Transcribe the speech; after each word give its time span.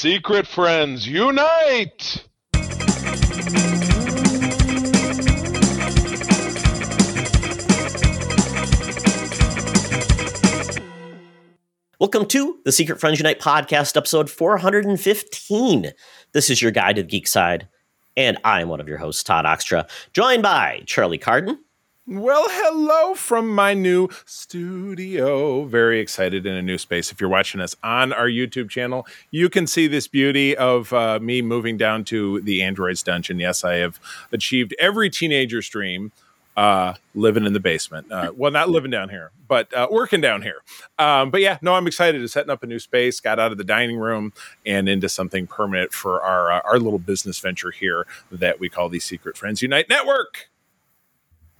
Secret 0.00 0.46
friends, 0.46 1.06
unite! 1.06 2.24
Welcome 11.98 12.24
to 12.28 12.60
the 12.64 12.72
Secret 12.72 12.98
Friends 12.98 13.18
Unite 13.18 13.40
podcast, 13.40 13.98
episode 13.98 14.30
415. 14.30 15.92
This 16.32 16.48
is 16.48 16.62
your 16.62 16.70
guide 16.70 16.96
to 16.96 17.02
the 17.02 17.08
geek 17.08 17.28
side, 17.28 17.68
and 18.16 18.38
I'm 18.42 18.70
one 18.70 18.80
of 18.80 18.88
your 18.88 18.96
hosts, 18.96 19.22
Todd 19.22 19.44
Oxtra, 19.44 19.86
joined 20.14 20.42
by 20.42 20.82
Charlie 20.86 21.18
Carden. 21.18 21.58
Well, 22.12 22.46
hello 22.48 23.14
from 23.14 23.48
my 23.48 23.72
new 23.72 24.08
studio. 24.24 25.62
Very 25.66 26.00
excited 26.00 26.44
in 26.44 26.56
a 26.56 26.60
new 26.60 26.76
space. 26.76 27.12
If 27.12 27.20
you're 27.20 27.30
watching 27.30 27.60
us 27.60 27.76
on 27.84 28.12
our 28.12 28.26
YouTube 28.26 28.68
channel, 28.68 29.06
you 29.30 29.48
can 29.48 29.68
see 29.68 29.86
this 29.86 30.08
beauty 30.08 30.56
of 30.56 30.92
uh, 30.92 31.20
me 31.20 31.40
moving 31.40 31.76
down 31.76 32.02
to 32.06 32.40
the 32.40 32.64
Androids 32.64 33.04
dungeon. 33.04 33.38
Yes, 33.38 33.62
I 33.62 33.74
have 33.74 34.00
achieved 34.32 34.74
every 34.80 35.08
teenager 35.08 35.62
stream 35.62 36.10
uh, 36.56 36.94
living 37.14 37.46
in 37.46 37.52
the 37.52 37.60
basement. 37.60 38.10
Uh, 38.10 38.32
well, 38.34 38.50
not 38.50 38.68
living 38.68 38.90
down 38.90 39.08
here, 39.08 39.30
but 39.46 39.72
uh, 39.72 39.86
working 39.88 40.20
down 40.20 40.42
here. 40.42 40.62
Um, 40.98 41.30
but 41.30 41.40
yeah, 41.40 41.58
no, 41.62 41.74
I'm 41.74 41.86
excited 41.86 42.18
to 42.18 42.26
setting 42.26 42.50
up 42.50 42.64
a 42.64 42.66
new 42.66 42.80
space. 42.80 43.20
Got 43.20 43.38
out 43.38 43.52
of 43.52 43.58
the 43.58 43.62
dining 43.62 43.98
room 43.98 44.32
and 44.66 44.88
into 44.88 45.08
something 45.08 45.46
permanent 45.46 45.92
for 45.92 46.20
our 46.20 46.50
uh, 46.50 46.60
our 46.64 46.80
little 46.80 46.98
business 46.98 47.38
venture 47.38 47.70
here 47.70 48.04
that 48.32 48.58
we 48.58 48.68
call 48.68 48.88
the 48.88 48.98
Secret 48.98 49.36
Friends 49.36 49.62
Unite 49.62 49.88
Network. 49.88 50.49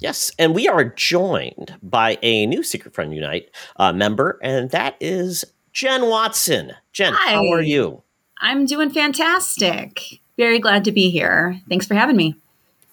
Yes, 0.00 0.32
and 0.38 0.54
we 0.54 0.66
are 0.66 0.84
joined 0.84 1.76
by 1.82 2.18
a 2.22 2.46
new 2.46 2.62
Secret 2.62 2.94
Friend 2.94 3.14
Unite 3.14 3.50
uh, 3.76 3.92
member, 3.92 4.38
and 4.42 4.70
that 4.70 4.96
is 4.98 5.44
Jen 5.74 6.08
Watson. 6.08 6.72
Jen, 6.92 7.12
Hi. 7.12 7.32
how 7.32 7.46
are 7.52 7.60
you? 7.60 8.02
I'm 8.40 8.64
doing 8.64 8.88
fantastic. 8.88 10.00
Very 10.38 10.58
glad 10.58 10.84
to 10.84 10.92
be 10.92 11.10
here. 11.10 11.60
Thanks 11.68 11.86
for 11.86 11.94
having 11.94 12.16
me. 12.16 12.34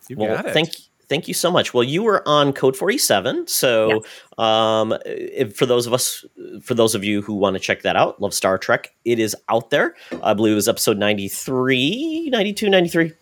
You 0.10 0.18
well, 0.18 0.36
got 0.36 0.48
it. 0.48 0.54
thank 0.54 0.70
thank 1.08 1.30
you 1.30 1.34
so 1.34 1.50
much. 1.50 1.74
Well, 1.74 1.86
you 1.86 2.04
were 2.04 2.28
on 2.28 2.52
Code 2.52 2.76
Forty 2.76 2.98
Seven, 2.98 3.48
so 3.48 4.04
um, 4.38 4.94
if, 5.06 5.56
for 5.56 5.66
those 5.66 5.88
of 5.88 5.94
us, 5.94 6.26
for 6.62 6.74
those 6.74 6.94
of 6.94 7.06
you 7.06 7.22
who 7.22 7.36
want 7.36 7.54
to 7.56 7.60
check 7.62 7.84
that 7.84 7.96
out, 7.96 8.22
love 8.22 8.34
Star 8.34 8.58
Trek. 8.58 8.94
It 9.06 9.18
is 9.18 9.34
out 9.48 9.70
there. 9.70 9.96
I 10.22 10.34
believe 10.34 10.52
it 10.52 10.56
was 10.56 10.68
episode 10.68 10.98
93, 10.98 12.30
92, 12.32 12.70
93, 12.70 13.14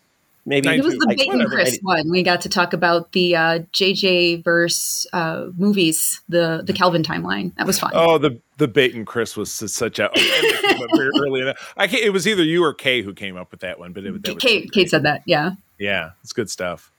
maybe. 0.46 0.68
It 0.68 0.82
was 0.82 0.94
the 0.94 1.06
I- 1.10 1.14
Bacon 1.14 1.32
whatever. 1.34 1.50
Chris 1.56 1.78
one. 1.82 2.10
We 2.10 2.22
got 2.22 2.40
to 2.42 2.48
talk 2.48 2.72
about 2.72 3.12
the 3.12 3.36
uh, 3.36 3.58
JJ 3.72 4.42
verse 4.44 5.06
uh, 5.12 5.48
movies, 5.58 6.22
the 6.28 6.62
the 6.64 6.72
Kelvin 6.72 7.02
timeline. 7.02 7.54
That 7.56 7.66
was 7.66 7.78
fun. 7.78 7.90
Oh, 7.94 8.16
the 8.16 8.40
the 8.56 8.68
bait 8.68 8.94
and 8.94 9.06
Chris 9.06 9.36
was 9.36 9.52
such 9.52 9.98
a 9.98 10.08
it 10.14 10.90
very 10.96 11.10
early. 11.20 11.42
enough. 11.42 11.74
I 11.76 11.86
can't, 11.86 12.02
it 12.02 12.10
was 12.10 12.26
either 12.26 12.42
you 12.42 12.64
or 12.64 12.72
Kay 12.72 13.02
who 13.02 13.12
came 13.12 13.36
up 13.36 13.50
with 13.50 13.60
that 13.60 13.78
one, 13.78 13.92
but 13.92 14.04
it, 14.06 14.22
that 14.22 14.34
was 14.34 14.42
Kate, 14.42 14.72
Kate 14.72 14.88
said 14.88 15.02
that. 15.02 15.22
Yeah. 15.26 15.52
yeah, 15.78 16.10
it's 16.22 16.32
good 16.32 16.48
stuff. 16.48 16.90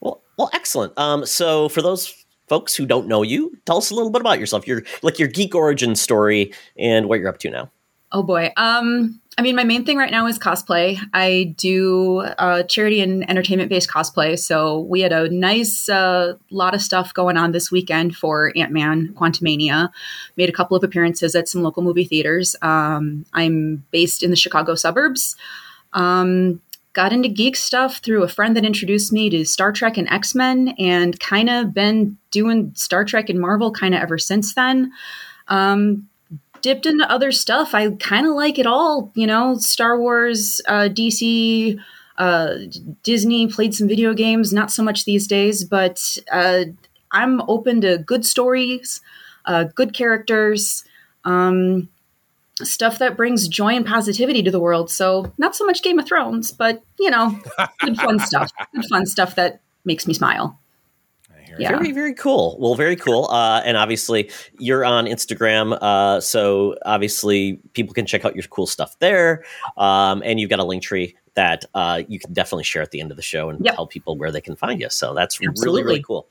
Well, 0.00 0.20
well, 0.38 0.48
excellent. 0.54 0.96
Um, 0.98 1.26
so 1.26 1.68
for 1.68 1.82
those 1.82 2.14
folks 2.48 2.74
who 2.74 2.86
don't 2.86 3.06
know 3.06 3.22
you, 3.22 3.56
tell 3.66 3.76
us 3.78 3.90
a 3.90 3.94
little 3.94 4.10
bit 4.10 4.20
about 4.20 4.38
yourself. 4.38 4.66
Your 4.66 4.82
like 5.02 5.18
your 5.18 5.28
geek 5.28 5.54
origin 5.54 5.94
story 5.96 6.52
and 6.78 7.08
what 7.08 7.18
you're 7.20 7.28
up 7.28 7.38
to 7.38 7.50
now. 7.50 7.70
Oh 8.10 8.22
boy. 8.22 8.52
Um, 8.56 9.20
I 9.38 9.42
mean, 9.42 9.56
my 9.56 9.64
main 9.64 9.84
thing 9.84 9.96
right 9.96 10.10
now 10.10 10.26
is 10.26 10.38
cosplay. 10.38 10.98
I 11.14 11.54
do 11.56 12.18
uh, 12.20 12.64
charity 12.64 13.00
and 13.00 13.28
entertainment 13.30 13.70
based 13.70 13.88
cosplay. 13.88 14.38
So 14.38 14.80
we 14.80 15.00
had 15.00 15.12
a 15.12 15.30
nice 15.30 15.88
uh, 15.88 16.34
lot 16.50 16.74
of 16.74 16.82
stuff 16.82 17.14
going 17.14 17.38
on 17.38 17.52
this 17.52 17.70
weekend 17.70 18.14
for 18.14 18.52
Ant 18.56 18.72
Man 18.72 19.08
Quantumania. 19.14 19.90
Made 20.36 20.50
a 20.50 20.52
couple 20.52 20.76
of 20.76 20.84
appearances 20.84 21.34
at 21.34 21.48
some 21.48 21.62
local 21.62 21.82
movie 21.82 22.04
theaters. 22.04 22.54
Um, 22.60 23.24
I'm 23.32 23.84
based 23.90 24.22
in 24.22 24.28
the 24.28 24.36
Chicago 24.36 24.74
suburbs. 24.74 25.34
Um, 25.94 26.60
got 26.92 27.12
into 27.14 27.28
geek 27.28 27.56
stuff 27.56 27.98
through 27.98 28.22
a 28.22 28.28
friend 28.28 28.54
that 28.54 28.66
introduced 28.66 29.14
me 29.14 29.30
to 29.30 29.46
Star 29.46 29.72
Trek 29.72 29.96
and 29.96 30.08
X 30.10 30.34
Men, 30.34 30.74
and 30.78 31.18
kind 31.20 31.48
of 31.48 31.72
been 31.72 32.18
doing 32.30 32.72
Star 32.74 33.02
Trek 33.02 33.30
and 33.30 33.40
Marvel 33.40 33.72
kind 33.72 33.94
of 33.94 34.02
ever 34.02 34.18
since 34.18 34.52
then. 34.52 34.92
Um, 35.48 36.08
dipped 36.62 36.86
into 36.86 37.10
other 37.10 37.32
stuff. 37.32 37.74
I 37.74 37.90
kind 37.92 38.26
of 38.26 38.34
like 38.34 38.58
it 38.58 38.66
all, 38.66 39.10
you 39.14 39.26
know, 39.26 39.56
Star 39.56 39.98
Wars, 39.98 40.60
uh, 40.66 40.88
DC, 40.88 41.78
uh, 42.18 42.54
Disney, 43.02 43.48
played 43.48 43.74
some 43.74 43.88
video 43.88 44.14
games, 44.14 44.52
not 44.52 44.70
so 44.70 44.82
much 44.82 45.04
these 45.04 45.26
days, 45.26 45.64
but 45.64 46.18
uh, 46.30 46.64
I'm 47.10 47.42
open 47.48 47.80
to 47.82 47.98
good 47.98 48.24
stories, 48.24 49.00
uh, 49.44 49.64
good 49.64 49.92
characters, 49.92 50.84
um, 51.24 51.88
stuff 52.56 52.98
that 52.98 53.16
brings 53.16 53.48
joy 53.48 53.74
and 53.74 53.84
positivity 53.86 54.42
to 54.42 54.50
the 54.50 54.60
world. 54.60 54.90
So, 54.90 55.32
not 55.38 55.56
so 55.56 55.66
much 55.66 55.82
Game 55.82 55.98
of 55.98 56.06
Thrones, 56.06 56.52
but, 56.52 56.82
you 56.98 57.10
know, 57.10 57.38
good 57.80 57.96
fun 57.96 58.18
stuff. 58.20 58.50
Good 58.74 58.86
fun 58.86 59.06
stuff 59.06 59.34
that 59.34 59.60
makes 59.84 60.06
me 60.06 60.14
smile. 60.14 60.58
Hear 61.52 61.60
Yeah. 61.60 61.68
Very, 61.70 61.92
very 61.92 62.14
cool. 62.14 62.56
Well, 62.60 62.74
very 62.74 62.96
cool. 62.96 63.28
Uh, 63.30 63.60
and 63.64 63.76
obviously, 63.76 64.30
you're 64.58 64.84
on 64.84 65.06
Instagram, 65.06 65.78
uh, 65.80 66.20
so 66.20 66.76
obviously 66.84 67.60
people 67.74 67.94
can 67.94 68.06
check 68.06 68.24
out 68.24 68.34
your 68.34 68.44
cool 68.44 68.66
stuff 68.66 68.98
there. 68.98 69.44
Um, 69.76 70.22
and 70.24 70.38
you've 70.40 70.50
got 70.50 70.58
a 70.58 70.64
link 70.64 70.82
tree 70.82 71.16
that 71.34 71.64
uh, 71.74 72.02
you 72.08 72.18
can 72.18 72.32
definitely 72.32 72.64
share 72.64 72.82
at 72.82 72.90
the 72.90 73.00
end 73.00 73.10
of 73.10 73.16
the 73.16 73.22
show 73.22 73.48
and 73.48 73.64
Yep. 73.64 73.74
tell 73.74 73.86
people 73.86 74.16
where 74.18 74.30
they 74.30 74.40
can 74.40 74.54
find 74.56 74.80
you. 74.80 74.90
So 74.90 75.14
that's 75.14 75.40
really, 75.40 75.50
Absolutely. 75.50 75.82
really 75.84 76.02
cool. 76.02 76.28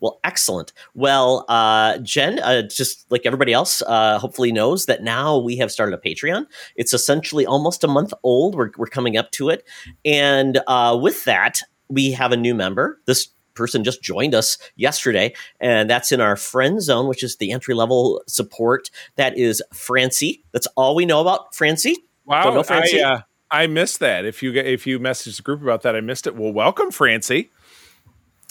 Well, 0.00 0.20
excellent. 0.22 0.72
Well, 0.94 1.44
uh, 1.48 1.98
Jen, 1.98 2.38
uh, 2.38 2.62
just 2.62 3.04
like 3.10 3.22
everybody 3.26 3.52
else, 3.52 3.82
uh, 3.82 4.18
hopefully 4.20 4.52
knows 4.52 4.86
that 4.86 5.02
now 5.02 5.36
we 5.38 5.56
have 5.56 5.72
started 5.72 5.92
a 5.92 5.98
Patreon. 5.98 6.46
It's 6.76 6.94
essentially 6.94 7.44
almost 7.44 7.82
a 7.82 7.88
month 7.88 8.14
old. 8.22 8.54
We're, 8.54 8.70
we're 8.76 8.86
coming 8.86 9.16
up 9.16 9.32
to 9.32 9.48
it. 9.48 9.64
And 10.04 10.60
uh, 10.68 10.96
with 11.02 11.24
that, 11.24 11.60
we 11.88 12.12
have 12.12 12.30
a 12.30 12.36
new 12.36 12.54
member. 12.54 13.00
This 13.06 13.28
person 13.58 13.84
just 13.84 14.02
joined 14.02 14.34
us 14.34 14.56
yesterday, 14.76 15.34
and 15.60 15.90
that's 15.90 16.12
in 16.12 16.20
our 16.20 16.36
friend 16.36 16.80
zone, 16.82 17.08
which 17.08 17.22
is 17.22 17.36
the 17.36 17.52
entry 17.52 17.74
level 17.74 18.22
support. 18.26 18.90
That 19.16 19.36
is 19.36 19.62
Francie. 19.74 20.42
That's 20.52 20.66
all 20.76 20.94
we 20.94 21.04
know 21.04 21.20
about 21.20 21.54
Francie. 21.54 21.96
Wow, 22.24 22.62
Francie? 22.62 23.02
I 23.02 23.14
uh, 23.14 23.20
I 23.50 23.66
missed 23.66 24.00
that. 24.00 24.24
If 24.26 24.42
you 24.42 24.52
get- 24.52 24.66
if 24.66 24.86
you 24.86 24.98
messaged 25.00 25.36
the 25.36 25.42
group 25.42 25.62
about 25.62 25.82
that, 25.82 25.96
I 25.96 26.00
missed 26.00 26.26
it. 26.26 26.36
Well, 26.36 26.52
welcome, 26.52 26.90
Francie. 26.90 27.50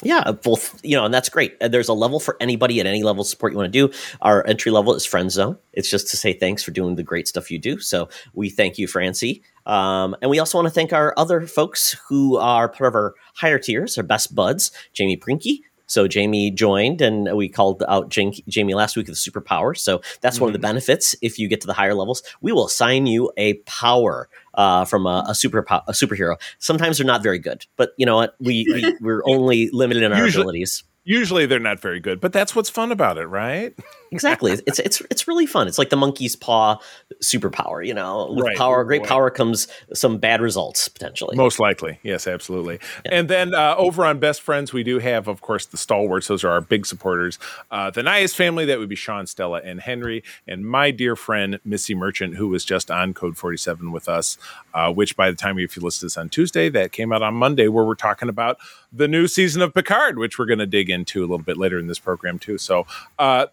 Yeah, 0.03 0.31
both, 0.31 0.79
you 0.83 0.95
know, 0.95 1.05
and 1.05 1.13
that's 1.13 1.27
great. 1.27 1.59
There's 1.59 1.89
a 1.89 1.93
level 1.93 2.19
for 2.19 2.37
anybody 2.39 2.79
at 2.79 2.85
any 2.85 3.01
level 3.01 3.23
support 3.23 3.51
you 3.51 3.57
want 3.57 3.73
to 3.73 3.87
do. 3.87 3.93
Our 4.21 4.45
entry 4.45 4.71
level 4.71 4.93
is 4.93 5.05
Friend 5.05 5.31
Zone. 5.31 5.57
It's 5.73 5.89
just 5.89 6.07
to 6.11 6.17
say 6.17 6.33
thanks 6.33 6.61
for 6.61 6.69
doing 6.69 6.95
the 6.95 7.03
great 7.03 7.27
stuff 7.27 7.49
you 7.49 7.57
do. 7.57 7.79
So 7.79 8.07
we 8.33 8.51
thank 8.51 8.77
you, 8.77 8.87
Francie. 8.87 9.41
Um, 9.65 10.15
and 10.21 10.29
we 10.29 10.37
also 10.37 10.59
want 10.59 10.67
to 10.67 10.73
thank 10.73 10.93
our 10.93 11.15
other 11.17 11.47
folks 11.47 11.95
who 12.07 12.37
are 12.37 12.69
part 12.69 12.89
of 12.89 12.95
our 12.95 13.15
higher 13.35 13.57
tiers, 13.57 13.97
our 13.97 14.03
best 14.03 14.35
buds, 14.35 14.71
Jamie 14.93 15.17
Prinky. 15.17 15.61
So 15.87 16.07
Jamie 16.07 16.51
joined, 16.51 17.01
and 17.01 17.35
we 17.35 17.49
called 17.49 17.83
out 17.87 18.09
Jamie 18.09 18.73
last 18.73 18.95
week 18.95 19.07
with 19.07 19.17
superpower. 19.17 19.75
So 19.77 20.01
that's 20.21 20.39
one 20.39 20.49
of 20.49 20.53
the 20.53 20.59
benefits. 20.59 21.15
If 21.21 21.39
you 21.39 21.47
get 21.47 21.61
to 21.61 21.67
the 21.67 21.73
higher 21.73 21.93
levels, 21.93 22.21
we 22.41 22.51
will 22.51 22.65
assign 22.65 23.07
you 23.07 23.31
a 23.37 23.55
power 23.65 24.29
uh, 24.53 24.85
from 24.85 25.05
a, 25.05 25.25
a 25.27 25.35
super 25.35 25.59
a 25.59 25.91
superhero. 25.91 26.35
Sometimes 26.59 26.97
they're 26.97 27.07
not 27.07 27.23
very 27.23 27.39
good, 27.39 27.65
but 27.77 27.91
you 27.97 28.05
know 28.05 28.15
what? 28.17 28.35
We, 28.39 28.65
we 28.73 28.95
we're 29.01 29.23
only 29.25 29.69
limited 29.71 30.03
in 30.03 30.13
our 30.13 30.23
Usually- 30.23 30.43
abilities. 30.43 30.83
Usually 31.09 31.45
they're 31.45 31.57
not 31.57 31.79
very 31.79 32.01
good, 32.01 32.19
but 32.19 32.33
that's 32.33 32.53
what's 32.53 32.69
fun 32.69 32.91
about 32.91 33.17
it, 33.17 33.27
right? 33.27 33.73
Exactly. 34.11 34.51
It's 34.51 34.79
it's 34.79 35.01
it's 35.11 35.27
really 35.27 35.45
fun. 35.45 35.67
It's 35.67 35.77
like 35.77 35.89
the 35.89 35.97
monkey's 35.97 36.35
paw 36.35 36.79
superpower. 37.21 37.85
You 37.85 37.93
know, 37.93 38.31
with 38.31 38.45
Right. 38.45 38.57
power, 38.57 38.83
great 38.83 39.03
power 39.03 39.29
comes 39.29 39.67
some 39.93 40.17
bad 40.17 40.41
results 40.41 40.87
potentially. 40.87 41.35
Most 41.35 41.59
likely, 41.59 41.99
yes, 42.03 42.27
absolutely. 42.27 42.79
And 43.05 43.29
then 43.29 43.53
uh, 43.53 43.75
over 43.77 44.05
on 44.05 44.19
Best 44.19 44.41
Friends, 44.41 44.71
we 44.71 44.83
do 44.83 44.99
have, 44.99 45.27
of 45.27 45.41
course, 45.41 45.65
the 45.65 45.77
stalwarts. 45.77 46.27
Those 46.27 46.43
are 46.43 46.49
our 46.49 46.61
big 46.61 46.85
supporters. 46.85 47.37
Uh, 47.71 47.89
the 47.89 48.01
Nias 48.03 48.33
family, 48.33 48.65
that 48.65 48.79
would 48.79 48.89
be 48.89 48.95
Sean, 48.95 49.27
Stella, 49.27 49.61
and 49.63 49.81
Henry, 49.81 50.23
and 50.47 50.65
my 50.65 50.91
dear 50.91 51.15
friend 51.15 51.59
Missy 51.65 51.95
Merchant, 51.95 52.35
who 52.35 52.47
was 52.47 52.63
just 52.63 52.89
on 52.89 53.13
Code 53.13 53.37
Forty 53.37 53.57
Seven 53.57 53.91
with 53.91 54.07
us. 54.07 54.37
Uh, 54.73 54.93
which, 54.93 55.15
by 55.15 55.31
the 55.31 55.35
time 55.35 55.57
if 55.57 55.75
you 55.75 55.81
listen 55.81 56.01
to 56.01 56.05
this 56.05 56.17
on 56.17 56.29
Tuesday, 56.29 56.69
that 56.69 56.91
came 56.91 57.11
out 57.11 57.23
on 57.23 57.33
Monday, 57.33 57.67
where 57.67 57.83
we're 57.83 57.95
talking 57.95 58.29
about 58.29 58.57
the 58.93 59.07
new 59.07 59.27
season 59.27 59.61
of 59.61 59.73
Picard, 59.73 60.17
which 60.19 60.37
we're 60.37 60.45
going 60.45 60.59
to 60.59 60.67
dig 60.67 60.89
into 60.89 61.19
a 61.21 61.25
little 61.27 61.39
bit 61.39 61.57
later 61.57 61.79
in 61.79 61.87
this 61.87 61.99
program 61.99 62.37
too. 62.39 62.57
So, 62.57 62.85
uh, 63.17 63.47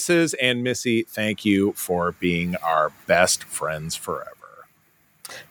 Nias's 0.00 0.34
and 0.34 0.64
Missy, 0.64 1.02
thank 1.02 1.44
you 1.44 1.72
for 1.72 2.12
being 2.12 2.56
our 2.56 2.90
best 3.06 3.44
friends 3.44 3.94
forever. 3.94 4.30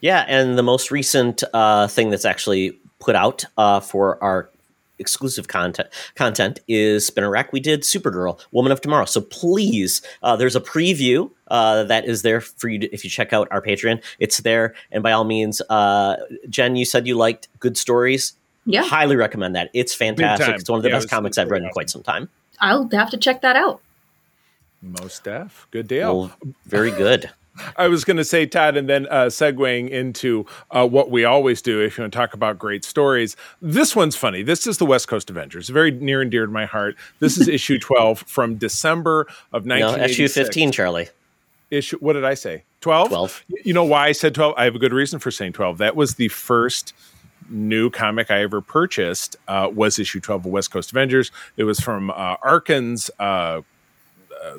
Yeah, 0.01 0.25
and 0.28 0.57
the 0.57 0.63
most 0.63 0.90
recent 0.90 1.44
uh, 1.54 1.88
thing 1.88 2.10
that's 2.10 2.25
actually 2.25 2.80
put 3.00 3.16
out 3.16 3.46
uh, 3.57 3.80
for 3.80 4.22
our 4.24 4.50
exclusive 4.98 5.48
content 5.48 5.88
content 6.16 6.60
is 6.68 7.06
Spinner 7.06 7.30
Rack. 7.30 7.54
We 7.54 7.60
did 7.60 7.84
Supergirl, 7.84 8.40
Woman 8.51 8.72
of 8.72 8.81
Tomorrow. 8.81 9.06
So 9.06 9.22
please, 9.22 10.01
uh, 10.24 10.36
there's 10.36 10.56
a 10.56 10.62
preview 10.62 11.30
uh, 11.50 11.84
that 11.84 12.06
is 12.06 12.24
there 12.24 12.42
for 12.42 12.69
you 12.69 12.80
to, 12.80 12.94
if 12.94 13.04
you 13.04 13.10
check 13.10 13.31
out 13.31 13.48
our 13.51 13.62
Patreon. 13.62 14.04
It's 14.18 14.40
there, 14.40 14.74
and 14.92 15.04
by 15.04 15.12
all 15.12 15.25
means, 15.25 15.62
uh, 15.69 16.18
Jen, 16.50 16.75
you 16.75 16.86
said 16.86 17.06
you 17.06 17.16
liked 17.16 17.50
good 17.60 17.78
stories. 17.78 18.34
Yeah, 18.66 18.84
Highly 18.84 19.16
recommend 19.16 19.56
that. 19.56 19.69
It's 19.74 19.94
fantastic. 19.94 20.56
It's 20.56 20.69
one 20.69 20.80
of 20.80 20.84
the 20.84 20.90
Yeah, 20.90 20.96
best 20.96 21.10
comics 21.10 21.38
I've 21.38 21.51
read 21.51 21.62
in 21.62 21.69
quite 21.69 21.90
some 21.90 22.04
time. 22.04 22.30
I'll 22.60 22.90
have 22.90 23.12
to 23.12 23.18
check 23.18 23.42
that 23.42 23.56
out. 23.56 23.81
Most 24.81 25.24
deaf. 25.24 25.68
Good 25.72 25.88
deal. 25.88 26.20
Well, 26.20 26.31
very 26.66 26.92
good. 26.92 27.30
I 27.78 27.88
was 27.88 28.06
going 28.06 28.18
to 28.18 28.24
say, 28.24 28.46
Todd, 28.46 28.78
and 28.78 28.88
then 28.88 29.08
uh, 29.08 29.26
segueing 29.26 29.90
into 29.90 30.46
uh, 30.72 30.88
what 30.88 31.12
we 31.12 31.26
always 31.26 31.62
do 31.62 31.81
if 31.81 31.98
you 31.98 32.04
want 32.04 32.14
to 32.14 32.18
talk 32.18 32.34
about 32.34 32.58
great 32.58 32.86
stories. 32.86 33.36
This 33.62 33.96
one's 33.96 34.16
funny. 34.16 34.44
This 34.44 34.68
is 34.68 34.78
the 34.78 34.86
West 34.86 35.08
Coast 35.08 35.30
Avengers, 35.30 35.70
very 35.70 35.92
near 35.92 36.22
and 36.22 36.31
dear 36.31 36.46
to 36.46 36.52
my 36.52 36.66
heart. 36.66 36.96
This 37.20 37.38
is 37.38 37.48
issue 37.50 37.80
12 37.80 38.20
from 38.20 38.56
December 38.56 39.28
of 39.52 39.66
No, 39.66 39.96
issue 39.96 40.28
15, 40.28 40.72
Charlie. 40.72 41.10
Issue, 41.72 41.98
what 42.00 42.14
did 42.14 42.25
I 42.25 42.34
say? 42.34 42.64
12? 42.82 43.10
12. 43.10 43.46
You 43.64 43.74
know 43.74 43.84
why 43.84 44.08
I 44.08 44.12
said 44.12 44.34
12? 44.34 44.56
I 44.58 44.64
have 44.64 44.75
a 44.75 44.80
good 44.80 44.94
reason 44.94 45.20
for 45.20 45.30
saying 45.30 45.54
12. 45.54 45.78
That 45.80 45.96
was 45.96 46.16
the 46.16 46.30
first 46.30 46.94
new 47.50 47.90
comic 47.90 48.32
I 48.32 48.42
ever 48.42 48.62
purchased 48.62 49.36
uh, 49.48 49.70
was 49.74 50.00
issue 50.00 50.20
12 50.20 50.46
of 50.46 50.52
West 50.52 50.72
Coast 50.72 50.92
Avengers. 50.92 51.32
It 51.58 51.64
was 51.64 51.80
from 51.80 52.10
uh, 52.12 52.38
Arkin's 52.44 53.12
uh, 53.20 53.24
uh, 53.24 53.62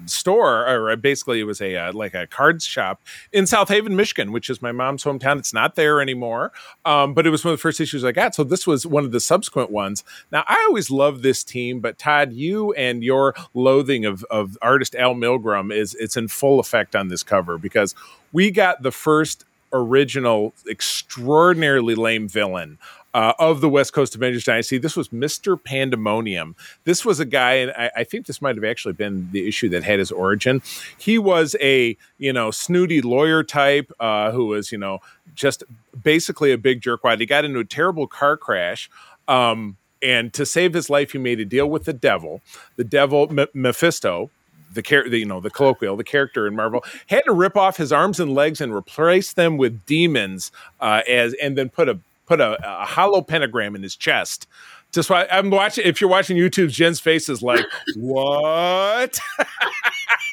store, 0.07 0.67
or 0.69 0.97
basically 0.97 1.41
it 1.41 1.45
was 1.45 1.61
a 1.61 1.77
uh, 1.77 1.93
like 1.93 2.15
a 2.15 2.27
cards 2.27 2.65
shop 2.65 3.03
in 3.33 3.47
South 3.47 3.69
Haven, 3.69 3.97
Michigan, 3.97 4.33
which 4.33 4.51
is 4.51 4.61
my 4.63 4.73
mom's 4.73 5.05
hometown. 5.05 5.39
It's 5.39 5.53
not 5.53 5.75
there 5.75 6.01
anymore, 6.01 6.53
um, 6.85 7.15
but 7.15 7.27
it 7.27 7.31
was 7.31 7.45
one 7.45 7.53
of 7.53 7.59
the 7.59 7.63
first 7.63 7.81
issues 7.81 8.05
I 8.05 8.13
got. 8.13 8.35
So 8.35 8.45
this 8.45 8.67
was 8.67 8.87
one 8.87 9.05
of 9.05 9.13
the 9.13 9.21
subsequent 9.21 9.71
ones. 9.71 10.05
Now 10.33 10.45
I 10.47 10.65
always 10.69 10.91
love 10.91 11.23
this 11.23 11.45
team, 11.45 11.81
but 11.81 11.99
Todd, 11.99 12.33
you 12.33 12.73
and 12.75 13.03
your 13.03 13.35
loathing 13.55 14.05
of 14.05 14.25
of 14.25 14.57
artist 14.63 14.95
Al 14.95 15.15
Milgrom 15.15 15.75
is 15.75 15.95
it's 15.95 16.17
in 16.17 16.29
full 16.29 16.61
effect 16.61 16.97
on 16.97 17.09
this 17.09 17.23
cover 17.23 17.59
because 17.59 17.95
we 18.33 18.51
got 18.51 18.83
the 18.83 18.93
first 18.93 19.45
original 19.73 20.53
extraordinarily 20.69 21.95
lame 21.95 22.29
villain 22.29 22.79
uh, 23.15 23.33
of 23.39 23.61
the 23.61 23.69
West 23.69 23.93
Coast 23.93 24.15
Avengers 24.15 24.45
Dynasty. 24.45 24.79
This 24.79 24.97
was 24.97 25.09
Mr. 25.09 25.63
Pandemonium. 25.63 26.55
This 26.85 27.05
was 27.05 27.21
a 27.21 27.25
guy, 27.25 27.55
and 27.55 27.73
I, 27.73 27.91
I, 27.97 28.05
think 28.05 28.27
this 28.27 28.41
might 28.41 28.55
have 28.55 28.65
actually 28.65 28.95
been 28.95 29.29
the 29.33 29.49
issue 29.49 29.69
that 29.71 29.83
had 29.83 29.99
his 29.99 30.13
origin. 30.13 30.63
He 30.97 31.19
was 31.19 31.57
a, 31.61 31.97
you 32.19 32.33
know, 32.33 32.51
snooty 32.51 33.01
lawyer 33.01 33.43
type 33.43 33.91
uh, 33.99 34.31
who 34.31 34.47
was, 34.47 34.71
you 34.71 34.79
know, 34.79 35.01
just 35.35 35.65
basically 36.03 36.53
a 36.53 36.59
big 36.59 36.81
jerkwad. 36.81 37.19
He 37.21 37.27
got 37.27 37.45
into 37.45 37.59
a 37.59 37.65
terrible 37.65 38.07
car 38.07 38.37
crash. 38.37 38.91
Um, 39.27 39.77
and 40.03 40.33
to 40.33 40.47
save 40.47 40.75
his 40.75 40.89
life, 40.89 41.13
he 41.13 41.19
made 41.19 41.41
a 41.41 41.45
deal 41.45 41.69
with 41.69 41.85
the 41.85 41.93
devil. 41.93 42.41
The 42.77 42.85
devil, 42.85 43.27
M- 43.31 43.49
Mephisto, 43.53 44.31
the 44.73 45.09
you 45.11 45.25
know, 45.25 45.41
the 45.41 45.51
colloquial, 45.51 45.97
the 45.97 46.05
character 46.05 46.47
in 46.47 46.55
Marvel, 46.55 46.85
had 47.09 47.25
to 47.25 47.33
rip 47.33 47.57
off 47.57 47.77
his 47.77 47.93
arms 47.93 48.21
and 48.21 48.35
legs 48.35 48.61
and 48.61 48.75
replace 48.75 49.33
them 49.33 49.57
with 49.57 49.85
demons, 49.85 50.53
uh, 50.81 51.03
as 51.09 51.35
and 51.35 51.59
then 51.59 51.69
put 51.69 51.89
a 51.89 51.99
put 52.31 52.41
a, 52.41 52.57
a 52.83 52.87
hollow 52.87 53.23
pentagram 53.23 53.75
in 53.75 53.83
his 53.83 53.97
chest. 53.97 54.47
Just 54.93 55.11
why 55.11 55.27
I'm 55.31 55.51
watching. 55.51 55.85
If 55.85 56.01
you're 56.01 56.11
watching 56.11 56.37
YouTube, 56.37 56.71
Jen's 56.71 57.01
face 57.01 57.29
is 57.29 57.43
like, 57.43 57.65
"What?" 57.97 59.19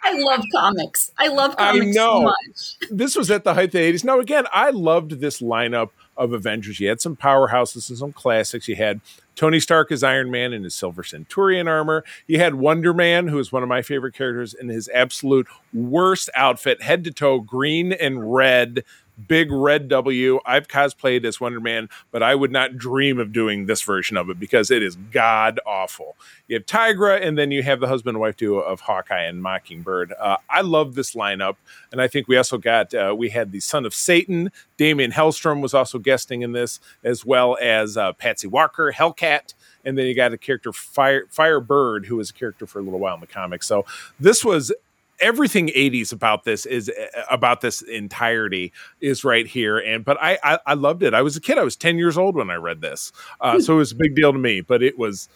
I 0.03 0.13
love 0.13 0.44
comics. 0.55 1.11
I 1.17 1.27
love 1.27 1.55
I 1.57 1.71
comics 1.71 1.95
know. 1.95 2.19
so 2.19 2.21
much. 2.21 2.75
this 2.91 3.15
was 3.15 3.29
at 3.31 3.44
the 3.44 3.53
height 3.55 3.65
of 3.65 3.71
the 3.71 3.79
80s. 3.79 4.03
Now, 4.03 4.19
again, 4.19 4.45
I 4.53 4.69
loved 4.69 5.19
this 5.19 5.41
lineup 5.41 5.89
of 6.15 6.33
Avengers. 6.33 6.79
You 6.79 6.88
had 6.88 7.01
some 7.01 7.15
powerhouses 7.15 7.89
and 7.89 7.97
some 7.97 8.13
classics. 8.13 8.67
You 8.67 8.75
had 8.75 9.01
Tony 9.35 9.59
Stark 9.59 9.91
as 9.91 10.03
Iron 10.03 10.31
Man 10.31 10.53
in 10.53 10.63
his 10.63 10.73
Silver 10.75 11.03
Centurion 11.03 11.67
armor. 11.67 12.03
You 12.25 12.39
had 12.39 12.55
Wonder 12.55 12.94
Man, 12.94 13.27
who 13.27 13.38
is 13.38 13.51
one 13.51 13.63
of 13.63 13.69
my 13.69 13.81
favorite 13.81 14.13
characters, 14.13 14.53
in 14.53 14.69
his 14.69 14.89
absolute 14.94 15.47
worst 15.73 16.29
outfit, 16.35 16.81
head 16.81 17.03
to 17.03 17.11
toe, 17.11 17.39
green 17.39 17.91
and 17.91 18.33
red. 18.33 18.83
Big 19.28 19.52
red 19.52 19.88
W. 19.88 20.40
I've 20.46 20.68
cosplayed 20.68 21.25
as 21.25 21.42
Wonder 21.42 21.60
Man, 21.60 21.90
but 22.12 22.22
I 22.22 22.36
would 22.36 22.52
not 22.52 22.78
dream 22.78 23.19
of 23.19 23.31
doing 23.34 23.66
this 23.66 23.81
version 23.81 24.18
of 24.18 24.30
it 24.30 24.40
because 24.40 24.69
it 24.69 24.84
is 24.84 24.96
god 25.12 25.60
awful. 25.66 26.16
You 26.48 26.56
have 26.56 26.66
Tigra, 26.66 27.22
and 27.22 27.38
then 27.38 27.52
you 27.52 27.64
have 27.64 27.80
the 27.80 27.88
husband 27.88 28.16
and 28.16 28.22
wife 28.22 28.38
duo 28.38 28.60
of 28.60 28.81
Hawkeye 28.81 29.24
and 29.24 29.42
Mockingbird. 29.42 30.14
Uh, 30.19 30.38
I 30.50 30.62
love 30.62 30.96
this 30.96 31.16
lineup, 31.16 31.56
and 31.92 32.02
I 32.02 32.08
think 32.08 32.28
we 32.28 32.38
also 32.38 32.58
got 32.58 32.94
uh, 32.94 33.16
we 33.18 33.30
had 33.30 33.52
the 33.52 33.60
Son 33.60 33.86
of 33.86 33.94
Satan. 33.94 34.52
Damian 34.78 35.12
Hellstrom 35.12 35.62
was 35.62 35.74
also 35.74 36.00
guesting 36.00 36.42
in 36.44 36.52
this, 36.52 36.80
as 37.04 37.25
well 37.25 37.58
as 37.62 37.98
uh, 37.98 38.14
Patsy 38.14 38.48
Walker, 38.48 38.94
Hellcat, 38.96 39.54
and 39.84 39.98
then 39.98 40.06
you 40.06 40.16
got 40.16 40.34
a 40.34 40.38
character 40.38 40.72
Fire 40.72 41.25
Firebird, 41.30 42.06
who 42.06 42.18
was 42.18 42.30
a 42.30 42.34
character 42.34 42.68
for 42.68 42.80
a 42.80 42.81
little 42.81 43.00
while 43.00 43.16
in 43.16 43.22
the 43.22 43.28
comics. 43.28 43.68
So 43.68 43.86
this 44.19 44.46
was 44.46 44.72
everything 45.19 45.68
80s 45.68 46.14
about 46.14 46.44
this 46.44 46.66
is 46.66 46.90
eh, 46.90 46.94
eh, 47.14 47.22
about 47.30 47.62
this 47.62 47.81
entirety 47.81 48.72
is 49.02 49.24
right 49.24 49.48
here 49.48 49.78
and 49.78 50.06
but 50.06 50.18
I, 50.22 50.38
I 50.44 50.60
i 50.68 50.74
loved 50.74 51.04
it. 51.04 51.14
I 51.14 51.22
was 51.22 51.36
a 51.36 51.42
kid 51.42 51.58
i 51.58 51.64
was 51.64 51.75
10 51.75 51.98
years 51.98 52.18
old 52.18 52.36
when 52.36 52.50
i 52.50 52.56
read 52.56 52.81
this. 52.81 53.12
Uh, 53.42 53.54
hmm. 53.54 53.60
so 53.62 53.74
it 53.74 53.78
was 53.78 53.92
a 53.92 53.96
big 53.96 54.16
deal 54.16 54.31
to 54.31 54.40
me 54.40 54.62
but 54.62 54.84
it 54.84 54.98
was 54.98 55.30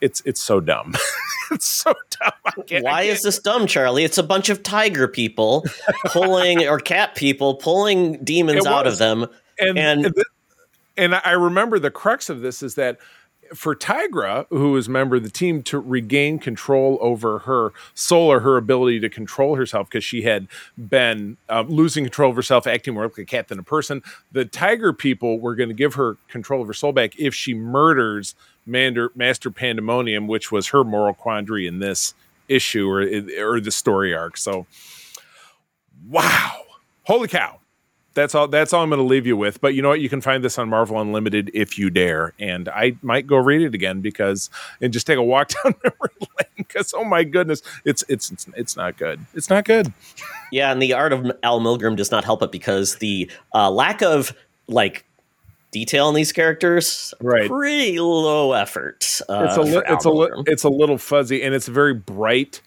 it's 0.00 0.22
it's 0.24 0.40
so 0.40 0.60
dumb. 0.60 0.94
It's 1.52 1.66
so 1.66 1.92
dumb. 2.10 2.30
I 2.46 2.50
can't- 2.62 2.86
I 2.86 2.90
Why 2.90 3.02
is 3.02 3.22
this 3.22 3.40
dumb, 3.40 3.66
Charlie? 3.66 4.04
It's 4.04 4.18
a 4.18 4.22
bunch 4.22 4.50
of 4.50 4.62
tiger 4.62 5.08
people 5.08 5.66
pulling 6.04 6.64
or 6.68 6.78
cat 6.78 7.16
people 7.16 7.56
pulling 7.56 8.22
demons 8.22 8.64
out 8.66 8.86
of 8.86 8.98
them. 8.98 9.26
and 9.58 9.76
and- 9.76 10.04
and, 10.06 10.14
and 10.96 11.14
I 11.16 11.32
remember 11.32 11.80
the 11.80 11.90
crux 11.90 12.28
of 12.30 12.40
this 12.40 12.62
is 12.62 12.76
that 12.76 12.98
for 13.54 13.74
Tigra, 13.74 14.46
who 14.50 14.76
is 14.76 14.88
a 14.88 14.90
member 14.90 15.16
of 15.16 15.22
the 15.22 15.30
team, 15.30 15.62
to 15.64 15.78
regain 15.78 16.38
control 16.38 16.98
over 17.00 17.40
her 17.40 17.72
soul 17.94 18.30
or 18.30 18.40
her 18.40 18.56
ability 18.56 19.00
to 19.00 19.08
control 19.08 19.56
herself, 19.56 19.88
because 19.88 20.04
she 20.04 20.22
had 20.22 20.48
been 20.76 21.36
um, 21.48 21.68
losing 21.68 22.04
control 22.04 22.30
of 22.30 22.36
herself, 22.36 22.66
acting 22.66 22.94
more 22.94 23.04
like 23.04 23.18
a 23.18 23.24
cat 23.24 23.48
than 23.48 23.58
a 23.58 23.62
person, 23.62 24.02
the 24.32 24.44
Tiger 24.44 24.92
people 24.92 25.40
were 25.40 25.54
going 25.54 25.68
to 25.68 25.74
give 25.74 25.94
her 25.94 26.16
control 26.28 26.60
of 26.60 26.66
her 26.66 26.74
soul 26.74 26.92
back 26.92 27.18
if 27.18 27.34
she 27.34 27.54
murders 27.54 28.34
Mander, 28.66 29.10
Master 29.14 29.50
Pandemonium, 29.50 30.26
which 30.26 30.52
was 30.52 30.68
her 30.68 30.84
moral 30.84 31.14
quandary 31.14 31.66
in 31.66 31.78
this 31.78 32.14
issue 32.48 32.88
or 32.88 33.00
or 33.38 33.60
the 33.60 33.70
story 33.70 34.14
arc. 34.14 34.36
So, 34.36 34.66
wow, 36.08 36.62
holy 37.04 37.28
cow! 37.28 37.59
That's 38.14 38.34
all 38.34 38.48
that's 38.48 38.72
all 38.72 38.82
I'm 38.82 38.88
going 38.90 38.98
to 38.98 39.04
leave 39.06 39.26
you 39.26 39.36
with. 39.36 39.60
But 39.60 39.74
you 39.74 39.82
know 39.82 39.90
what? 39.90 40.00
You 40.00 40.08
can 40.08 40.20
find 40.20 40.42
this 40.42 40.58
on 40.58 40.68
Marvel 40.68 41.00
Unlimited 41.00 41.50
if 41.54 41.78
you 41.78 41.90
dare, 41.90 42.32
and 42.40 42.68
I 42.68 42.96
might 43.02 43.26
go 43.26 43.36
read 43.36 43.62
it 43.62 43.72
again 43.74 44.00
because 44.00 44.50
and 44.80 44.92
just 44.92 45.06
take 45.06 45.16
a 45.16 45.22
walk 45.22 45.48
down 45.64 45.74
memory 45.84 46.10
lane 46.20 46.48
because 46.56 46.92
oh 46.96 47.04
my 47.04 47.22
goodness, 47.22 47.62
it's 47.84 48.02
it's 48.08 48.30
it's 48.32 48.46
it's 48.56 48.76
not 48.76 48.96
good. 48.96 49.20
It's 49.34 49.48
not 49.48 49.64
good. 49.64 49.92
Yeah, 50.50 50.72
and 50.72 50.82
the 50.82 50.92
art 50.92 51.12
of 51.12 51.30
Al 51.44 51.60
Milgrom 51.60 51.94
does 51.96 52.10
not 52.10 52.24
help 52.24 52.42
it 52.42 52.50
because 52.50 52.96
the 52.96 53.30
uh, 53.54 53.70
lack 53.70 54.02
of 54.02 54.32
like 54.66 55.04
detail 55.70 56.08
in 56.08 56.16
these 56.16 56.32
characters, 56.32 57.14
Right. 57.20 57.48
pretty 57.48 58.00
low 58.00 58.52
effort. 58.54 59.20
Uh, 59.28 59.46
It's 59.48 59.56
a 59.56 59.62
li- 59.62 59.82
it's 59.88 60.04
a 60.04 60.10
li- 60.10 60.42
it's 60.48 60.64
a 60.64 60.68
little 60.68 60.98
fuzzy 60.98 61.42
and 61.44 61.54
it's 61.54 61.68
very 61.68 61.94
bright. 61.94 62.60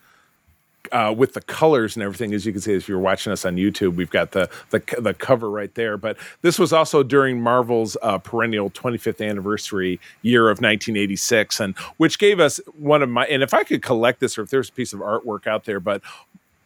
Uh, 0.93 1.11
with 1.11 1.33
the 1.33 1.41
colors 1.41 1.95
and 1.95 2.03
everything, 2.03 2.33
as 2.35 2.45
you 2.45 2.51
can 2.51 2.61
see, 2.61 2.73
if 2.73 2.87
you're 2.87 2.99
watching 2.99 3.33
us 3.33 3.45
on 3.45 3.55
YouTube, 3.55 3.95
we've 3.95 4.11
got 4.11 4.31
the 4.31 4.47
the, 4.69 4.79
the 4.99 5.13
cover 5.13 5.49
right 5.49 5.73
there. 5.73 5.97
But 5.97 6.17
this 6.43 6.59
was 6.59 6.71
also 6.71 7.01
during 7.01 7.41
Marvel's 7.41 7.97
uh, 8.03 8.19
perennial 8.19 8.69
25th 8.69 9.27
anniversary 9.27 9.99
year 10.21 10.43
of 10.43 10.57
1986, 10.59 11.59
and 11.59 11.75
which 11.97 12.19
gave 12.19 12.39
us 12.39 12.59
one 12.77 13.01
of 13.01 13.09
my. 13.09 13.25
And 13.25 13.41
if 13.41 13.55
I 13.55 13.63
could 13.63 13.81
collect 13.81 14.19
this, 14.19 14.37
or 14.37 14.43
if 14.43 14.51
there's 14.51 14.69
a 14.69 14.73
piece 14.73 14.93
of 14.93 14.99
artwork 14.99 15.47
out 15.47 15.65
there, 15.65 15.79
but 15.79 16.03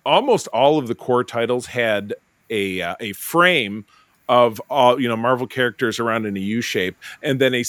almost 0.06 0.48
all 0.48 0.78
of 0.78 0.88
the 0.88 0.96
core 0.96 1.24
titles 1.24 1.68
had 1.68 2.14
a 2.50 2.82
uh, 2.82 2.96
a 3.00 3.14
frame 3.14 3.86
of 4.30 4.62
all 4.70 5.00
you 5.00 5.08
know 5.08 5.18
Marvel 5.18 5.48
characters 5.48 6.00
around 6.00 6.26
in 6.26 6.36
a 6.36 6.40
U 6.40 6.62
shape, 6.62 6.98
and 7.24 7.40
then 7.40 7.54
a 7.54 7.64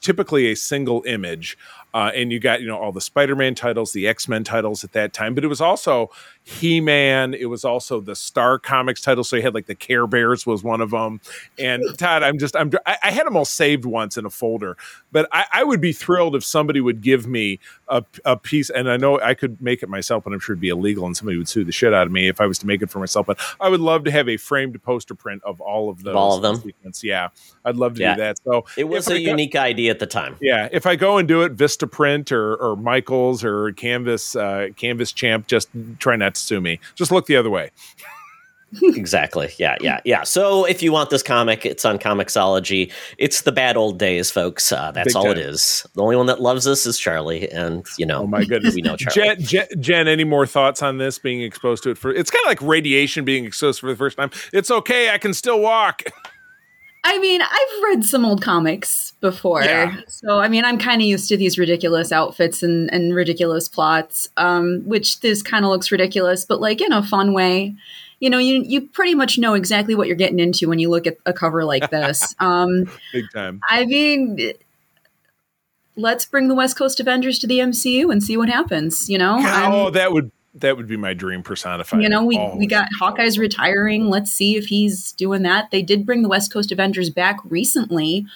typically 0.00 0.50
a 0.50 0.56
single 0.56 1.02
image. 1.06 1.56
Uh, 1.94 2.10
and 2.12 2.32
you 2.32 2.40
got 2.40 2.60
you 2.60 2.66
know 2.66 2.76
all 2.76 2.90
the 2.90 3.00
Spider-Man 3.00 3.54
titles, 3.54 3.92
the 3.92 4.08
X-Men 4.08 4.42
titles 4.42 4.82
at 4.82 4.92
that 4.92 5.12
time, 5.12 5.32
but 5.32 5.44
it 5.44 5.46
was 5.46 5.60
also 5.60 6.10
He-Man. 6.44 7.34
It 7.34 7.46
was 7.46 7.64
also 7.64 8.00
the 8.00 8.14
Star 8.14 8.58
Comics 8.58 9.00
title. 9.00 9.24
So 9.24 9.36
you 9.36 9.42
had 9.42 9.54
like 9.54 9.66
the 9.66 9.74
Care 9.74 10.06
Bears 10.06 10.46
was 10.46 10.62
one 10.62 10.80
of 10.80 10.90
them. 10.90 11.20
And 11.58 11.82
Todd, 11.98 12.22
I'm 12.22 12.38
just 12.38 12.54
I'm 12.54 12.70
I, 12.86 12.96
I 13.02 13.10
had 13.10 13.26
them 13.26 13.36
all 13.36 13.44
saved 13.44 13.84
once 13.84 14.16
in 14.16 14.26
a 14.26 14.30
folder, 14.30 14.76
but 15.10 15.28
I, 15.32 15.46
I 15.52 15.64
would 15.64 15.80
be 15.80 15.92
thrilled 15.92 16.36
if 16.36 16.44
somebody 16.44 16.80
would 16.80 17.00
give 17.00 17.26
me 17.26 17.58
a, 17.88 18.04
a 18.24 18.36
piece. 18.36 18.70
And 18.70 18.90
I 18.90 18.96
know 18.98 19.18
I 19.20 19.34
could 19.34 19.60
make 19.60 19.82
it 19.82 19.88
myself, 19.88 20.24
but 20.24 20.32
I'm 20.32 20.38
sure 20.40 20.52
it'd 20.54 20.60
be 20.60 20.68
illegal, 20.68 21.06
and 21.06 21.16
somebody 21.16 21.38
would 21.38 21.48
sue 21.48 21.64
the 21.64 21.72
shit 21.72 21.92
out 21.94 22.06
of 22.06 22.12
me 22.12 22.28
if 22.28 22.40
I 22.40 22.46
was 22.46 22.58
to 22.58 22.66
make 22.66 22.82
it 22.82 22.90
for 22.90 22.98
myself. 22.98 23.26
But 23.26 23.40
I 23.60 23.68
would 23.68 23.80
love 23.80 24.04
to 24.04 24.10
have 24.10 24.28
a 24.28 24.36
framed 24.36 24.80
poster 24.82 25.14
print 25.14 25.42
of 25.44 25.60
all 25.60 25.88
of 25.90 26.02
those. 26.04 26.14
all 26.14 26.36
of 26.36 26.42
them? 26.42 26.56
sequence. 26.56 27.02
Yeah, 27.02 27.28
I'd 27.64 27.76
love 27.76 27.94
to 27.94 28.00
Yeah. 28.02 28.14
do 28.14 28.20
that. 28.20 28.38
So 28.44 28.66
It 28.76 28.84
was 28.84 29.08
a 29.08 29.12
go- 29.12 29.16
unique 29.16 29.56
idea 29.56 29.90
at 29.90 29.98
the 29.98 30.06
time. 30.06 30.36
yeah, 30.40 30.68
if 30.72 30.86
I 30.86 30.94
go 30.96 31.16
and 31.18 31.26
do 31.26 31.42
it, 31.42 31.52
Vista 31.52 31.86
Print 31.86 32.30
or 32.32 32.54
or 32.56 32.76
Michaels 32.76 33.42
or 33.44 33.72
Canvas 33.72 34.36
uh, 34.36 34.68
Canvas 34.76 35.10
Champ, 35.12 35.46
just 35.46 35.68
try 35.98 36.16
not 36.16 36.33
to 36.34 36.40
sue 36.40 36.60
me. 36.60 36.78
Just 36.94 37.10
look 37.10 37.26
the 37.26 37.36
other 37.36 37.50
way. 37.50 37.70
exactly. 38.82 39.50
Yeah, 39.56 39.76
yeah, 39.80 40.00
yeah. 40.04 40.24
So 40.24 40.64
if 40.64 40.82
you 40.82 40.90
want 40.90 41.10
this 41.10 41.22
comic, 41.22 41.64
it's 41.64 41.84
on 41.84 41.96
Comixology. 41.98 42.90
It's 43.18 43.42
the 43.42 43.52
bad 43.52 43.76
old 43.76 43.98
days, 44.00 44.32
folks. 44.32 44.72
Uh, 44.72 44.90
that's 44.90 45.14
Big 45.14 45.16
all 45.16 45.30
it 45.30 45.34
time. 45.36 45.44
is. 45.44 45.86
The 45.94 46.02
only 46.02 46.16
one 46.16 46.26
that 46.26 46.40
loves 46.40 46.66
us 46.66 46.84
is 46.84 46.98
Charlie, 46.98 47.48
and 47.50 47.86
you 47.98 48.06
know, 48.06 48.22
Oh 48.22 48.26
my 48.26 48.44
goodness, 48.44 48.74
we 48.74 48.82
know 48.82 48.96
Charlie. 48.96 49.36
Jen, 49.36 49.40
Jen, 49.42 49.66
Jen, 49.80 50.08
any 50.08 50.24
more 50.24 50.44
thoughts 50.46 50.82
on 50.82 50.98
this 50.98 51.18
being 51.20 51.40
exposed 51.42 51.84
to 51.84 51.90
it 51.90 51.98
for? 51.98 52.10
It's 52.12 52.30
kind 52.30 52.44
of 52.44 52.48
like 52.48 52.60
radiation 52.62 53.24
being 53.24 53.44
exposed 53.44 53.78
for 53.78 53.86
the 53.86 53.96
first 53.96 54.16
time. 54.16 54.30
It's 54.52 54.70
okay, 54.72 55.10
I 55.10 55.18
can 55.18 55.34
still 55.34 55.60
walk. 55.60 56.02
I 57.06 57.18
mean, 57.18 57.42
I've 57.42 57.82
read 57.84 58.04
some 58.04 58.24
old 58.24 58.40
comics 58.42 59.12
before. 59.20 59.62
Yeah. 59.62 59.96
So, 60.08 60.38
I 60.38 60.48
mean, 60.48 60.64
I'm 60.64 60.78
kind 60.78 61.02
of 61.02 61.06
used 61.06 61.28
to 61.28 61.36
these 61.36 61.58
ridiculous 61.58 62.10
outfits 62.12 62.62
and, 62.62 62.90
and 62.92 63.14
ridiculous 63.14 63.68
plots, 63.68 64.28
um, 64.38 64.80
which 64.86 65.20
this 65.20 65.42
kind 65.42 65.64
of 65.66 65.70
looks 65.70 65.92
ridiculous, 65.92 66.44
but 66.46 66.60
like 66.60 66.80
in 66.80 66.92
a 66.92 67.02
fun 67.02 67.32
way. 67.34 67.74
you 68.20 68.30
know, 68.30 68.38
you 68.38 68.62
you 68.66 68.80
pretty 68.88 69.14
much 69.14 69.36
know 69.38 69.52
exactly 69.54 69.94
what 69.94 70.06
you're 70.06 70.16
getting 70.16 70.38
into 70.38 70.66
when 70.68 70.78
you 70.78 70.88
look 70.88 71.06
at 71.06 71.18
a 71.26 71.32
cover 71.34 71.64
like 71.64 71.90
this. 71.90 72.34
Um, 72.40 72.90
Big 73.12 73.26
time. 73.34 73.60
I 73.68 73.84
mean, 73.84 74.38
let's 75.96 76.24
bring 76.24 76.48
the 76.48 76.54
West 76.54 76.76
Coast 76.76 77.00
Avengers 77.00 77.38
to 77.40 77.46
the 77.46 77.58
MCU 77.58 78.10
and 78.10 78.22
see 78.22 78.36
what 78.36 78.48
happens. 78.48 79.08
You 79.10 79.18
know, 79.18 79.36
I'm- 79.38 79.72
Oh, 79.72 79.90
that 79.90 80.12
would 80.12 80.30
that 80.56 80.76
would 80.76 80.86
be 80.86 80.96
my 80.96 81.14
dream 81.14 81.42
personified. 81.42 82.02
you 82.02 82.08
know, 82.08 82.24
we, 82.24 82.38
we 82.56 82.66
got 82.66 82.88
Hawkeye's 82.98 83.38
retiring. 83.38 84.08
Let's 84.08 84.30
see 84.30 84.56
if 84.56 84.66
he's 84.66 85.12
doing 85.12 85.42
that. 85.42 85.70
They 85.70 85.82
did 85.82 86.06
bring 86.06 86.22
the 86.22 86.28
West 86.28 86.52
Coast 86.52 86.70
Avengers 86.72 87.10
back 87.10 87.38
recently, 87.44 88.26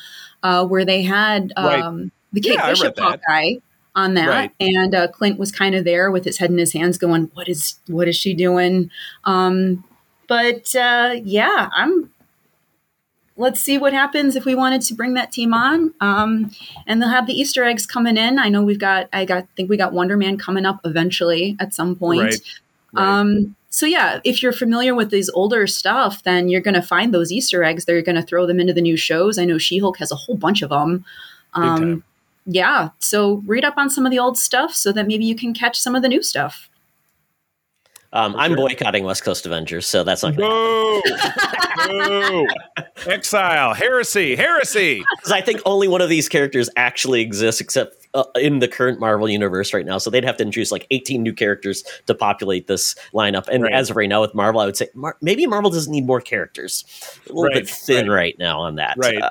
uh, 0.42 0.66
where 0.66 0.84
they 0.84 1.02
had 1.02 1.52
Right. 1.56 1.80
um, 1.80 2.10
the 2.32 2.40
Kate 2.40 2.54
Yeah, 2.54 2.70
Bishop. 2.70 2.98
Hawkeye 2.98 3.54
on 3.94 4.14
that, 4.14 4.28
Right. 4.28 4.50
and 4.60 4.94
uh, 4.94 5.08
Clint 5.08 5.38
was 5.38 5.50
kind 5.52 5.74
of 5.74 5.84
there 5.84 6.10
with 6.10 6.24
his 6.24 6.38
head 6.38 6.50
in 6.50 6.58
his 6.58 6.72
hands, 6.72 6.98
going, 6.98 7.30
"What 7.34 7.48
is 7.48 7.76
what 7.86 8.06
is 8.08 8.16
she 8.16 8.34
doing?" 8.34 8.90
Um, 9.24 9.82
but 10.28 10.74
uh, 10.76 11.16
yeah, 11.24 11.68
I'm. 11.72 12.10
Let's 13.38 13.60
see 13.60 13.78
what 13.78 13.92
happens 13.92 14.36
if 14.36 14.44
we 14.44 14.54
wanted 14.54 14.82
to 14.82 14.94
bring 14.94 15.14
that 15.14 15.32
team 15.32 15.54
on. 15.54 15.94
Um, 16.00 16.50
and 16.86 17.00
they'll 17.00 17.08
have 17.08 17.26
the 17.26 17.32
Easter 17.32 17.64
eggs 17.64 17.86
coming 17.86 18.16
in. 18.16 18.38
I 18.38 18.48
know 18.48 18.62
we've 18.62 18.78
got. 18.78 19.08
I 19.12 19.24
got. 19.24 19.46
think 19.56 19.70
we 19.70 19.76
got 19.76 19.92
Wonder 19.92 20.16
Man 20.16 20.36
coming 20.36 20.66
up 20.66 20.80
eventually 20.84 21.56
at 21.60 21.72
some 21.72 21.96
point. 21.96 22.22
Right. 22.22 22.40
Right. 22.92 23.20
Um, 23.20 23.54
so 23.70 23.86
yeah, 23.86 24.20
if 24.24 24.42
you're 24.42 24.52
familiar 24.52 24.94
with 24.94 25.10
these 25.10 25.28
older 25.30 25.66
stuff, 25.66 26.22
then 26.22 26.48
you're 26.48 26.60
going 26.60 26.74
to 26.74 26.82
find 26.82 27.12
those 27.12 27.30
Easter 27.30 27.62
eggs. 27.62 27.84
They're 27.84 28.02
going 28.02 28.16
to 28.16 28.22
throw 28.22 28.46
them 28.46 28.60
into 28.60 28.72
the 28.72 28.80
new 28.80 28.96
shows. 28.96 29.38
I 29.38 29.44
know 29.44 29.58
She-Hulk 29.58 29.98
has 29.98 30.10
a 30.10 30.16
whole 30.16 30.36
bunch 30.36 30.62
of 30.62 30.70
them. 30.70 31.04
Um, 31.54 32.02
yeah, 32.46 32.90
so 32.98 33.42
read 33.46 33.64
up 33.64 33.74
on 33.76 33.90
some 33.90 34.06
of 34.06 34.10
the 34.10 34.18
old 34.18 34.38
stuff 34.38 34.74
so 34.74 34.90
that 34.92 35.06
maybe 35.06 35.24
you 35.24 35.36
can 35.36 35.52
catch 35.52 35.78
some 35.78 35.94
of 35.94 36.02
the 36.02 36.08
new 36.08 36.22
stuff. 36.22 36.70
Um, 38.12 38.34
I'm 38.36 38.52
sure. 38.52 38.68
boycotting 38.68 39.04
West 39.04 39.22
Coast 39.22 39.44
Avengers, 39.44 39.86
so 39.86 40.02
that's 40.02 40.22
not 40.22 40.34
going 40.34 40.48
to 41.02 41.18
happen. 41.18 41.88
Boo! 41.88 42.46
Exile, 43.06 43.74
heresy, 43.74 44.34
heresy. 44.34 45.04
Because 45.18 45.32
I 45.32 45.40
think 45.40 45.60
only 45.66 45.88
one 45.88 46.00
of 46.00 46.08
these 46.08 46.28
characters 46.28 46.70
actually 46.76 47.20
exists, 47.20 47.60
except 47.60 48.06
uh, 48.14 48.24
in 48.36 48.60
the 48.60 48.68
current 48.68 48.98
Marvel 49.00 49.28
universe 49.28 49.74
right 49.74 49.84
now. 49.84 49.98
So 49.98 50.08
they'd 50.10 50.24
have 50.24 50.36
to 50.38 50.42
introduce 50.44 50.70
like 50.72 50.86
18 50.90 51.22
new 51.22 51.32
characters 51.34 51.82
to 52.06 52.14
populate 52.14 52.66
this 52.66 52.94
lineup. 53.12 53.46
And 53.48 53.64
Right. 53.64 53.72
as 53.74 53.90
of 53.90 53.96
right 53.96 54.08
now 54.08 54.20
with 54.22 54.34
Marvel, 54.34 54.60
I 54.60 54.64
would 54.66 54.76
say 54.76 54.88
Mar- 54.94 55.16
maybe 55.20 55.46
Marvel 55.46 55.70
doesn't 55.70 55.92
need 55.92 56.06
more 56.06 56.20
characters. 56.20 56.84
A 57.26 57.32
little 57.32 57.44
Right, 57.44 57.54
bit 57.54 57.68
thin 57.68 58.08
right. 58.08 58.14
right. 58.14 58.38
now 58.38 58.60
on 58.60 58.76
that 58.76 58.96
uh, 59.04 59.28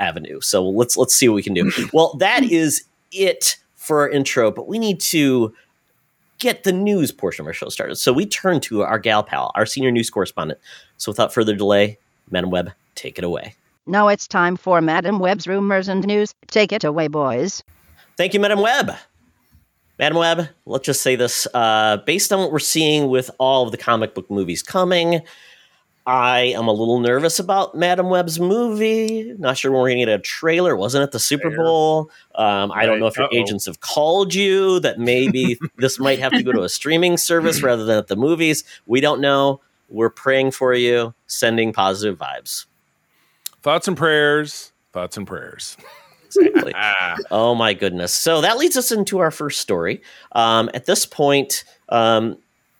avenue. 0.00 0.40
So 0.40 0.66
let's 0.68 0.96
let's 0.96 1.14
see 1.14 1.28
what 1.28 1.34
we 1.34 1.42
can 1.42 1.54
do. 1.54 1.70
Well, 1.92 2.14
that 2.18 2.44
is 2.50 2.84
it 3.12 3.56
for 3.74 4.00
our 4.00 4.08
intro, 4.08 4.50
but 4.50 4.66
we 4.68 4.78
need 4.78 5.00
to 5.00 5.52
get 6.38 6.64
the 6.64 6.72
news 6.72 7.12
portion 7.12 7.42
of 7.42 7.46
our 7.46 7.52
show 7.52 7.68
started. 7.68 7.96
So 7.96 8.12
we 8.12 8.26
turn 8.26 8.60
to 8.62 8.82
our 8.82 8.98
gal 8.98 9.22
pal, 9.22 9.52
our 9.54 9.66
senior 9.66 9.90
news 9.90 10.10
correspondent. 10.10 10.60
So 10.96 11.10
without 11.10 11.32
further 11.32 11.54
delay, 11.54 11.98
Madam 12.30 12.50
Webb, 12.50 12.72
take 12.94 13.18
it 13.18 13.24
away. 13.24 13.54
Now 13.86 14.08
it's 14.08 14.26
time 14.26 14.56
for 14.56 14.80
Madam 14.80 15.18
Webb's 15.18 15.46
rumors 15.46 15.88
and 15.88 16.04
news. 16.06 16.34
Take 16.48 16.72
it 16.72 16.82
away, 16.84 17.08
boys. 17.08 17.62
Thank 18.16 18.34
you, 18.34 18.40
Madam 18.40 18.60
Webb. 18.60 18.92
Madam 19.98 20.18
Webb, 20.18 20.48
let's 20.66 20.84
just 20.84 21.02
say 21.02 21.16
this. 21.16 21.46
Uh, 21.54 21.98
based 21.98 22.32
on 22.32 22.40
what 22.40 22.52
we're 22.52 22.58
seeing 22.58 23.08
with 23.08 23.30
all 23.38 23.64
of 23.64 23.70
the 23.70 23.78
comic 23.78 24.14
book 24.14 24.30
movies 24.30 24.62
coming, 24.62 25.22
I 26.06 26.52
am 26.56 26.68
a 26.68 26.72
little 26.72 27.00
nervous 27.00 27.40
about 27.40 27.74
Madam 27.74 28.08
Web's 28.08 28.38
movie. 28.38 29.34
Not 29.38 29.58
sure 29.58 29.72
when 29.72 29.80
we're 29.80 29.88
going 29.88 29.98
to 29.98 30.06
get 30.06 30.20
a 30.20 30.22
trailer. 30.22 30.76
Wasn't 30.76 31.02
it 31.02 31.10
the 31.10 31.18
Super. 31.18 31.50
Bowl? 31.50 32.10
Um, 32.36 32.70
I 32.72 32.86
don't 32.86 33.00
know 33.00 33.06
if 33.08 33.16
your 33.16 33.26
Uh-oh. 33.26 33.36
agents 33.36 33.66
have 33.66 33.80
called 33.80 34.32
you 34.32 34.78
that 34.80 35.00
maybe 35.00 35.58
this 35.78 35.98
might 35.98 36.20
have 36.20 36.30
to 36.32 36.42
go 36.44 36.52
to 36.52 36.62
a 36.62 36.68
streaming 36.68 37.16
service 37.16 37.60
rather 37.62 37.84
than 37.84 37.98
at 37.98 38.06
the 38.06 38.14
movies. 38.16 38.62
We 38.86 39.00
don't 39.00 39.20
know. 39.20 39.60
We're 39.88 40.10
praying 40.10 40.52
for 40.52 40.74
you, 40.74 41.12
sending 41.26 41.72
positive 41.72 42.18
vibes. 42.18 42.66
Thoughts 43.62 43.88
and 43.88 43.96
prayers. 43.96 44.72
Thoughts 44.92 45.16
and 45.16 45.26
prayers. 45.26 45.76
Exactly. 46.26 46.72
Ah, 46.76 47.16
Oh 47.30 47.54
my 47.54 47.72
goodness! 47.72 48.12
So 48.12 48.40
that 48.42 48.58
leads 48.58 48.76
us 48.76 48.92
into 48.92 49.18
our 49.20 49.30
first 49.30 49.60
story. 49.60 50.02
Um, 50.32 50.68
at 50.74 50.84
this 50.86 51.06
point, 51.06 51.64
um, 51.88 52.36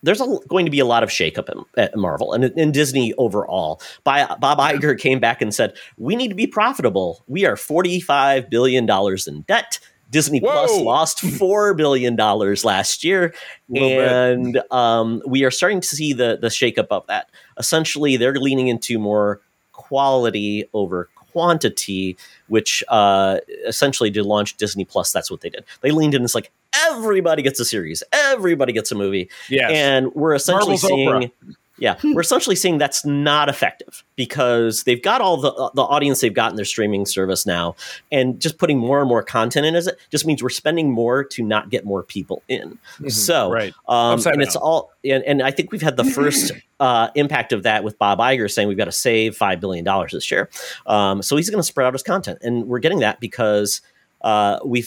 there's 0.06 0.20
a, 0.20 0.38
going 0.48 0.64
to 0.64 0.70
be 0.70 0.78
a 0.78 0.84
lot 0.84 1.02
of 1.02 1.10
shakeup 1.10 1.48
at, 1.48 1.56
at 1.76 1.96
Marvel 1.96 2.32
and 2.32 2.44
in 2.44 2.72
Disney 2.72 3.12
overall. 3.14 3.82
By, 4.04 4.24
Bob 4.40 4.58
Iger 4.58 4.98
came 4.98 5.18
back 5.18 5.42
and 5.42 5.52
said, 5.52 5.76
"We 5.98 6.16
need 6.16 6.28
to 6.28 6.34
be 6.34 6.46
profitable. 6.46 7.24
We 7.26 7.44
are 7.44 7.56
45 7.56 8.48
billion 8.48 8.86
dollars 8.86 9.26
in 9.26 9.42
debt." 9.42 9.80
Disney 10.08 10.40
Plus 10.40 10.70
lost 10.78 11.20
four 11.38 11.74
billion 11.74 12.14
dollars 12.14 12.64
last 12.64 13.02
year, 13.02 13.34
and 13.74 14.62
um, 14.70 15.20
we 15.26 15.44
are 15.44 15.50
starting 15.50 15.80
to 15.80 15.88
see 15.88 16.12
the 16.12 16.38
the 16.40 16.48
shakeup 16.48 16.86
of 16.90 17.06
that. 17.08 17.30
Essentially, 17.58 18.16
they're 18.16 18.34
leaning 18.34 18.68
into 18.68 18.98
more 19.00 19.40
quality 19.72 20.64
over 20.72 21.10
quantity, 21.36 22.16
which 22.48 22.82
uh, 22.88 23.40
essentially 23.66 24.10
to 24.10 24.24
launch 24.24 24.56
Disney 24.56 24.86
Plus, 24.86 25.12
that's 25.12 25.30
what 25.30 25.42
they 25.42 25.50
did. 25.50 25.64
They 25.82 25.90
leaned 25.90 26.14
in. 26.14 26.24
It's 26.24 26.34
like 26.34 26.50
everybody 26.74 27.42
gets 27.42 27.60
a 27.60 27.64
series, 27.66 28.02
everybody 28.10 28.72
gets 28.72 28.90
a 28.90 28.94
movie, 28.94 29.28
yes. 29.50 29.70
and 29.70 30.14
we're 30.14 30.34
essentially 30.34 30.78
Marvel's 30.78 30.80
seeing. 30.80 31.08
Oprah. 31.08 31.56
Yeah, 31.78 31.96
we're 32.04 32.22
essentially 32.22 32.56
seeing 32.56 32.78
that's 32.78 33.04
not 33.04 33.48
effective 33.48 34.02
because 34.16 34.84
they've 34.84 35.02
got 35.02 35.20
all 35.20 35.36
the 35.36 35.52
the 35.74 35.82
audience 35.82 36.20
they've 36.20 36.32
got 36.32 36.50
in 36.50 36.56
their 36.56 36.64
streaming 36.64 37.04
service 37.06 37.44
now, 37.46 37.76
and 38.10 38.40
just 38.40 38.58
putting 38.58 38.78
more 38.78 39.00
and 39.00 39.08
more 39.08 39.22
content 39.22 39.66
in 39.66 39.74
is 39.74 39.86
it 39.86 39.98
just 40.10 40.24
means 40.26 40.42
we're 40.42 40.48
spending 40.48 40.90
more 40.90 41.22
to 41.24 41.42
not 41.42 41.68
get 41.70 41.84
more 41.84 42.02
people 42.02 42.42
in. 42.48 42.78
So, 43.08 43.50
Mm-hmm. 43.50 43.52
right. 43.52 43.74
um, 43.88 44.20
and 44.32 44.42
it's 44.42 44.56
all, 44.56 44.90
and, 45.04 45.22
and 45.24 45.42
I 45.42 45.50
think 45.50 45.70
we've 45.72 45.82
had 45.82 45.96
the 45.96 46.04
first 46.16 46.52
uh, 46.80 47.08
impact 47.14 47.52
of 47.52 47.62
that 47.64 47.84
with 47.84 47.98
Bob 47.98 48.18
Iger 48.18 48.50
saying 48.50 48.68
we've 48.68 48.78
got 48.78 48.86
to 48.86 48.92
save 48.92 49.36
five 49.36 49.60
billion 49.60 49.84
dollars 49.84 50.12
this 50.12 50.30
year. 50.30 50.48
Um, 50.86 51.22
so 51.22 51.36
he's 51.36 51.50
going 51.50 51.58
to 51.60 51.66
spread 51.66 51.86
out 51.86 51.92
his 51.92 52.02
content, 52.02 52.38
and 52.42 52.66
we're 52.66 52.78
getting 52.78 53.00
that 53.00 53.20
because 53.20 53.80
uh, 54.22 54.58
we 54.64 54.86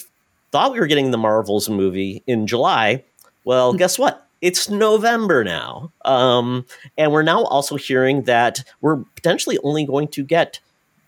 thought 0.50 0.72
we 0.72 0.80
were 0.80 0.86
getting 0.88 1.12
the 1.12 1.18
Marvels 1.18 1.68
movie 1.68 2.22
in 2.26 2.46
July. 2.48 3.04
Well, 3.44 3.72
guess 3.74 3.98
what? 3.98 4.26
It's 4.40 4.70
November 4.70 5.44
now, 5.44 5.92
um, 6.04 6.64
and 6.96 7.12
we're 7.12 7.22
now 7.22 7.44
also 7.44 7.76
hearing 7.76 8.22
that 8.22 8.64
we're 8.80 8.96
potentially 9.14 9.58
only 9.62 9.84
going 9.84 10.08
to 10.08 10.24
get 10.24 10.60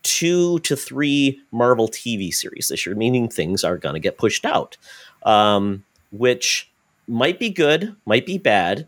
two 0.03 0.59
to 0.61 0.77
three 0.77 1.41
Marvel 1.51 1.89
TV 1.89 2.33
series 2.33 2.69
this 2.69 2.85
year, 2.85 2.95
meaning 2.95 3.29
things 3.29 3.65
are 3.65 3.79
going 3.79 3.95
to 3.95 4.01
get 4.01 4.19
pushed 4.19 4.45
out, 4.45 4.77
um, 5.23 5.85
which 6.11 6.71
might 7.09 7.39
be 7.39 7.49
good, 7.49 7.95
might 8.05 8.27
be 8.27 8.39
bad, 8.39 8.87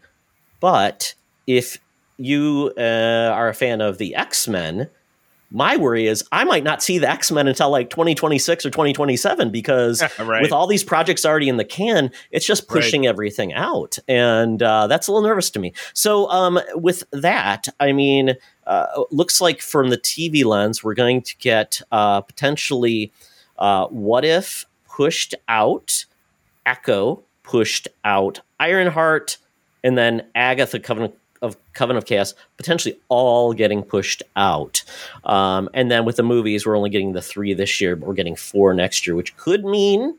but 0.60 1.14
if 1.46 1.78
you 2.16 2.72
uh, 2.78 3.30
are 3.32 3.48
a 3.48 3.54
fan 3.54 3.80
of 3.80 3.98
the 3.98 4.14
X 4.14 4.48
Men, 4.48 4.88
my 5.50 5.76
worry 5.76 6.06
is 6.06 6.24
I 6.32 6.44
might 6.44 6.64
not 6.64 6.82
see 6.82 6.98
the 6.98 7.08
X 7.08 7.30
Men 7.30 7.46
until 7.46 7.70
like 7.70 7.90
2026 7.90 8.66
or 8.66 8.70
2027 8.70 9.50
because 9.50 10.02
Right. 10.18 10.42
with 10.42 10.52
all 10.52 10.66
these 10.66 10.82
projects 10.82 11.24
already 11.24 11.48
in 11.48 11.56
the 11.58 11.64
can, 11.64 12.10
it's 12.30 12.46
just 12.46 12.62
Right. 12.62 12.80
pushing 12.80 13.06
everything 13.06 13.52
out. 13.52 13.98
And 14.08 14.62
uh, 14.62 14.86
that's 14.88 15.06
a 15.06 15.12
little 15.12 15.28
nervous 15.28 15.50
to 15.50 15.58
me. 15.60 15.72
So, 15.92 16.28
um, 16.30 16.58
with 16.74 17.04
that, 17.12 17.68
I 17.78 17.92
mean, 17.92 18.34
uh, 18.66 18.86
looks 19.10 19.40
like 19.40 19.60
from 19.60 19.90
the 19.90 19.98
TV 19.98 20.44
lens, 20.44 20.82
we're 20.82 20.94
going 20.94 21.22
to 21.22 21.36
get 21.38 21.80
uh, 21.92 22.20
potentially 22.22 23.12
uh, 23.58 23.86
What 23.88 24.24
If 24.24 24.64
pushed 24.88 25.34
out, 25.48 26.04
Echo 26.66 27.22
pushed 27.42 27.86
out, 28.04 28.40
Ironheart, 28.58 29.36
and 29.84 29.98
then 29.98 30.26
Agatha 30.34 30.80
Covenant 30.80 31.14
of 31.44 31.56
Covenant 31.74 32.02
of 32.02 32.08
Chaos 32.08 32.34
potentially 32.56 32.98
all 33.08 33.52
getting 33.52 33.82
pushed 33.82 34.22
out. 34.36 34.82
Um, 35.24 35.68
and 35.74 35.90
then 35.90 36.04
with 36.04 36.16
the 36.16 36.22
movies, 36.22 36.66
we're 36.66 36.76
only 36.76 36.90
getting 36.90 37.12
the 37.12 37.22
three 37.22 37.54
this 37.54 37.80
year, 37.80 37.96
but 37.96 38.06
we're 38.08 38.14
getting 38.14 38.36
four 38.36 38.74
next 38.74 39.06
year, 39.06 39.14
which 39.14 39.36
could 39.36 39.64
mean 39.64 40.16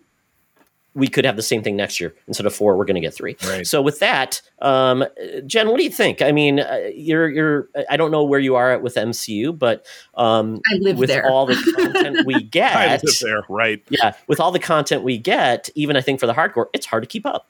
we 0.96 1.10
could 1.10 1.26
have 1.26 1.36
the 1.36 1.44
same 1.44 1.62
thing 1.62 1.76
next 1.76 2.00
year. 2.00 2.16
Instead 2.28 2.46
of 2.46 2.56
four, 2.56 2.78
we're 2.78 2.86
going 2.86 2.96
to 2.96 3.02
get 3.02 3.14
three. 3.14 3.36
Right. 3.46 3.68
So 3.68 3.82
with 3.82 4.00
that, 4.00 4.42
um, 4.62 5.04
Jen, 5.46 5.70
what 5.70 5.78
do 5.78 5.84
you 5.84 5.90
think? 5.90 6.22
I 6.22 6.32
mean, 6.32 6.62
uh, 6.62 6.90
you're 6.96 7.30
you're 7.30 7.70
I 7.90 7.98
don't 7.98 8.12
know 8.12 8.24
where 8.24 8.40
you 8.40 8.56
are 8.56 8.72
at 8.72 8.82
with 8.82 8.96
MCU, 8.96 9.58
but 9.58 9.86
um, 10.16 10.62
I 10.72 10.78
live 10.78 10.98
with 10.98 11.10
there. 11.10 11.30
all 11.30 11.46
the 11.46 11.56
content 11.76 12.26
we 12.26 12.36
I 12.36 12.40
get, 12.40 13.04
live 13.04 13.14
there. 13.22 13.42
Right. 13.50 13.84
yeah, 13.90 14.14
with 14.28 14.40
all 14.40 14.52
the 14.52 14.60
content 14.60 15.04
we 15.04 15.18
get, 15.18 15.70
even 15.76 15.98
I 15.98 16.02
think 16.02 16.20
for 16.20 16.28
the 16.28 16.34
hardcore, 16.34 16.68
it's 16.74 16.86
hard 16.86 17.04
to 17.04 17.08
keep 17.08 17.26
up. 17.26 17.48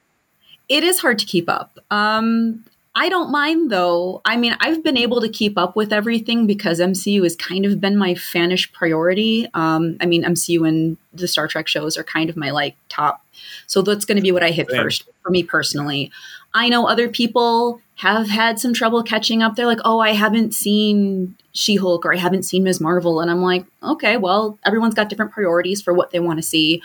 It 0.67 0.84
is 0.84 1.00
hard 1.00 1.20
to 1.20 1.25
keep 1.25 1.48
up. 1.48 1.77
Um, 1.91 2.65
I 2.97 3.09
don't 3.09 3.29
mind 3.29 3.69
though. 3.69 4.21
I 4.23 4.37
mean, 4.37 4.55
I've 4.61 4.81
been 4.81 4.95
able 4.95 5.19
to 5.19 5.27
keep 5.27 5.57
up 5.57 5.75
with 5.75 5.91
everything 5.91 6.47
because 6.47 6.79
MCU 6.79 7.23
has 7.23 7.35
kind 7.35 7.65
of 7.65 7.81
been 7.81 7.97
my 7.97 8.13
fanish 8.13 8.71
priority. 8.71 9.47
Um, 9.53 9.97
I 9.99 10.05
mean, 10.05 10.23
MCU 10.23 10.65
and 10.65 10.95
the 11.13 11.27
Star 11.27 11.47
Trek 11.47 11.67
shows 11.67 11.97
are 11.97 12.03
kind 12.03 12.29
of 12.29 12.37
my 12.37 12.51
like 12.51 12.77
top. 12.87 13.23
So 13.67 13.81
that's 13.81 14.05
going 14.05 14.15
to 14.15 14.21
be 14.21 14.31
what 14.31 14.43
I 14.43 14.51
hit 14.51 14.69
Same. 14.69 14.81
first 14.81 15.03
for 15.23 15.29
me 15.29 15.43
personally. 15.43 16.09
I 16.53 16.69
know 16.69 16.87
other 16.87 17.09
people 17.09 17.81
have 17.95 18.29
had 18.29 18.59
some 18.59 18.73
trouble 18.73 19.03
catching 19.03 19.43
up. 19.43 19.55
They're 19.55 19.65
like, 19.65 19.79
oh, 19.83 19.99
I 19.99 20.13
haven't 20.13 20.53
seen 20.53 21.35
She 21.51 21.75
Hulk 21.75 22.05
or 22.05 22.13
I 22.13 22.17
haven't 22.17 22.43
seen 22.43 22.63
Ms. 22.63 22.79
Marvel. 22.79 23.19
And 23.19 23.29
I'm 23.29 23.41
like, 23.41 23.65
okay, 23.83 24.15
well, 24.15 24.57
everyone's 24.65 24.93
got 24.93 25.09
different 25.09 25.33
priorities 25.33 25.81
for 25.81 25.93
what 25.93 26.11
they 26.11 26.21
want 26.21 26.39
to 26.39 26.43
see. 26.43 26.81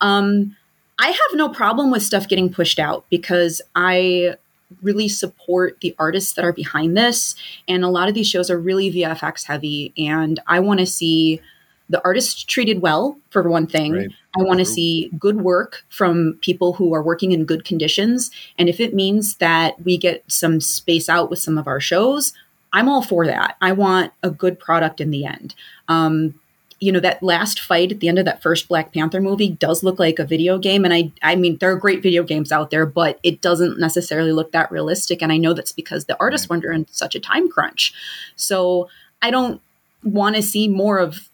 Um, 0.00 0.56
I 0.98 1.08
have 1.08 1.34
no 1.34 1.48
problem 1.48 1.92
with 1.92 2.02
stuff 2.02 2.28
getting 2.28 2.52
pushed 2.52 2.80
out 2.80 3.04
because 3.08 3.60
I 3.74 4.34
really 4.82 5.08
support 5.08 5.78
the 5.80 5.94
artists 5.98 6.34
that 6.34 6.44
are 6.44 6.52
behind 6.52 6.96
this. 6.96 7.34
And 7.68 7.84
a 7.84 7.88
lot 7.88 8.08
of 8.08 8.14
these 8.14 8.28
shows 8.28 8.50
are 8.50 8.58
really 8.58 8.92
VFX 8.92 9.44
heavy. 9.44 9.92
And 9.96 10.40
I 10.46 10.60
want 10.60 10.80
to 10.80 10.86
see 10.86 11.40
the 11.88 12.02
artists 12.04 12.42
treated 12.42 12.80
well, 12.80 13.18
for 13.30 13.48
one 13.48 13.66
thing. 13.66 13.92
Right. 13.92 14.10
I 14.38 14.42
want 14.42 14.58
to 14.58 14.64
see 14.64 15.10
good 15.18 15.42
work 15.42 15.84
from 15.90 16.38
people 16.40 16.72
who 16.72 16.94
are 16.94 17.02
working 17.02 17.32
in 17.32 17.44
good 17.44 17.64
conditions. 17.64 18.30
And 18.58 18.68
if 18.68 18.80
it 18.80 18.94
means 18.94 19.36
that 19.36 19.80
we 19.84 19.98
get 19.98 20.24
some 20.26 20.60
space 20.60 21.08
out 21.08 21.30
with 21.30 21.38
some 21.38 21.58
of 21.58 21.66
our 21.66 21.80
shows, 21.80 22.32
I'm 22.72 22.88
all 22.88 23.02
for 23.02 23.26
that. 23.26 23.56
I 23.60 23.72
want 23.72 24.12
a 24.22 24.30
good 24.30 24.58
product 24.58 25.00
in 25.00 25.10
the 25.10 25.24
end. 25.24 25.54
Um, 25.88 26.34
you 26.80 26.92
know 26.92 27.00
that 27.00 27.22
last 27.22 27.60
fight 27.60 27.92
at 27.92 28.00
the 28.00 28.08
end 28.08 28.18
of 28.18 28.24
that 28.24 28.42
first 28.42 28.68
Black 28.68 28.92
Panther 28.92 29.20
movie 29.20 29.50
does 29.50 29.82
look 29.82 29.98
like 29.98 30.18
a 30.18 30.24
video 30.24 30.58
game, 30.58 30.84
and 30.84 30.92
I 30.92 31.12
I 31.22 31.36
mean 31.36 31.56
there 31.58 31.70
are 31.70 31.76
great 31.76 32.02
video 32.02 32.22
games 32.22 32.52
out 32.52 32.70
there, 32.70 32.86
but 32.86 33.18
it 33.22 33.40
doesn't 33.40 33.78
necessarily 33.78 34.32
look 34.32 34.52
that 34.52 34.70
realistic. 34.70 35.22
And 35.22 35.32
I 35.32 35.36
know 35.36 35.54
that's 35.54 35.72
because 35.72 36.04
the 36.04 36.18
artists 36.20 36.48
were 36.48 36.72
in 36.72 36.86
such 36.90 37.14
a 37.14 37.20
time 37.20 37.48
crunch. 37.48 37.92
So 38.36 38.88
I 39.22 39.30
don't 39.30 39.60
want 40.02 40.36
to 40.36 40.42
see 40.42 40.68
more 40.68 40.98
of 40.98 41.28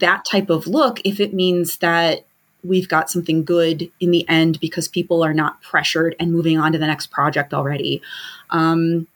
that 0.00 0.24
type 0.24 0.50
of 0.50 0.66
look 0.66 1.00
if 1.04 1.18
it 1.20 1.34
means 1.34 1.78
that 1.78 2.24
we've 2.64 2.88
got 2.88 3.10
something 3.10 3.44
good 3.44 3.90
in 3.98 4.10
the 4.12 4.28
end 4.28 4.60
because 4.60 4.86
people 4.86 5.24
are 5.24 5.34
not 5.34 5.60
pressured 5.62 6.14
and 6.20 6.32
moving 6.32 6.58
on 6.58 6.72
to 6.72 6.78
the 6.78 6.86
next 6.86 7.08
project 7.08 7.52
already. 7.52 8.00
Um, 8.50 9.08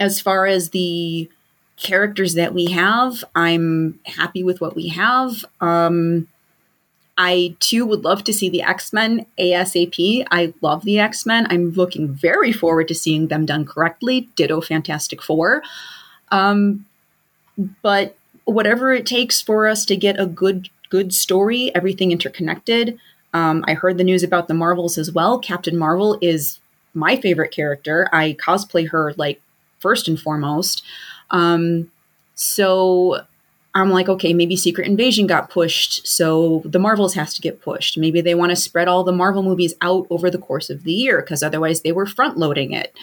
as 0.00 0.20
far 0.20 0.46
as 0.46 0.70
the 0.70 1.30
characters 1.76 2.34
that 2.34 2.54
we 2.54 2.66
have, 2.66 3.24
I'm 3.34 4.00
happy 4.04 4.44
with 4.44 4.60
what 4.60 4.76
we 4.76 4.88
have. 4.88 5.44
Um, 5.60 6.28
I 7.18 7.56
too 7.60 7.84
would 7.86 8.04
love 8.04 8.24
to 8.24 8.32
see 8.32 8.48
the 8.48 8.62
X 8.62 8.92
Men 8.92 9.26
ASAP. 9.38 10.26
I 10.30 10.54
love 10.60 10.84
the 10.84 10.98
X 10.98 11.26
Men. 11.26 11.46
I'm 11.50 11.70
looking 11.70 12.12
very 12.12 12.52
forward 12.52 12.88
to 12.88 12.94
seeing 12.94 13.28
them 13.28 13.46
done 13.46 13.64
correctly. 13.64 14.28
Ditto 14.34 14.60
Fantastic 14.60 15.22
Four. 15.22 15.62
Um, 16.30 16.86
but 17.82 18.16
whatever 18.44 18.92
it 18.92 19.06
takes 19.06 19.40
for 19.40 19.68
us 19.68 19.84
to 19.86 19.96
get 19.96 20.18
a 20.18 20.26
good 20.26 20.68
good 20.88 21.14
story, 21.14 21.74
everything 21.74 22.12
interconnected. 22.12 22.98
Um, 23.34 23.64
I 23.66 23.74
heard 23.74 23.98
the 23.98 24.04
news 24.04 24.22
about 24.22 24.48
the 24.48 24.54
Marvels 24.54 24.98
as 24.98 25.10
well. 25.10 25.38
Captain 25.38 25.76
Marvel 25.76 26.18
is 26.20 26.58
my 26.94 27.16
favorite 27.16 27.50
character. 27.50 28.08
I 28.12 28.34
cosplay 28.34 28.90
her 28.90 29.14
like 29.16 29.40
first 29.78 30.06
and 30.08 30.20
foremost. 30.20 30.82
Um, 31.32 31.90
so 32.34 33.20
I'm 33.74 33.90
like, 33.90 34.08
okay, 34.08 34.34
maybe 34.34 34.54
Secret 34.54 34.86
Invasion 34.86 35.26
got 35.26 35.48
pushed, 35.48 36.06
so 36.06 36.60
the 36.64 36.78
Marvels 36.78 37.14
has 37.14 37.32
to 37.34 37.40
get 37.40 37.62
pushed. 37.62 37.96
Maybe 37.96 38.20
they 38.20 38.34
want 38.34 38.50
to 38.50 38.56
spread 38.56 38.86
all 38.86 39.02
the 39.02 39.12
Marvel 39.12 39.42
movies 39.42 39.74
out 39.80 40.06
over 40.10 40.30
the 40.30 40.38
course 40.38 40.68
of 40.68 40.84
the 40.84 40.92
year 40.92 41.22
because 41.22 41.42
otherwise 41.42 41.80
they 41.80 41.92
were 41.92 42.04
front 42.04 42.36
loading 42.36 42.72
it. 42.72 42.94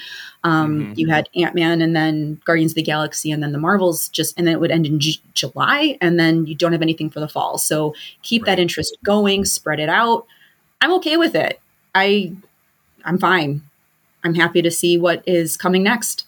Um, 0.44 0.94
Mhm. 0.94 0.98
You 0.98 1.08
had 1.10 1.28
Ant 1.36 1.56
Man 1.56 1.82
and 1.82 1.96
then 1.96 2.40
Guardians 2.46 2.72
of 2.72 2.76
the 2.76 2.84
Galaxy 2.84 3.32
and 3.32 3.42
then 3.42 3.52
the 3.52 3.58
Marvels 3.58 4.10
just, 4.10 4.38
and 4.38 4.46
then 4.48 4.54
it 4.54 4.60
would 4.60 4.72
end 4.72 4.86
in 4.86 5.00
J- 5.00 5.20
July 5.34 5.98
and 6.02 6.20
then 6.20 6.46
you 6.46 6.54
don't 6.56 6.72
have 6.72 6.82
anything 6.84 7.10
for 7.10 7.20
the 7.20 7.28
fall. 7.28 7.58
So 7.58 7.94
keep 8.22 8.46
that 8.46 8.60
interest 8.60 8.96
going, 9.04 9.44
spread 9.46 9.80
it 9.80 9.90
out. 9.90 10.28
I'm 10.82 10.94
okay 10.94 11.18
with 11.18 11.36
it. 11.36 11.60
I, 11.96 12.32
I'm 13.04 13.18
fine. 13.18 13.64
I'm 14.24 14.36
happy 14.36 14.62
to 14.62 14.72
see 14.72 14.98
what 14.98 15.24
is 15.26 15.58
coming 15.58 15.84
next. 15.84 16.26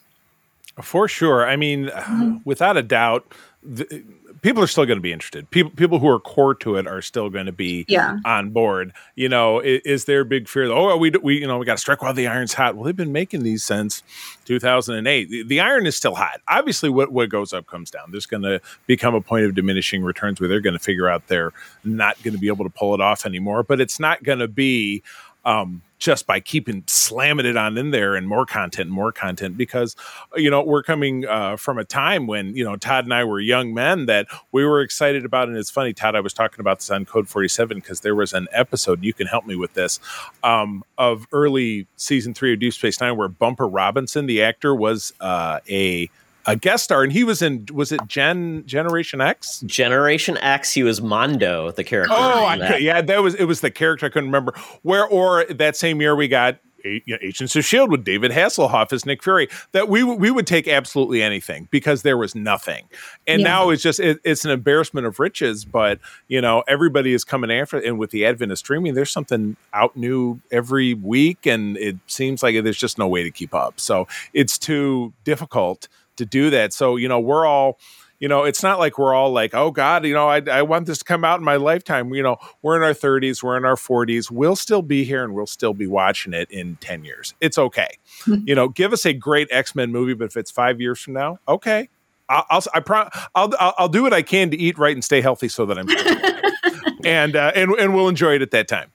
For 0.82 1.08
sure. 1.08 1.48
I 1.48 1.56
mean, 1.56 1.88
Mm-hmm. 1.88 2.38
without 2.46 2.78
a 2.78 2.84
doubt, 2.84 3.26
the, 3.64 4.04
people 4.42 4.64
are 4.64 4.68
still 4.68 4.86
going 4.88 4.98
to 4.98 5.02
be 5.02 5.12
interested. 5.14 5.48
People, 5.52 5.72
people 5.72 6.00
who 6.00 6.08
are 6.08 6.20
core 6.20 6.56
to 6.56 6.78
it 6.78 6.88
are 6.88 7.02
still 7.02 7.30
going 7.30 7.46
to 7.46 7.52
be 7.52 7.86
Yeah. 7.88 8.18
on 8.26 8.50
board. 8.50 8.92
You 9.16 9.30
know, 9.30 9.60
is, 9.60 9.82
is 9.86 10.06
there 10.06 10.22
a 10.22 10.26
big 10.26 10.48
fear? 10.48 10.68
That, 10.68 10.74
oh, 10.74 10.98
we 10.98 11.12
we 11.12 11.40
you 11.40 11.46
know 11.48 11.58
we 11.60 11.66
got 11.66 11.74
to 11.76 11.78
strike 11.82 12.02
while 12.02 12.14
the 12.14 12.26
iron's 12.28 12.54
hot. 12.54 12.76
Well, 12.76 12.86
they've 12.86 12.96
been 12.96 13.12
making 13.12 13.44
these 13.44 13.64
since 13.64 14.02
2008. 14.46 15.30
The, 15.30 15.44
the 15.44 15.60
iron 15.60 15.86
is 15.86 15.96
still 15.96 16.16
hot. 16.16 16.42
Obviously, 16.48 16.90
what 16.90 17.12
what 17.12 17.30
goes 17.30 17.54
up 17.54 17.68
comes 17.68 17.92
down. 17.92 18.10
There's 18.12 18.26
going 18.26 18.44
to 18.44 18.60
become 18.88 19.14
a 19.14 19.22
point 19.22 19.46
of 19.46 19.54
diminishing 19.54 20.04
returns 20.04 20.40
where 20.40 20.48
they're 20.48 20.60
going 20.62 20.74
to 20.74 20.80
figure 20.80 21.08
out 21.08 21.28
they're 21.28 21.52
not 21.84 22.22
going 22.24 22.34
to 22.34 22.40
be 22.40 22.48
able 22.48 22.66
to 22.66 22.72
pull 22.72 22.94
it 22.96 23.02
off 23.02 23.26
anymore. 23.26 23.62
But 23.64 23.80
it's 23.82 24.00
not 24.00 24.24
going 24.24 24.40
to 24.40 24.48
be. 24.48 25.04
Um, 25.46 25.82
just 26.02 26.26
by 26.26 26.40
keeping 26.40 26.84
slamming 26.88 27.46
it 27.46 27.56
on 27.56 27.78
in 27.78 27.92
there 27.92 28.16
and 28.16 28.28
more 28.28 28.44
content 28.44 28.88
and 28.88 28.92
more 28.92 29.12
content 29.12 29.56
because 29.56 29.96
you 30.36 30.50
know 30.50 30.64
we're 30.64 30.82
coming 30.82 31.28
uh, 31.28 31.56
from 31.56 31.78
a 31.78 31.86
time 31.86 32.26
when 32.26 32.56
you 32.56 32.64
know 32.64 32.76
todd 32.76 33.06
and 33.06 33.14
i 33.14 33.24
were 33.24 33.40
young 33.40 33.72
men 33.72 34.08
that 34.08 34.26
we 34.52 34.66
were 34.66 34.82
excited 34.82 35.24
about 35.24 35.48
and 35.48 35.56
it's 35.56 35.70
funny 35.70 35.94
todd 35.94 36.16
i 36.16 36.20
was 36.20 36.34
talking 36.34 36.60
about 36.60 36.80
this 36.80 36.90
on 36.90 37.06
code 37.06 37.30
47 37.30 37.78
because 37.78 38.02
there 38.02 38.16
was 38.16 38.34
an 38.34 38.48
episode 38.52 39.04
you 39.04 39.14
can 39.14 39.28
help 39.28 39.46
me 39.46 39.56
with 39.56 39.76
this 39.76 40.00
um, 40.44 40.84
of 40.98 41.28
early 41.32 41.86
season 41.98 42.34
three 42.34 42.54
of 42.54 42.60
deep 42.60 42.74
space 42.74 43.00
nine 43.00 43.16
where 43.16 43.28
bumper 43.28 43.68
robinson 43.68 44.26
the 44.26 44.42
actor 44.42 44.76
was 44.76 45.14
uh, 45.22 45.60
a 45.70 46.10
a 46.46 46.56
guest 46.56 46.84
star 46.84 47.04
and 47.04 47.12
he 47.12 47.24
was 47.24 47.42
in 47.42 47.66
was 47.74 47.92
it 47.92 48.00
gen 48.08 48.64
generation 48.66 49.22
x 49.22 49.62
Generation 49.62 50.38
X, 50.38 50.72
he 50.72 50.84
was 50.84 51.02
Mondo, 51.02 51.72
the 51.72 51.84
character. 51.84 52.14
Oh, 52.18 52.46
I 52.46 52.58
that. 52.58 52.72
could, 52.74 52.82
yeah, 52.82 53.02
that 53.02 53.22
was 53.22 53.36
it. 53.36 53.46
Was 53.46 53.62
the 53.62 53.72
character 53.72 54.06
I 54.06 54.10
couldn't 54.10 54.30
remember 54.30 54.54
where? 54.82 55.06
Or 55.06 55.46
that 55.46 55.76
same 55.76 56.02
year 56.02 56.16
we 56.16 56.28
got 56.28 56.58
A- 56.84 57.04
you 57.06 57.14
know, 57.14 57.18
Agents 57.22 57.56
of 57.56 57.64
Shield 57.64 57.92
with 57.92 58.04
David 58.04 58.32
Hasselhoff 58.32 58.92
as 58.92 59.06
Nick 59.06 59.22
Fury. 59.24 59.48
That 59.72 59.88
we 59.88 60.04
we 60.04 60.32
would 60.32 60.48
take 60.48 60.68
absolutely 60.68 61.22
anything 61.22 61.68
because 61.72 62.02
there 62.02 62.18
was 62.18 62.34
nothing, 62.34 62.86
and 63.28 63.42
Yeah. 63.42 63.48
now 63.48 63.70
it's 63.70 63.84
just 63.84 64.00
it, 64.00 64.20
it's 64.24 64.44
an 64.46 64.52
embarrassment 64.52 65.06
of 65.06 65.20
riches. 65.20 65.64
But 65.64 66.00
you 66.28 66.42
know 66.42 66.64
everybody 66.68 67.14
is 67.14 67.24
coming 67.24 67.52
after, 67.52 67.78
and 67.78 68.00
with 68.00 68.10
the 68.12 68.26
advent 68.26 68.52
of 68.52 68.58
streaming, 68.58 68.94
there's 68.96 69.12
something 69.12 69.58
out 69.74 69.96
new 69.96 70.40
every 70.52 70.94
week, 70.96 71.46
and 71.46 71.78
it 71.78 71.98
seems 72.08 72.42
like 72.42 72.56
there's 72.64 72.78
just 72.80 72.98
no 72.98 73.08
way 73.08 73.22
to 73.24 73.32
keep 73.32 73.54
up. 73.54 73.80
So 73.80 74.08
it's 74.34 74.58
too 74.58 75.14
difficult 75.24 75.88
to 76.22 76.26
do 76.26 76.50
that. 76.52 76.74
So 76.74 76.96
you 76.96 77.08
know 77.08 77.20
we're 77.20 77.46
all 77.46 77.80
you 78.22 78.28
know, 78.28 78.44
it's 78.44 78.62
not 78.62 78.78
like 78.78 79.00
we're 79.00 79.16
all 79.16 79.32
like, 79.32 79.56
oh 79.56 79.72
God, 79.72 80.06
you 80.06 80.14
know, 80.14 80.30
I, 80.30 80.42
I 80.42 80.62
want 80.62 80.86
this 80.86 81.00
to 81.00 81.04
come 81.04 81.26
out 81.26 81.40
in 81.40 81.44
my 81.44 81.56
lifetime. 81.56 82.14
You 82.14 82.22
know, 82.22 82.38
we're 82.62 82.78
in 82.78 82.84
our 82.84 82.94
30s, 82.94 83.42
we're 83.42 83.58
in 83.58 83.66
our 83.66 83.76
40s. 83.76 84.30
We'll 84.30 84.56
still 84.56 84.84
be 84.84 85.04
here 85.04 85.24
and 85.24 85.34
we'll 85.34 85.48
still 85.48 85.74
be 85.74 85.88
watching 85.88 86.32
it 86.32 86.50
in 86.52 86.76
10 86.82 87.04
years. 87.04 87.34
It's 87.42 87.58
okay. 87.58 87.98
you 88.28 88.54
know, 88.54 88.70
give 88.70 88.94
us 88.94 89.08
a 89.08 89.14
great 89.14 89.48
X 89.50 89.74
Men 89.74 89.92
movie, 89.92 90.14
but 90.14 90.26
if 90.26 90.38
it's 90.38 90.52
five 90.52 90.80
years 90.80 91.02
from 91.02 91.14
now, 91.14 91.40
okay. 91.48 91.90
I'll, 92.30 92.46
I'll, 92.52 92.64
I 92.76 92.80
pro- 92.80 93.10
I'll, 93.34 93.52
I'll, 93.60 93.74
I'll 93.80 93.90
do 93.90 94.04
what 94.04 94.14
I 94.14 94.22
can 94.22 94.52
to 94.52 94.58
eat 94.58 94.78
right 94.78 94.96
and 94.96 95.04
stay 95.04 95.20
healthy 95.20 95.50
so 95.50 95.66
that 95.66 95.80
I'm, 95.80 95.90
and, 97.06 97.36
uh, 97.36 97.52
and, 97.56 97.72
and 97.72 97.96
we'll 97.96 98.08
enjoy 98.08 98.36
it 98.36 98.44
at 98.44 98.52
that 98.52 98.68
time. 98.68 98.92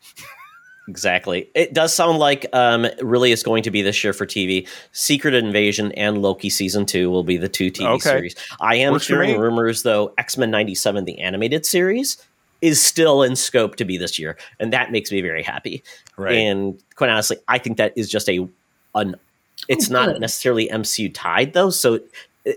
Exactly. 0.88 1.48
It 1.54 1.74
does 1.74 1.92
sound 1.92 2.18
like 2.18 2.46
um, 2.52 2.86
really 3.00 3.32
is 3.32 3.42
going 3.42 3.62
to 3.64 3.70
be 3.72 3.82
this 3.82 4.04
year 4.04 4.12
for 4.12 4.24
TV. 4.24 4.68
Secret 4.92 5.34
Invasion 5.34 5.90
and 5.92 6.22
Loki 6.22 6.48
season 6.48 6.86
two 6.86 7.10
will 7.10 7.24
be 7.24 7.36
the 7.36 7.48
two 7.48 7.70
TV 7.72 7.86
Okay. 7.94 8.00
series. 8.08 8.36
I 8.60 8.76
am 8.76 8.92
Works 8.92 9.08
hearing 9.08 9.38
rumors 9.38 9.82
though 9.82 10.14
X 10.16 10.36
Men 10.38 10.50
'97, 10.52 11.04
the 11.04 11.18
animated 11.20 11.66
series, 11.66 12.16
is 12.62 12.80
still 12.80 13.22
in 13.24 13.34
scope 13.34 13.76
to 13.76 13.84
be 13.84 13.98
this 13.98 14.18
year, 14.18 14.36
and 14.60 14.72
that 14.72 14.92
makes 14.92 15.10
me 15.10 15.20
very 15.20 15.42
happy. 15.42 15.82
Right. 16.16 16.36
And 16.36 16.80
quite 16.94 17.10
honestly, 17.10 17.38
I 17.48 17.58
think 17.58 17.78
that 17.78 17.92
is 17.96 18.08
just 18.08 18.28
a 18.28 18.46
an. 18.94 19.16
It's 19.68 19.90
Oh, 19.90 19.94
not 19.94 20.20
necessarily 20.20 20.68
MCU 20.68 21.12
tied 21.12 21.52
though, 21.52 21.70
so 21.70 21.98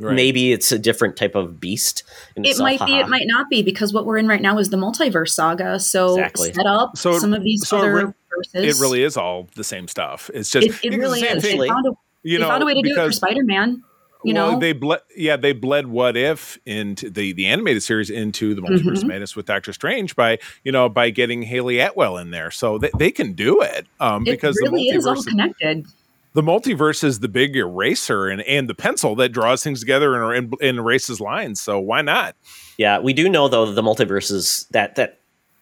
Right. 0.02 0.13
maybe 0.13 0.52
it's 0.52 0.72
a 0.72 0.78
different 0.78 1.15
type 1.18 1.34
of 1.34 1.60
beast. 1.60 2.04
in 2.36 2.46
It 2.46 2.60
might 2.60 2.74
be, 2.74 2.92
haha. 2.92 3.00
it 3.00 3.10
might 3.10 3.26
not 3.26 3.50
be, 3.50 3.63
because 3.63 3.92
what 3.92 4.06
we're 4.06 4.18
in 4.20 4.28
right 4.28 4.39
now 4.42 4.60
is 4.60 4.70
the 4.70 4.78
multiverse 4.78 5.30
saga. 5.30 5.80
So 5.80 6.10
Exactly. 6.13 6.54
set 6.54 6.68
up 6.68 6.96
So- 6.96 7.18
some 7.18 7.34
of 7.34 7.42
these 7.44 7.68
so 7.68 7.78
it 7.78 7.80
other 7.80 8.13
re- 8.39 8.62
verses. 8.62 8.80
it 8.80 8.82
really 8.82 9.04
is 9.04 9.17
all 9.17 9.47
the 9.56 9.63
same 9.63 9.88
stuff. 9.88 10.30
It's 10.34 10.49
just, 10.49 10.67
It, 10.67 10.75
it 10.84 10.89
the 10.91 10.97
really 10.97 11.19
same 11.21 11.38
is. 11.38 11.43
thing, 11.43 11.60
They 11.60 11.67
found 11.67 11.86
a, 11.86 11.91
you 12.23 12.38
they 12.38 12.43
know, 12.43 12.49
found 12.49 12.63
a 12.63 12.65
way 12.65 12.73
to 12.73 12.82
do 12.82 12.91
it 12.91 12.95
for 13.06 13.12
Spider 13.12 13.43
Man. 13.43 13.84
You 14.25 14.34
well, 14.34 14.52
know, 14.54 14.60
they 14.60 14.73
bled. 14.73 14.99
Yeah, 15.15 15.38
they 15.38 15.54
bled 15.54 15.88
what 15.88 16.17
if 16.17 16.58
into 16.65 17.10
the 17.10 17.32
the 17.32 17.45
animated 17.47 17.84
series 17.84 18.10
into 18.10 18.54
the 18.54 18.62
multiverse 18.62 19.02
Mhm. 19.02 19.08
madness 19.08 19.34
with 19.34 19.45
Doctor 19.45 19.71
Strange 19.71 20.13
by 20.13 20.39
you 20.65 20.73
know 20.73 20.89
by 20.89 21.10
getting 21.10 21.43
Hayley 21.43 21.80
Atwell 21.80 22.17
in 22.17 22.32
there, 22.32 22.52
so 22.52 22.78
they, 22.78 22.89
they 22.97 23.12
can 23.12 23.32
do 23.32 23.62
it. 23.62 23.88
Um, 24.02 24.23
it 24.28 24.32
because 24.32 24.60
really 24.62 24.89
the 24.89 24.97
is 24.97 25.06
all 25.08 25.15
multiverse, 25.15 25.25
connected. 25.28 25.86
the 26.34 26.41
multiverse 26.41 27.02
is 27.02 27.21
the 27.21 27.30
big 27.30 27.56
eraser 27.56 28.28
and 28.28 28.41
and 28.41 28.67
the 28.67 28.75
pencil 28.75 29.15
that 29.15 29.30
draws 29.30 29.63
things 29.63 29.80
together 29.80 30.21
and, 30.34 30.52
and, 30.52 30.62
and 30.62 30.78
erases 30.80 31.21
lines. 31.21 31.62
So 31.62 31.80
why 31.80 32.02
not? 32.02 32.36
Yeah, 32.78 32.99
we 32.99 33.13
do 33.13 33.30
know 33.30 33.47
though 33.47 33.71
the 33.71 33.82
multiverse 33.82 34.32
is 34.34 34.65
that 34.71 34.95
that 34.95 35.19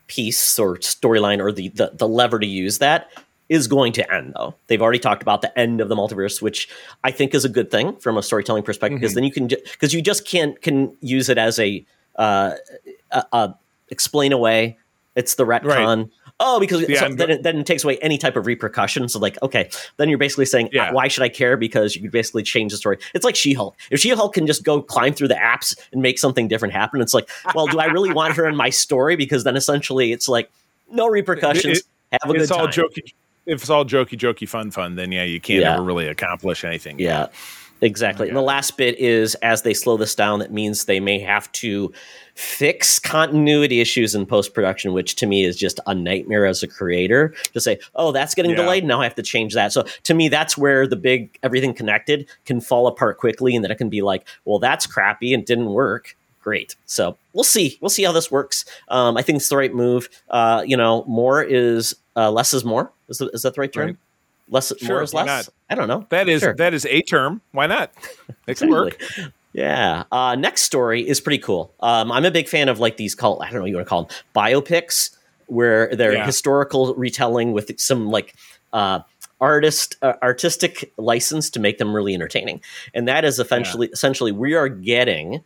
piece 0.07 0.57
or 0.57 0.77
storyline 0.77 1.39
or 1.39 1.51
the, 1.51 1.69
the 1.69 1.91
the 1.93 2.07
lever 2.07 2.39
to 2.39 2.47
use 2.47 2.79
that 2.79 3.09
is 3.49 3.67
going 3.67 3.93
to 3.93 4.13
end 4.13 4.33
though. 4.35 4.55
They've 4.67 4.81
already 4.81 4.99
talked 4.99 5.21
about 5.21 5.41
the 5.41 5.57
end 5.57 5.79
of 5.79 5.89
the 5.89 5.95
multiverse, 5.95 6.41
which 6.41 6.69
I 7.03 7.11
think 7.11 7.33
is 7.33 7.45
a 7.45 7.49
good 7.49 7.71
thing 7.71 7.95
from 7.97 8.17
a 8.17 8.23
storytelling 8.23 8.63
perspective 8.63 8.99
because 8.99 9.13
then 9.13 9.23
you 9.23 9.31
can 9.31 9.47
because 9.47 9.93
you 9.93 10.01
just 10.01 10.27
can't 10.27 10.61
can 10.61 10.95
use 11.01 11.29
it 11.29 11.37
as 11.37 11.59
a 11.59 11.85
uh, 12.17 12.55
a 13.11 13.53
explain 13.89 14.33
away. 14.33 14.77
It's 15.15 15.35
the 15.35 15.45
retcon. 15.45 16.09
Oh, 16.39 16.59
because 16.59 16.87
Yeah, 16.87 16.99
so 16.99 17.15
then, 17.15 17.31
it, 17.31 17.43
then 17.43 17.57
it 17.57 17.65
takes 17.65 17.83
away 17.83 17.97
any 17.97 18.17
type 18.19 18.35
of 18.35 18.45
repercussion. 18.45 19.09
So, 19.09 19.17
like, 19.17 19.41
okay, 19.41 19.69
then 19.97 20.07
you're 20.07 20.19
basically 20.19 20.45
saying, 20.45 20.69
Yeah. 20.71 20.91
why 20.91 21.07
should 21.07 21.23
I 21.23 21.29
care? 21.29 21.57
Because 21.57 21.95
you 21.95 22.03
could 22.03 22.11
basically 22.11 22.43
change 22.43 22.71
the 22.71 22.77
story. 22.77 22.99
It's 23.15 23.25
like 23.25 23.35
She 23.35 23.53
Hulk. 23.53 23.75
If 23.89 23.99
She 23.99 24.09
Hulk 24.09 24.35
can 24.35 24.45
just 24.45 24.63
go 24.63 24.81
climb 24.81 25.13
through 25.13 25.29
the 25.29 25.33
apps 25.35 25.75
and 25.91 26.01
make 26.01 26.19
something 26.19 26.47
different 26.47 26.75
happen, 26.75 27.01
it's 27.01 27.13
like, 27.15 27.27
well, 27.55 27.65
do 27.65 27.79
I 27.79 27.85
really 27.85 28.13
want 28.13 28.35
her 28.35 28.45
in 28.45 28.55
my 28.55 28.69
story? 28.69 29.15
Because 29.15 29.45
then 29.45 29.55
essentially 29.55 30.11
it's 30.11 30.29
like 30.29 30.51
no 30.91 31.07
repercussions. 31.07 31.79
It- 31.79 31.85
have 32.21 32.29
a 32.29 32.33
it's 32.35 32.49
good 32.49 32.57
all 32.57 32.67
time. 32.67 32.85
jokey. 32.85 33.13
if 33.47 33.61
it's 33.61 33.69
all 33.69 33.83
jokey, 33.83 34.17
jokey, 34.17 34.47
fun, 34.47 34.71
fun, 34.71 34.95
then 34.95 35.11
yeah, 35.11 35.23
you 35.23 35.41
can't 35.41 35.61
Yeah. 35.61 35.73
ever 35.73 35.83
really 35.83 36.07
accomplish 36.07 36.63
anything. 36.63 36.99
Yeah, 36.99 37.27
exactly. 37.81 38.27
And 38.29 38.37
the 38.37 38.41
last 38.41 38.77
bit 38.77 38.97
is 38.99 39.35
as 39.35 39.63
they 39.63 39.73
slow 39.73 39.97
this 39.97 40.15
down, 40.15 40.39
that 40.39 40.51
means 40.53 40.85
they 40.85 40.99
may 40.99 41.19
have 41.19 41.51
to 41.53 41.91
fix 42.37 42.99
continuity 42.99 43.81
issues 43.81 44.13
in 44.15 44.25
post 44.25 44.53
production, 44.53 44.93
which 44.93 45.15
to 45.15 45.25
me 45.25 45.43
is 45.43 45.55
just 45.57 45.79
a 45.87 45.95
nightmare 45.95 46.45
as 46.45 46.61
a 46.63 46.67
creator 46.67 47.33
to 47.53 47.59
say, 47.59 47.79
oh, 47.95 48.11
that's 48.11 48.35
getting 48.35 48.51
Yeah. 48.51 48.57
delayed. 48.57 48.85
Now 48.85 49.01
I 49.01 49.05
have 49.05 49.15
to 49.15 49.23
change 49.23 49.53
that. 49.55 49.73
So 49.73 49.83
to 50.03 50.13
me, 50.13 50.29
that's 50.29 50.57
where 50.57 50.85
the 50.87 50.95
big 50.95 51.37
everything 51.43 51.73
connected 51.73 52.27
can 52.45 52.61
fall 52.61 52.87
apart 52.87 53.17
quickly. 53.17 53.55
And 53.55 53.63
then 53.63 53.71
it 53.71 53.77
can 53.77 53.89
be 53.89 54.01
like, 54.01 54.27
well, 54.45 54.59
that's 54.59 54.85
crappy 54.85 55.33
and 55.33 55.45
didn't 55.45 55.65
work. 55.71 56.15
Great. 56.41 56.75
So 56.85 57.17
we'll 57.33 57.43
see. 57.43 57.77
We'll 57.81 57.89
see 57.89 58.03
how 58.03 58.11
this 58.11 58.31
works. 58.31 58.63
Um, 58.87 59.17
I 59.17 59.21
think 59.21 59.37
it's 59.37 59.49
the 59.49 59.57
right 59.57 59.73
move. 59.73 60.07
Uh, 60.29 60.63
you 60.65 60.77
know, 60.77 61.03
more 61.07 61.43
is 61.43 61.95
uh, 62.15 62.31
less 62.31 62.53
is 62.53 62.63
more. 62.63 62.91
Is, 63.09 63.17
that- 63.17 63.31
is 63.33 63.41
that 63.41 63.55
the 63.55 63.61
right 63.61 63.73
term? 63.73 63.85
Right. 63.87 63.97
Less 64.49 64.71
Sure, 64.77 64.87
more 64.95 65.01
is 65.03 65.13
less. 65.13 65.25
not? 65.25 65.49
I 65.69 65.75
don't 65.75 65.89
know. 65.89 66.05
That 66.09 66.29
is 66.29 66.39
Sure. 66.41 66.55
that 66.55 66.73
is 66.73 66.85
a 66.85 67.01
term. 67.01 67.41
Why 67.51 67.67
not? 67.67 67.91
It 68.47 68.57
can 68.57 68.69
work. 68.69 68.97
Yeah. 69.57 70.03
Uh, 70.11 70.35
next 70.35 70.61
story 70.61 71.01
is 71.07 71.19
pretty 71.19 71.39
cool. 71.39 71.73
Um, 71.79 72.11
I'm 72.11 72.25
a 72.25 72.31
big 72.31 72.47
fan 72.47 72.69
of 72.69 72.79
like 72.79 72.97
these 72.97 73.15
called 73.15 73.41
I 73.41 73.45
don't 73.45 73.55
know 73.55 73.61
what 73.61 73.69
you 73.71 73.75
want 73.75 73.87
to 73.87 73.89
call 73.89 74.03
them 74.03 74.15
biopics, 74.35 75.09
where 75.47 75.93
they're 75.95 76.13
Yeah. 76.13 76.25
historical 76.25 76.93
retelling 76.93 77.53
with 77.53 77.71
some 77.79 78.07
like 78.07 78.35
uh, 78.71 78.99
artist 79.41 79.95
uh, 80.03 80.13
artistic 80.21 80.93
license 80.97 81.49
to 81.49 81.59
make 81.59 81.79
them 81.79 81.91
really 81.95 82.13
entertaining. 82.13 82.61
And 82.93 83.07
that 83.07 83.25
is 83.25 83.39
essentially 83.39 83.87
essentially 83.91 84.31
we 84.31 84.53
are 84.53 84.69
getting 84.69 85.43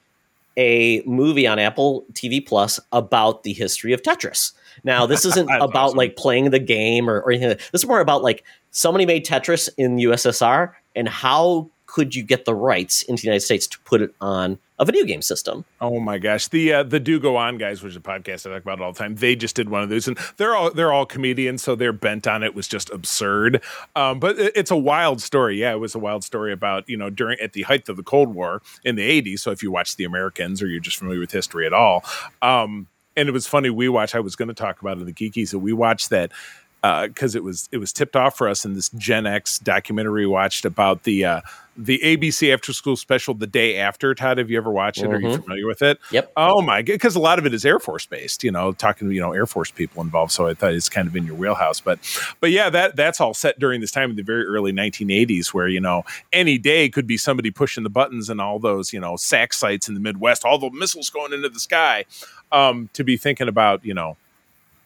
a 0.58 1.02
movie 1.06 1.48
on 1.48 1.58
Apple 1.58 2.04
TV 2.12 2.46
Plus 2.46 2.82
about 2.92 3.44
the 3.44 3.54
history 3.54 3.94
of 3.94 4.02
Tetris. 4.02 4.52
Now, 4.84 5.06
this 5.06 5.24
isn't 5.24 5.50
about 5.50 5.74
awesome. 5.76 5.98
like 5.98 6.18
playing 6.18 6.50
the 6.50 6.60
game 6.60 7.10
or, 7.10 7.22
or 7.22 7.32
anything. 7.32 7.48
Like 7.50 7.60
that. 7.60 7.72
This 7.72 7.84
is 7.84 7.88
more 7.88 8.02
about 8.02 8.24
like 8.24 8.44
somebody 8.72 9.06
made 9.06 9.26
Tetris 9.26 9.70
in 9.78 9.96
USSR 9.96 10.74
and 10.98 11.08
how 11.08 11.70
could 11.94 12.16
you 12.16 12.24
get 12.24 12.46
the 12.46 12.56
rights 12.56 13.04
into 13.04 13.22
the 13.22 13.26
United 13.28 13.42
States 13.42 13.68
to 13.68 13.78
put 13.82 14.02
it 14.02 14.16
on 14.22 14.58
a 14.80 14.86
video 14.86 15.04
game 15.04 15.22
system? 15.22 15.66
Oh 15.82 16.00
my 16.00 16.18
gosh, 16.18 16.48
the 16.48 16.72
uh, 16.74 16.84
the 16.84 17.00
Do 17.02 17.20
Go 17.20 17.36
On 17.36 17.58
guys, 17.58 17.84
which 17.84 17.92
is 17.92 17.98
a 17.98 18.00
podcast 18.00 18.48
I 18.50 18.54
talk 18.54 18.64
about 18.64 18.80
all 18.80 18.94
the 18.94 18.98
time. 19.00 19.16
They 19.16 19.36
just 19.36 19.56
did 19.58 19.68
one 19.70 19.84
of 19.84 19.90
those, 19.90 20.08
and 20.08 20.18
they're 20.38 20.56
all 20.56 20.72
they're 20.72 20.94
all 20.94 21.06
comedians, 21.06 21.64
so 21.64 21.76
their 21.76 21.92
bent 21.92 22.28
on 22.28 22.44
it 22.44 22.56
was 22.56 22.68
just 22.68 22.90
absurd. 22.92 23.62
Um, 23.96 24.20
but 24.20 24.40
it- 24.40 24.54
it's 24.56 24.72
a 24.72 24.78
wild 24.78 25.22
story. 25.22 25.60
Yeah, 25.60 25.74
it 25.74 25.80
was 25.80 25.94
a 25.94 26.00
wild 26.00 26.24
story 26.24 26.54
about 26.54 26.88
you 26.88 26.96
know 26.98 27.10
during 27.10 27.38
at 27.42 27.52
the 27.54 27.64
height 27.64 27.90
of 27.90 27.98
the 27.98 28.04
Cold 28.04 28.34
War 28.34 28.62
in 28.86 28.96
the 28.96 29.04
'80s. 29.22 29.40
So 29.40 29.52
if 29.52 29.62
you 29.62 29.70
watch 29.72 29.98
The 29.98 30.06
Americans 30.06 30.62
or 30.62 30.68
you're 30.68 30.80
just 30.80 30.98
familiar 30.98 31.20
with 31.20 31.32
history 31.32 31.66
at 31.68 31.74
all, 31.74 32.06
um, 32.42 32.88
and 33.18 33.28
it 33.28 33.34
was 33.34 33.46
funny. 33.48 33.70
We 33.70 33.90
watched. 33.90 34.16
I 34.16 34.20
was 34.22 34.36
going 34.38 34.48
to 34.48 34.54
talk 34.54 34.82
about 34.82 34.98
it 34.98 35.02
in 35.02 35.06
the 35.06 35.14
geekies. 35.14 35.50
So 35.50 35.58
we 35.58 35.74
watched 35.74 36.10
that 36.12 36.32
because 36.82 37.36
it 37.36 37.44
was 37.44 37.70
it 37.72 37.78
was 37.78 37.94
tipped 37.94 38.16
off 38.16 38.38
for 38.38 38.48
us 38.48 38.66
in 38.66 38.74
this 38.74 38.90
Gen 38.90 39.26
X 39.28 39.60
documentary 39.60 40.26
we 40.26 40.32
watched 40.32 40.66
about 40.66 41.04
the 41.04 41.26
uh, 41.26 41.42
the 41.78 42.00
ABC 42.04 42.52
After 42.54 42.74
School 42.74 42.96
Special 42.98 43.34
the 43.34 43.48
day 43.48 43.78
after. 43.78 44.14
Todd, 44.14 44.40
have 44.40 44.50
you 44.50 44.58
ever 44.58 44.72
watched 44.72 45.00
it? 45.00 45.06
Are 45.14 45.20
you 45.20 45.28
Mhm. 45.30 45.44
familiar 45.44 45.68
with 45.68 45.82
it? 45.82 46.00
Yep. 46.12 46.32
Oh 46.36 46.62
my 46.62 46.82
god, 46.82 46.94
because 46.94 47.16
a 47.16 47.20
lot 47.20 47.40
of 47.40 47.46
it 47.46 47.54
is 47.54 47.64
Air 47.66 47.80
Force 47.80 48.06
based, 48.08 48.44
you 48.44 48.52
know, 48.52 48.72
talking 48.74 49.08
to 49.10 49.14
you 49.14 49.22
know 49.22 49.32
Air 49.32 49.46
Force 49.46 49.70
people 49.72 50.02
involved. 50.04 50.32
So 50.32 50.48
I 50.48 50.54
thought 50.56 50.74
it's 50.74 50.90
kind 50.90 51.08
of 51.08 51.16
in 51.16 51.26
your 51.26 51.36
wheelhouse. 51.36 51.80
But 51.80 52.00
but 52.40 52.50
yeah, 52.52 52.70
that 52.72 52.96
that's 52.96 53.22
all 53.22 53.34
set 53.36 53.60
during 53.60 53.80
this 53.80 53.92
time 53.92 54.10
in 54.10 54.16
the 54.16 54.24
very 54.24 54.46
early 54.46 54.72
1980s, 54.74 55.54
where 55.54 55.68
you 55.68 55.80
know 55.80 56.04
any 56.34 56.58
day 56.58 56.90
could 56.90 57.06
be 57.08 57.16
somebody 57.18 57.52
pushing 57.52 57.84
the 57.84 57.90
buttons 57.92 58.28
and 58.30 58.42
all 58.42 58.58
those 58.60 58.92
you 58.92 59.00
know 59.00 59.16
SAC 59.18 59.54
sites 59.54 59.88
in 59.88 59.94
the 59.94 60.00
Midwest, 60.02 60.44
all 60.44 60.58
the 60.58 60.72
missiles 60.72 61.10
going 61.12 61.32
into 61.32 61.48
the 61.50 61.60
sky. 61.60 62.06
Um, 62.52 62.90
to 62.94 63.04
be 63.06 63.16
thinking 63.16 63.48
about 63.48 63.86
you 63.86 63.94
know 63.94 64.18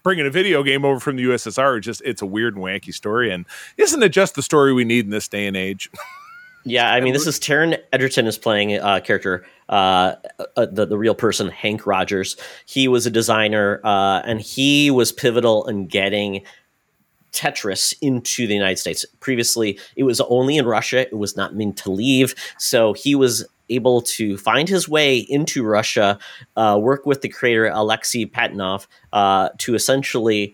bringing 0.05 0.27
a 0.27 0.29
video 0.29 0.61
game 0.61 0.85
over 0.85 0.99
from 0.99 1.15
the 1.15 1.23
USSR, 1.23 1.81
just 1.81 1.99
it's 2.05 2.21
a 2.21 2.27
weird 2.27 2.55
and 2.55 2.63
wacky 2.63 2.93
story. 2.93 3.31
And 3.31 3.45
isn't 3.75 4.01
it 4.03 4.09
just 4.09 4.35
the 4.35 4.43
story 4.43 4.71
we 4.71 4.85
need 4.85 5.05
in 5.05 5.11
this 5.11 5.27
day 5.27 5.47
and 5.47 5.57
age? 5.57 5.89
Yeah, 6.67 6.91
I 6.91 6.99
mean, 6.99 7.13
this 7.13 7.27
is 7.27 7.39
Taron 7.39 7.77
Egerton 7.93 8.25
is 8.25 8.39
playing 8.39 8.73
a 8.73 8.77
uh, 8.79 8.99
character, 8.99 9.45
uh, 9.69 10.15
uh, 10.57 10.65
the 10.65 10.87
the 10.87 10.97
real 10.97 11.13
person, 11.13 11.47
Hank 11.47 11.85
Rogers. 11.85 12.35
He 12.65 12.87
was 12.87 13.05
a 13.05 13.11
designer, 13.11 13.79
uh, 13.83 14.23
and 14.25 14.41
he 14.41 14.89
was 14.89 15.11
pivotal 15.11 15.67
in 15.67 15.85
getting 15.85 16.41
Tetris 17.33 17.93
into 18.01 18.47
the 18.47 18.55
United 18.55 18.77
States. 18.77 19.05
Previously, 19.19 19.79
it 19.95 20.05
was 20.05 20.19
only 20.21 20.57
in 20.57 20.65
Russia; 20.65 21.01
it 21.01 21.19
was 21.19 21.37
not 21.37 21.55
meant 21.55 21.77
to 21.77 21.91
leave. 21.91 22.33
So 22.57 22.93
he 22.93 23.13
was 23.13 23.45
able 23.69 24.01
to 24.01 24.37
find 24.37 24.69
his 24.69 24.87
way 24.87 25.17
into 25.17 25.63
Russia, 25.63 26.19
uh, 26.55 26.77
work 26.81 27.05
with 27.05 27.21
the 27.21 27.29
creator 27.29 27.67
Alexei 27.67 28.25
Pajitnov 28.25 28.87
uh, 29.13 29.49
to 29.59 29.75
essentially 29.75 30.53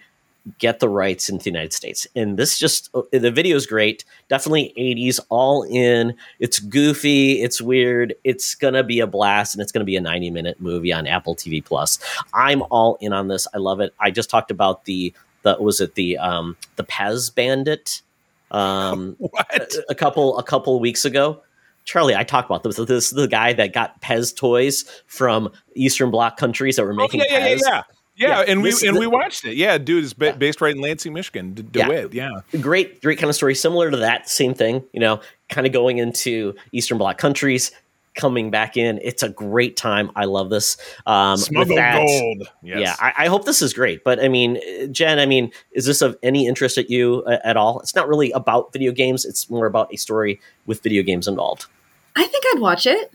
get 0.57 0.79
the 0.79 0.89
rights 0.89 1.29
into 1.29 1.43
the 1.43 1.49
United 1.49 1.73
States. 1.73 2.07
And 2.15 2.37
this 2.37 2.57
just 2.57 2.91
the 3.11 3.31
video 3.31 3.55
is 3.55 3.65
great. 3.65 4.03
Definitely 4.27 4.73
80s 4.77 5.19
all 5.29 5.63
in. 5.63 6.15
It's 6.39 6.59
goofy, 6.59 7.41
it's 7.41 7.61
weird. 7.61 8.15
It's 8.23 8.55
going 8.55 8.73
to 8.73 8.83
be 8.83 8.99
a 8.99 9.07
blast 9.07 9.53
and 9.53 9.61
it's 9.61 9.71
going 9.71 9.81
to 9.81 9.85
be 9.85 9.95
a 9.95 10.01
90 10.01 10.31
minute 10.31 10.59
movie 10.59 10.91
on 10.91 11.07
Apple 11.07 11.35
TV 11.35 11.63
Plus. 11.63 11.99
I'm 12.33 12.63
all 12.71 12.97
in 13.01 13.13
on 13.13 13.27
this. 13.27 13.47
I 13.53 13.57
love 13.57 13.79
it. 13.79 13.93
I 13.99 14.11
just 14.11 14.29
talked 14.29 14.51
about 14.51 14.85
the 14.85 15.13
the 15.43 15.57
was 15.59 15.81
it 15.81 15.95
the 15.95 16.17
um 16.17 16.55
the 16.75 16.83
Pez 16.83 17.33
Bandit 17.33 18.01
um 18.51 19.15
what? 19.17 19.75
a 19.89 19.95
couple 19.95 20.37
a 20.37 20.43
couple 20.43 20.79
weeks 20.79 21.05
ago. 21.05 21.41
Charlie, 21.85 22.15
I 22.15 22.23
talked 22.23 22.49
about 22.49 22.63
this. 22.63 22.77
This 22.77 23.05
is 23.05 23.09
the 23.11 23.27
guy 23.27 23.53
that 23.53 23.73
got 23.73 24.01
Pez 24.01 24.35
toys 24.35 24.85
from 25.07 25.51
Eastern 25.75 26.11
Bloc 26.11 26.37
countries 26.37 26.75
that 26.75 26.83
were 26.85 26.93
Oh, 26.93 26.95
making 26.95 27.21
yeah, 27.21 27.25
yeah, 27.29 27.37
yeah, 27.47 27.55
Pez. 27.55 27.59
yeah. 27.67 27.81
Yeah, 28.13 28.27
Yeah, 28.41 28.45
and 28.49 28.61
we 28.61 28.69
and 28.85 28.95
the- 28.95 28.99
we 28.99 29.07
watched 29.07 29.45
it. 29.45 29.55
Yeah, 29.55 29.77
dude 29.77 30.03
is 30.03 30.13
ba- 30.13 30.25
Yeah. 30.27 30.31
based 30.33 30.61
right 30.61 30.75
in 30.75 30.81
Lansing, 30.81 31.13
Michigan. 31.13 31.53
D- 31.53 31.63
Yeah. 31.79 32.05
Yeah. 32.11 32.29
great 32.59 33.01
great 33.01 33.17
kind 33.17 33.29
of 33.29 33.35
story 33.35 33.55
similar 33.55 33.89
to 33.89 33.97
that 33.97 34.29
same 34.29 34.53
thing 34.53 34.83
you 34.93 34.99
know 34.99 35.21
kind 35.49 35.65
of 35.65 35.73
going 35.73 35.97
into 35.97 36.53
eastern 36.71 36.97
bloc 36.97 37.17
countries 37.17 37.71
coming 38.15 38.51
back 38.51 38.75
in 38.77 38.99
it's 39.03 39.23
a 39.23 39.29
great 39.29 39.77
time 39.77 40.11
i 40.15 40.25
love 40.25 40.49
this 40.49 40.77
um 41.05 41.33
with 41.33 41.41
Smuggled 41.43 41.77
that- 41.77 41.95
gold. 41.95 42.51
Yes. 42.61 42.79
yeah 42.79 42.95
I, 42.99 43.25
I 43.25 43.27
hope 43.27 43.45
this 43.45 43.61
is 43.61 43.73
great 43.73 44.03
but 44.03 44.19
i 44.21 44.27
mean 44.27 44.59
jen 44.93 45.17
i 45.19 45.25
mean 45.25 45.51
is 45.71 45.85
this 45.85 46.01
of 46.01 46.17
any 46.21 46.45
interest 46.47 46.77
at 46.77 46.89
you 46.89 47.23
uh, 47.25 47.37
at 47.43 47.55
all 47.57 47.79
it's 47.79 47.95
not 47.95 48.07
really 48.09 48.31
about 48.31 48.73
video 48.73 48.91
games 48.91 49.23
it's 49.23 49.49
more 49.49 49.65
about 49.65 49.93
a 49.93 49.97
story 49.97 50.41
with 50.65 50.83
video 50.83 51.03
games 51.03 51.27
involved 51.27 51.67
I 52.13 52.27
think 52.27 52.43
I'd 52.53 52.59
watch 52.59 52.85
it. 52.85 53.13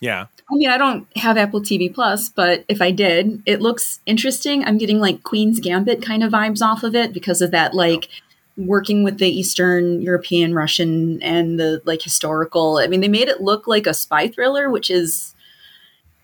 yeah. 0.00 0.26
I 0.50 0.54
mean, 0.56 0.68
I 0.68 0.78
don't 0.78 1.06
have 1.16 1.36
Apple 1.36 1.60
TV 1.60 1.92
Plus, 1.94 2.28
but 2.28 2.64
if 2.68 2.82
I 2.82 2.90
did, 2.90 3.40
it 3.46 3.60
looks 3.60 4.00
interesting. 4.04 4.64
I'm 4.64 4.78
getting 4.78 4.98
like 4.98 5.22
Queen's 5.22 5.60
Gambit 5.60 6.02
kind 6.02 6.24
of 6.24 6.32
vibes 6.32 6.60
off 6.60 6.82
of 6.82 6.96
it 6.96 7.12
because 7.12 7.40
of 7.40 7.52
that, 7.52 7.72
like 7.72 8.08
working 8.56 9.04
with 9.04 9.18
the 9.18 9.28
Eastern 9.28 10.00
European, 10.00 10.54
Russian, 10.54 11.22
and 11.22 11.58
the 11.60 11.82
like 11.84 12.02
historical. 12.02 12.78
I 12.78 12.86
mean, 12.86 13.00
they 13.00 13.08
made 13.08 13.28
it 13.28 13.40
look 13.40 13.66
like 13.66 13.86
a 13.86 13.94
spy 13.94 14.28
thriller, 14.28 14.70
which 14.70 14.90
is 14.90 15.34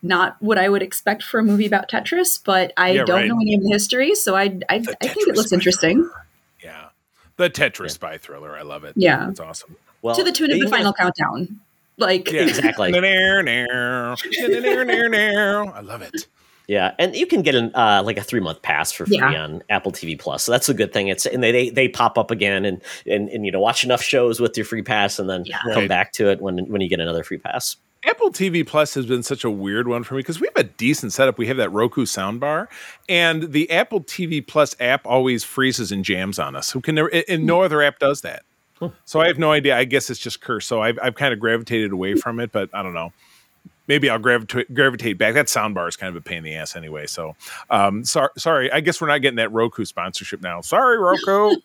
not 0.02 0.36
what 0.40 0.58
I 0.58 0.68
would 0.68 0.82
expect 0.82 1.22
for 1.22 1.40
a 1.40 1.42
movie 1.44 1.66
about 1.66 1.88
Tetris. 1.90 2.40
But 2.44 2.72
I 2.76 2.92
Yeah, 2.92 3.04
don't 3.04 3.16
right. 3.20 3.28
know 3.28 3.38
any 3.40 3.54
of 3.54 3.62
the 3.62 3.70
history, 3.70 4.14
so 4.14 4.34
I 4.34 4.44
I, 4.68 4.76
I 4.76 4.78
think 5.08 5.28
it 5.28 5.36
looks 5.36 5.50
spy 5.50 5.56
interesting. 5.56 6.10
Yeah. 6.62 6.86
The 7.36 7.50
Tetris 7.50 7.80
Yeah. 7.80 7.88
spy 7.88 8.18
thriller. 8.18 8.56
I 8.56 8.62
love 8.62 8.84
it. 8.84 8.94
Yeah. 8.96 9.28
it's 9.30 9.40
awesome. 9.40 9.76
well 10.00 10.14
to 10.16 10.24
the 10.24 10.32
tune 10.32 10.50
of 10.50 10.58
the 10.60 10.68
final 10.68 10.92
just- 10.92 10.98
countdown. 10.98 11.60
Like 11.98 12.32
Yeah. 12.32 12.42
exactly 12.42 12.90
I 15.74 15.80
love 15.80 16.00
it. 16.02 16.26
Yeah, 16.68 16.94
and 16.98 17.14
you 17.16 17.26
can 17.26 17.42
get 17.42 17.54
an 17.54 17.72
uh, 17.74 18.02
like 18.04 18.16
a 18.18 18.22
three 18.22 18.40
month 18.40 18.62
pass 18.62 18.92
for 18.92 19.04
free 19.06 19.16
Yeah. 19.16 19.42
on 19.44 19.62
Apple 19.68 19.92
TV 19.92 20.18
Plus. 20.18 20.44
So 20.44 20.52
that's 20.52 20.68
a 20.68 20.74
good 20.74 20.92
thing. 20.92 21.08
It's 21.08 21.26
and 21.26 21.42
they 21.42 21.50
they, 21.52 21.70
they 21.70 21.88
pop 21.88 22.16
up 22.16 22.30
again 22.30 22.64
and, 22.64 22.80
and 23.06 23.28
and 23.30 23.44
you 23.44 23.50
know 23.52 23.60
watch 23.60 23.84
enough 23.84 24.02
shows 24.02 24.38
with 24.40 24.56
your 24.56 24.64
free 24.64 24.82
pass 24.82 25.18
and 25.18 25.28
then 25.28 25.44
Yeah. 25.44 25.58
come 25.62 25.72
Right. 25.74 25.88
back 25.88 26.12
to 26.12 26.30
it 26.30 26.40
when 26.40 26.58
when 26.70 26.80
you 26.80 26.88
get 26.88 27.00
another 27.00 27.24
free 27.24 27.38
pass. 27.38 27.76
Apple 28.04 28.30
TV 28.32 28.66
Plus 28.66 28.94
has 28.94 29.06
been 29.06 29.22
such 29.22 29.44
a 29.44 29.50
weird 29.50 29.86
one 29.86 30.02
for 30.02 30.14
me 30.14 30.20
because 30.20 30.40
we 30.40 30.48
have 30.48 30.56
a 30.66 30.68
decent 30.68 31.12
setup. 31.12 31.38
We 31.38 31.46
have 31.46 31.56
that 31.58 31.70
Roku 31.70 32.04
soundbar, 32.04 32.66
and 33.08 33.52
the 33.52 33.70
Apple 33.70 34.00
TV 34.00 34.44
Plus 34.44 34.74
app 34.80 35.06
always 35.06 35.44
freezes 35.44 35.92
and 35.92 36.04
jams 36.04 36.38
on 36.40 36.56
us. 36.56 36.70
Who 36.72 36.80
can 36.80 36.96
never, 36.96 37.08
and 37.28 37.46
no 37.46 37.62
other 37.62 37.80
app 37.80 37.98
does 38.00 38.22
that. 38.22 38.42
So 39.04 39.20
I 39.20 39.28
have 39.28 39.38
no 39.38 39.52
idea. 39.52 39.76
I 39.76 39.84
guess 39.84 40.10
it's 40.10 40.18
just 40.18 40.40
cursed. 40.40 40.66
So 40.66 40.82
I've, 40.82 40.98
I've 41.00 41.14
kind 41.14 41.32
of 41.32 41.38
gravitated 41.38 41.92
away 41.92 42.16
from 42.16 42.40
it, 42.40 42.50
but 42.50 42.68
I 42.74 42.82
don't 42.82 42.94
know. 42.94 43.12
Maybe 43.88 44.08
I'll 44.08 44.18
gravitate 44.18 44.72
gravitate 44.72 45.18
back. 45.18 45.34
That 45.34 45.46
soundbar 45.46 45.88
is 45.88 45.96
kind 45.96 46.14
of 46.14 46.20
a 46.20 46.24
pain 46.24 46.38
in 46.38 46.44
the 46.44 46.54
ass 46.54 46.76
anyway. 46.76 47.06
So, 47.06 47.34
um, 47.70 48.04
sorry, 48.04 48.30
sorry. 48.38 48.72
I 48.72 48.80
guess 48.80 49.00
we're 49.00 49.08
not 49.08 49.18
getting 49.18 49.36
that 49.36 49.52
Roku 49.52 49.84
sponsorship 49.84 50.40
now. 50.40 50.60
Sorry, 50.60 50.98
Roku. 50.98 51.56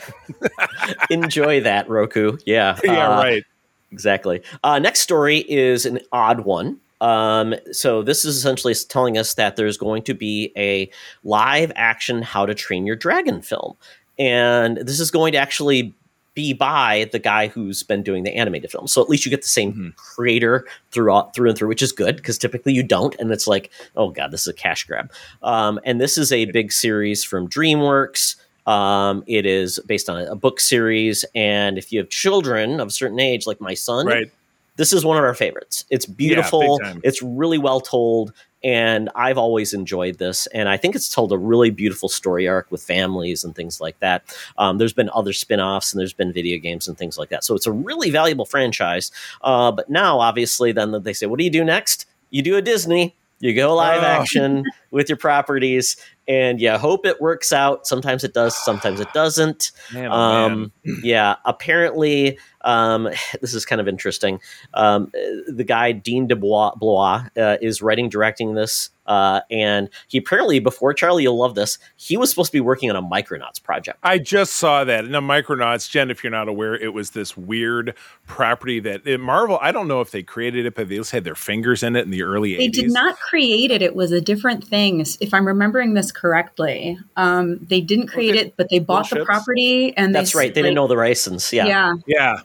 Enjoy 1.10 1.60
that 1.60 1.88
Roku. 1.88 2.38
Yeah, 2.46 2.78
yeah, 2.84 3.08
uh, 3.08 3.22
right. 3.22 3.44
Exactly. 3.90 4.42
Uh, 4.64 4.78
next 4.78 5.00
story 5.00 5.44
is 5.48 5.84
an 5.84 6.00
odd 6.12 6.40
one. 6.40 6.80
Um, 7.02 7.54
so 7.72 8.02
this 8.02 8.24
is 8.24 8.36
essentially 8.36 8.74
telling 8.74 9.18
us 9.18 9.34
that 9.34 9.56
there's 9.56 9.76
going 9.76 10.02
to 10.04 10.14
be 10.14 10.52
a 10.56 10.90
live 11.24 11.72
action 11.74 12.22
How 12.22 12.46
to 12.46 12.54
Train 12.54 12.86
Your 12.86 12.96
Dragon 12.96 13.42
film, 13.42 13.74
and 14.18 14.78
this 14.78 15.00
is 15.00 15.10
going 15.10 15.32
to 15.32 15.38
actually 15.38 15.94
be 16.34 16.52
by 16.52 17.08
the 17.12 17.18
guy 17.18 17.48
who's 17.48 17.82
been 17.82 18.02
doing 18.02 18.22
the 18.24 18.34
animated 18.34 18.70
film. 18.70 18.86
So 18.86 19.02
at 19.02 19.08
least 19.08 19.24
you 19.26 19.30
get 19.30 19.42
the 19.42 19.48
same 19.48 19.72
Mhm. 19.72 19.96
creator 19.96 20.66
throughout 20.90 21.34
through 21.34 21.50
and 21.50 21.58
through, 21.58 21.68
which 21.68 21.82
is 21.82 21.92
good 21.92 22.16
because 22.16 22.38
typically 22.38 22.72
you 22.72 22.82
don't, 22.82 23.14
and 23.18 23.30
it's 23.30 23.46
like, 23.46 23.70
oh 23.96 24.10
god, 24.10 24.30
this 24.30 24.42
is 24.42 24.46
a 24.48 24.52
cash 24.54 24.84
grab. 24.84 25.12
Um, 25.42 25.78
and 25.84 26.00
this 26.00 26.16
is 26.16 26.32
a 26.32 26.46
big 26.46 26.72
series 26.72 27.22
from 27.22 27.48
DreamWorks. 27.48 28.36
Um, 28.66 29.24
it 29.26 29.44
is 29.44 29.78
based 29.86 30.08
on 30.08 30.20
a 30.22 30.36
book 30.36 30.60
series, 30.60 31.24
and 31.34 31.76
if 31.76 31.92
you 31.92 31.98
have 31.98 32.08
children 32.10 32.78
of 32.80 32.88
a 32.88 32.92
certain 32.92 33.18
age, 33.18 33.46
like 33.46 33.60
my 33.60 33.74
son, 33.74 34.06
Right. 34.06 34.30
This 34.76 34.92
is 34.92 35.04
one 35.04 35.16
of 35.18 35.24
our 35.24 35.34
favorites. 35.34 35.84
It's 35.90 36.06
beautiful. 36.06 36.78
time. 36.78 37.00
it's 37.04 37.22
really 37.22 37.58
well 37.58 37.80
told, 37.80 38.32
and 38.64 39.10
I've 39.14 39.36
always 39.38 39.74
enjoyed 39.74 40.18
this. 40.18 40.46
And 40.48 40.68
I 40.68 40.76
think 40.76 40.94
it's 40.94 41.12
told 41.12 41.32
a 41.32 41.38
really 41.38 41.70
beautiful 41.70 42.08
story 42.08 42.48
arc 42.48 42.70
with 42.70 42.82
families 42.82 43.44
and 43.44 43.54
things 43.54 43.80
like 43.80 43.98
that. 44.00 44.22
Um, 44.56 44.78
there's 44.78 44.92
been 44.92 45.10
other 45.14 45.32
spin-offs 45.32 45.92
and 45.92 46.00
there's 46.00 46.12
been 46.12 46.32
video 46.32 46.58
games 46.58 46.88
and 46.88 46.96
things 46.96 47.18
like 47.18 47.28
that. 47.30 47.44
So 47.44 47.54
it's 47.54 47.66
a 47.66 47.72
really 47.72 48.10
valuable 48.10 48.44
franchise. 48.46 49.10
Uh, 49.42 49.72
but 49.72 49.90
now, 49.90 50.20
obviously, 50.20 50.72
then 50.72 50.92
they 51.02 51.12
say, 51.12 51.26
what 51.26 51.38
do 51.38 51.44
you 51.44 51.50
do 51.50 51.64
next? 51.64 52.06
You 52.30 52.40
do 52.42 52.56
a 52.56 52.62
Disney. 52.62 53.14
You 53.40 53.52
go 53.56 53.74
live 53.74 54.04
Oh. 54.04 54.06
action 54.06 54.62
with 54.92 55.08
your 55.08 55.18
properties, 55.18 55.96
and 56.28 56.60
you 56.60 56.70
hope 56.78 57.04
it 57.04 57.20
works 57.20 57.52
out. 57.52 57.88
Sometimes 57.88 58.22
it 58.22 58.32
does, 58.34 58.56
sometimes 58.64 59.00
it 59.00 59.12
doesn't. 59.12 59.72
Man, 59.92 60.06
oh, 60.12 60.48
man. 60.48 60.52
Um, 60.52 60.72
yeah, 61.02 61.34
apparently, 61.44 62.38
um, 62.64 63.08
this 63.40 63.54
is 63.54 63.64
kind 63.64 63.80
of 63.80 63.88
interesting. 63.88 64.40
Um, 64.74 65.10
uh, 65.14 65.52
the 65.52 65.64
guy 65.64 65.92
Dean 65.92 66.28
DeBlois 66.28 66.78
Blois, 66.78 67.24
uh, 67.36 67.56
is 67.60 67.82
writing, 67.82 68.08
directing 68.08 68.54
this, 68.54 68.90
uh, 69.06 69.40
and 69.50 69.88
he 70.08 70.18
apparently 70.18 70.60
before 70.60 70.94
Charlie, 70.94 71.24
you'll 71.24 71.36
love 71.38 71.54
this. 71.54 71.78
He 71.96 72.16
was 72.16 72.30
supposed 72.30 72.50
to 72.50 72.56
be 72.56 72.60
working 72.60 72.88
on 72.88 72.96
a 72.96 73.02
Micronauts 73.02 73.60
project. 73.62 73.98
I 74.02 74.18
just 74.18 74.54
saw 74.54 74.84
that. 74.84 75.06
Now, 75.06 75.20
Micronauts, 75.20 75.90
Jen, 75.90 76.10
if 76.10 76.22
you're 76.22 76.30
not 76.30 76.48
aware, 76.48 76.74
it 76.74 76.92
was 76.94 77.10
this 77.10 77.36
weird 77.36 77.94
property 78.26 78.78
that 78.80 79.06
it, 79.06 79.18
Marvel, 79.18 79.58
I 79.60 79.72
don't 79.72 79.88
know 79.88 80.00
if 80.00 80.12
they 80.12 80.22
created 80.22 80.66
it, 80.66 80.74
but 80.76 80.88
they 80.88 80.96
just 80.96 81.10
had 81.10 81.24
their 81.24 81.34
fingers 81.34 81.82
in 81.82 81.96
it 81.96 82.04
in 82.04 82.10
the 82.10 82.22
early 82.22 82.56
They 82.56 82.68
80s. 82.68 82.72
did 82.72 82.92
not 82.92 83.18
create 83.18 83.70
it. 83.72 83.82
It 83.82 83.96
was 83.96 84.12
a 84.12 84.20
different 84.20 84.64
thing. 84.64 85.04
If 85.20 85.34
I'm 85.34 85.46
remembering 85.46 85.94
this 85.94 86.12
correctly, 86.12 86.96
um, 87.16 87.58
they 87.58 87.80
didn't 87.80 88.06
create 88.06 88.36
Okay. 88.36 88.40
it, 88.46 88.56
but 88.56 88.68
they 88.70 88.78
bought 88.78 89.10
the 89.10 89.24
property. 89.24 89.96
And 89.96 90.14
That's 90.14 90.32
they, 90.32 90.38
right. 90.38 90.54
They 90.54 90.62
didn't 90.62 90.76
know 90.76 90.86
the 90.86 90.94
license. 90.94 91.52
Yeah. 91.52 91.66
Yeah. 91.66 91.94
Yeah. 92.06 92.36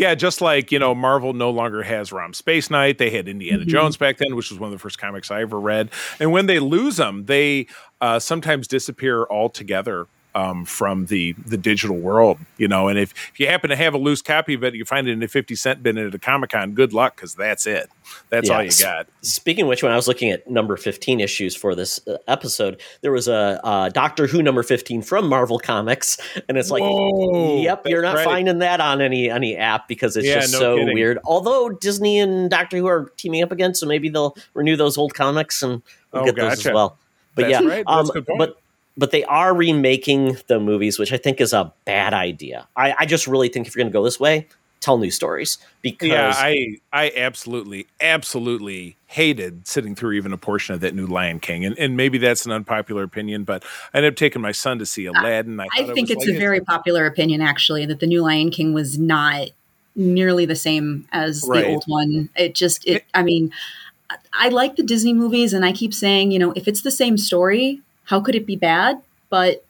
Yeah, 0.00 0.14
just 0.14 0.40
like, 0.40 0.72
you 0.72 0.78
know, 0.78 0.94
Marvel 0.94 1.34
no 1.34 1.50
longer 1.50 1.82
has 1.82 2.10
Rom 2.10 2.32
Space 2.32 2.70
Knight. 2.70 2.96
They 2.96 3.10
had 3.10 3.28
Indiana 3.28 3.64
Mhm. 3.64 3.68
Jones 3.68 3.98
back 3.98 4.16
then, 4.16 4.34
which 4.34 4.48
was 4.48 4.58
one 4.58 4.68
of 4.68 4.72
the 4.72 4.78
first 4.78 4.98
comics 4.98 5.30
I 5.30 5.42
ever 5.42 5.60
read. 5.60 5.90
And 6.18 6.32
when 6.32 6.46
they 6.46 6.58
lose 6.58 6.96
them, 6.96 7.26
they 7.26 7.66
uh, 8.00 8.18
sometimes 8.18 8.66
disappear 8.66 9.26
altogether 9.30 10.06
um, 10.34 10.64
from 10.64 11.06
the 11.06 11.32
the 11.46 11.56
digital 11.56 11.96
world, 11.96 12.38
you 12.56 12.68
know. 12.68 12.88
And 12.88 12.98
if, 12.98 13.12
if 13.32 13.40
you 13.40 13.46
happen 13.46 13.70
to 13.70 13.76
have 13.76 13.94
a 13.94 13.98
loose 13.98 14.22
copy 14.22 14.54
of 14.54 14.64
it, 14.64 14.74
you 14.74 14.84
find 14.84 15.08
it 15.08 15.12
in 15.12 15.22
a 15.22 15.28
50 15.28 15.54
cent 15.54 15.82
bin 15.82 15.98
at 15.98 16.14
a 16.14 16.18
Comic 16.18 16.50
Con, 16.50 16.72
good 16.72 16.92
luck, 16.92 17.16
because 17.16 17.34
that's 17.34 17.66
it. 17.66 17.90
That's 18.28 18.50
all 18.50 18.62
you 18.62 18.70
got. 18.80 19.06
Speaking 19.22 19.62
of 19.62 19.68
which, 19.68 19.82
when 19.82 19.92
I 19.92 19.96
was 19.96 20.08
looking 20.08 20.30
at 20.30 20.50
number 20.50 20.76
15 20.76 21.20
issues 21.20 21.54
for 21.54 21.74
this 21.74 22.00
uh, 22.08 22.16
episode, 22.26 22.80
there 23.02 23.12
was 23.12 23.28
a 23.28 23.60
uh, 23.64 23.88
Doctor 23.90 24.26
Who 24.26 24.42
number 24.42 24.62
15 24.62 25.02
from 25.02 25.28
Marvel 25.28 25.58
Comics. 25.58 26.18
And 26.48 26.58
it's 26.58 26.70
like, 26.70 26.82
Whoa, 26.82 27.60
yep, 27.62 27.82
you're 27.86 28.02
not 28.02 28.16
right. 28.16 28.24
finding 28.24 28.58
that 28.58 28.80
on 28.80 29.00
any 29.00 29.30
any 29.30 29.56
app 29.56 29.86
because 29.88 30.16
it's 30.16 30.26
Yeah, 30.26 30.40
just 30.40 30.52
no 30.54 30.58
so 30.58 30.76
kidding. 30.78 30.94
weird. 30.94 31.18
Although 31.24 31.70
Disney 31.70 32.18
and 32.18 32.50
Doctor 32.50 32.78
Who 32.78 32.86
are 32.86 33.12
teaming 33.16 33.42
up 33.42 33.52
again, 33.52 33.74
so 33.74 33.86
maybe 33.86 34.08
they'll 34.08 34.36
renew 34.54 34.76
those 34.76 34.98
old 34.98 35.14
comics 35.14 35.62
and 35.62 35.82
we'll 36.12 36.22
Oh, 36.22 36.24
get 36.24 36.36
those 36.36 36.66
as 36.66 36.72
well. 36.72 36.98
But 37.36 37.48
That's 37.48 37.62
yeah, 37.62 37.68
right. 37.68 37.84
That's 37.86 38.08
um, 38.10 38.14
good 38.14 38.26
point. 38.26 38.38
but 38.38 38.59
but 39.00 39.10
they 39.10 39.24
are 39.24 39.54
remaking 39.54 40.36
the 40.46 40.60
movies, 40.60 40.98
which 40.98 41.12
I 41.12 41.16
think 41.16 41.40
is 41.40 41.52
a 41.52 41.72
bad 41.86 42.12
idea. 42.12 42.68
I, 42.76 42.94
I 42.98 43.06
just 43.06 43.26
really 43.26 43.48
think 43.48 43.66
if 43.66 43.74
you're 43.74 43.82
going 43.82 43.90
to 43.92 43.98
go 43.98 44.04
this 44.04 44.20
way, 44.20 44.46
tell 44.80 44.98
new 44.98 45.10
stories 45.10 45.58
because 45.82 46.10
Yeah, 46.10 46.32
I 46.34 46.76
I 46.92 47.12
absolutely 47.16 47.86
absolutely 48.00 48.96
hated 49.06 49.66
sitting 49.66 49.94
through 49.94 50.12
even 50.12 50.32
a 50.32 50.38
portion 50.38 50.74
of 50.74 50.80
that 50.82 50.94
new 50.94 51.06
Lion 51.06 51.40
King, 51.40 51.64
and 51.64 51.78
and 51.78 51.96
maybe 51.96 52.18
that's 52.18 52.46
an 52.46 52.52
unpopular 52.52 53.02
opinion, 53.02 53.44
but 53.44 53.64
I 53.92 53.98
ended 53.98 54.12
up 54.12 54.16
taking 54.16 54.42
my 54.42 54.52
son 54.52 54.78
to 54.78 54.86
see 54.86 55.06
Aladdin. 55.06 55.58
I, 55.60 55.64
I 55.64 55.68
thought 55.80 55.90
it 55.90 55.94
think 55.94 56.08
was 56.08 56.16
it's 56.18 56.26
like 56.26 56.36
a 56.36 56.38
very 56.38 56.60
popular 56.60 57.06
opinion, 57.06 57.40
actually, 57.40 57.86
that 57.86 58.00
the 58.00 58.06
new 58.06 58.22
Lion 58.22 58.50
King 58.50 58.72
was 58.74 58.98
not 58.98 59.48
nearly 59.96 60.46
the 60.46 60.56
same 60.56 61.06
as 61.12 61.44
Right. 61.46 61.62
the 61.64 61.68
old 61.72 61.84
one. 61.86 62.28
It 62.36 62.54
just, 62.54 62.86
it. 62.86 63.04
I 63.12 63.22
mean, 63.22 63.52
I- 64.08 64.16
I 64.32 64.48
like 64.48 64.76
the 64.76 64.82
Disney 64.82 65.12
movies, 65.12 65.52
and 65.52 65.64
I 65.64 65.72
keep 65.72 65.92
saying, 65.92 66.30
you 66.30 66.38
know, 66.38 66.52
if 66.54 66.68
it's 66.68 66.82
the 66.82 66.90
same 66.90 67.18
story, 67.18 67.80
how 68.04 68.20
could 68.20 68.34
it 68.34 68.46
be 68.46 68.56
bad? 68.56 69.00
But 69.28 69.64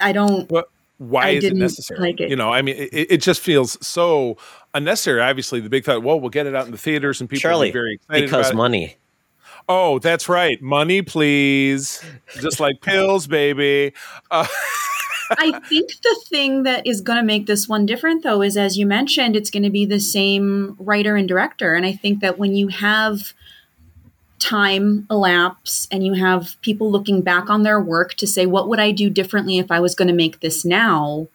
I 0.00 0.12
don't. 0.12 0.50
why 0.98 1.26
I 1.26 1.28
is 1.30 1.44
it 1.44 1.48
didn't 1.48 1.58
necessary? 1.60 2.00
like 2.00 2.20
it. 2.20 2.30
You 2.30 2.36
know, 2.36 2.52
I 2.52 2.62
mean, 2.62 2.76
it, 2.76 3.12
it 3.12 3.22
just 3.22 3.40
feels 3.40 3.84
so 3.86 4.36
unnecessary. 4.74 5.20
Obviously, 5.20 5.60
the 5.60 5.68
big 5.70 5.84
thought, 5.84 6.02
well, 6.02 6.20
we'll 6.20 6.30
get 6.30 6.46
it 6.46 6.54
out 6.54 6.66
in 6.66 6.72
the 6.72 6.78
theaters, 6.78 7.20
and 7.20 7.30
people 7.30 7.48
will 7.48 7.54
Charlie, 7.56 7.68
be 7.68 7.72
very 7.72 7.94
excited 7.94 8.22
because 8.24 8.46
about 8.46 8.54
it. 8.54 8.56
money. 8.56 8.96
Oh, 9.68 9.98
that's 9.98 10.28
right, 10.28 10.60
money, 10.60 11.00
please, 11.00 12.04
just 12.38 12.60
like 12.60 12.82
pills, 12.82 13.26
baby. 13.26 13.94
Uh, 14.30 14.46
I 15.30 15.58
think 15.60 15.90
the 16.02 16.24
thing 16.28 16.64
that 16.64 16.86
is 16.86 17.00
going 17.00 17.18
to 17.18 17.24
make 17.24 17.46
this 17.46 17.66
one 17.66 17.86
different, 17.86 18.22
though, 18.22 18.42
is 18.42 18.58
as 18.58 18.76
you 18.76 18.84
mentioned, 18.84 19.36
it's 19.36 19.50
going 19.50 19.62
to 19.62 19.70
be 19.70 19.86
the 19.86 20.00
same 20.00 20.76
writer 20.78 21.16
and 21.16 21.26
director. 21.26 21.74
And 21.74 21.86
I 21.86 21.92
think 21.92 22.20
that 22.20 22.38
when 22.38 22.54
you 22.54 22.68
have 22.68 23.32
time 24.44 25.06
elapse 25.10 25.88
and 25.90 26.04
you 26.04 26.12
have 26.12 26.60
people 26.60 26.90
looking 26.90 27.22
back 27.22 27.48
on 27.48 27.62
their 27.62 27.80
work 27.80 28.12
to 28.14 28.26
say, 28.26 28.44
what 28.44 28.68
would 28.68 28.78
I 28.78 28.90
do 28.90 29.08
differently 29.08 29.56
if 29.58 29.70
I 29.70 29.80
was 29.80 29.94
going 29.94 30.08
to 30.08 30.14
make 30.14 30.40
this 30.40 30.64
now? 30.64 31.28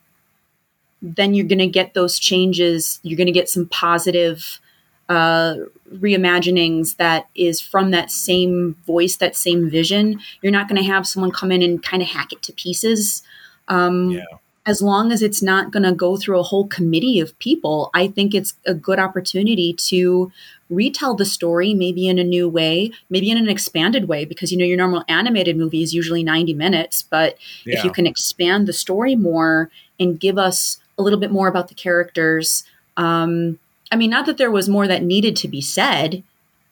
Then 1.01 1.33
you're 1.33 1.47
going 1.47 1.59
to 1.59 1.67
get 1.67 1.95
those 1.95 2.19
changes. 2.19 2.99
You're 3.01 3.17
going 3.17 3.25
to 3.25 3.33
get 3.33 3.49
some 3.49 3.67
positive 3.67 4.59
uh, 5.07 5.55
reimaginings 5.91 6.97
that 6.97 7.27
is 7.33 7.59
from 7.59 7.89
that 7.91 8.11
same 8.11 8.75
voice, 8.85 9.17
that 9.17 9.35
same 9.35 9.69
vision. 9.71 10.19
You're 10.41 10.51
not 10.51 10.69
going 10.69 10.81
to 10.81 10.87
have 10.87 11.07
someone 11.07 11.31
come 11.31 11.51
in 11.51 11.63
and 11.63 11.81
kind 11.81 12.03
of 12.03 12.09
hack 12.09 12.31
it 12.31 12.43
to 12.43 12.53
pieces. 12.53 13.23
Um, 13.67 14.11
Yeah. 14.11 14.23
As 14.69 14.83
long 14.83 15.11
as 15.11 15.23
it's 15.23 15.41
not 15.41 15.71
going 15.71 15.81
to 15.81 15.91
go 15.91 16.15
through 16.15 16.39
a 16.39 16.43
whole 16.43 16.67
committee 16.67 17.19
of 17.19 17.37
people, 17.39 17.89
I 17.95 18.07
think 18.07 18.35
it's 18.35 18.53
a 18.67 18.75
good 18.75 18.99
opportunity 18.99 19.73
to 19.73 20.31
retell 20.69 21.15
the 21.15 21.25
story, 21.25 21.73
maybe 21.73 22.07
in 22.07 22.19
a 22.19 22.23
new 22.23 22.47
way, 22.47 22.91
maybe 23.09 23.31
in 23.31 23.39
an 23.39 23.49
expanded 23.49 24.07
way, 24.07 24.25
because 24.25 24.51
you 24.51 24.59
know 24.59 24.65
your 24.65 24.77
normal 24.77 25.03
animated 25.07 25.57
movie 25.57 25.81
is 25.81 25.95
usually 25.95 26.23
90 26.23 26.53
minutes, 26.53 27.01
but 27.01 27.35
if 27.65 27.83
you 27.83 27.91
can 27.91 28.05
expand 28.05 28.67
the 28.67 28.73
story 28.73 29.15
more 29.15 29.71
and 29.99 30.19
give 30.19 30.37
us 30.37 30.77
a 30.99 31.01
little 31.01 31.19
bit 31.19 31.31
more 31.31 31.47
about 31.47 31.69
the 31.69 31.73
characters, 31.73 32.63
um, 32.95 33.57
I 33.91 33.95
mean, 33.95 34.11
not 34.11 34.27
that 34.27 34.37
there 34.37 34.51
was 34.51 34.69
more 34.69 34.87
that 34.87 35.01
needed 35.01 35.35
to 35.37 35.47
be 35.47 35.61
said, 35.61 36.21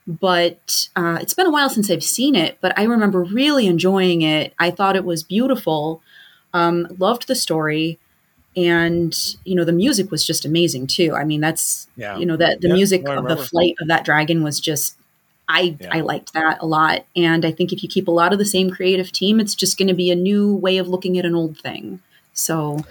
but 0.06 0.88
uh, 0.94 1.18
it's 1.20 1.34
been 1.34 1.46
a 1.46 1.50
while 1.50 1.68
since 1.68 1.90
I've 1.90 2.04
seen 2.04 2.36
it, 2.36 2.58
but 2.60 2.78
I 2.78 2.84
remember 2.84 3.24
really 3.24 3.66
enjoying 3.66 4.22
it. 4.22 4.54
I 4.58 4.70
thought 4.70 4.94
it 4.94 5.04
was 5.04 5.24
beautiful. 5.24 6.00
Um, 6.54 6.86
loved 6.98 7.28
the 7.28 7.34
story, 7.34 7.98
and 8.56 9.16
you 9.44 9.54
know 9.54 9.64
the 9.64 9.72
music 9.72 10.10
was 10.10 10.26
just 10.26 10.44
amazing 10.44 10.86
too. 10.86 11.14
I 11.14 11.24
mean, 11.24 11.40
that's 11.40 11.88
Yeah. 11.96 12.16
you 12.18 12.26
know 12.26 12.36
that 12.36 12.60
the 12.60 12.68
Yeah, 12.68 12.74
music 12.74 13.08
of 13.08 13.28
the 13.28 13.36
flight 13.36 13.74
of 13.80 13.88
that 13.88 14.04
dragon 14.04 14.42
was 14.42 14.60
just. 14.60 14.96
I, 15.50 15.76
Yeah. 15.80 15.88
I 15.92 16.00
liked 16.02 16.34
that 16.34 16.58
a 16.60 16.66
lot. 16.66 17.06
And 17.16 17.42
I 17.46 17.52
think 17.52 17.72
if 17.72 17.82
you 17.82 17.88
keep 17.88 18.06
a 18.06 18.10
lot 18.10 18.34
of 18.34 18.38
the 18.38 18.44
same 18.44 18.68
creative 18.70 19.10
team, 19.12 19.40
it's 19.40 19.54
just 19.54 19.78
going 19.78 19.88
to 19.88 19.94
be 19.94 20.10
a 20.10 20.14
new 20.14 20.54
way 20.54 20.76
of 20.76 20.88
looking 20.88 21.18
at 21.18 21.24
an 21.24 21.34
old 21.34 21.56
thing. 21.58 22.00
So 22.34 22.84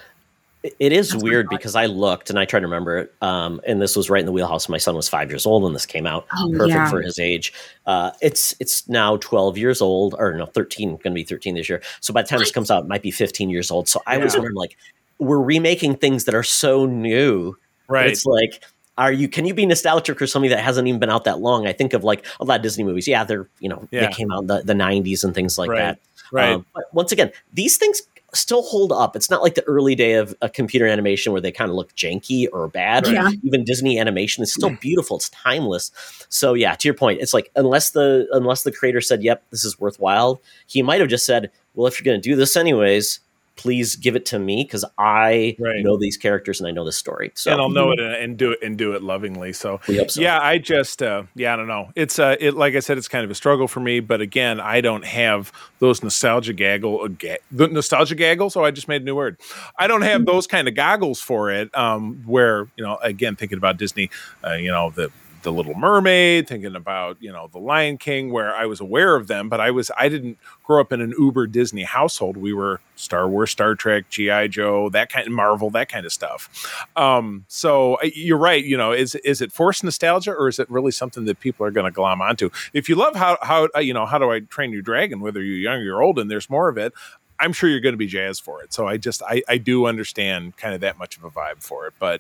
It- 0.79 0.91
is 0.93 1.09
That's 1.11 1.23
weird 1.23 1.47
because 1.49 1.75
I 1.75 1.85
looked 1.85 2.29
and 2.29 2.37
I 2.39 2.45
tried 2.45 2.61
to 2.61 2.65
remember 2.67 2.97
it. 2.99 3.13
Um, 3.21 3.61
and 3.67 3.81
this 3.81 3.95
was 3.95 4.09
right 4.09 4.19
in 4.19 4.25
the 4.25 4.31
wheelhouse. 4.31 4.67
My 4.69 4.77
son 4.77 4.95
was 4.95 5.07
five 5.09 5.29
years 5.29 5.45
old 5.45 5.63
when 5.63 5.73
this 5.73 5.85
came 5.85 6.05
out. 6.07 6.25
Oh, 6.37 6.49
Perfect 6.51 6.69
yeah. 6.69 6.89
for 6.89 7.01
his 7.01 7.19
age. 7.19 7.53
Uh, 7.85 8.11
it's 8.21 8.55
it's 8.59 8.87
now 8.89 9.17
twelve 9.17 9.57
years 9.57 9.81
old, 9.81 10.15
or 10.17 10.33
no, 10.33 10.45
thirteen. 10.45 10.89
Going 10.91 11.01
to 11.03 11.11
be 11.11 11.23
thirteen 11.23 11.55
this 11.55 11.69
year. 11.69 11.81
So 12.01 12.13
by 12.13 12.21
the 12.21 12.27
time 12.27 12.39
this 12.39 12.51
comes 12.51 12.69
out, 12.71 12.83
it 12.85 12.87
might 12.87 13.01
be 13.01 13.11
fifteen 13.11 13.49
years 13.49 13.69
old. 13.71 13.87
So 13.87 14.01
I 14.07 14.17
was 14.17 14.33
wondering, 14.33 14.55
like, 14.55 14.77
we're 15.19 15.41
remaking 15.41 15.95
things 15.97 16.25
that 16.25 16.35
are 16.35 16.43
so 16.43 16.85
new. 16.85 17.55
right. 17.87 18.07
It's 18.09 18.25
like. 18.25 18.63
Are 18.99 19.11
you? 19.11 19.27
Can 19.29 19.45
you 19.45 19.53
be 19.53 19.63
nostalgic 19.67 20.17
for 20.17 20.25
something 20.25 20.49
that 20.49 20.57
hasn't 20.63 20.87
even 20.87 20.99
been 20.99 21.11
out 21.11 21.25
that 21.25 21.37
long? 21.39 21.67
I 21.67 21.71
think 21.71 21.93
of 21.93 22.03
like 22.03 22.25
a 22.39 22.43
lot 22.45 22.55
of 22.55 22.63
Disney 22.63 22.83
movies. 22.83 23.07
Yeah, 23.07 23.23
they're 23.25 23.47
you 23.59 23.69
know 23.69 23.87
Yeah. 23.91 24.07
they 24.07 24.11
came 24.11 24.31
out 24.31 24.41
in 24.41 24.47
the, 24.47 24.61
the 24.63 24.73
'90s 24.73 25.23
and 25.23 25.35
things 25.35 25.55
like 25.55 25.69
Right. 25.69 25.77
that. 25.77 25.99
right. 26.31 26.53
Um, 26.53 26.65
but 26.73 26.85
once 26.93 27.11
again, 27.11 27.31
these 27.53 27.77
things 27.77 28.01
still 28.33 28.61
hold 28.61 28.91
up. 28.91 29.15
It's 29.15 29.29
not 29.29 29.41
like 29.41 29.55
the 29.55 29.63
early 29.63 29.95
day 29.95 30.13
of 30.13 30.35
a 30.41 30.49
computer 30.49 30.85
animation 30.85 31.31
where 31.31 31.41
they 31.41 31.51
kind 31.51 31.69
of 31.69 31.75
look 31.75 31.93
janky 31.95 32.47
or 32.51 32.67
bad. 32.67 33.07
or 33.07 33.13
Yeah. 33.13 33.29
Even 33.43 33.63
Disney 33.63 33.99
animation 33.99 34.43
is 34.43 34.53
still 34.53 34.71
beautiful. 34.81 35.17
It's 35.17 35.29
timeless. 35.29 35.91
So 36.29 36.53
yeah, 36.53 36.75
to 36.75 36.87
your 36.87 36.95
point, 36.95 37.21
it's 37.21 37.33
like 37.33 37.51
unless 37.55 37.91
the 37.91 38.27
unless 38.31 38.63
the 38.63 38.71
creator 38.71 39.01
said, 39.01 39.23
"Yep, 39.23 39.43
this 39.51 39.63
is 39.63 39.79
worthwhile," 39.79 40.41
he 40.65 40.81
might 40.81 40.99
have 40.99 41.09
just 41.09 41.25
said, 41.25 41.51
"Well, 41.73 41.87
if 41.87 41.99
you're 41.99 42.11
going 42.11 42.21
to 42.21 42.29
do 42.29 42.35
this 42.35 42.55
anyways." 42.55 43.19
Please 43.57 43.95
give 43.95 44.15
it 44.15 44.25
to 44.27 44.39
me 44.39 44.63
because 44.63 44.85
I 44.97 45.55
Right. 45.59 45.83
know 45.83 45.97
these 45.97 46.15
characters 46.15 46.59
and 46.61 46.67
I 46.67 46.71
know 46.71 46.85
this 46.85 46.97
story. 46.97 47.31
So 47.35 47.51
and 47.51 47.59
I'll 47.59 47.69
know 47.69 47.91
it 47.91 47.99
and, 47.99 48.37
do 48.37 48.51
it 48.51 48.59
and 48.63 48.77
do 48.77 48.93
it 48.93 49.03
lovingly. 49.03 49.51
So 49.53 49.79
so. 50.07 50.21
Yeah, 50.21 50.39
I 50.39 50.57
just 50.59 51.01
uh 51.03 51.23
yeah, 51.35 51.53
I 51.53 51.57
don't 51.57 51.67
know. 51.67 51.89
It's 51.95 52.19
uh 52.19 52.35
it 52.39 52.55
like 52.55 52.75
I 52.75 52.79
said, 52.79 52.97
it's 52.97 53.07
kind 53.07 53.25
of 53.25 53.31
a 53.31 53.35
struggle 53.35 53.67
for 53.67 53.79
me, 53.79 53.99
but 53.99 54.21
again, 54.21 54.59
I 54.59 54.81
don't 54.81 55.05
have 55.05 55.51
those 55.79 56.01
nostalgia 56.03 56.53
gaggle 56.53 57.03
uh, 57.03 57.35
the 57.51 57.67
nostalgia 57.67 58.15
gaggle, 58.15 58.49
so 58.49 58.63
I 58.63 58.71
just 58.71 58.87
made 58.87 59.01
a 59.01 59.05
new 59.05 59.15
word. 59.15 59.37
I 59.77 59.87
don't 59.87 60.03
have 60.03 60.25
those 60.31 60.47
kind 60.47 60.67
of 60.67 60.75
goggles 60.75 61.19
for 61.19 61.51
it. 61.51 61.75
Um 61.77 62.23
where, 62.25 62.67
you 62.77 62.83
know, 62.83 62.97
again 63.01 63.35
thinking 63.35 63.57
about 63.57 63.77
Disney, 63.77 64.09
uh, 64.45 64.53
you 64.53 64.71
know, 64.71 64.91
the 64.91 65.11
the 65.47 65.53
Little 65.53 65.75
Mermaid, 65.75 66.45
thinking 66.45 66.75
about 66.75 67.15
you 67.21 67.31
know 67.31 67.47
the 67.53 67.57
Lion 67.57 67.97
King, 67.97 68.33
where 68.33 68.53
I 68.53 68.65
was 68.65 68.81
aware 68.81 69.15
of 69.15 69.27
them, 69.27 69.47
but 69.47 69.61
I 69.61 69.71
was 69.71 69.89
I 69.97 70.09
didn't 70.09 70.37
grow 70.65 70.81
up 70.81 70.91
in 70.91 70.99
an 70.99 71.13
uber 71.17 71.47
Disney 71.47 71.83
household. 71.83 72.35
We 72.35 72.51
were 72.51 72.81
Star 72.97 73.29
Wars, 73.29 73.51
Star 73.51 73.73
Trek, 73.73 74.09
GI 74.09 74.49
Joe, 74.49 74.89
that 74.89 75.09
kind 75.09 75.25
of 75.25 75.31
Marvel, 75.31 75.69
that 75.69 75.87
kind 75.87 76.05
of 76.05 76.11
stuff. 76.11 76.85
Um, 76.97 77.45
so 77.47 77.97
you're 78.03 78.37
right. 78.37 78.61
You 78.61 78.75
know, 78.75 78.91
is 78.91 79.15
is 79.15 79.41
it 79.41 79.53
forced 79.53 79.85
nostalgia 79.85 80.33
or 80.33 80.49
is 80.49 80.59
it 80.59 80.69
really 80.69 80.91
something 80.91 81.23
that 81.23 81.39
people 81.39 81.65
are 81.65 81.71
going 81.71 81.85
to 81.85 81.91
glom 81.91 82.21
onto? 82.21 82.49
If 82.73 82.89
you 82.89 82.95
love 82.95 83.15
how 83.15 83.37
how 83.41 83.69
uh, 83.73 83.79
you 83.79 83.93
know 83.93 84.05
how 84.05 84.17
do 84.17 84.29
I 84.29 84.41
train 84.41 84.73
your 84.73 84.81
dragon, 84.81 85.21
whether 85.21 85.41
you're 85.41 85.59
young 85.59 85.79
or 85.79 85.83
you're 85.83 86.03
old, 86.03 86.19
and 86.19 86.29
there's 86.29 86.49
more 86.49 86.67
of 86.67 86.77
it. 86.77 86.91
I'm 87.39 87.53
sure 87.53 87.69
you're 87.69 87.79
going 87.79 87.93
to 87.93 87.97
be 87.97 88.07
jazzed 88.07 88.43
for 88.43 88.61
it. 88.63 88.73
So 88.73 88.85
I 88.85 88.97
just 88.97 89.21
I, 89.23 89.43
I 89.47 89.59
do 89.59 89.85
understand 89.85 90.57
kind 90.57 90.75
of 90.75 90.81
that 90.81 90.97
much 90.97 91.15
of 91.15 91.23
a 91.23 91.29
vibe 91.29 91.63
for 91.63 91.87
it. 91.87 91.93
But 91.99 92.19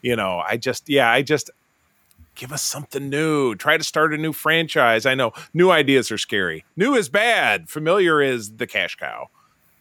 you 0.00 0.14
know, 0.14 0.40
I 0.46 0.58
just 0.58 0.88
yeah, 0.88 1.10
I 1.10 1.22
just 1.22 1.50
give 2.38 2.52
us 2.52 2.62
something 2.62 3.10
new. 3.10 3.54
Try 3.56 3.76
to 3.76 3.84
start 3.84 4.14
a 4.14 4.16
new 4.16 4.32
franchise. 4.32 5.04
I 5.04 5.14
know 5.14 5.32
new 5.52 5.70
ideas 5.70 6.10
are 6.10 6.16
scary. 6.16 6.64
New 6.76 6.94
is 6.94 7.10
bad. 7.10 7.68
Familiar 7.68 8.22
is 8.22 8.56
the 8.56 8.66
cash 8.66 8.96
cow. 8.96 9.28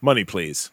Money, 0.01 0.25
please. 0.25 0.71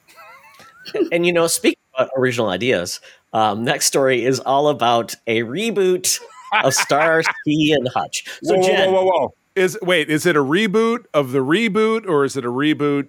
and 1.13 1.25
you 1.25 1.33
know, 1.33 1.47
speaking 1.47 1.79
about 1.95 2.11
original 2.17 2.49
ideas, 2.49 3.01
um, 3.33 3.63
next 3.65 3.87
story 3.87 4.25
is 4.25 4.41
all 4.41 4.69
about 4.69 5.15
a 5.27 5.43
reboot 5.43 6.19
of 6.65 6.75
Starsky 6.75 7.73
and 7.73 7.87
Hutch. 7.89 8.27
So, 8.43 8.57
whoa, 8.57 8.63
Jen, 8.67 8.93
whoa, 8.93 9.05
whoa, 9.05 9.21
whoa, 9.21 9.35
Is 9.55 9.79
wait, 9.83 10.11
is 10.11 10.27
it 10.27 10.37
a 10.37 10.43
reboot 10.43 11.05
of 11.13 11.33
the 11.33 11.41
reboot, 11.41 12.07
or 12.09 12.25
is 12.25 12.37
it 12.37 12.45
a 12.45 12.51
reboot 12.51 13.09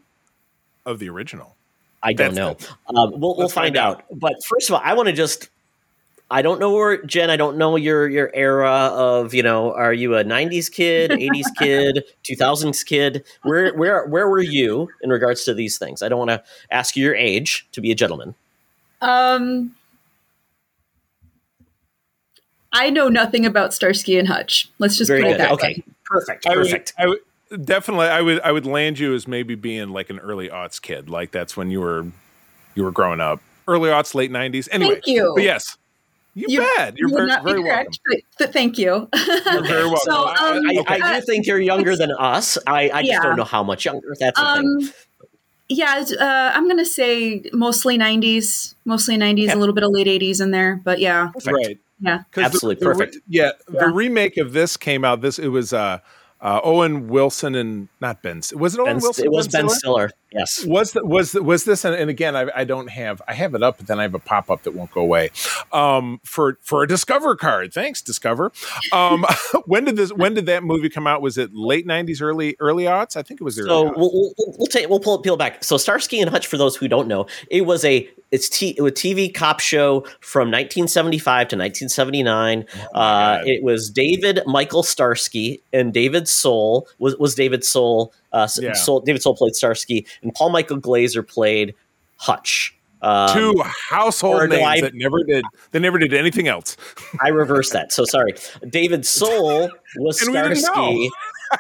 of 0.86 1.00
the 1.00 1.10
original? 1.10 1.56
I 2.04 2.14
don't 2.14 2.36
That's 2.36 2.70
know. 2.70 3.02
Um, 3.02 3.20
we'll, 3.20 3.36
we'll 3.36 3.50
find, 3.50 3.76
find 3.76 3.78
out. 3.78 3.98
out. 3.98 4.20
But 4.20 4.34
first 4.48 4.70
of 4.70 4.76
all, 4.76 4.82
I 4.84 4.94
want 4.94 5.08
to 5.08 5.14
just. 5.14 5.50
I 6.32 6.42
don't 6.42 6.60
know 6.60 6.74
where 6.74 7.04
Jen. 7.04 7.30
I 7.30 7.38
don't 7.38 7.58
know 7.58 7.76
your 7.76 8.10
your 8.10 8.32
era 8.34 8.72
of 8.72 9.34
you 9.34 9.44
know. 9.44 9.74
Are 9.74 9.94
you 9.94 10.16
a 10.16 10.24
'90s 10.24 10.72
kid, 10.72 11.12
'80s 11.12 11.46
kid, 11.60 12.04
2000s 12.24 12.86
kid? 12.86 13.24
Where 13.44 13.74
where 13.76 14.06
where 14.08 14.28
were 14.28 14.42
you 14.42 14.90
in 15.02 15.12
regards 15.12 15.44
to 15.46 15.54
these 15.54 15.78
things? 15.78 16.02
I 16.02 16.10
don't 16.10 16.18
want 16.18 16.32
to 16.32 16.44
ask 16.72 16.96
you 16.96 17.04
your 17.06 17.16
age 17.16 17.68
to 17.74 17.82
be 17.82 17.92
a 17.92 17.96
gentleman. 17.96 18.34
Um, 19.02 19.76
I 22.74 22.90
know 22.90 23.08
nothing 23.08 23.46
about 23.46 23.74
Starsky 23.74 24.18
and 24.18 24.28
Hutch. 24.28 24.70
Let's 24.80 24.98
just 24.98 25.10
Very 25.10 25.22
put 25.22 25.28
good. 25.28 25.36
it 25.36 25.38
that 25.38 25.52
okay. 25.52 25.68
way. 25.68 25.84
Perfect. 26.06 26.46
Perfect. 26.46 26.94
I 26.98 27.06
would, 27.06 27.20
I 27.52 27.56
would, 27.56 27.66
definitely 27.66 28.08
i 28.08 28.22
would 28.22 28.42
i 28.42 28.52
would 28.52 28.66
land 28.66 28.98
you 28.98 29.14
as 29.14 29.28
maybe 29.28 29.54
being 29.54 29.90
like 29.90 30.10
an 30.10 30.18
early 30.20 30.50
aughts 30.50 30.82
kid 30.82 31.10
like 31.10 31.32
that's 31.32 31.56
when 31.56 31.70
you 31.70 31.80
were 31.80 32.06
you 32.74 32.84
were 32.84 32.92
growing 32.92 33.22
up 33.22 33.40
early 33.68 33.90
aughts 33.90 34.16
late 34.16 34.32
90s 34.32 34.68
anyway 34.72 34.96
thank 34.96 35.08
you 35.08 35.32
but 35.36 35.44
yes 35.44 35.78
you, 36.36 36.46
you 36.50 36.60
bet 36.60 36.98
you're 36.98 37.10
very, 37.10 37.28
very 37.44 37.64
correct, 37.64 38.00
welcome 38.08 38.28
but, 38.38 38.54
thank 38.54 38.78
you 38.78 39.10
you're 39.14 39.64
very 39.64 39.86
welcome 39.86 39.98
so, 40.04 40.28
um, 40.28 40.68
I, 40.68 40.78
okay. 40.80 41.02
I, 41.02 41.20
do 41.20 41.26
think 41.26 41.48
you're 41.48 41.60
younger 41.60 41.96
than 41.96 42.12
us 42.12 42.58
i, 42.68 42.90
I 42.90 43.02
just 43.02 43.14
yeah. 43.14 43.22
don't 43.24 43.38
know 43.38 43.46
how 43.46 43.64
much 43.64 43.86
younger 43.86 44.16
that's 44.20 44.40
the 44.40 44.46
um, 44.46 44.82
thing 44.82 44.94
yeah 45.70 46.04
uh, 46.20 46.52
i'm 46.54 46.68
gonna 46.68 46.86
say 46.86 47.44
mostly 47.54 47.98
90s 47.98 48.76
mostly 48.84 49.18
90s 49.18 49.48
yeah. 49.48 49.56
a 49.56 49.58
little 49.58 49.74
bit 49.74 49.84
of 49.84 49.92
late 49.92 50.08
80s 50.08 50.42
in 50.42 50.52
there 50.52 50.76
but 50.84 51.00
yeah 51.00 51.30
Perfect. 51.34 51.56
right 51.56 51.80
yeah 52.02 52.24
absolutely 52.38 52.80
the, 52.80 52.86
perfect 52.86 53.14
the, 53.14 53.22
yeah, 53.28 53.52
yeah 53.72 53.80
the 53.80 53.88
remake 53.88 54.38
of 54.38 54.54
this 54.54 54.78
came 54.78 55.06
out 55.06 55.22
this 55.22 55.40
it 55.40 55.48
was 55.48 55.74
uh 55.74 56.00
uh, 56.42 56.60
Owen 56.64 57.08
Wilson 57.08 57.56
and 57.56 57.88
not 58.02 58.22
Ben. 58.22 58.42
Was 58.54 58.76
it 58.76 58.80
Owen 58.80 58.98
ben, 58.98 59.02
Wilson? 59.02 59.26
It 59.26 59.32
was 59.32 59.48
Ben, 59.48 59.66
ben 59.66 59.70
Stiller? 59.70 60.10
Stiller. 60.10 60.12
Yes. 60.36 60.66
Was 60.66 60.92
the, 60.92 61.06
was 61.06 61.32
the, 61.32 61.42
was 61.42 61.64
this? 61.64 61.86
And, 61.86 62.10
again, 62.10 62.36
I, 62.36 62.48
I, 62.54 62.64
don't 62.66 62.90
have. 62.90 63.22
I 63.26 63.34
have 63.34 63.56
it 63.56 63.64
up, 63.64 63.78
but 63.78 63.88
then 63.88 64.00
I 64.00 64.02
have 64.02 64.14
a 64.14 64.20
pop 64.20 64.52
up 64.52 64.64
that 64.64 64.72
won't 64.72 64.92
go 64.92 65.00
away. 65.00 65.32
Um, 65.72 66.20
for 66.24 66.58
for 66.62 66.84
a 66.84 66.88
Discover 66.88 67.38
card. 67.38 67.74
Thanks, 67.74 68.02
Discover. 68.02 68.52
Um, 68.92 69.26
when 69.66 69.86
did 69.86 69.96
this? 69.96 70.12
When 70.12 70.34
did 70.34 70.46
that 70.48 70.64
movie 70.64 70.90
come 70.90 71.08
out? 71.08 71.22
Was 71.22 71.38
it 71.38 71.54
late 71.54 71.86
nineties, 71.86 72.22
early 72.22 72.58
early 72.60 72.84
aughts? 72.84 73.16
I 73.16 73.24
think 73.24 73.40
it 73.40 73.44
was. 73.46 73.58
Early 73.58 73.70
so 73.70 73.94
we'll, 73.96 74.12
we'll, 74.14 74.34
we'll 74.58 74.68
take 74.68 74.90
we'll 74.90 75.00
pull 75.00 75.16
it 75.16 75.24
peel 75.24 75.38
back. 75.38 75.64
So 75.64 75.78
Starsky 75.78 76.20
and 76.20 76.30
Hutch, 76.30 76.48
for 76.48 76.58
those 76.58 76.76
who 76.76 76.90
don't 76.90 77.08
know, 77.08 77.28
it 77.50 77.62
was 77.62 77.86
a 77.86 78.10
it's 78.32 78.50
t- 78.50 78.76
it 78.78 78.82
a 78.82 78.92
TV 78.92 79.34
cop 79.34 79.60
show 79.60 80.02
from 80.20 80.50
1975 80.50 81.48
to 81.50 81.56
1979. 81.56 82.66
Oh 82.76 83.00
uh, 83.00 83.42
it 83.46 83.64
was 83.64 83.90
David 83.90 84.42
Michael 84.46 84.84
Starsky 84.84 85.62
and 85.72 85.94
David 85.94 86.28
Soul 86.28 86.88
was 87.00 87.16
was 87.18 87.36
David 87.36 87.64
Soul. 87.64 88.14
Uh, 88.36 88.50
yeah. 88.60 88.74
Soul, 88.74 89.00
David 89.00 89.22
Soul 89.22 89.34
played 89.34 89.56
Starsky, 89.56 90.06
and 90.22 90.34
Paul 90.36 90.50
Michael 90.50 90.76
Glaser 90.78 91.24
played 91.24 91.74
Hutch. 92.18 92.78
Um, 93.02 93.30
Two 93.34 93.64
household 93.64 94.50
names 94.50 94.64
I, 94.64 94.82
that 94.82 94.94
never 94.94 95.24
did. 95.24 95.46
They 95.72 95.80
never 95.80 95.98
did 95.98 96.14
anything 96.14 96.50
else. 96.50 96.76
I 97.22 97.30
reversed 97.30 97.72
that. 97.72 97.94
So 97.94 98.04
sorry. 98.04 98.34
David 98.70 99.06
Soul 99.06 99.70
was 99.98 100.20
Starsky. 100.22 101.10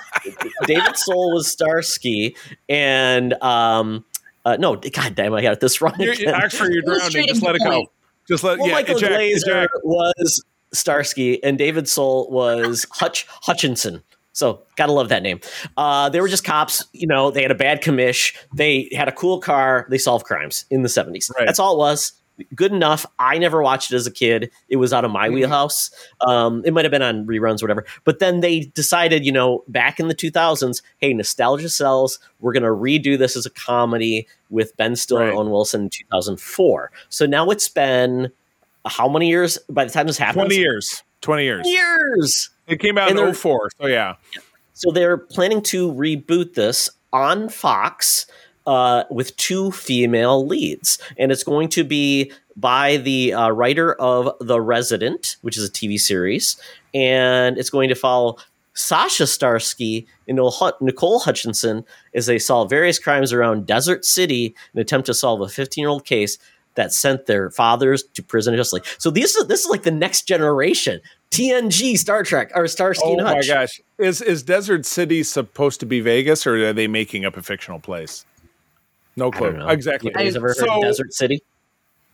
David 0.65 0.97
Soul 0.97 1.33
was 1.33 1.47
Starsky, 1.47 2.35
and 2.67 3.33
um, 3.41 4.03
uh, 4.43 4.57
no, 4.59 4.75
god 4.75 5.15
damn, 5.15 5.33
I 5.33 5.41
got 5.41 5.61
this 5.61 5.79
wrong. 5.79 5.93
You're, 5.97 6.35
actually, 6.35 6.73
you're 6.73 6.81
drowning. 6.81 7.27
Just 7.27 7.41
let 7.41 7.55
it 7.55 7.61
go. 7.63 7.85
Just 8.27 8.43
let. 8.43 8.59
Well, 8.59 8.67
yeah, 8.67 8.73
Michael 8.73 8.97
eject, 8.97 9.13
Glaser 9.13 9.59
eject. 9.59 9.73
was 9.83 10.43
Starsky, 10.73 11.41
and 11.41 11.57
David 11.57 11.87
Soul 11.87 12.29
was 12.29 12.85
Hutch 12.91 13.27
Hutchinson. 13.43 14.03
So 14.35 14.61
gotta 14.75 14.91
love 14.91 15.09
that 15.09 15.23
name. 15.23 15.39
Uh, 15.77 16.09
they 16.09 16.21
were 16.21 16.27
just 16.27 16.43
cops. 16.43 16.83
You 16.93 17.07
know, 17.07 17.31
they 17.31 17.41
had 17.41 17.51
a 17.51 17.55
bad 17.55 17.81
commish. 17.81 18.35
They 18.53 18.89
had 18.93 19.07
a 19.07 19.11
cool 19.11 19.39
car. 19.39 19.87
They 19.89 19.97
solved 19.97 20.25
crimes 20.25 20.65
in 20.69 20.83
the 20.83 20.89
seventies. 20.89 21.31
Right. 21.35 21.45
That's 21.45 21.59
all 21.59 21.75
it 21.75 21.77
was 21.79 22.13
good 22.53 22.71
enough. 22.71 23.05
I 23.19 23.37
never 23.37 23.61
watched 23.61 23.91
it 23.91 23.95
as 23.95 24.07
a 24.07 24.11
kid. 24.11 24.51
It 24.67 24.77
was 24.77 24.93
out 24.93 25.05
of 25.05 25.11
my 25.11 25.27
mm-hmm. 25.27 25.35
wheelhouse. 25.35 25.91
Um, 26.21 26.63
it 26.65 26.73
might 26.73 26.85
have 26.85 26.91
been 26.91 27.01
on 27.01 27.25
reruns, 27.25 27.61
or 27.61 27.65
whatever. 27.65 27.85
But 28.03 28.19
then 28.19 28.41
they 28.41 28.61
decided, 28.61 29.25
you 29.25 29.31
know, 29.31 29.63
back 29.67 29.99
in 29.99 30.07
the 30.07 30.15
2000s, 30.15 30.81
hey, 30.97 31.13
nostalgia 31.13 31.69
sells. 31.69 32.19
We're 32.39 32.53
going 32.53 32.63
to 32.63 32.69
redo 32.69 33.17
this 33.17 33.35
as 33.35 33.45
a 33.45 33.49
comedy 33.49 34.27
with 34.49 34.75
Ben 34.77 34.95
Stiller 34.95 35.21
right. 35.21 35.29
and 35.29 35.37
Owen 35.37 35.49
Wilson 35.49 35.83
in 35.83 35.89
2004. 35.89 36.91
So 37.09 37.25
now 37.25 37.49
it's 37.49 37.69
been 37.69 38.31
how 38.85 39.07
many 39.07 39.29
years 39.29 39.57
by 39.69 39.85
the 39.85 39.91
time 39.91 40.07
this 40.07 40.17
happened? 40.17 40.47
20 40.47 40.55
years. 40.57 41.03
20 41.21 41.43
years. 41.43 41.67
Years. 41.67 42.49
It 42.67 42.79
came 42.79 42.97
out 42.97 43.09
and 43.09 43.19
in 43.19 43.33
04. 43.33 43.69
So 43.79 43.87
yeah. 43.87 44.15
So 44.73 44.91
they're 44.91 45.17
planning 45.17 45.61
to 45.63 45.91
reboot 45.91 46.53
this 46.53 46.89
on 47.13 47.49
Fox 47.49 48.25
uh, 48.65 49.03
with 49.09 49.35
two 49.37 49.71
female 49.71 50.45
leads, 50.45 50.97
and 51.17 51.31
it's 51.31 51.43
going 51.43 51.69
to 51.69 51.83
be 51.83 52.31
by 52.57 52.97
the 52.97 53.33
uh, 53.33 53.49
writer 53.49 53.93
of 53.93 54.35
The 54.39 54.59
Resident, 54.59 55.37
which 55.41 55.57
is 55.57 55.67
a 55.67 55.71
TV 55.71 55.99
series, 55.99 56.57
and 56.93 57.57
it's 57.57 57.69
going 57.69 57.89
to 57.89 57.95
follow 57.95 58.37
Sasha 58.73 59.25
Starsky 59.25 60.05
and 60.27 60.39
Nicole 60.81 61.19
Hutchinson 61.19 61.85
as 62.13 62.25
they 62.25 62.37
solve 62.37 62.69
various 62.69 62.99
crimes 62.99 63.31
around 63.31 63.65
Desert 63.65 64.03
City 64.03 64.47
in 64.47 64.79
an 64.79 64.81
attempt 64.81 65.05
to 65.05 65.13
solve 65.13 65.41
a 65.41 65.47
15 65.47 65.81
year 65.81 65.89
old 65.89 66.05
case 66.05 66.37
that 66.75 66.93
sent 66.93 67.25
their 67.25 67.49
fathers 67.49 68.03
to 68.13 68.23
prison 68.23 68.55
justly. 68.55 68.81
So 68.97 69.09
this 69.09 69.35
is 69.35 69.47
this 69.47 69.61
is 69.61 69.69
like 69.69 69.83
the 69.83 69.91
next 69.91 70.23
generation. 70.23 71.01
TNG 71.31 71.97
Star 71.97 72.23
Trek 72.23 72.51
or 72.55 72.67
Starsky 72.67 73.03
oh 73.05 73.13
and 73.13 73.21
Hutch. 73.21 73.49
Oh 73.49 73.53
my 73.53 73.61
gosh. 73.61 73.81
Is 73.97 74.21
is 74.21 74.43
Desert 74.43 74.85
City 74.85 75.23
supposed 75.23 75.79
to 75.79 75.85
be 75.85 75.99
Vegas 75.99 76.45
or 76.45 76.69
are 76.69 76.73
they 76.73 76.87
making 76.87 77.25
up 77.25 77.35
a 77.35 77.41
fictional 77.41 77.79
place? 77.79 78.25
No 79.15 79.31
clue. 79.31 79.67
Exactly. 79.67 80.11
You 80.11 80.15
guys 80.15 80.35
ever 80.35 80.49
heard 80.49 80.57
so, 80.57 80.75
of 80.75 80.81
Desert 80.81 81.13
City? 81.13 81.41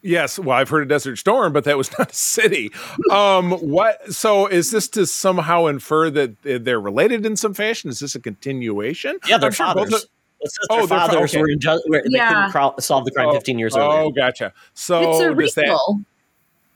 Yes, 0.04 0.40
well, 0.40 0.58
I've 0.58 0.70
heard 0.70 0.84
of 0.84 0.88
Desert 0.88 1.18
Storm, 1.18 1.54
but 1.54 1.64
that 1.66 1.78
was 1.78 1.92
not 2.00 2.12
a 2.12 2.16
city. 2.16 2.72
Um, 3.12 3.52
what? 3.52 4.14
So, 4.14 4.48
is 4.48 4.72
this 4.72 4.88
to 4.90 5.06
somehow 5.06 5.68
infer 5.68 6.10
that 6.10 6.42
they're 6.42 6.82
related 6.82 7.26
in 7.26 7.36
some 7.36 7.54
fashion? 7.54 7.90
Is 7.90 8.00
this 8.00 8.16
a 8.16 8.20
continuation? 8.20 9.18
Yeah, 9.28 9.38
they're 9.38 9.52
fathers. 9.52 10.08
Of, 10.44 10.52
oh, 10.70 10.76
their 10.78 10.88
fathers 10.88 11.32
okay. 11.32 11.42
were, 11.42 11.50
in 11.50 11.60
ju- 11.60 11.82
were 11.88 12.02
yeah. 12.06 12.30
they 12.30 12.34
couldn't 12.34 12.52
crawl, 12.52 12.76
solve 12.80 13.06
the 13.06 13.12
crime 13.12 13.30
oh, 13.30 13.34
15 13.34 13.60
years 13.60 13.76
oh, 13.76 13.80
earlier. 13.80 14.00
Oh, 14.02 14.12
gotcha. 14.12 14.54
So 14.74 15.12
it's 15.12 15.20
a 15.22 15.30
requel. 15.30 15.56
That, 15.56 16.06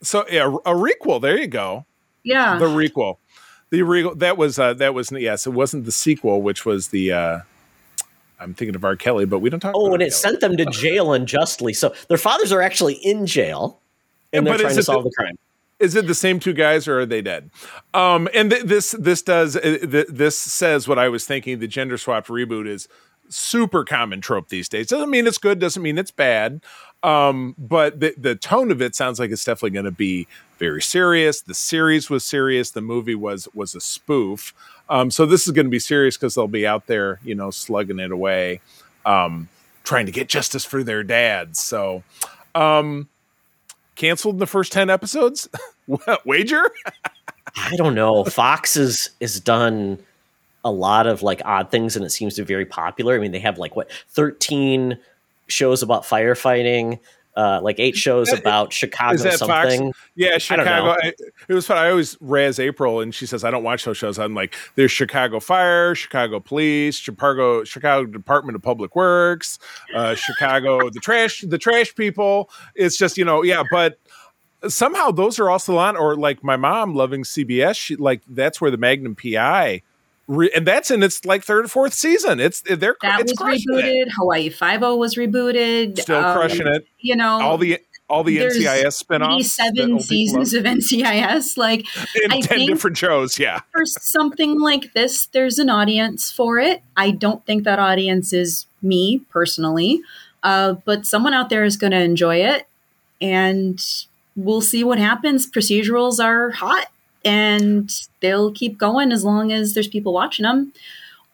so 0.02 0.26
yeah, 0.30 0.46
a 0.46 0.74
requel. 0.74 1.22
There 1.22 1.38
you 1.38 1.48
go. 1.48 1.86
Yeah, 2.24 2.58
the 2.58 2.66
requel. 2.66 3.18
The 3.70 3.80
requel 3.80 4.18
that 4.20 4.38
was 4.38 4.60
uh, 4.60 4.74
that 4.76 4.94
was 4.94 5.12
yes, 5.12 5.48
it 5.48 5.52
wasn't 5.52 5.86
the 5.86 5.92
sequel, 5.92 6.42
which 6.42 6.66
was 6.66 6.90
the. 6.90 7.12
Uh, 7.12 7.40
I'm 8.40 8.54
thinking 8.54 8.76
of 8.76 8.84
R. 8.84 8.96
Kelly, 8.96 9.26
but 9.26 9.40
we 9.40 9.50
don't 9.50 9.60
talk. 9.60 9.74
Oh, 9.76 9.94
and 9.94 10.04
it 10.04 10.14
sent 10.14 10.42
them 10.42 10.58
to 10.58 10.66
jail 10.66 11.14
unjustly. 11.14 11.74
So 11.74 11.94
their 12.10 12.18
fathers 12.18 12.52
are 12.52 12.62
actually 12.62 12.96
in 12.96 13.26
jail, 13.26 13.80
and 14.34 14.46
they're 14.46 14.58
trying 14.58 14.76
to 14.76 14.84
solve 14.84 15.04
the, 15.04 15.10
the, 15.10 15.16
crime. 15.16 15.38
Is 15.80 15.96
it 15.96 16.08
the 16.08 16.16
same 16.16 16.40
two 16.40 16.54
guys, 16.54 16.88
or 16.88 17.02
are 17.02 17.06
they 17.06 17.22
dead? 17.22 17.50
Um, 17.94 18.28
and 18.34 18.52
th- 18.52 18.64
this 18.64 18.92
this 18.92 19.22
does 19.22 19.56
uh, 19.56 19.62
th- 19.62 20.08
this 20.10 20.38
says 20.38 20.88
what 20.88 21.00
I 21.00 21.10
was 21.10 21.26
thinking. 21.26 21.60
The 21.60 21.68
gender 21.68 21.98
swapped 21.98 22.28
reboot 22.28 22.68
is 22.68 22.88
super 23.36 23.84
common 23.84 24.22
trope 24.22 24.50
these 24.50 24.70
days. 24.70 24.88
Doesn't 24.88 25.10
mean 25.10 25.28
it's 25.28 25.38
good. 25.38 25.60
Doesn't 25.60 25.84
mean 25.84 25.98
it's 25.98 26.12
bad. 26.12 26.62
Um, 27.04 27.56
but 27.58 28.00
the 28.00 28.16
the 28.18 28.36
tone 28.36 28.72
of 28.72 28.82
it 28.82 28.96
sounds 28.96 29.20
like 29.20 29.32
it's 29.32 29.44
definitely 29.44 29.72
going 29.72 29.86
to 29.86 29.92
be 29.92 30.28
very 30.58 30.82
serious. 30.82 31.42
The 31.42 31.54
series 31.54 32.10
was 32.10 32.24
serious. 32.24 32.72
The 32.72 32.82
movie 32.82 33.16
was 33.16 33.48
was 33.54 33.76
a 33.76 33.82
spoof. 33.82 34.54
Um, 34.90 35.12
so 35.12 35.26
this 35.26 35.46
is 35.46 35.54
going 35.54 35.66
to 35.66 35.72
be 35.72 35.80
serious 35.80 36.18
because 36.18 36.36
they'll 36.36 36.48
be 36.48 36.66
out 36.66 36.88
there, 36.88 37.20
you 37.24 37.36
know, 37.36 37.52
slugging 37.52 38.00
it 38.00 38.12
away, 38.12 38.62
um, 39.06 39.50
trying 39.84 40.06
to 40.06 40.12
get 40.12 40.30
justice 40.30 40.64
for 40.64 40.84
their 40.84 41.04
dads. 41.04 41.60
So, 41.60 42.04
um, 42.54 43.10
canceled 43.96 44.36
in 44.36 44.40
the 44.40 44.48
first 44.48 44.72
ten 44.72 44.90
episodes. 44.90 45.50
Wager? 46.26 46.72
I 47.56 47.76
don't 47.76 47.96
know. 47.96 48.24
Fox 48.24 48.76
is 48.76 49.12
is 49.20 49.40
done 49.40 50.00
a 50.66 50.72
lot 50.72 51.06
of 51.08 51.24
like 51.24 51.42
odd 51.46 51.72
things, 51.72 51.96
and 51.96 52.04
it 52.04 52.10
seems 52.10 52.34
to 52.36 52.42
be 52.42 52.46
very 52.48 52.66
popular. 52.66 53.16
I 53.16 53.20
mean, 53.20 53.32
they 53.32 53.40
have 53.40 53.58
like 53.58 53.76
what 53.78 53.90
thirteen 54.10 54.98
shows 55.48 55.82
about 55.82 56.04
firefighting. 56.04 57.00
Uh, 57.38 57.60
like 57.62 57.82
eight 57.82 57.98
shows 57.98 58.32
about 58.32 58.72
Chicago 58.72 59.18
that 59.18 59.38
Fox? 59.40 59.74
something. 59.74 59.92
Yeah, 60.16 60.38
Chicago. 60.38 60.96
I 61.04 61.12
it 61.50 61.54
was 61.54 61.68
fun. 61.68 61.78
I 61.78 61.90
always 61.90 62.18
razz 62.22 62.60
April, 62.60 63.02
and 63.02 63.14
she 63.14 63.26
says 63.26 63.44
I 63.44 63.52
don't 63.52 63.64
watch 63.64 63.84
those 63.84 63.98
shows. 63.98 64.18
I'm 64.18 64.34
like, 64.34 64.56
there's 64.76 64.92
Chicago 64.92 65.42
Fire, 65.42 65.94
Chicago 65.96 66.40
Police, 66.40 66.98
Chicago 66.98 67.66
Chicago 67.66 68.06
Department 68.06 68.56
of 68.56 68.62
Public 68.62 68.96
Works, 68.96 69.60
uh, 69.94 70.16
Chicago 70.16 70.90
the 70.90 71.02
trash 71.02 71.42
the 71.42 71.58
trash 71.58 71.94
people. 71.94 72.50
It's 72.74 72.98
just 72.98 73.18
you 73.18 73.26
know 73.26 73.44
yeah, 73.44 73.64
but 73.70 74.00
somehow 74.70 75.12
those 75.12 75.38
are 75.38 75.50
also 75.50 75.78
on. 75.78 75.98
Or 75.98 76.16
like 76.16 76.42
my 76.42 76.56
mom 76.56 76.96
loving 76.96 77.24
CBS, 77.24 77.76
she 77.76 77.98
like 77.98 78.22
that's 78.30 78.62
where 78.62 78.72
the 78.72 78.78
Magnum 78.78 79.14
PI. 79.14 79.82
Re- 80.28 80.52
and 80.56 80.66
that's 80.66 80.90
in 80.90 81.04
its 81.04 81.24
like 81.26 81.44
third 81.44 81.66
or 81.66 81.68
fourth 81.68 81.94
season. 81.94 82.40
It's 82.40 82.62
they're 82.62 82.96
That 83.02 83.22
it's 83.22 83.34
was 83.40 83.64
rebooted. 83.68 83.84
it. 83.84 84.08
Hawaii 84.18 84.50
Five 84.50 84.82
O 84.84 84.96
was 84.96 85.16
rebooted. 85.16 86.00
Still 86.00 86.18
Um, 86.18 86.36
crushing 86.36 86.68
it. 86.68 86.86
You 87.00 87.16
know, 87.16 87.40
All 87.42 87.58
the 87.60 87.80
all 88.10 88.24
the 88.24 88.38
NCIS 88.38 89.04
spinoffs. 89.04 89.46
Seven 89.46 90.00
seasons 90.00 90.54
of 90.54 90.64
NCIS. 90.64 91.58
Like 91.58 91.86
in 92.24 92.32
I 92.32 92.42
ten 92.42 92.58
think- 92.60 92.70
different 92.72 92.98
shows. 92.98 93.38
Yeah. 93.38 93.62
for 93.72 93.86
something 93.86 94.60
like 94.60 94.94
this, 94.94 95.28
there's 95.28 95.60
an 95.60 95.70
audience 95.70 96.32
for 96.32 96.58
it. 96.60 96.82
I 96.98 97.12
don't 97.12 97.46
think 97.46 97.64
that 97.64 97.78
audience 97.80 98.34
is 98.34 98.66
me 98.82 99.22
personally, 99.32 100.02
uh, 100.44 100.74
but 100.86 101.06
someone 101.06 101.34
out 101.34 101.50
there 101.50 101.64
is 101.64 101.78
going 101.78 101.92
to 101.92 102.00
enjoy 102.02 102.38
it, 102.38 102.68
and 103.22 103.84
we'll 104.36 104.62
see 104.62 104.84
what 104.84 105.00
happens. 105.00 105.50
Procedurals 105.50 106.24
are 106.24 106.52
hot, 106.52 106.88
and 107.26 107.92
they'll 108.22 108.52
keep 108.52 108.78
going 108.78 109.12
as 109.12 109.24
long 109.26 109.52
as 109.52 109.74
there's 109.74 109.88
people 109.88 110.14
watching 110.14 110.44
them, 110.44 110.74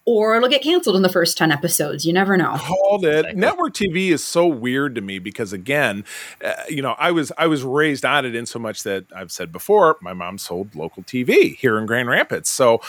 or 0.06 0.36
it'll 0.36 0.50
get 0.50 0.64
canceled 0.64 0.96
in 0.96 1.02
the 1.04 1.10
first 1.10 1.38
ten 1.38 1.52
episodes. 1.52 2.06
You 2.06 2.14
never 2.14 2.36
know. 2.38 2.56
called 2.58 3.06
it 3.06 3.20
Exactly. 3.20 3.40
network 3.40 3.74
tv 3.74 4.10
is 4.10 4.24
so 4.24 4.48
weird 4.48 4.96
to 4.96 5.02
me 5.02 5.20
because 5.20 5.54
again 5.54 6.04
uh, 6.44 6.54
you 6.70 6.82
know 6.82 6.96
i 6.98 7.12
was 7.12 7.32
i 7.38 7.46
was 7.48 7.64
raised 7.64 8.04
on 8.04 8.26
it 8.26 8.36
in 8.36 8.46
so 8.46 8.58
much 8.60 8.84
that 8.84 9.06
i've 9.16 9.32
said 9.32 9.52
before 9.52 9.98
my 10.02 10.14
mom 10.14 10.38
sold 10.38 10.74
local 10.76 11.04
tv 11.04 11.56
here 11.56 11.78
in 11.78 11.86
grand 11.86 12.10
rapids 12.10 12.50
so 12.50 12.82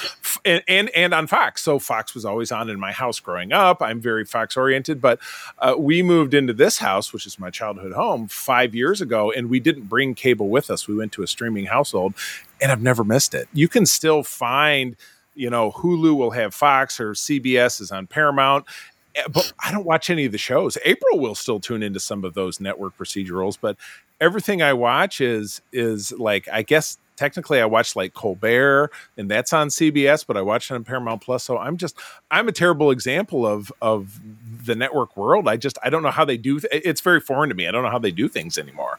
and 0.44 0.62
and, 0.68 0.88
and 0.90 1.12
on 1.14 1.26
fox 1.26 1.62
so 1.62 1.78
fox 1.78 2.14
was 2.14 2.24
always 2.24 2.50
on 2.50 2.68
in 2.70 2.78
my 2.80 2.92
house 2.92 3.20
growing 3.20 3.52
up 3.52 3.82
i'm 3.82 4.00
very 4.00 4.24
fox 4.24 4.56
oriented 4.56 5.00
but 5.00 5.18
uh, 5.58 5.74
we 5.78 6.02
moved 6.02 6.34
into 6.34 6.52
this 6.52 6.78
house 6.78 7.12
which 7.12 7.26
is 7.26 7.38
my 7.38 7.50
childhood 7.50 7.92
home 7.92 8.26
five 8.28 8.74
years 8.74 9.00
ago 9.00 9.30
and 9.30 9.48
we 9.50 9.60
didn't 9.60 9.84
bring 9.88 10.14
cable 10.14 10.48
with 10.48 10.70
us 10.70 10.88
we 10.88 10.94
went 10.94 11.12
to 11.12 11.22
a 11.22 11.26
streaming 11.26 11.66
household 11.66 12.14
and 12.60 12.72
i've 12.72 12.82
never 12.82 13.04
missed 13.04 13.34
it 13.34 13.48
you 13.52 13.68
can 13.68 13.86
still 13.86 14.22
find 14.22 14.96
you 15.34 15.50
know 15.50 15.70
hulu 15.72 16.16
will 16.16 16.30
have 16.30 16.54
fox 16.54 17.00
or 17.00 17.12
cbs 17.12 17.80
is 17.80 17.90
on 17.90 18.06
paramount 18.06 18.64
Eh, 19.14 19.22
but 19.30 19.52
I 19.62 19.70
don't 19.70 19.84
watch 19.84 20.10
any 20.10 20.24
of 20.24 20.32
the 20.32 20.38
shows. 20.38 20.78
April 20.84 21.18
will 21.18 21.34
still 21.34 21.60
tune 21.60 21.82
into 21.82 22.00
some 22.00 22.24
of 22.24 22.34
those 22.34 22.60
network 22.60 22.96
procedurals, 22.96 23.58
but 23.60 23.76
everything 24.20 24.62
I 24.62 24.72
watch 24.72 25.20
is 25.20 25.60
is 25.72 26.12
like 26.12 26.48
I 26.50 26.62
guess 26.62 26.98
technically 27.16 27.60
I 27.60 27.66
watch 27.66 27.94
like 27.94 28.14
Colbert 28.14 28.90
and 29.16 29.30
that's 29.30 29.52
on 29.52 29.68
CBS, 29.68 30.26
but 30.26 30.36
I 30.36 30.42
watch 30.42 30.70
it 30.70 30.74
on 30.74 30.84
Paramount 30.84 31.22
Plus. 31.22 31.44
So 31.44 31.58
I'm 31.58 31.76
just 31.76 31.98
I'm 32.30 32.48
a 32.48 32.52
terrible 32.52 32.90
example 32.90 33.46
of 33.46 33.72
of 33.82 34.20
the 34.64 34.74
network 34.74 35.16
world. 35.16 35.48
I 35.48 35.56
just 35.56 35.78
I 35.82 35.90
don't 35.90 36.02
know 36.02 36.10
how 36.10 36.24
they 36.24 36.36
do. 36.36 36.60
Th- 36.60 36.82
it's 36.84 37.00
very 37.00 37.20
foreign 37.20 37.50
to 37.50 37.54
me. 37.54 37.68
I 37.68 37.70
don't 37.70 37.82
know 37.82 37.90
how 37.90 37.98
they 37.98 38.12
do 38.12 38.28
things 38.28 38.56
anymore. 38.56 38.98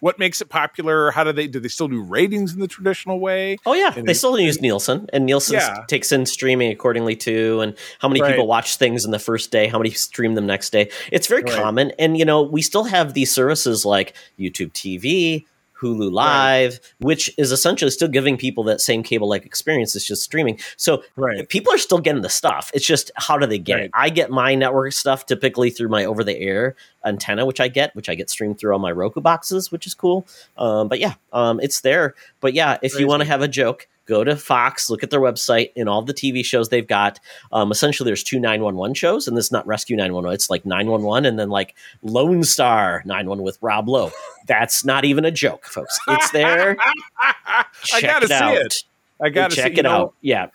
What 0.00 0.18
makes 0.18 0.40
it 0.40 0.48
popular? 0.48 1.10
How 1.10 1.24
do 1.24 1.32
they 1.32 1.46
do? 1.46 1.60
They 1.60 1.68
still 1.68 1.88
do 1.88 2.02
ratings 2.02 2.54
in 2.54 2.60
the 2.60 2.66
traditional 2.68 3.20
way? 3.20 3.58
Oh 3.66 3.74
yeah, 3.74 3.92
And 3.94 4.08
they 4.08 4.14
still 4.14 4.38
use 4.38 4.60
Nielsen, 4.60 5.08
and 5.12 5.26
Nielsen 5.26 5.56
Yeah. 5.56 5.84
takes 5.88 6.10
in 6.10 6.26
streaming 6.26 6.72
accordingly 6.72 7.14
too, 7.16 7.60
and 7.60 7.74
how 7.98 8.08
many 8.08 8.20
Right. 8.22 8.30
people 8.30 8.46
watch 8.46 8.76
things 8.76 9.04
in 9.04 9.10
the 9.10 9.18
first 9.18 9.50
day, 9.50 9.66
how 9.68 9.78
many 9.78 9.90
stream 9.90 10.34
them 10.34 10.46
next 10.46 10.70
day. 10.70 10.90
It's 11.12 11.26
very 11.26 11.42
Right. 11.42 11.52
common, 11.52 11.92
and 11.98 12.16
you 12.18 12.24
know 12.24 12.42
we 12.42 12.62
still 12.62 12.84
have 12.84 13.14
these 13.14 13.30
services 13.32 13.84
like 13.84 14.14
YouTube 14.38 14.72
TV, 14.72 15.46
Hulu 15.80 16.10
Live, 16.12 16.80
which 16.98 17.32
is 17.38 17.52
essentially 17.52 17.90
still 17.90 18.08
giving 18.08 18.36
people 18.36 18.64
that 18.64 18.80
same 18.80 19.02
cable-like 19.02 19.46
experience. 19.46 19.96
It's 19.96 20.06
just 20.06 20.22
streaming. 20.22 20.58
So 20.76 21.02
Right. 21.16 21.48
people 21.48 21.72
are 21.72 21.78
still 21.78 21.98
getting 21.98 22.22
the 22.22 22.28
stuff. 22.28 22.70
It's 22.74 22.86
just 22.86 23.10
how 23.16 23.38
do 23.38 23.46
they 23.46 23.58
get 23.58 23.74
Right. 23.74 23.84
it? 23.84 23.90
I 23.94 24.10
get 24.10 24.30
my 24.30 24.54
network 24.54 24.92
stuff 24.92 25.26
typically 25.26 25.70
through 25.70 25.88
my 25.88 26.04
over-the-air 26.04 26.74
antenna, 27.04 27.46
which 27.46 27.60
I 27.60 27.68
get, 27.68 27.94
which 27.96 28.08
I 28.08 28.14
get 28.14 28.28
streamed 28.28 28.58
through 28.58 28.72
all 28.72 28.78
my 28.78 28.92
Roku 28.92 29.20
boxes, 29.20 29.72
which 29.72 29.86
is 29.86 29.94
cool. 29.94 30.26
Um, 30.58 30.88
but 30.88 30.98
yeah, 31.00 31.14
um, 31.32 31.60
it's 31.60 31.80
there. 31.80 32.14
But 32.40 32.52
yeah, 32.54 32.78
if 32.82 32.98
you 32.98 33.06
want 33.06 33.22
to 33.22 33.28
have 33.28 33.40
a 33.42 33.48
joke, 33.48 33.88
go 34.06 34.24
to 34.24 34.36
Fox, 34.36 34.90
look 34.90 35.02
at 35.02 35.10
their 35.10 35.20
website 35.20 35.70
and 35.76 35.88
all 35.88 36.02
the 36.02 36.14
TV 36.14 36.44
shows 36.44 36.68
they've 36.68 36.86
got. 36.86 37.20
Um, 37.52 37.70
essentially, 37.70 38.08
there's 38.08 38.24
two 38.24 38.40
911 38.40 38.94
shows, 38.94 39.28
and 39.28 39.36
this 39.36 39.46
is 39.46 39.52
not 39.52 39.66
Rescue 39.66 39.96
911. 39.96 40.34
It's 40.34 40.50
like 40.50 40.66
911 40.66 41.26
and 41.26 41.38
then 41.38 41.50
like 41.50 41.74
Lone 42.02 42.42
Star 42.42 43.02
911 43.04 43.44
with 43.44 43.58
Rob 43.60 43.88
Lowe. 43.88 44.10
That's 44.46 44.84
not 44.84 45.04
even 45.04 45.24
a 45.24 45.30
joke, 45.30 45.64
folks. 45.66 45.98
It's 46.08 46.30
there. 46.30 46.76
I 47.18 47.64
gotta 48.00 48.24
it 48.24 48.28
see 48.28 48.34
out. 48.34 48.56
it. 48.56 48.82
I 49.22 49.28
gotta 49.28 49.54
check 49.54 49.72
see, 49.74 49.80
it 49.80 49.82
know, 49.82 49.90
out. 49.90 50.14
Yeah. 50.20 50.46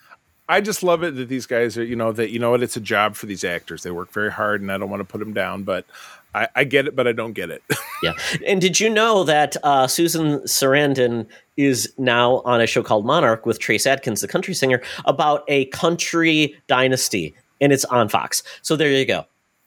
I 0.48 0.60
just 0.60 0.84
love 0.84 1.02
it 1.02 1.16
that 1.16 1.28
these 1.28 1.46
guys 1.46 1.76
are, 1.76 1.84
you 1.84 1.96
know, 1.96 2.12
that 2.12 2.30
you 2.30 2.38
know 2.38 2.50
what, 2.50 2.62
it's 2.62 2.76
a 2.76 2.80
job 2.80 3.16
for 3.16 3.26
these 3.26 3.42
actors. 3.42 3.82
They 3.82 3.90
work 3.90 4.12
very 4.12 4.30
hard, 4.30 4.60
and 4.60 4.70
I 4.70 4.78
don't 4.78 4.90
want 4.90 5.00
to 5.00 5.04
put 5.04 5.18
them 5.18 5.32
down, 5.32 5.64
but 5.64 5.86
I, 6.36 6.48
I 6.54 6.64
get 6.64 6.86
it, 6.86 6.94
but 6.94 7.08
I 7.08 7.12
don't 7.12 7.32
get 7.32 7.50
it. 7.50 7.62
Yeah. 8.02 8.12
And 8.46 8.60
did 8.60 8.78
you 8.78 8.90
know 8.90 9.24
that 9.24 9.56
uh, 9.62 9.86
Susan 9.86 10.40
Sarandon 10.40 11.26
is 11.56 11.90
now 11.96 12.42
on 12.44 12.60
a 12.60 12.66
show 12.66 12.82
called 12.82 13.06
Monarch 13.06 13.46
with 13.46 13.58
Trace 13.58 13.86
Adkins, 13.86 14.20
the 14.20 14.28
country 14.28 14.52
singer, 14.52 14.82
about 15.06 15.44
a 15.48 15.64
country 15.66 16.54
dynasty, 16.66 17.34
and 17.58 17.72
it's 17.72 17.86
on 17.86 18.10
Fox. 18.10 18.42
So 18.60 18.76
there 18.76 18.90
you 18.92 19.06
go. 19.06 19.24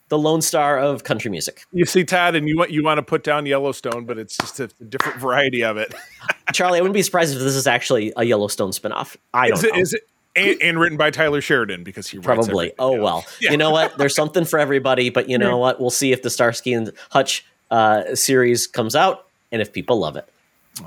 The 0.09 0.19
Lone 0.19 0.43
Star 0.43 0.77
of 0.77 1.05
country 1.05 1.31
music. 1.31 1.63
you 1.71 1.85
see, 1.85 2.03
Todd, 2.03 2.35
and 2.35 2.47
you 2.47 2.55
want 2.55 2.69
you 2.69 2.83
want 2.83 2.99
to 2.99 3.03
put 3.03 3.23
down 3.23 3.47
Yellowstone, 3.47 4.05
but 4.05 4.19
it's 4.19 4.37
just 4.37 4.59
a, 4.59 4.67
different 4.67 5.19
variety 5.19 5.63
of 5.63 5.77
it. 5.77 5.91
Charlie, 6.53 6.77
I 6.77 6.81
wouldn't 6.81 6.93
be 6.93 7.01
surprised 7.01 7.33
if 7.33 7.39
this 7.41 7.55
is 7.55 7.65
actually 7.65 8.13
a 8.15 8.23
Yellowstone 8.25 8.69
spinoff. 8.69 9.17
I 9.33 9.49
don't 9.49 9.57
Is 9.57 9.63
it? 9.63 9.73
know. 9.73 9.79
Is 9.79 9.93
it? 9.93 10.01
And, 10.35 10.61
and 10.61 10.79
written 10.79 10.97
by 10.97 11.11
Taylor 11.11 11.41
Sheridan 11.41 11.83
because 11.83 12.07
he 12.07 12.19
Probably. 12.19 12.71
Oh 12.79 12.95
yeah. 12.95 13.01
well. 13.01 13.25
Yeah. 13.41 13.51
You 13.51 13.57
know 13.57 13.71
what? 13.71 13.97
There's 13.97 14.15
something 14.15 14.45
for 14.45 14.59
everybody, 14.59 15.09
but 15.09 15.27
you 15.27 15.37
know 15.37 15.57
what? 15.57 15.79
We'll 15.79 15.89
see 15.89 16.11
if 16.11 16.21
the 16.21 16.29
Starsky 16.29 16.71
and 16.71 16.91
Hutch 17.09 17.45
uh, 17.71 18.15
series 18.15 18.67
comes 18.67 18.95
out 18.95 19.27
and 19.51 19.61
if 19.61 19.73
people 19.73 19.99
love 19.99 20.15
it. 20.15 20.29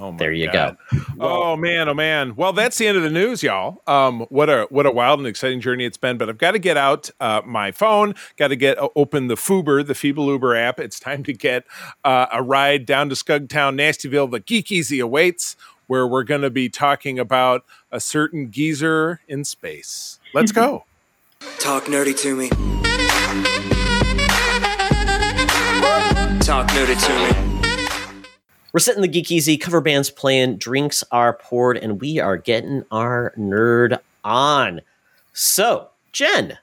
Oh 0.01 0.15
There 0.17 0.33
you 0.33 0.51
God. 0.51 0.77
Oh 1.21 1.57
man, 1.57 1.89
oh 1.89 1.95
man. 1.95 2.35
Well, 2.35 2.53
that's 2.53 2.79
the 2.79 2.87
end 2.87 2.97
of 2.97 3.03
the 3.03 3.11
news, 3.11 3.43
y'all. 3.43 3.83
Um, 3.87 4.21
what 4.31 4.49
a 4.49 4.67
what 4.71 4.87
a 4.87 4.91
wild 4.91 5.21
and 5.21 5.27
exciting 5.27 5.61
journey 5.61 5.85
it's 5.85 5.97
been. 5.97 6.17
But 6.19 6.29
I've 6.29 6.39
got 6.39 6.53
to 6.53 6.59
get 6.59 6.77
out 6.77 7.11
uh, 7.21 7.43
my 7.45 7.73
phone. 7.73 8.15
Got 8.37 8.49
to 8.49 8.57
get 8.57 8.79
uh, 8.79 8.89
open 8.97 9.27
the 9.27 9.35
Fuber, 9.35 9.87
the 9.87 9.95
Feeble 9.95 10.29
Uber 10.29 10.57
app. 10.57 10.81
It's 10.81 10.99
time 10.99 11.23
to 11.25 11.33
get 11.33 11.65
uh, 12.05 12.27
a 12.33 12.43
ride 12.43 12.87
down 12.87 13.09
to 13.11 13.15
Scugtown, 13.15 13.77
Nastyville. 13.77 14.31
The 14.31 14.41
Geek 14.41 14.73
Easy 14.73 14.99
awaits, 14.99 15.57
where 15.87 16.07
we're 16.07 16.23
going 16.25 16.43
to 16.43 16.51
be 16.51 16.69
talking 16.69 17.19
about 17.19 17.65
a 17.91 18.01
certain 18.01 18.51
geezer 18.51 19.21
in 19.29 19.45
space. 19.45 20.19
Let's 20.35 20.53
go. 20.53 20.85
Talk 21.59 21.85
nerdy 21.85 22.17
to 22.21 22.37
me. 22.37 22.49
Talk 26.41 26.69
nerdy 26.69 26.97
to 27.07 27.13
me. 27.35 27.49
We're 28.73 28.81
sitting 28.81 29.03
the 29.03 29.09
Geek 29.09 29.31
Easy, 29.31 29.57
cover 29.59 29.81
bands 29.81 30.11
playing, 30.11 30.57
drinks 30.57 31.05
are 31.13 31.33
poured, 31.35 31.77
and 31.77 32.01
we 32.01 32.19
are 32.19 32.37
getting 32.37 32.85
our 32.91 33.33
nerd 33.39 33.99
on. 34.25 34.81
So, 35.33 35.91
Jen, 36.13 36.59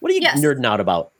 what 0.00 0.10
are 0.12 0.14
you 0.14 0.20
Yes. 0.22 0.40
nerding 0.40 0.64
out 0.64 0.80
about? 0.80 1.12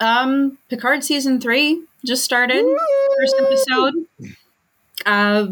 Um, 0.00 0.58
Picard 0.68 1.04
season 1.04 1.40
three 1.40 1.82
just 2.04 2.24
started. 2.24 2.64
First 3.18 3.34
episode. 3.40 3.94
Uh, 5.06 5.46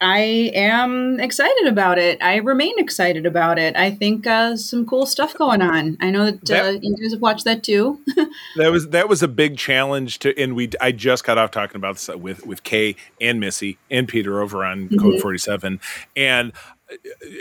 I 0.00 0.52
am 0.54 1.18
excited 1.18 1.66
about 1.66 1.98
it. 1.98 2.22
I 2.22 2.36
remain 2.36 2.78
excited 2.78 3.26
about 3.26 3.58
it. 3.58 3.76
I 3.76 3.90
think 3.90 4.28
uh, 4.28 4.56
some 4.56 4.86
cool 4.86 5.06
stuff 5.06 5.34
going 5.34 5.60
on. 5.60 5.96
I 6.00 6.10
know 6.10 6.30
that, 6.30 6.50
uh, 6.50 6.78
you 6.80 6.96
guys 6.96 7.12
have 7.12 7.20
watched 7.20 7.44
that 7.44 7.64
too. 7.64 8.00
That 8.56 8.70
was 8.72 8.88
that 8.88 9.08
was 9.08 9.22
a 9.22 9.28
big 9.28 9.56
challenge 9.56 10.20
to, 10.20 10.38
and 10.40 10.54
we 10.54 10.70
I 10.80 10.92
just 10.92 11.24
got 11.24 11.38
off 11.38 11.50
talking 11.50 11.76
about 11.76 11.96
this 11.96 12.08
with 12.08 12.46
with 12.46 12.62
Kay 12.62 12.96
and 13.20 13.40
Missy 13.40 13.78
and 13.90 14.08
Peter 14.08 14.40
over 14.40 14.64
on 14.64 14.88
Code 14.98 15.20
Forty 15.20 15.38
Seven, 15.38 15.80
and 16.16 16.52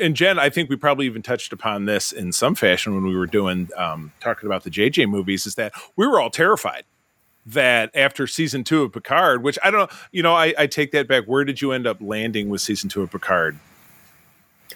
and 0.02 0.16
Jen, 0.16 0.38
I 0.38 0.50
think 0.50 0.70
we 0.70 0.76
probably 0.76 1.06
even 1.06 1.22
touched 1.22 1.54
upon 1.54 1.86
this 1.86 2.12
in 2.12 2.32
some 2.32 2.56
fashion 2.56 2.94
when 2.94 3.04
we 3.04 3.16
were 3.16 3.26
doing 3.26 3.70
um, 3.78 4.12
talking 4.20 4.48
about 4.48 4.64
the 4.64 4.70
JJ 4.70 5.10
movies. 5.10 5.46
Is 5.46 5.56
that 5.56 5.74
we 5.96 6.06
were 6.08 6.20
all 6.20 6.30
terrified 6.30 6.84
that 7.48 7.90
after 7.96 8.28
season 8.28 8.64
two 8.64 8.84
of 8.84 8.92
Picard, 8.94 9.42
which 9.42 9.58
I 9.64 9.72
don't, 9.72 9.90
know, 9.90 9.98
you 10.12 10.22
know, 10.22 10.36
I, 10.36 10.54
I 10.58 10.68
take 10.68 10.92
that 10.92 11.08
back. 11.08 11.26
Where 11.26 11.44
did 11.46 11.62
you 11.62 11.72
end 11.72 11.88
up 11.88 11.98
landing 12.02 12.50
with 12.50 12.62
season 12.62 12.90
two 12.90 13.02
of 13.02 13.12
Picard? 13.12 13.58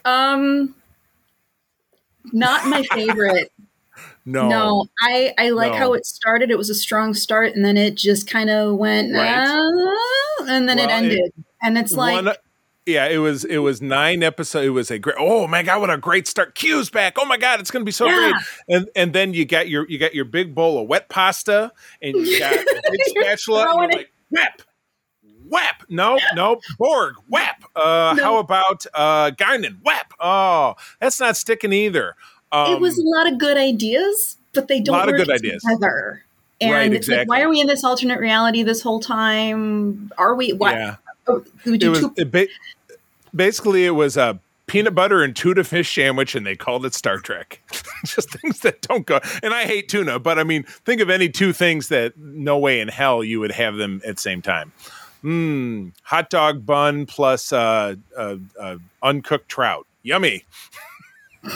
um, 0.05 0.73
not 2.31 2.65
my 2.67 2.83
favorite. 2.93 3.51
No, 4.23 4.47
No, 4.49 4.85
I 5.01 5.33
I 5.39 5.49
like 5.49 5.71
No. 5.73 5.77
how 5.79 5.93
it 5.93 6.05
started. 6.05 6.51
It 6.51 6.57
was 6.57 6.69
a 6.69 6.75
strong 6.75 7.15
start, 7.15 7.55
and 7.55 7.65
then 7.65 7.75
it 7.75 7.95
just 7.95 8.29
kind 8.29 8.51
of 8.51 8.75
went, 8.77 9.11
Right. 9.15 9.27
"Ah," 9.35 10.45
and 10.47 10.69
then 10.69 10.77
it 10.77 10.85
Well, 10.87 10.89
it- 10.89 10.93
ended. 11.05 11.33
and 11.63 11.75
it's 11.77 11.91
like, 11.91 12.23
one 12.23 12.35
Yeah, 12.85 13.05
it 13.07 13.17
was 13.19 13.45
it 13.45 13.59
was 13.59 13.79
nine 13.81 14.23
episodes. 14.23 14.65
It 14.65 14.69
was 14.71 14.89
a 14.89 14.97
great. 14.97 15.15
Oh 15.19 15.45
my 15.47 15.61
god, 15.61 15.81
what 15.81 15.89
a 15.91 15.97
great 15.97 16.27
start! 16.27 16.55
Q's 16.55 16.89
back. 16.89 17.15
Oh 17.19 17.25
my 17.25 17.37
god, 17.37 17.59
it's 17.59 17.69
going 17.69 17.81
to 17.81 17.85
be 17.85 17.91
so 17.91 18.07
Yeah. 18.07 18.31
great. 18.31 18.35
And 18.69 18.89
and 18.95 19.13
then 19.13 19.33
you 19.35 19.45
got 19.45 19.69
your 19.69 19.87
you 19.87 19.99
got 19.99 20.15
your 20.15 20.25
big 20.25 20.55
bowl 20.55 20.79
of 20.81 20.87
wet 20.87 21.07
pasta, 21.07 21.71
and 22.01 22.15
you 22.17 22.39
got 22.39 22.53
a 22.55 22.81
big 22.91 23.01
spatula. 23.05 23.67
And 23.69 23.79
you're 23.91 23.99
like, 23.99 24.11
whap, 24.31 24.61
whap. 25.47 25.83
No, 25.89 26.17
no, 26.33 26.59
Borg, 26.79 27.15
whap. 27.29 27.63
Uh, 27.75 28.15
No. 28.17 28.23
How 28.23 28.37
about 28.37 28.85
uh, 28.95 29.29
Guinan, 29.31 29.77
whap? 29.83 30.13
Oh, 30.19 30.73
that's 30.99 31.19
not 31.19 31.37
sticking 31.37 31.73
either. 31.73 32.15
Um, 32.51 32.73
it 32.73 32.79
was 32.81 32.97
a 32.97 33.03
lot 33.03 33.31
of 33.31 33.37
good 33.37 33.57
ideas, 33.57 34.37
but 34.53 34.67
they 34.67 34.79
don't 34.81 34.95
a 34.95 34.97
lot 34.97 35.07
of 35.07 35.13
work 35.13 35.27
good 35.27 35.31
ideas. 35.35 35.61
together. 35.61 36.23
And 36.59 36.71
Right, 36.71 36.93
it's 36.93 37.07
like, 37.07 37.27
why 37.27 37.41
are 37.41 37.49
we 37.49 37.59
in 37.61 37.67
this 37.67 37.83
alternate 37.83 38.19
reality 38.19 38.61
this 38.63 38.81
whole 38.81 38.99
time? 38.99 40.11
Are 40.17 40.35
we? 40.35 40.53
What? 40.53 40.73
yeah. 40.75 40.95
Oh, 41.27 41.43
It 41.65 41.89
was 41.89 41.99
two 41.99 42.13
it 42.17 42.31
ba- 42.31 42.47
basically 43.33 43.85
it 43.85 43.91
was 43.91 44.17
a 44.17 44.39
peanut 44.67 44.95
butter 44.95 45.21
and 45.21 45.35
tuna 45.35 45.63
fish 45.63 45.93
sandwich, 45.93 46.33
and 46.33 46.45
they 46.45 46.55
called 46.55 46.85
it 46.85 46.93
Star 46.93 47.17
Trek. 47.17 47.61
Just 48.05 48.29
things 48.31 48.59
that 48.61 48.81
don't 48.81 49.05
go. 49.05 49.19
And 49.43 49.53
I 49.53 49.65
hate 49.65 49.89
tuna, 49.89 50.17
but 50.17 50.39
I 50.39 50.43
mean, 50.43 50.63
think 50.63 51.01
of 51.01 51.09
any 51.09 51.27
two 51.29 51.51
things 51.51 51.89
that 51.89 52.17
no 52.17 52.57
way 52.57 52.79
in 52.79 52.87
hell 52.87 53.23
you 53.23 53.39
would 53.41 53.51
have 53.51 53.75
them 53.75 54.01
at 54.05 54.15
the 54.15 54.21
same 54.21 54.41
time. 54.41 54.71
Mmm, 55.23 55.91
hot 56.03 56.29
dog 56.29 56.65
bun 56.65 57.05
plus 57.05 57.51
uh, 57.53 57.95
uh, 58.17 58.37
uh, 58.59 58.77
uncooked 59.03 59.49
trout. 59.49 59.85
Yummy. 60.03 60.45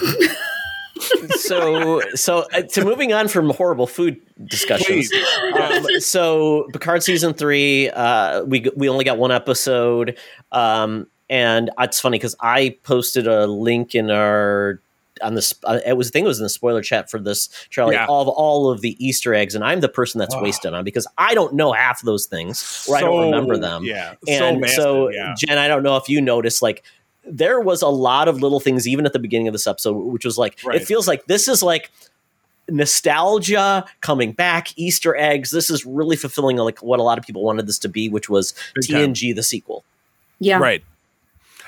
so 1.31 2.01
so 2.13 2.45
uh, 2.53 2.61
to 2.61 2.83
moving 2.85 3.13
on 3.13 3.27
from 3.27 3.49
horrible 3.49 3.87
food 3.87 4.19
discussions. 4.45 5.11
Um, 5.59 5.85
so 5.99 6.67
Picard 6.73 7.03
season 7.03 7.33
three, 7.33 7.89
uh, 7.89 8.43
we 8.43 8.65
we 8.75 8.89
only 8.89 9.03
got 9.05 9.17
one 9.17 9.31
episode, 9.31 10.17
um, 10.51 11.07
and 11.29 11.69
it's 11.79 11.99
funny 11.99 12.17
because 12.17 12.35
I 12.39 12.77
posted 12.83 13.27
a 13.27 13.47
link 13.47 13.95
in 13.95 14.09
our 14.11 14.79
on 15.21 15.33
this. 15.35 15.53
Uh, 15.63 15.79
it 15.85 15.93
was 15.97 16.09
I 16.09 16.11
think 16.11 16.25
it 16.25 16.27
was 16.27 16.39
in 16.39 16.43
the 16.43 16.49
spoiler 16.49 16.81
chat 16.81 17.09
for 17.09 17.19
this 17.19 17.49
Charlie 17.69 17.95
Yeah. 17.95 18.05
of 18.09 18.27
all 18.27 18.69
of 18.69 18.81
the 18.81 18.95
Easter 19.05 19.33
eggs, 19.33 19.55
and 19.55 19.63
I'm 19.63 19.79
the 19.79 19.89
person 19.89 20.19
that's 20.19 20.35
Oh. 20.35 20.41
wasted 20.43 20.73
on 20.73 20.83
because 20.83 21.07
I 21.17 21.33
don't 21.33 21.53
know 21.55 21.71
half 21.71 22.01
of 22.01 22.05
those 22.05 22.25
things 22.25 22.85
or 22.89 22.97
I 22.97 23.01
don't 23.01 23.25
remember 23.31 23.57
them. 23.57 23.83
Yeah. 23.85 24.15
And 24.27 24.67
so, 24.69 24.75
so, 24.75 25.09
yeah. 25.11 25.33
Jen, 25.37 25.57
I 25.57 25.67
don't 25.67 25.83
know 25.83 25.95
if 25.97 26.09
you 26.09 26.19
noticed, 26.21 26.61
like, 26.61 26.83
there 27.27 27.59
was 27.59 27.81
a 27.81 27.87
lot 27.87 28.27
of 28.27 28.41
little 28.41 28.59
things, 28.59 28.87
even 28.87 29.05
at 29.05 29.13
the 29.13 29.19
beginning 29.19 29.47
of 29.47 29.53
this 29.53 29.67
episode, 29.67 29.93
which 29.93 30.25
was 30.25 30.37
like, 30.37 30.57
Right. 30.65 30.81
it 30.81 30.85
feels 30.85 31.07
like 31.07 31.25
this 31.25 31.47
is 31.47 31.63
like 31.63 31.91
nostalgia 32.69 33.85
coming 34.01 34.31
back, 34.31 34.77
Easter 34.77 35.15
eggs. 35.15 35.51
This 35.51 35.69
is 35.69 35.85
really 35.85 36.15
fulfilling 36.15 36.57
like 36.57 36.81
what 36.81 36.99
a 36.99 37.03
lot 37.03 37.17
of 37.17 37.25
people 37.25 37.43
wanted 37.43 37.67
this 37.67 37.79
to 37.79 37.89
be, 37.89 38.09
which 38.09 38.29
was 38.29 38.53
Big 38.75 38.89
time. 38.89 39.13
TNG 39.13 39.35
the 39.35 39.43
sequel. 39.43 39.83
Yeah. 40.39 40.57
Right. 40.57 40.83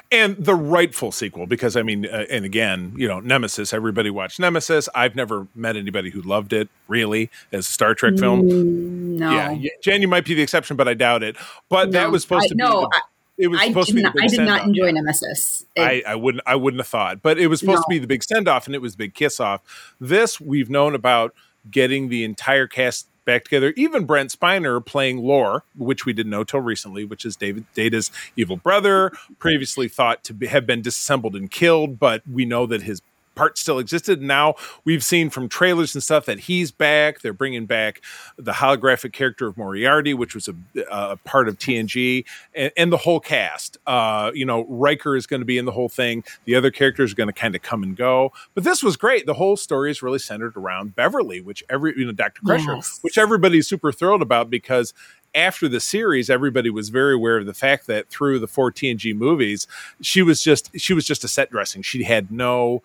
And 0.09 0.37
the 0.37 0.55
rightful 0.55 1.11
sequel, 1.11 1.47
because 1.47 1.75
I 1.75 1.81
mean, 1.83 2.05
uh, 2.05 2.25
and 2.29 2.45
again, 2.45 2.93
you 2.95 3.07
know, 3.09 3.19
Nemesis. 3.19 3.73
Everybody 3.73 4.09
watched 4.09 4.39
Nemesis. 4.39 4.87
I've 4.95 5.15
never 5.15 5.47
met 5.53 5.75
anybody 5.75 6.11
who 6.11 6.21
loved 6.21 6.53
it 6.53 6.69
really 6.87 7.29
as 7.51 7.67
a 7.67 7.71
Star 7.71 7.93
Trek 7.93 8.17
film. 8.17 8.43
Mm, 8.43 9.17
No. 9.19 9.31
Yeah, 9.31 9.51
y- 9.51 9.69
Jen, 9.83 10.01
you 10.01 10.07
might 10.07 10.23
be 10.23 10.33
the 10.33 10.41
exception, 10.41 10.77
but 10.77 10.87
I 10.87 10.93
doubt 10.93 11.23
it. 11.23 11.35
But 11.67 11.91
that 11.91 12.09
was 12.09 12.21
supposed 12.21 12.45
I- 12.45 12.47
to 12.49 12.55
be. 12.55 12.63
no, 12.63 12.81
the, 12.81 13.01
it 13.37 13.47
was 13.47 13.59
I 13.59 13.67
supposed 13.67 13.87
did 13.87 13.91
to 13.93 13.97
be 13.97 14.03
not. 14.03 14.15
I 14.21 14.27
did 14.27 14.41
not 14.41 14.63
enjoy 14.63 14.91
Nemesis. 14.91 15.65
I, 15.77 16.03
I 16.07 16.15
wouldn't. 16.15 16.43
I 16.47 16.55
wouldn't 16.55 16.79
have 16.79 16.87
thought, 16.87 17.21
but 17.21 17.37
it 17.37 17.47
was 17.47 17.59
supposed 17.59 17.83
to 17.83 17.89
be 17.89 17.99
the 17.99 18.07
big 18.07 18.23
send 18.23 18.47
off, 18.47 18.65
and 18.65 18.75
it 18.75 18.81
was 18.81 18.95
big 18.95 19.13
kiss 19.13 19.39
off. 19.39 19.61
This 19.99 20.41
we've 20.41 20.69
known 20.69 20.95
about 20.95 21.33
getting 21.69 22.09
the 22.09 22.23
entire 22.23 22.67
cast 22.67 23.07
back 23.25 23.43
together. 23.43 23.73
Even 23.75 24.05
Brent 24.05 24.31
Spiner 24.31 24.83
playing 24.83 25.17
Lore, 25.17 25.63
which 25.75 26.05
we 26.05 26.13
didn't 26.13 26.31
know 26.31 26.43
till 26.43 26.61
recently, 26.61 27.05
which 27.05 27.25
is 27.25 27.35
David 27.35 27.65
Data's 27.75 28.09
evil 28.35 28.57
brother, 28.57 29.11
previously 29.37 29.87
thought 29.87 30.23
to 30.23 30.33
be, 30.33 30.47
have 30.47 30.65
been 30.65 30.81
disassembled 30.81 31.35
and 31.35 31.51
killed, 31.51 31.99
but 31.99 32.23
we 32.27 32.45
know 32.45 32.65
that 32.65 32.83
his 32.83 33.01
part 33.37 33.57
still 33.57 33.79
existed. 33.79 34.21
Now 34.21 34.55
we've 34.83 35.03
seen 35.03 35.29
from 35.29 35.47
trailers 35.47 35.95
and 35.95 36.03
stuff 36.03 36.25
that 36.25 36.41
he's 36.41 36.71
back. 36.71 37.21
They're 37.21 37.31
bringing 37.31 37.65
back 37.65 38.01
the 38.37 38.51
holographic 38.51 39.13
character 39.13 39.47
of 39.47 39.55
Moriarty, 39.57 40.13
which 40.13 40.35
was 40.35 40.49
a, 40.49 40.55
a 40.91 41.17
part 41.17 41.47
of 41.47 41.57
TNG, 41.57 42.25
and, 42.53 42.71
and 42.75 42.91
the 42.91 42.97
whole 42.97 43.19
cast. 43.19 43.77
Uh, 43.87 44.31
you 44.33 44.45
know, 44.45 44.65
Riker 44.67 45.15
is 45.15 45.27
going 45.27 45.41
to 45.41 45.45
be 45.45 45.57
in 45.57 45.65
the 45.65 45.71
whole 45.71 45.89
thing. 45.89 46.23
The 46.45 46.55
other 46.55 46.71
characters 46.71 47.11
are 47.13 47.15
going 47.15 47.27
to 47.27 47.33
kind 47.33 47.55
of 47.55 47.61
come 47.61 47.83
and 47.83 47.95
go. 47.95 48.33
But 48.55 48.63
this 48.63 48.83
was 48.83 48.97
great. 48.97 49.25
The 49.25 49.35
whole 49.35 49.55
story 49.55 49.91
is 49.91 50.01
really 50.01 50.19
centered 50.19 50.57
around 50.57 50.95
Beverly, 50.95 51.39
which 51.41 51.63
every 51.69 51.93
you 51.97 52.05
know 52.05 52.11
Dr. 52.11 52.41
Crusher, 52.43 52.75
Yes. 52.75 52.99
which 53.01 53.17
everybody's 53.17 53.67
super 53.67 53.91
thrilled 53.91 54.21
about 54.21 54.49
because 54.49 54.93
after 55.35 55.67
the 55.67 55.79
series, 55.79 56.29
everybody 56.29 56.69
was 56.69 56.89
very 56.89 57.13
aware 57.13 57.37
of 57.37 57.45
the 57.45 57.53
fact 57.53 57.85
that 57.85 58.09
through 58.09 58.39
the 58.39 58.47
four 58.47 58.71
TNG 58.71 59.15
movies, 59.15 59.67
she 60.01 60.21
was 60.23 60.41
just 60.41 60.71
she 60.79 60.93
was 60.93 61.05
just 61.05 61.23
a 61.23 61.27
set 61.27 61.51
dressing. 61.51 61.81
She 61.81 62.03
had 62.03 62.31
no 62.31 62.81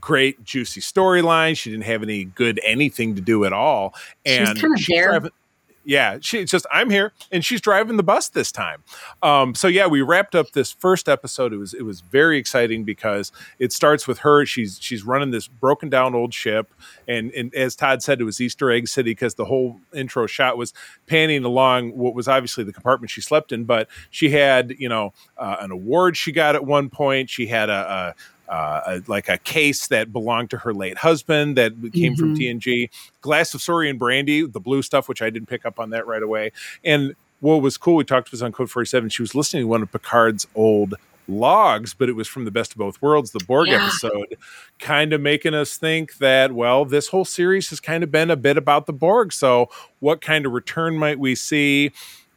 great 0.00 0.44
juicy 0.44 0.80
storyline. 0.80 1.56
She 1.56 1.70
didn't 1.70 1.84
have 1.84 2.02
any 2.02 2.24
good 2.24 2.60
anything 2.64 3.14
to 3.14 3.20
do 3.20 3.44
at 3.44 3.52
all. 3.52 3.94
And 4.24 4.58
she's 4.58 4.86
there. 4.88 5.08
driving- 5.08 5.30
yeah, 5.88 6.18
she's 6.20 6.50
just 6.50 6.66
I'm 6.72 6.90
here, 6.90 7.12
and 7.30 7.44
she's 7.44 7.60
driving 7.60 7.96
the 7.96 8.02
bus 8.02 8.28
this 8.28 8.50
time. 8.50 8.82
Um, 9.22 9.54
so 9.54 9.68
yeah, 9.68 9.86
we 9.86 10.02
wrapped 10.02 10.34
up 10.34 10.50
this 10.50 10.72
first 10.72 11.08
episode. 11.08 11.52
It 11.52 11.58
was 11.58 11.74
it 11.74 11.82
was 11.82 12.00
very 12.00 12.38
exciting 12.38 12.82
because 12.82 13.30
it 13.60 13.72
starts 13.72 14.08
with 14.08 14.18
her. 14.18 14.44
She's 14.44 14.80
she's 14.82 15.04
running 15.04 15.30
this 15.30 15.46
broken 15.46 15.88
down 15.88 16.16
old 16.16 16.34
ship, 16.34 16.74
and 17.06 17.30
and 17.34 17.54
as 17.54 17.76
Todd 17.76 18.02
said, 18.02 18.20
it 18.20 18.24
was 18.24 18.40
Easter 18.40 18.68
Egg 18.72 18.88
City 18.88 19.12
because 19.12 19.36
the 19.36 19.44
whole 19.44 19.78
intro 19.94 20.26
shot 20.26 20.58
was 20.58 20.74
panning 21.06 21.44
along 21.44 21.96
what 21.96 22.14
was 22.14 22.26
obviously 22.26 22.64
the 22.64 22.72
compartment 22.72 23.12
she 23.12 23.20
slept 23.20 23.52
in. 23.52 23.62
But 23.62 23.88
she 24.10 24.30
had 24.30 24.74
you 24.80 24.88
know 24.88 25.14
uh, 25.38 25.58
an 25.60 25.70
award 25.70 26.16
she 26.16 26.32
got 26.32 26.56
at 26.56 26.64
one 26.64 26.90
point. 26.90 27.30
She 27.30 27.46
had 27.46 27.70
a. 27.70 28.14
a 28.18 28.35
uh, 28.48 28.80
a, 28.86 29.02
like 29.06 29.28
a 29.28 29.38
case 29.38 29.88
that 29.88 30.12
belonged 30.12 30.50
to 30.50 30.58
her 30.58 30.72
late 30.74 30.98
husband 30.98 31.56
that 31.56 31.72
came 31.92 32.14
from 32.16 32.34
TNG, 32.36 32.90
glass 33.20 33.54
of 33.54 33.62
Saurian 33.62 33.98
brandy, 33.98 34.46
the 34.46 34.60
blue 34.60 34.82
stuff, 34.82 35.08
which 35.08 35.22
I 35.22 35.30
didn't 35.30 35.48
pick 35.48 35.64
up 35.66 35.78
on 35.80 35.90
that 35.90 36.06
right 36.06 36.22
away. 36.22 36.52
And 36.84 37.14
what 37.40 37.56
was 37.62 37.76
cool, 37.76 37.96
we 37.96 38.04
talked 38.04 38.30
to 38.30 38.36
us 38.36 38.42
on 38.42 38.52
Code 38.52 38.70
47. 38.70 39.08
She 39.10 39.22
was 39.22 39.34
listening 39.34 39.64
to 39.64 39.68
one 39.68 39.82
of 39.82 39.90
Picard's 39.92 40.46
old 40.54 40.94
logs, 41.28 41.92
but 41.92 42.08
it 42.08 42.12
was 42.12 42.28
from 42.28 42.44
the 42.44 42.50
Best 42.50 42.72
of 42.72 42.78
Both 42.78 43.02
Worlds, 43.02 43.32
the 43.32 43.44
Borg 43.44 43.68
Yeah. 43.68 43.76
episode, 43.84 44.36
kind 44.78 45.12
of 45.12 45.20
making 45.20 45.54
us 45.54 45.76
think 45.76 46.18
that, 46.18 46.52
well, 46.52 46.84
this 46.84 47.08
whole 47.08 47.24
series 47.24 47.68
has 47.70 47.80
kind 47.80 48.04
of 48.04 48.12
been 48.12 48.30
a 48.30 48.36
bit 48.36 48.56
about 48.56 48.86
the 48.86 48.92
Borg. 48.92 49.32
So, 49.32 49.68
what 49.98 50.20
kind 50.20 50.46
of 50.46 50.52
return 50.52 50.96
might 50.96 51.18
we 51.18 51.34
see? 51.34 51.90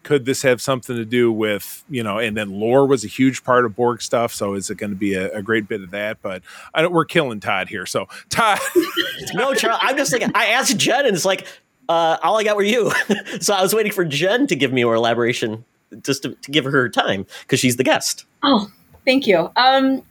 Could 0.04 0.26
this 0.26 0.41
have 0.43 0.62
something 0.62 0.95
to 0.95 1.06
do 1.06 1.32
with, 1.32 1.84
you 1.89 2.04
know, 2.04 2.18
and 2.18 2.36
then 2.36 2.52
lore 2.52 2.86
was 2.86 3.04
a 3.04 3.08
huge 3.08 3.43
part 3.43 3.66
of 3.66 3.76
Borg 3.76 4.02
stuff. 4.02 4.34
So, 4.34 4.54
is 4.54 4.70
it 4.70 4.76
going 4.76 4.91
to 4.91 4.95
be 4.95 5.14
a, 5.14 5.32
a 5.34 5.41
great 5.41 5.68
bit 5.68 5.82
of 5.82 5.91
that? 5.91 6.22
But 6.22 6.41
I 6.74 6.82
don't, 6.82 6.93
we're 6.93 7.06
killing 7.06 7.39
Todd 7.39 7.68
here. 7.68 7.86
So, 7.86 8.08
Todd, 8.30 8.60
No, 9.34 9.54
Charles, 9.54 9.80
I'm 9.82 9.97
just 9.97 10.14
like 10.14 10.24
I 10.36 10.47
asked 10.47 10.78
Jen, 10.78 11.06
and 11.06 11.16
it's 11.16 11.26
like 11.26 11.45
uh, 11.89 12.18
all 12.24 12.38
I 12.38 12.43
got 12.43 12.56
were 12.56 12.64
you. 12.64 12.91
so 13.41 13.54
I 13.54 13.62
was 13.62 13.74
waiting 13.74 13.91
for 13.91 14.06
Jen 14.06 14.47
to 14.47 14.56
give 14.56 14.72
me 14.72 14.84
more 14.84 14.95
elaboration, 14.95 15.66
just 16.04 16.24
to, 16.24 16.36
to 16.36 16.52
give 16.52 16.64
her 16.66 16.72
her 16.72 16.89
time 16.89 17.26
because 17.41 17.60
she's 17.60 17.76
the 17.76 17.84
guest. 17.84 18.26
Oh, 18.43 18.72
thank 19.06 19.28
you. 19.28 19.52
Um, 19.56 20.04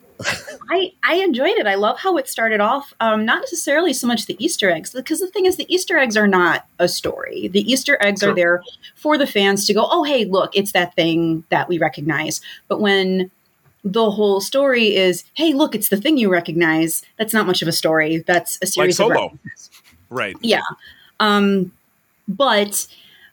I 0.71 0.93
I 1.03 1.15
enjoyed 1.17 1.57
it. 1.59 1.67
I 1.67 1.77
love 1.77 1.99
how 1.99 2.17
it 2.17 2.29
started 2.29 2.61
off. 2.61 2.93
Um, 3.01 3.25
not 3.25 3.41
necessarily 3.41 3.93
so 3.93 4.07
much 4.07 4.27
the 4.27 4.43
Easter 4.45 4.71
eggs, 4.71 4.91
because 4.91 5.21
the 5.21 5.29
thing 5.29 5.47
is, 5.47 5.57
the 5.57 5.73
Easter 5.73 5.97
eggs 5.99 6.17
are 6.17 6.27
not 6.27 6.67
a 6.79 6.89
story. 6.89 7.49
The 7.49 7.61
Easter 7.71 7.97
eggs 8.01 8.21
Sure. 8.21 8.31
are 8.31 8.35
there 8.35 8.63
for 8.95 9.17
the 9.17 9.27
fans 9.27 9.65
to 9.67 9.75
go, 9.75 9.87
oh, 9.91 10.05
hey, 10.05 10.25
look, 10.25 10.57
it's 10.57 10.73
that 10.73 10.95
thing 10.95 11.45
that 11.51 11.69
we 11.69 11.79
recognize. 11.79 12.41
But 12.67 12.81
when 12.81 13.31
the 13.85 14.11
whole 14.11 14.41
story 14.41 14.97
is, 14.97 15.25
hey, 15.35 15.55
look, 15.55 15.75
it's 15.75 15.89
the 15.89 15.97
thing 15.97 16.19
you 16.19 16.29
recognize. 16.31 17.03
That's 17.17 17.33
not 17.33 17.47
much 17.47 17.63
of 17.63 17.69
a 17.69 17.73
story. 17.73 18.25
That's 18.27 18.59
a 18.61 18.67
series 18.67 18.99
of 18.99 19.07
Solo. 19.07 19.39
Right. 20.11 20.37
Yeah. 20.41 20.63
Um, 21.21 21.73
but 22.27 22.87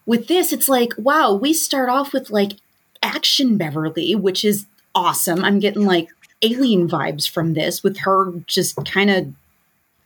with 0.06 0.28
this, 0.28 0.54
it's 0.54 0.70
like, 0.70 0.94
wow, 0.98 1.34
we 1.34 1.52
start 1.52 1.90
off 1.90 2.14
with 2.14 2.30
like 2.30 2.54
action 3.02 3.58
Beverly, 3.58 4.16
which 4.16 4.46
is 4.46 4.66
awesome. 4.94 5.44
I'm 5.44 5.60
getting 5.60 5.86
like 5.86 6.10
alien 6.54 6.88
vibes 6.88 7.30
from 7.30 7.54
this 7.54 7.84
with 7.84 7.98
her 8.00 8.32
just 8.48 8.76
kind 8.86 9.10
of 9.10 9.28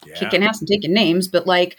Yeah. 0.06 0.16
kicking 0.16 0.44
ass 0.44 0.60
and 0.62 0.68
taking 0.68 0.94
names, 0.94 1.28
but 1.28 1.46
like 1.46 1.78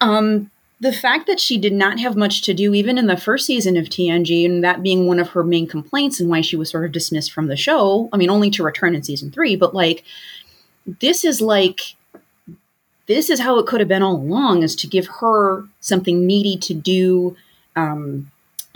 um 0.00 0.50
the 0.82 0.92
fact 0.92 1.26
that 1.26 1.38
she 1.38 1.58
did 1.58 1.74
not 1.74 1.98
have 2.00 2.16
much 2.16 2.40
to 2.42 2.54
do 2.54 2.72
even 2.72 2.96
in 2.96 3.06
the 3.06 3.16
first 3.16 3.44
season 3.44 3.76
of 3.76 3.84
TNG 3.90 4.46
and 4.46 4.64
that 4.64 4.82
being 4.82 5.06
one 5.06 5.18
of 5.20 5.28
her 5.30 5.44
main 5.44 5.66
complaints 5.66 6.18
and 6.20 6.30
why 6.30 6.40
she 6.40 6.56
was 6.56 6.70
sort 6.70 6.86
of 6.86 6.92
dismissed 6.92 7.32
from 7.32 7.48
the 7.48 7.56
show. 7.56 8.08
I 8.12 8.16
mean 8.16 8.30
only 8.30 8.50
to 8.52 8.62
return 8.62 8.94
in 8.94 9.02
season 9.02 9.30
3, 9.30 9.56
but 9.56 9.74
like 9.74 10.04
this 11.00 11.24
is 11.24 11.40
like 11.40 11.80
this 13.06 13.28
is 13.28 13.40
how 13.40 13.58
it 13.58 13.66
could 13.66 13.80
have 13.80 13.88
been 13.88 14.02
all 14.02 14.16
along 14.16 14.62
is 14.62 14.74
to 14.76 14.86
give 14.86 15.06
her 15.20 15.64
something 15.80 16.26
meaty 16.26 16.56
to 16.58 16.74
do 16.74 17.36
um 17.76 18.30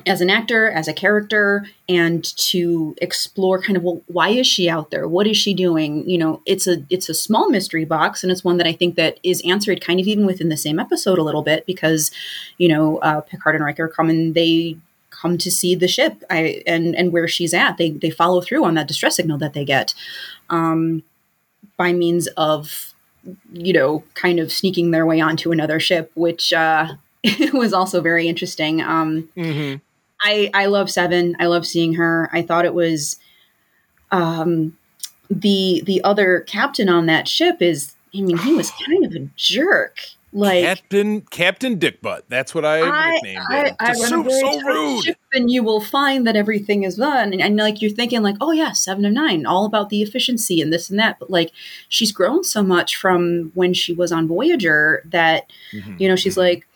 as 0.06 0.20
an 0.20 0.28
actor, 0.28 0.70
as 0.70 0.86
a 0.86 0.92
character, 0.92 1.66
and 1.88 2.24
to 2.36 2.94
explore 3.00 3.60
kind 3.60 3.76
of 3.76 3.82
well, 3.82 4.02
why 4.06 4.28
is 4.28 4.46
she 4.46 4.68
out 4.68 4.90
there? 4.90 5.08
What 5.08 5.26
is 5.26 5.36
she 5.36 5.54
doing? 5.54 6.08
You 6.08 6.18
know, 6.18 6.42
it's 6.46 6.66
a 6.66 6.84
it's 6.90 7.08
a 7.08 7.14
small 7.14 7.48
mystery 7.48 7.84
box, 7.84 8.22
and 8.22 8.30
it's 8.30 8.44
one 8.44 8.58
that 8.58 8.66
I 8.66 8.72
think 8.72 8.96
that 8.96 9.18
is 9.22 9.42
answered 9.46 9.80
kind 9.80 10.00
of 10.00 10.06
even 10.06 10.26
within 10.26 10.48
the 10.48 10.56
same 10.56 10.78
episode 10.78 11.18
a 11.18 11.22
little 11.22 11.42
bit 11.42 11.64
because, 11.66 12.10
you 12.58 12.68
know, 12.68 12.98
uh, 12.98 13.20
Picard 13.22 13.54
and 13.54 13.64
Riker 13.64 13.88
come 13.88 14.10
and 14.10 14.34
they 14.34 14.76
come 15.10 15.38
to 15.38 15.50
see 15.50 15.74
the 15.74 15.88
ship 15.88 16.22
I, 16.28 16.62
and 16.66 16.94
and 16.94 17.12
where 17.12 17.28
she's 17.28 17.54
at. 17.54 17.78
They 17.78 17.90
they 17.90 18.10
follow 18.10 18.40
through 18.42 18.64
on 18.64 18.74
that 18.74 18.88
distress 18.88 19.16
signal 19.16 19.38
that 19.38 19.54
they 19.54 19.64
get 19.64 19.94
um, 20.50 21.02
by 21.76 21.92
means 21.92 22.26
of 22.36 22.92
you 23.52 23.72
know 23.72 24.04
kind 24.14 24.38
of 24.38 24.52
sneaking 24.52 24.90
their 24.90 25.06
way 25.06 25.20
onto 25.20 25.50
another 25.50 25.80
ship, 25.80 26.10
which 26.14 26.52
uh, 26.52 26.88
was 27.54 27.72
also 27.72 28.02
very 28.02 28.28
interesting. 28.28 28.82
Um, 28.82 29.30
Mm-hmm. 29.36 29.76
I 30.24 30.50
I 30.54 30.66
love 30.66 30.90
Seven. 30.90 31.36
I 31.38 31.46
love 31.46 31.66
seeing 31.66 31.94
her. 31.94 32.28
I 32.32 32.42
thought 32.42 32.64
it 32.64 32.74
was 32.74 33.18
um 34.10 34.76
the 35.30 35.82
the 35.86 36.02
other 36.04 36.40
captain 36.40 36.88
on 36.88 37.06
that 37.06 37.28
ship 37.28 37.60
is 37.60 37.94
I 38.16 38.20
mean 38.20 38.38
he 38.38 38.54
was 38.54 38.70
kind 38.86 39.04
of 39.04 39.12
a 39.14 39.28
jerk. 39.36 39.98
Like 40.36 40.64
Captain 40.64 41.20
Captain 41.20 41.78
Dickbutt. 41.78 42.22
That's 42.28 42.56
what 42.56 42.64
I, 42.64 42.80
I, 42.82 43.10
nicknamed 43.12 43.38
I, 43.48 43.68
him. 43.68 43.76
I 43.78 43.86
run 43.86 43.96
so, 43.96 44.28
so 44.28 44.60
rude. 44.62 45.04
ship, 45.04 45.16
and 45.32 45.48
you 45.48 45.62
will 45.62 45.80
find 45.80 46.26
that 46.26 46.34
everything 46.34 46.82
is 46.82 46.96
done. 46.96 47.32
And, 47.32 47.40
and 47.40 47.56
like 47.56 47.80
you're 47.80 47.92
thinking, 47.92 48.20
like, 48.22 48.34
oh 48.40 48.50
yeah, 48.50 48.72
seven 48.72 49.04
of 49.04 49.12
nine, 49.12 49.46
all 49.46 49.64
about 49.64 49.90
the 49.90 50.02
efficiency 50.02 50.60
and 50.60 50.72
this 50.72 50.90
and 50.90 50.98
that. 50.98 51.20
But 51.20 51.30
like, 51.30 51.52
she's 51.88 52.10
grown 52.10 52.42
so 52.42 52.64
much 52.64 52.96
from 52.96 53.52
when 53.54 53.74
she 53.74 53.92
was 53.92 54.10
on 54.10 54.26
Voyager 54.26 55.04
that 55.06 55.44
Mhm. 55.72 56.00
you 56.00 56.08
know 56.08 56.16
she's 56.16 56.36
like, 56.36 56.66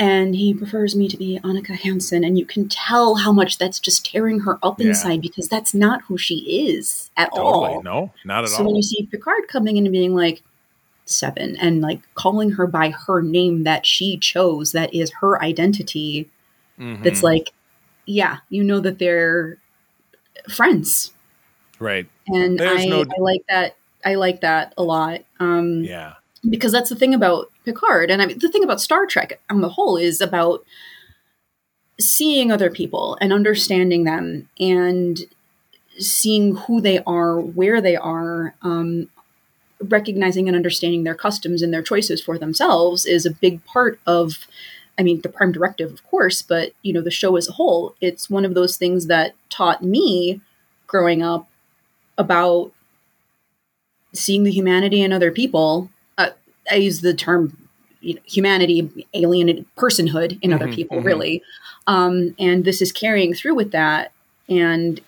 and 0.00 0.34
he 0.34 0.54
prefers 0.54 0.96
me 0.96 1.06
to 1.08 1.16
be 1.16 1.38
Annika 1.44 1.76
Hansen, 1.78 2.24
and 2.24 2.36
you 2.38 2.46
can 2.46 2.68
tell 2.68 3.16
how 3.16 3.30
much 3.32 3.58
that's 3.58 3.78
just 3.78 4.04
tearing 4.04 4.40
her 4.40 4.58
up 4.62 4.80
Yeah. 4.80 4.88
inside 4.88 5.20
because 5.20 5.46
that's 5.48 5.74
not 5.74 6.02
who 6.08 6.16
she 6.18 6.66
is 6.68 7.10
at 7.16 7.28
Totally. 7.34 7.74
all. 7.74 7.82
No, 7.82 8.12
not 8.24 8.44
at 8.44 8.50
all. 8.50 8.56
So 8.56 8.64
when 8.64 8.76
you 8.76 8.82
see 8.82 9.06
Picard 9.12 9.46
coming 9.48 9.76
in 9.76 9.84
and 9.86 9.92
being 9.92 10.14
like 10.14 10.42
seven 11.04 11.54
and 11.56 11.80
like 11.82 12.00
calling 12.14 12.52
her 12.52 12.66
by 12.66 12.90
her 12.90 13.20
name 13.20 13.64
that 13.64 13.84
she 13.84 14.16
chose, 14.16 14.72
that 14.72 14.92
is 14.94 15.10
her 15.20 15.42
identity, 15.42 16.30
Mhm. 16.78 17.02
that's 17.04 17.22
like, 17.22 17.50
yeah, 18.06 18.38
you 18.48 18.64
know 18.64 18.80
that 18.80 18.98
they're 18.98 19.58
friends. 20.48 21.12
right. 21.78 22.06
And 22.28 22.58
There's 22.58 22.82
I, 22.82 22.84
no- 22.86 23.02
I 23.02 23.20
like 23.20 23.42
that. 23.48 23.76
I 24.04 24.14
like 24.14 24.40
that 24.42 24.72
a 24.78 24.82
lot. 24.82 25.20
Um, 25.40 25.82
Yeah. 25.84 26.14
because 26.48 26.72
that's 26.72 26.88
the 26.90 26.96
thing 26.96 27.12
about 27.14 27.50
Picard, 27.64 28.10
and 28.10 28.22
I 28.22 28.26
mean 28.26 28.38
the 28.38 28.50
thing 28.50 28.64
about 28.64 28.80
Star 28.80 29.06
Trek 29.06 29.40
on 29.48 29.60
the 29.60 29.70
whole 29.70 29.96
is 29.96 30.20
about 30.20 30.64
seeing 32.00 32.50
other 32.50 32.70
people 32.70 33.18
and 33.20 33.32
understanding 33.32 34.04
them 34.04 34.48
and 34.58 35.20
seeing 35.98 36.56
who 36.56 36.80
they 36.80 37.00
are, 37.04 37.38
where 37.38 37.80
they 37.80 37.96
are, 37.96 38.54
um, 38.62 39.08
recognizing 39.82 40.48
and 40.48 40.56
understanding 40.56 41.04
their 41.04 41.14
customs 41.14 41.62
and 41.62 41.72
their 41.72 41.82
choices 41.82 42.22
for 42.22 42.38
themselves 42.38 43.04
is 43.06 43.26
a 43.26 43.30
big 43.30 43.64
part 43.64 44.00
of. 44.06 44.46
I 44.98 45.02
mean, 45.02 45.22
the 45.22 45.30
prime 45.30 45.52
directive, 45.52 45.90
of 45.92 46.04
course, 46.04 46.42
but 46.42 46.72
you 46.82 46.92
know, 46.92 47.00
the 47.00 47.10
show 47.10 47.36
as 47.36 47.48
a 47.48 47.52
whole. 47.52 47.94
It's 48.00 48.28
one 48.28 48.44
of 48.44 48.54
those 48.54 48.76
things 48.76 49.06
that 49.06 49.34
taught 49.48 49.82
me 49.82 50.42
growing 50.86 51.22
up 51.22 51.48
about 52.18 52.72
seeing 54.12 54.44
the 54.44 54.50
humanity 54.50 55.00
in 55.00 55.12
other 55.12 55.30
people. 55.30 55.90
I 56.70 56.76
use 56.76 57.00
the 57.00 57.14
term 57.14 57.56
you 58.00 58.14
know, 58.14 58.20
humanity, 58.24 59.06
alien 59.14 59.66
personhood 59.76 60.38
in 60.40 60.52
other 60.54 60.66
Mhm, 60.68 60.74
people, 60.74 60.98
mhm. 60.98 61.04
really. 61.04 61.42
Um, 61.86 62.34
and 62.38 62.64
this 62.64 62.80
is 62.80 62.92
carrying 62.92 63.34
through 63.34 63.54
with 63.54 63.72
that 63.72 64.12
and 64.48 65.00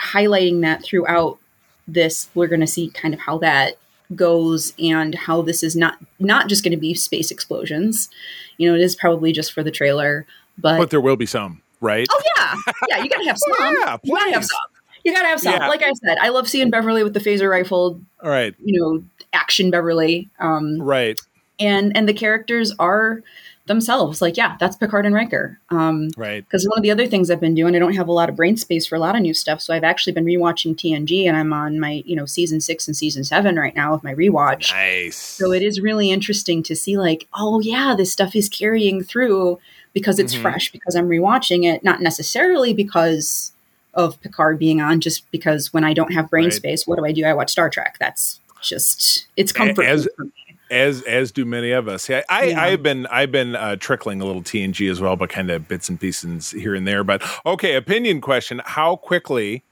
highlighting 0.00 0.62
that 0.62 0.82
throughout 0.82 1.38
this. 1.86 2.28
We're 2.34 2.46
going 2.46 2.60
to 2.60 2.66
see 2.66 2.88
kind 2.90 3.12
of 3.12 3.20
how 3.20 3.38
that 3.38 3.76
goes 4.16 4.72
and 4.78 5.14
how 5.14 5.42
this 5.42 5.62
is 5.62 5.76
not 5.76 5.98
not 6.18 6.48
just 6.48 6.64
going 6.64 6.72
to 6.72 6.76
be 6.78 6.94
space 6.94 7.30
explosions. 7.30 8.08
You 8.56 8.68
know, 8.70 8.74
it 8.74 8.80
is 8.80 8.96
probably 8.96 9.32
just 9.32 9.52
for 9.52 9.62
the 9.62 9.70
trailer, 9.70 10.26
but, 10.58 10.78
But 10.78 10.90
there 10.90 11.00
will 11.00 11.16
be 11.16 11.26
some, 11.26 11.60
right? 11.80 12.06
oh 12.10 12.22
yeah, 12.36 12.54
yeah, 12.88 13.02
you 13.02 13.08
got 13.10 13.18
to 13.18 13.24
have 13.28 13.36
Oh, 13.50 13.54
some. 13.58 13.74
yeah, 13.82 13.96
you 14.02 14.14
got 14.16 14.24
to 14.26 14.32
have 14.32 14.44
some. 14.44 14.58
You 15.04 15.12
got 15.14 15.22
to 15.22 15.28
have 15.28 15.40
some. 15.40 15.54
Yeah. 15.54 15.68
Like 15.68 15.82
I 15.82 15.92
said, 15.92 16.18
I 16.20 16.28
love 16.28 16.48
seeing 16.48 16.70
Beverly 16.70 17.02
with 17.04 17.14
the 17.14 17.20
phaser 17.20 17.48
rifle. 17.50 18.00
All 18.22 18.30
right. 18.30 18.54
You 18.62 18.80
know, 18.80 19.04
action 19.32 19.70
Beverly. 19.70 20.28
Um, 20.38 20.80
Right. 20.80 21.20
and 21.58 21.96
and 21.96 22.08
the 22.08 22.14
characters 22.14 22.72
are 22.78 23.22
themselves 23.66 24.20
like 24.20 24.36
yeah 24.36 24.56
that's 24.58 24.74
picard 24.74 25.06
and 25.06 25.14
riker 25.14 25.60
um 25.68 26.08
Right. 26.16 26.44
because 26.44 26.66
one 26.66 26.78
of 26.78 26.82
the 26.82 26.90
other 26.90 27.06
things 27.06 27.30
i've 27.30 27.38
been 27.38 27.54
doing 27.54 27.76
i 27.76 27.78
don't 27.78 27.94
have 27.94 28.08
a 28.08 28.12
lot 28.12 28.28
of 28.28 28.34
brain 28.34 28.56
space 28.56 28.84
for 28.84 28.96
a 28.96 28.98
lot 28.98 29.14
of 29.14 29.22
new 29.22 29.34
stuff 29.34 29.60
so 29.60 29.72
i've 29.72 29.84
actually 29.84 30.12
been 30.12 30.24
rewatching 30.24 30.74
tng 30.74 31.28
and 31.28 31.36
i'm 31.36 31.52
on 31.52 31.78
my 31.78 32.02
you 32.04 32.16
know 32.16 32.26
season 32.26 32.60
six 32.60 32.88
and 32.88 32.96
season 32.96 33.22
seven 33.22 33.54
right 33.56 33.76
now 33.76 33.92
with 33.92 34.02
my 34.02 34.12
rewatch 34.14 34.72
Nice. 34.72 35.14
so 35.16 35.52
it 35.52 35.62
is 35.62 35.80
really 35.80 36.10
interesting 36.10 36.64
to 36.64 36.74
see 36.74 36.98
like 36.98 37.28
oh 37.34 37.60
yeah 37.60 37.94
this 37.96 38.10
stuff 38.10 38.34
is 38.34 38.48
carrying 38.48 39.04
through 39.04 39.60
because 39.92 40.18
it's 40.18 40.34
Mhm. 40.34 40.42
fresh 40.42 40.72
because 40.72 40.96
i'm 40.96 41.08
rewatching 41.08 41.64
it 41.64 41.84
not 41.84 42.00
necessarily 42.00 42.72
because 42.72 43.52
of 43.94 44.20
picard 44.20 44.58
being 44.58 44.80
on 44.80 45.00
just 45.00 45.30
because 45.30 45.72
when 45.72 45.84
i 45.84 45.92
don't 45.92 46.12
have 46.12 46.28
brain 46.30 46.46
Right. 46.46 46.52
space 46.54 46.88
what 46.88 46.98
do 46.98 47.04
i 47.04 47.12
do 47.12 47.24
i 47.24 47.34
watch 47.34 47.50
star 47.52 47.70
trek 47.70 47.98
that's 48.00 48.39
just 48.62 49.26
it's 49.36 49.50
A- 49.52 49.54
comfort 49.54 49.84
as- 49.84 50.04
food 50.04 50.12
for 50.16 50.24
me. 50.24 50.32
as 50.70 51.02
as 51.02 51.32
do 51.32 51.44
many 51.44 51.70
of 51.72 51.88
us. 51.88 52.08
Yeah, 52.08 52.22
I, 52.28 52.44
Yeah. 52.44 52.62
I've 52.62 52.82
been 52.82 53.06
I've 53.06 53.32
been 53.32 53.56
uh, 53.56 53.76
trickling 53.76 54.20
a 54.20 54.24
little 54.24 54.42
TNG 54.42 54.90
as 54.90 55.00
well, 55.00 55.16
but 55.16 55.30
kind 55.30 55.50
of 55.50 55.66
bits 55.68 55.88
and 55.88 56.00
pieces 56.00 56.50
here 56.52 56.74
and 56.74 56.86
there. 56.86 57.02
But 57.04 57.22
okay, 57.46 57.74
opinion 57.74 58.20
question: 58.20 58.60
How 58.64 58.96
quickly 58.96 59.62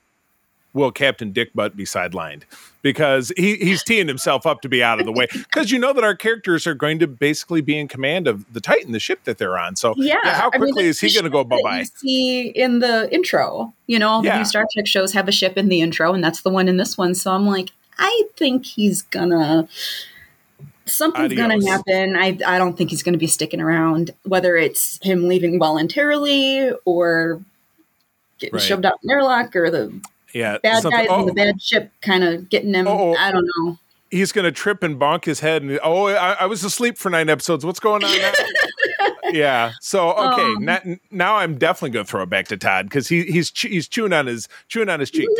will 0.74 0.92
Captain 0.92 1.32
Dick 1.32 1.50
Butt 1.54 1.76
be 1.76 1.84
sidelined? 1.84 2.42
Because 2.82 3.32
he, 3.36 3.56
he's 3.56 3.82
teeing 3.82 4.06
himself 4.06 4.46
up 4.46 4.60
to 4.60 4.68
be 4.68 4.82
out 4.82 5.00
of 5.00 5.06
the 5.06 5.12
way. 5.12 5.26
Because 5.32 5.70
you 5.72 5.78
know 5.78 5.92
that 5.92 6.04
our 6.04 6.14
characters 6.14 6.66
are 6.66 6.74
going 6.74 6.98
to 7.00 7.06
basically 7.08 7.60
be 7.60 7.76
in 7.76 7.88
command 7.88 8.28
of 8.28 8.50
the 8.52 8.60
Titan, 8.60 8.92
the 8.92 9.00
ship 9.00 9.24
that 9.24 9.38
they're 9.38 9.58
on. 9.58 9.74
So 9.76 9.94
Yeah. 9.96 10.16
how 10.24 10.50
I 10.52 10.58
mean, 10.58 10.72
quickly 10.72 10.84
is 10.86 11.00
he 11.00 11.12
going 11.12 11.24
to 11.24 11.30
go 11.30 11.42
bye 11.42 11.58
bye? 11.64 11.78
You 11.80 11.84
see 11.86 12.40
in 12.48 12.78
the 12.78 13.12
intro, 13.12 13.72
you 13.88 13.98
know, 13.98 14.08
all 14.08 14.22
the 14.22 14.28
Yeah. 14.28 14.38
new 14.38 14.44
Star 14.44 14.64
Trek 14.72 14.86
shows 14.86 15.12
have 15.12 15.26
a 15.26 15.32
ship 15.32 15.56
in 15.56 15.68
the 15.68 15.80
intro, 15.80 16.12
and 16.14 16.22
that's 16.22 16.42
the 16.42 16.50
one 16.50 16.68
in 16.68 16.76
this 16.76 16.96
one. 16.96 17.14
So 17.14 17.32
I'm 17.32 17.46
like, 17.46 17.70
I 17.98 18.24
think 18.36 18.64
he's 18.66 19.02
gonna. 19.02 19.68
Something's 20.86 21.32
Adios. 21.32 21.38
gonna 21.64 21.68
happen. 21.70 22.16
I 22.16 22.38
I 22.46 22.58
don't 22.58 22.76
think 22.78 22.90
he's 22.90 23.02
gonna 23.02 23.18
be 23.18 23.26
sticking 23.26 23.60
around. 23.60 24.12
Whether 24.24 24.56
it's 24.56 24.98
him 25.02 25.28
leaving 25.28 25.58
voluntarily 25.58 26.70
or 26.84 27.42
getting 28.38 28.54
Right. 28.54 28.62
shoved 28.62 28.86
out 28.86 28.94
in 29.02 29.10
airlock 29.10 29.54
or 29.54 29.70
the 29.70 30.00
Yeah, 30.32 30.58
bad 30.62 30.82
something- 30.82 30.98
guys 31.00 31.08
oh, 31.10 31.20
in 31.20 31.26
the 31.26 31.32
bad 31.34 31.60
ship 31.60 31.90
kind 32.00 32.24
of 32.24 32.48
getting 32.48 32.72
him. 32.74 32.86
Uh-oh. 32.86 33.14
I 33.16 33.30
don't 33.32 33.46
know. 33.58 33.78
he's 34.10 34.32
to 34.44 34.52
trip 34.52 34.82
and 34.82 34.98
bonk 34.98 35.26
his 35.26 35.40
head. 35.40 35.60
And 35.62 35.78
oh, 35.84 36.06
I, 36.06 36.32
I 36.40 36.46
was 36.46 36.64
asleep 36.64 36.96
for 36.96 37.10
nine 37.10 37.28
episodes. 37.28 37.66
What's 37.66 37.80
going 37.80 38.02
on 38.04 38.18
now? 38.18 38.32
yeah. 39.32 39.72
So 39.82 40.12
okay, 40.12 40.42
Um. 40.42 40.64
now, 40.64 40.80
now 41.10 41.34
I'm 41.36 41.58
definitely 41.58 41.90
to 42.06 42.10
throw 42.10 42.22
it 42.22 42.30
back 42.30 42.48
to 42.48 42.56
Todd 42.56 42.86
because 42.86 43.08
he 43.08 43.24
he's 43.24 43.50
he's 43.54 43.86
chewing 43.88 44.14
on 44.14 44.26
his 44.26 44.48
chewing 44.68 44.88
on 44.88 45.00
his 45.00 45.10
cheek. 45.10 45.28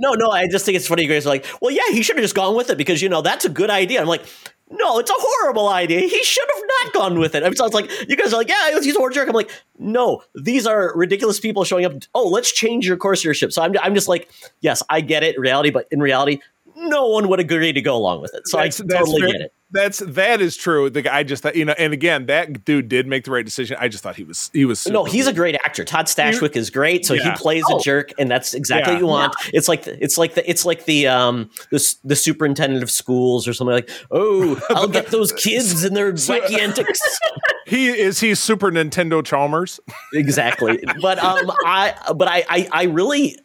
Todd, 0.00 0.14
speak 0.14 0.18
to 0.18 0.18
us. 0.18 0.18
No, 0.20 0.26
no, 0.26 0.30
I 0.32 0.48
just 0.48 0.64
think 0.64 0.76
it's 0.76 0.86
funny. 0.86 1.02
You 1.02 1.08
guys 1.08 1.26
are 1.26 1.30
like, 1.30 1.46
well, 1.60 1.70
yeah, 1.70 1.82
he 1.90 2.02
should 2.02 2.16
have 2.16 2.24
just 2.24 2.34
gone 2.34 2.54
with 2.56 2.70
it 2.70 2.78
because 2.78 3.02
you 3.02 3.08
know 3.08 3.22
that's 3.22 3.44
a 3.44 3.48
good 3.48 3.70
idea. 3.70 4.00
I'm 4.00 4.06
like, 4.08 4.24
no, 4.70 4.98
it's 4.98 5.10
a 5.10 5.14
horrible 5.16 5.68
idea. 5.68 6.00
He 6.00 6.22
should 6.22 6.48
have 6.54 6.64
not 6.84 6.92
gone 6.92 7.18
with 7.18 7.34
it. 7.34 7.42
I 7.42 7.46
mean, 7.46 7.56
so 7.56 7.64
it's 7.64 7.74
like 7.74 7.90
you 8.08 8.16
guys 8.16 8.32
are 8.32 8.36
like, 8.36 8.48
yeah, 8.48 8.78
he's 8.80 8.94
a 8.94 8.98
horror 8.98 9.10
jerk. 9.10 9.28
I'm 9.28 9.34
like, 9.34 9.50
no, 9.78 10.22
these 10.34 10.66
are 10.66 10.92
ridiculous 10.94 11.40
people 11.40 11.64
showing 11.64 11.84
up. 11.86 11.94
Oh, 12.14 12.28
let's 12.28 12.52
change 12.52 12.86
your 12.86 12.96
course 12.96 13.20
of 13.20 13.24
your 13.24 13.34
ship. 13.34 13.52
So 13.52 13.62
I'm, 13.62 13.74
I'm 13.82 13.94
just 13.94 14.08
like, 14.08 14.30
yes, 14.60 14.82
I 14.90 15.00
get 15.00 15.22
it 15.22 15.36
in 15.36 15.40
reality, 15.40 15.70
but 15.70 15.88
in 15.90 16.00
reality, 16.00 16.40
no 16.76 17.08
one 17.08 17.28
would 17.28 17.40
agree 17.40 17.72
to 17.72 17.80
go 17.80 17.96
along 17.96 18.20
with 18.20 18.34
it. 18.34 18.46
So 18.46 18.58
That's- 18.58 18.80
I 18.80 18.84
totally 18.84 19.20
fair. 19.22 19.32
get 19.32 19.40
it. 19.40 19.52
That's 19.70 19.98
that 19.98 20.40
is 20.40 20.56
true. 20.56 20.88
The 20.88 21.02
guy 21.02 21.18
I 21.18 21.22
just 21.24 21.42
thought 21.42 21.54
you 21.54 21.66
know, 21.66 21.74
and 21.78 21.92
again, 21.92 22.24
that 22.26 22.64
dude 22.64 22.88
did 22.88 23.06
make 23.06 23.24
the 23.24 23.30
right 23.30 23.44
decision. 23.44 23.76
I 23.78 23.88
just 23.88 24.02
thought 24.02 24.16
he 24.16 24.24
was 24.24 24.50
he 24.54 24.64
was 24.64 24.86
No, 24.86 25.04
he's 25.04 25.26
a 25.26 25.32
great 25.32 25.56
actor. 25.56 25.84
Todd 25.84 26.06
Stashwick 26.06 26.56
is 26.56 26.70
great, 26.70 27.04
so 27.04 27.12
Yeah. 27.12 27.32
he 27.32 27.36
plays 27.36 27.64
Oh. 27.70 27.78
a 27.78 27.82
jerk, 27.82 28.12
and 28.18 28.30
that's 28.30 28.54
exactly 28.54 28.94
Yeah. 28.94 28.96
what 28.96 29.00
you 29.02 29.06
want. 29.06 29.34
It's 29.52 29.68
like 29.68 29.82
the, 29.82 30.02
it's 30.02 30.16
like 30.16 30.34
the 30.34 30.48
it's 30.48 30.64
like 30.64 30.86
the 30.86 31.06
um 31.08 31.50
the 31.70 31.94
the 32.02 32.16
superintendent 32.16 32.82
of 32.82 32.90
schools 32.90 33.46
or 33.46 33.52
something 33.52 33.74
like, 33.74 33.90
oh, 34.10 34.58
I'll 34.70 34.88
get 34.88 35.08
those 35.08 35.32
kids 35.32 35.84
and 35.84 35.94
their 35.94 36.16
So- 36.16 36.40
wacky 36.40 36.58
antics. 36.58 37.00
he 37.66 37.88
is 37.88 38.20
he 38.20 38.34
Super 38.34 38.70
Nintendo 38.70 39.22
Chalmers. 39.22 39.80
exactly, 40.14 40.82
but 41.02 41.18
um, 41.18 41.52
I 41.66 41.94
but 42.16 42.26
I 42.26 42.44
I, 42.48 42.68
I 42.72 42.82
really 42.84 43.36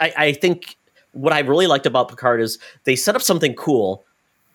I, 0.00 0.12
I 0.16 0.32
think 0.32 0.76
what 1.12 1.32
I 1.34 1.40
really 1.40 1.66
liked 1.66 1.84
about 1.84 2.08
Picard 2.08 2.40
is 2.40 2.58
they 2.84 2.96
set 2.96 3.16
up 3.16 3.22
something 3.22 3.54
cool. 3.54 4.04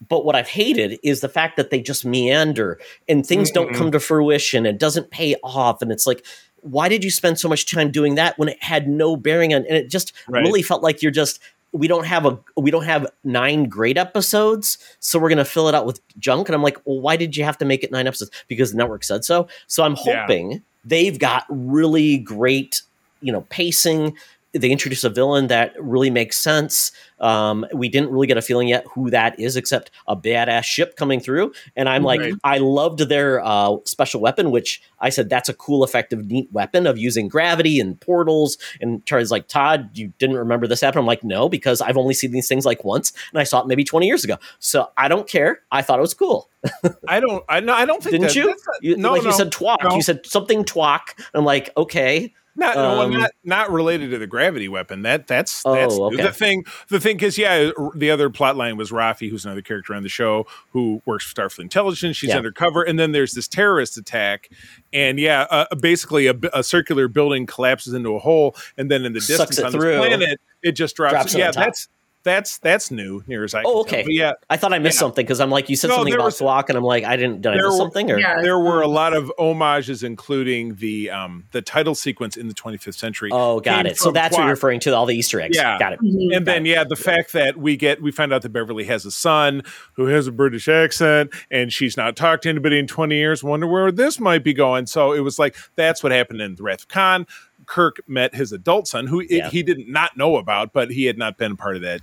But 0.10 0.26
what 0.26 0.36
I've 0.36 0.48
hated 0.50 1.00
is 1.04 1.22
the 1.22 1.30
fact 1.30 1.58
that 1.58 1.70
they 1.70 1.82
just 1.82 2.04
meander 2.06 2.80
and 3.08 3.26
things 3.26 3.52
don't 3.52 3.74
come 3.76 3.92
to 3.92 4.00
fruition. 4.00 4.66
It 4.66 4.80
doesn't 4.80 5.12
pay 5.12 5.36
off, 5.44 5.82
and 5.82 5.92
it's 5.92 6.08
like, 6.08 6.26
why 6.62 6.88
did 6.90 7.04
you 7.04 7.12
spend 7.12 7.40
so 7.40 7.50
much 7.50 7.70
time 7.70 7.92
doing 7.92 8.16
that 8.16 8.38
when 8.40 8.50
it 8.50 8.62
had 8.64 8.88
no 8.88 9.16
bearing 9.16 9.54
on? 9.54 9.66
And 9.68 9.76
it 9.78 9.90
just 9.90 10.14
Right. 10.28 10.42
really 10.42 10.62
felt 10.62 10.82
like 10.84 11.02
you're 11.02 11.12
just 11.12 11.40
we 11.76 11.88
don't 11.88 12.06
have 12.06 12.26
a 12.28 12.38
we 12.56 12.70
don't 12.70 12.84
have 12.86 13.08
nine 13.24 13.66
great 13.66 13.98
episodes, 13.98 14.78
so 15.00 15.18
we're 15.18 15.30
gonna 15.30 15.44
fill 15.44 15.68
it 15.68 15.76
out 15.76 15.86
with 15.88 16.00
junk. 16.20 16.48
And 16.48 16.56
I'm 16.56 16.62
like, 16.62 16.78
well, 16.86 17.00
why 17.02 17.16
did 17.18 17.36
you 17.36 17.44
have 17.44 17.58
to 17.58 17.66
make 17.66 17.84
it 17.84 17.92
nine 17.92 18.06
episodes? 18.08 18.30
Because 18.48 18.72
the 18.72 18.78
network 18.78 19.04
said 19.04 19.26
so. 19.26 19.48
So 19.68 19.84
I'm 19.84 19.96
Yeah. 20.06 20.22
hoping 20.22 20.62
they've 20.86 21.18
got 21.18 21.46
really 21.50 22.18
great, 22.18 22.82
you 23.22 23.32
know, 23.32 23.42
pacing 23.50 24.16
they 24.54 24.70
introduce 24.70 25.04
a 25.04 25.10
villain 25.10 25.48
that 25.48 25.74
really 25.80 26.10
makes 26.10 26.38
sense. 26.38 26.92
Um, 27.20 27.66
we 27.74 27.90
didn't 27.90 28.12
really 28.12 28.28
get 28.28 28.38
a 28.38 28.42
feeling 28.42 28.68
yet 28.68 28.86
who 28.94 29.10
that 29.10 29.40
is, 29.40 29.56
except 29.56 29.90
a 30.08 30.16
badass 30.16 30.64
ship 30.64 30.96
coming 30.96 31.20
through. 31.20 31.54
And 31.76 31.90
I'm 31.90 32.04
like, 32.04 32.20
Right. 32.22 32.34
I 32.44 32.58
loved 32.60 33.00
their 33.00 33.44
uh, 33.44 33.78
special 33.86 34.22
weapon, 34.22 34.52
which 34.52 34.82
I 35.00 35.10
said 35.10 35.30
that's 35.30 35.50
a 35.50 35.54
cool, 35.54 35.84
effective, 35.84 36.26
neat 36.26 36.52
weapon 36.52 36.86
of 36.86 36.98
using 36.98 37.28
gravity 37.28 37.80
and 37.80 38.00
portals. 38.00 38.58
And 38.80 39.04
Charlie's 39.06 39.32
like, 39.32 39.48
Todd, 39.48 39.90
you 39.98 40.14
didn't 40.20 40.38
remember 40.38 40.68
this 40.68 40.82
happen? 40.82 41.00
I'm 41.00 41.06
like, 41.06 41.24
no, 41.24 41.50
because 41.50 41.82
I've 41.82 41.98
only 41.98 42.14
seen 42.14 42.32
these 42.32 42.48
things 42.48 42.66
like 42.66 42.84
once, 42.84 43.12
and 43.32 43.40
I 43.40 43.44
saw 43.44 43.62
it 43.62 43.68
maybe 43.68 43.84
20 43.84 44.06
years 44.06 44.24
ago. 44.24 44.38
So 44.60 44.90
I 44.98 45.08
don't 45.08 45.28
care. 45.28 45.62
I 45.72 45.82
thought 45.82 45.98
it 45.98 46.02
was 46.02 46.14
cool. 46.14 46.50
I 47.08 47.20
don't. 47.20 47.44
I 47.50 47.60
no. 47.60 47.74
I 47.74 47.86
don't 47.86 48.02
think. 48.02 48.12
Didn't 48.12 48.28
that, 48.28 48.36
you? 48.36 48.48
not- 48.48 48.58
you 48.82 48.98
no, 48.98 49.12
like 49.14 49.24
no, 49.24 49.30
you 49.30 49.36
said 49.36 49.52
twalk. 49.52 49.78
no. 49.84 49.96
You 49.96 50.02
said 50.02 50.26
something 50.26 50.64
twalk. 50.64 51.14
I'm 51.34 51.44
like, 51.44 51.70
okay. 51.76 52.34
Not, 52.56 52.76
no, 52.76 53.02
Um, 53.02 53.12
not 53.14 53.32
not 53.44 53.72
related 53.72 54.12
to 54.12 54.20
the 54.20 54.28
gravity 54.28 54.68
weapon. 54.68 55.02
That 55.02 55.26
that's 55.26 55.64
Oh, 55.66 55.74
that's 55.74 55.96
okay. 55.96 56.22
the 56.22 56.32
thing. 56.32 56.66
The 56.90 57.00
thing 57.00 57.20
is, 57.22 57.38
yeah, 57.38 57.72
the 57.96 58.12
other 58.12 58.30
plot 58.30 58.56
line 58.56 58.78
was 58.78 58.92
Raffi, 58.92 59.30
who's 59.30 59.44
another 59.44 59.62
character 59.64 59.96
on 59.96 60.04
the 60.04 60.10
show 60.10 60.46
who 60.72 61.02
works 61.06 61.26
for 61.26 61.34
Starfleet 61.34 61.62
Intelligence. 61.64 62.16
She's 62.16 62.30
Yeah. 62.30 62.38
undercover, 62.38 62.84
and 62.84 63.00
then 63.00 63.12
there's 63.12 63.34
this 63.34 63.48
terrorist 63.48 63.98
attack, 63.98 64.50
and 64.92 65.20
yeah, 65.20 65.48
uh, 65.50 65.66
basically 65.76 66.28
a, 66.28 66.36
a 66.54 66.64
circular 66.64 67.08
building 67.08 67.48
collapses 67.48 67.94
into 67.94 68.16
a 68.16 68.20
hole, 68.20 68.56
and 68.78 68.92
then 68.92 69.04
in 69.04 69.14
the 69.14 69.20
distance 69.20 69.60
on 69.60 69.72
through. 69.72 69.98
this 69.98 70.08
planet, 70.08 70.40
it 70.62 70.74
just 70.74 70.96
drops. 70.96 71.14
Drops 71.14 71.36
yeah, 71.36 71.50
that's 71.52 71.88
that's 72.24 72.58
that's 72.60 72.90
new. 72.92 73.24
Near 73.28 73.44
as 73.44 73.54
I 73.54 73.60
Oh, 73.60 73.64
can 73.64 73.72
tell. 73.74 73.80
okay. 73.82 74.04
But 74.04 74.14
yeah, 74.14 74.32
I 74.50 74.58
thought 74.58 74.74
I 74.74 74.80
missed 74.80 74.96
Yeah. 74.98 75.00
something 75.02 75.26
because 75.26 75.40
I'm 75.40 75.50
like, 75.50 75.70
you 75.70 75.76
said 75.76 75.90
No, 75.90 75.96
something 75.98 76.12
there 76.12 76.20
about 76.20 76.26
was- 76.28 76.40
twalk, 76.40 76.70
and 76.70 76.78
I'm 76.78 76.84
like, 76.84 77.04
I 77.04 77.16
didn't. 77.16 77.42
Did 77.42 77.52
I 77.54 77.56
miss 77.56 77.66
were- 77.66 77.72
something? 77.78 78.12
Or 78.12 78.20
Yeah. 78.20 78.42
there 78.42 78.58
were 78.60 78.82
a 78.82 78.88
lot 78.88 79.14
of 79.14 79.32
homages, 79.38 80.04
including 80.04 80.76
the 80.76 81.10
um 81.10 81.46
the 81.52 81.62
title 81.62 81.96
sequence 81.96 82.38
in 82.38 82.48
the 82.48 82.54
25th 82.54 82.96
century. 82.96 83.30
oh, 83.34 83.60
got 83.60 83.86
it. 83.86 83.98
So 83.98 84.06
from 84.06 84.14
that's 84.16 84.36
what 84.36 84.44
you're 84.44 84.52
referring 84.52 84.80
to. 84.82 84.96
All 84.96 85.06
the 85.06 85.16
Easter 85.16 85.40
eggs. 85.42 85.58
Yeah. 85.58 85.78
got 85.80 85.94
it. 85.94 86.00
Mhm. 86.02 86.36
And 86.38 86.46
then, 86.46 86.66
yeah, 86.66 86.84
the 86.84 86.96
fact 86.96 87.34
that 87.34 87.58
we 87.58 87.76
get, 87.78 88.02
we 88.02 88.12
find 88.12 88.34
out 88.34 88.42
that 88.44 88.50
Beverly 88.50 88.86
has 88.86 89.06
a 89.06 89.12
son 89.12 89.62
who 89.94 90.06
has 90.08 90.28
a 90.28 90.32
British 90.32 90.68
accent 90.68 91.32
and 91.52 91.72
she's 91.74 91.98
not 91.98 92.16
talked 92.16 92.44
to 92.44 92.50
anybody 92.50 92.80
in 92.80 92.88
20 92.88 93.16
years. 93.16 93.44
Wonder 93.44 93.68
where 93.68 93.92
this 93.92 94.20
might 94.20 94.44
be 94.44 94.54
going. 94.54 94.86
So 94.86 95.12
it 95.14 95.20
was 95.22 95.40
like, 95.40 95.56
that's 95.76 96.04
what 96.04 96.12
happened 96.12 96.42
in 96.42 96.56
The 96.56 96.64
Wrath 96.64 96.82
of 96.82 96.88
Khan. 96.88 97.26
Kirk 97.74 97.98
met 98.08 98.36
his 98.36 98.52
adult 98.52 98.88
son, 98.88 99.08
who 99.08 99.22
it- 99.22 99.48
he 99.48 99.64
did 99.64 99.88
not 99.88 100.16
know 100.16 100.38
about, 100.38 100.74
but 100.74 100.92
he 100.92 101.06
had 101.06 101.18
not 101.18 101.40
been 101.40 101.58
part 101.58 101.76
of 101.76 101.82
that, 101.82 102.02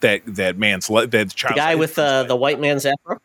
that, 0.00 0.22
that 0.26 0.58
man's, 0.58 0.88
that 0.88 1.10
The 1.12 1.52
guy 1.54 1.76
with 1.76 1.96
uh, 1.96 2.24
the 2.24 2.34
white 2.34 2.58
man's 2.58 2.84
afro. 2.84 3.20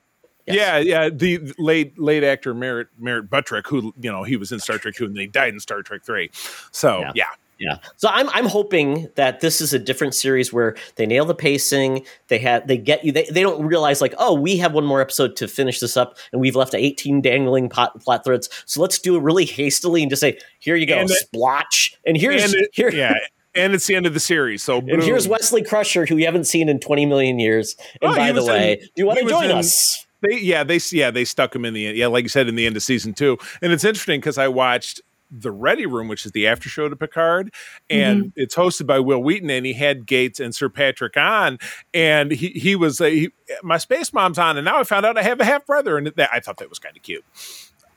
Yes. 0.45 0.55
Yeah, 0.55 0.77
yeah. 0.77 1.09
The 1.09 1.53
late 1.57 1.97
late 1.99 2.23
actor 2.23 2.53
Merritt 2.53 2.87
Merritt 2.99 3.29
Buttrick, 3.31 3.67
who 3.67 3.93
you 3.99 4.11
know 4.11 4.23
he 4.23 4.37
was 4.37 4.51
in 4.51 4.59
Star 4.59 4.77
Trek 4.77 4.93
two, 4.95 5.05
and 5.05 5.13
then 5.15 5.21
he 5.21 5.27
died 5.27 5.53
in 5.53 5.59
Star 5.59 5.81
Trek 5.81 6.03
three. 6.05 6.29
So 6.71 6.99
Yeah. 6.99 7.11
yeah, 7.15 7.25
Yeah. 7.59 7.77
So 7.95 8.09
I'm 8.11 8.29
I'm 8.29 8.45
hoping 8.45 9.09
that 9.15 9.39
this 9.39 9.61
is 9.61 9.73
a 9.73 9.79
different 9.79 10.13
series 10.15 10.53
where 10.53 10.75
they 10.95 11.05
nail 11.05 11.25
the 11.25 11.33
pacing. 11.35 12.05
They 12.27 12.37
had 12.37 12.67
they 12.67 12.77
get 12.77 13.03
you. 13.03 13.11
They, 13.11 13.23
they 13.31 13.41
don't 13.41 13.65
realize 13.65 13.99
like 14.01 14.13
oh 14.19 14.33
we 14.33 14.57
have 14.57 14.73
one 14.73 14.85
more 14.85 15.01
episode 15.01 15.35
to 15.37 15.47
finish 15.47 15.79
this 15.79 15.97
up 15.97 16.17
and 16.31 16.39
we've 16.41 16.55
left 16.55 16.75
18 16.75 17.21
dangling 17.21 17.69
pot, 17.69 17.99
plot 18.01 18.23
threads. 18.23 18.49
So 18.65 18.81
let's 18.81 18.99
do 18.99 19.15
it 19.15 19.23
really 19.23 19.45
hastily 19.45 20.01
and 20.03 20.09
just 20.09 20.19
say 20.21 20.37
here 20.59 20.75
you 20.75 20.85
go 20.85 20.95
And 20.99 21.09
it- 21.09 21.17
splotch 21.17 21.95
and 22.05 22.15
here's 22.17 22.43
and 22.43 22.53
it- 22.55 22.69
here 22.73 22.91
yeah, 22.91 23.13
and 23.55 23.73
it's 23.73 23.87
the 23.87 23.95
end 23.95 24.05
of 24.05 24.13
the 24.13 24.19
series. 24.19 24.63
So 24.63 24.77
and 24.77 25.01
here's. 25.01 25.27
Wesley 25.27 25.63
Crusher 25.63 26.05
who 26.05 26.17
you 26.17 26.25
haven't 26.25 26.45
seen 26.45 26.69
in 26.69 26.79
20 26.79 27.05
million 27.07 27.39
years. 27.39 27.75
And 28.01 28.11
Oh, 28.11 28.15
by 28.15 28.31
the 28.31 28.43
way, 28.45 28.73
in- 28.73 28.79
do 28.79 28.87
you 28.97 29.05
want 29.07 29.19
to 29.19 29.25
join 29.27 29.45
in- 29.45 29.57
us? 29.57 30.05
They 30.21 30.39
yeah 30.39 30.63
they 30.63 30.79
yeah 30.91 31.11
they 31.11 31.25
stuck 31.25 31.55
him 31.55 31.63
in 31.63 31.75
the 31.75 31.85
end 31.85 31.95
yeah 31.95 32.07
like 32.07 32.23
you 32.23 32.29
said 32.29 32.47
in 32.47 32.55
the 32.55 32.65
end 32.65 32.75
of 32.75 32.81
season 32.81 33.13
two 33.13 33.37
and 33.61 33.71
it's 33.71 33.83
interesting 33.83 34.19
because 34.19 34.39
I 34.39 34.47
watched 34.47 34.99
the 35.29 35.51
Ready 35.51 35.85
Room 35.85 36.07
which 36.07 36.25
is 36.25 36.31
the 36.31 36.47
after 36.47 36.69
show 36.69 36.89
to 36.89 36.95
Picard 36.95 37.53
and 37.89 38.31
it's 38.35 38.55
hosted 38.55 38.87
by 38.87 38.99
Wil 38.99 39.21
Wheaton 39.21 39.49
and 39.49 39.65
he 39.65 39.73
had 39.73 40.05
Gates 40.05 40.39
and 40.39 40.55
Sir 40.55 40.69
Patrick 40.69 41.17
on 41.17 41.59
and 41.93 42.31
he 42.31 42.49
he 42.49 42.75
was 42.75 43.01
uh, 43.01 43.05
he, 43.05 43.29
my 43.63 43.77
space 43.77 44.13
mom's 44.13 44.37
on 44.37 44.57
and 44.57 44.65
now 44.65 44.79
I 44.79 44.83
found 44.83 45.05
out 45.05 45.17
I 45.17 45.23
have 45.23 45.39
a 45.39 45.45
half 45.45 45.65
brother 45.65 45.97
and 45.97 46.07
that 46.07 46.29
I 46.31 46.39
thought 46.39 46.57
that 46.57 46.69
was 46.69 46.79
kind 46.79 46.95
of 46.95 47.03
cute 47.03 47.25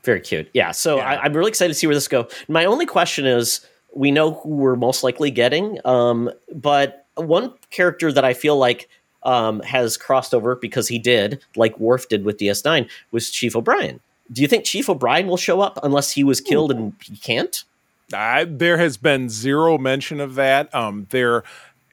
Very 0.02 0.20
cute. 0.20 0.48
Yeah. 0.54 0.72
So 0.72 0.96
Yeah. 0.96 1.10
I, 1.10 1.24
I'm 1.24 1.32
really 1.32 1.50
excited 1.50 1.72
to 1.72 1.78
see 1.78 1.86
where 1.86 1.94
this 1.94 2.08
go. 2.08 2.28
My 2.48 2.64
only 2.64 2.86
question 2.86 3.26
is, 3.26 3.66
we 3.94 4.10
know 4.10 4.34
who 4.34 4.50
we're 4.50 4.76
most 4.76 5.02
likely 5.02 5.30
getting, 5.30 5.78
um, 5.84 6.30
but 6.54 7.06
one 7.16 7.52
character 7.70 8.12
that 8.12 8.24
I 8.24 8.34
feel 8.34 8.56
like 8.56 8.88
um, 9.24 9.60
has 9.60 9.96
crossed 9.96 10.32
over 10.32 10.56
because 10.56 10.88
he 10.88 10.98
did, 10.98 11.42
like 11.56 11.78
Worf 11.78 12.08
did 12.08 12.24
with 12.24 12.38
DS9, 12.38 12.88
was 13.10 13.30
Chief 13.30 13.54
O'Brien. 13.54 14.00
Do 14.32 14.42
you 14.42 14.48
think 14.48 14.64
Chief 14.64 14.88
O'Brien 14.88 15.26
will 15.26 15.36
show 15.36 15.60
up 15.60 15.78
unless 15.82 16.12
he 16.12 16.24
was 16.24 16.40
killed 16.40 16.70
and 16.70 16.94
he 17.02 17.16
can't? 17.16 17.64
I, 18.12 18.44
there 18.44 18.78
has 18.78 18.96
been 18.96 19.28
zero 19.28 19.78
mention 19.78 20.20
of 20.20 20.34
that. 20.34 20.72
Um, 20.74 21.06
there 21.10 21.44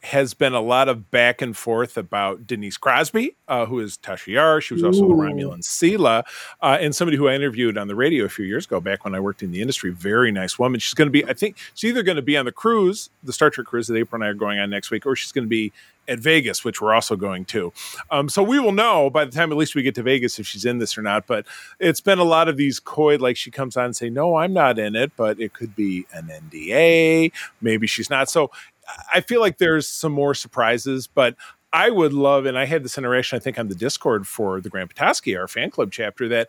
has 0.07 0.33
been 0.33 0.53
a 0.53 0.61
lot 0.61 0.87
of 0.87 1.11
back 1.11 1.41
and 1.41 1.55
forth 1.55 1.97
about 1.97 2.47
Denise 2.47 2.77
Crosby, 2.77 3.35
uh, 3.49 3.65
who 3.65 3.79
is 3.79 3.97
Tasha 3.97 4.27
Yar. 4.27 4.61
She 4.61 4.73
was 4.73 4.81
also 4.81 5.01
the 5.01 5.13
Ooh. 5.13 5.17
Romulan 5.17 5.61
Sela, 5.61 6.23
uh, 6.61 6.77
and 6.79 6.95
somebody 6.95 7.17
who 7.17 7.27
I 7.27 7.35
interviewed 7.35 7.77
on 7.77 7.89
the 7.89 7.95
radio 7.95 8.23
a 8.23 8.29
few 8.29 8.45
years 8.45 8.65
ago, 8.65 8.79
back 8.79 9.03
when 9.03 9.13
I 9.13 9.19
worked 9.19 9.43
in 9.43 9.51
the 9.51 9.59
industry. 9.59 9.91
Very 9.91 10.31
nice 10.31 10.57
woman. 10.57 10.79
She's 10.79 10.93
going 10.93 11.07
to 11.07 11.11
be, 11.11 11.25
I 11.25 11.33
think, 11.33 11.57
she's 11.73 11.89
either 11.89 12.03
going 12.03 12.15
to 12.15 12.21
be 12.21 12.37
on 12.37 12.45
the 12.45 12.53
cruise, 12.53 13.09
the 13.21 13.33
Star 13.33 13.49
Trek 13.49 13.67
cruise 13.67 13.87
that 13.87 13.97
April 13.97 14.21
and 14.21 14.25
I 14.25 14.29
are 14.29 14.33
going 14.33 14.59
on 14.59 14.69
next 14.69 14.91
week, 14.91 15.05
or 15.05 15.13
she's 15.15 15.33
going 15.33 15.45
to 15.45 15.49
be 15.49 15.73
at 16.07 16.19
Vegas, 16.19 16.63
which 16.63 16.81
we're 16.81 16.93
also 16.93 17.15
going 17.15 17.43
to. 17.43 17.73
Um, 18.09 18.29
so 18.29 18.41
we 18.41 18.59
will 18.59 18.71
know 18.71 19.09
by 19.09 19.25
the 19.25 19.31
time 19.31 19.51
at 19.51 19.57
least 19.57 19.75
we 19.75 19.83
get 19.83 19.95
to 19.95 20.03
Vegas 20.03 20.39
if 20.39 20.47
she's 20.47 20.63
in 20.63 20.77
this 20.77 20.97
or 20.97 21.01
not. 21.01 21.27
But 21.27 21.45
it's 21.79 21.99
been 21.99 22.19
a 22.19 22.23
lot 22.23 22.47
of 22.47 22.55
these 22.55 22.79
coy, 22.79 23.17
like 23.17 23.35
she 23.35 23.51
comes 23.51 23.75
on 23.75 23.85
and 23.85 23.95
say, 23.95 24.09
"No, 24.09 24.37
I'm 24.37 24.53
not 24.53 24.79
in 24.79 24.95
it," 24.95 25.11
but 25.17 25.39
it 25.39 25.53
could 25.53 25.75
be 25.75 26.05
an 26.13 26.29
NDA. 26.29 27.31
Maybe 27.61 27.87
she's 27.87 28.09
not. 28.09 28.29
So 28.29 28.51
I 29.13 29.21
feel 29.21 29.41
like 29.41 29.57
there's 29.57 29.87
some 29.87 30.11
more 30.11 30.33
surprises, 30.33 31.07
but. 31.07 31.35
I 31.73 31.89
would 31.89 32.13
love, 32.13 32.45
and 32.45 32.57
I 32.57 32.63
had 32.63 32.81
this 32.85 32.97
interaction, 32.97 33.35
I 33.35 33.39
think, 33.39 33.59
on 33.59 33.67
the 33.67 33.75
Discord 33.75 34.25
for 34.25 34.61
the 34.61 34.69
Grand 34.69 34.89
Petoskey, 34.89 35.35
our 35.35 35.49
fan 35.49 35.69
club 35.69 35.91
chapter, 35.91 36.29
that 36.29 36.47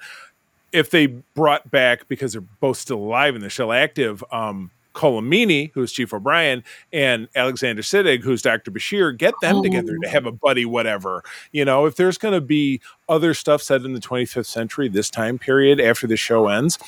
if 0.73 0.91
they 0.91 1.07
brought 1.07 1.73
back 1.73 2.07
because 2.07 2.33
they're 2.33 2.41
both 2.61 2.77
still 2.79 2.99
alive 2.99 3.35
and 3.35 3.43
they're 3.43 3.51
still 3.51 3.73
active, 3.73 4.23
um, 4.31 4.71
Colm 4.95 5.29
Meaney, 5.29 5.73
who's 5.75 5.91
Chief 5.93 6.15
O'Brien, 6.15 6.63
and 6.93 7.29
Alexander 7.35 7.83
Siddig, 7.83 8.23
who's 8.23 8.43
Dr. 8.43 8.71
Bashir, 8.71 9.15
get 9.19 9.35
them 9.43 9.57
Oh. 9.57 9.63
together 9.63 9.97
to 10.05 10.09
have 10.09 10.25
a 10.25 10.33
buddy, 10.33 10.65
whatever. 10.65 11.25
You 11.51 11.65
know, 11.65 11.85
if 11.87 11.97
there's 11.97 12.17
going 12.17 12.35
to 12.35 12.41
be 12.41 12.81
other 13.09 13.35
stuff 13.35 13.61
said 13.61 13.83
in 13.83 13.95
the 13.95 14.01
25th 14.01 14.47
century, 14.47 14.89
this 14.89 15.11
time 15.11 15.37
period 15.37 15.81
after 15.81 16.07
the 16.07 16.17
show 16.17 16.47
ends, 16.47 16.79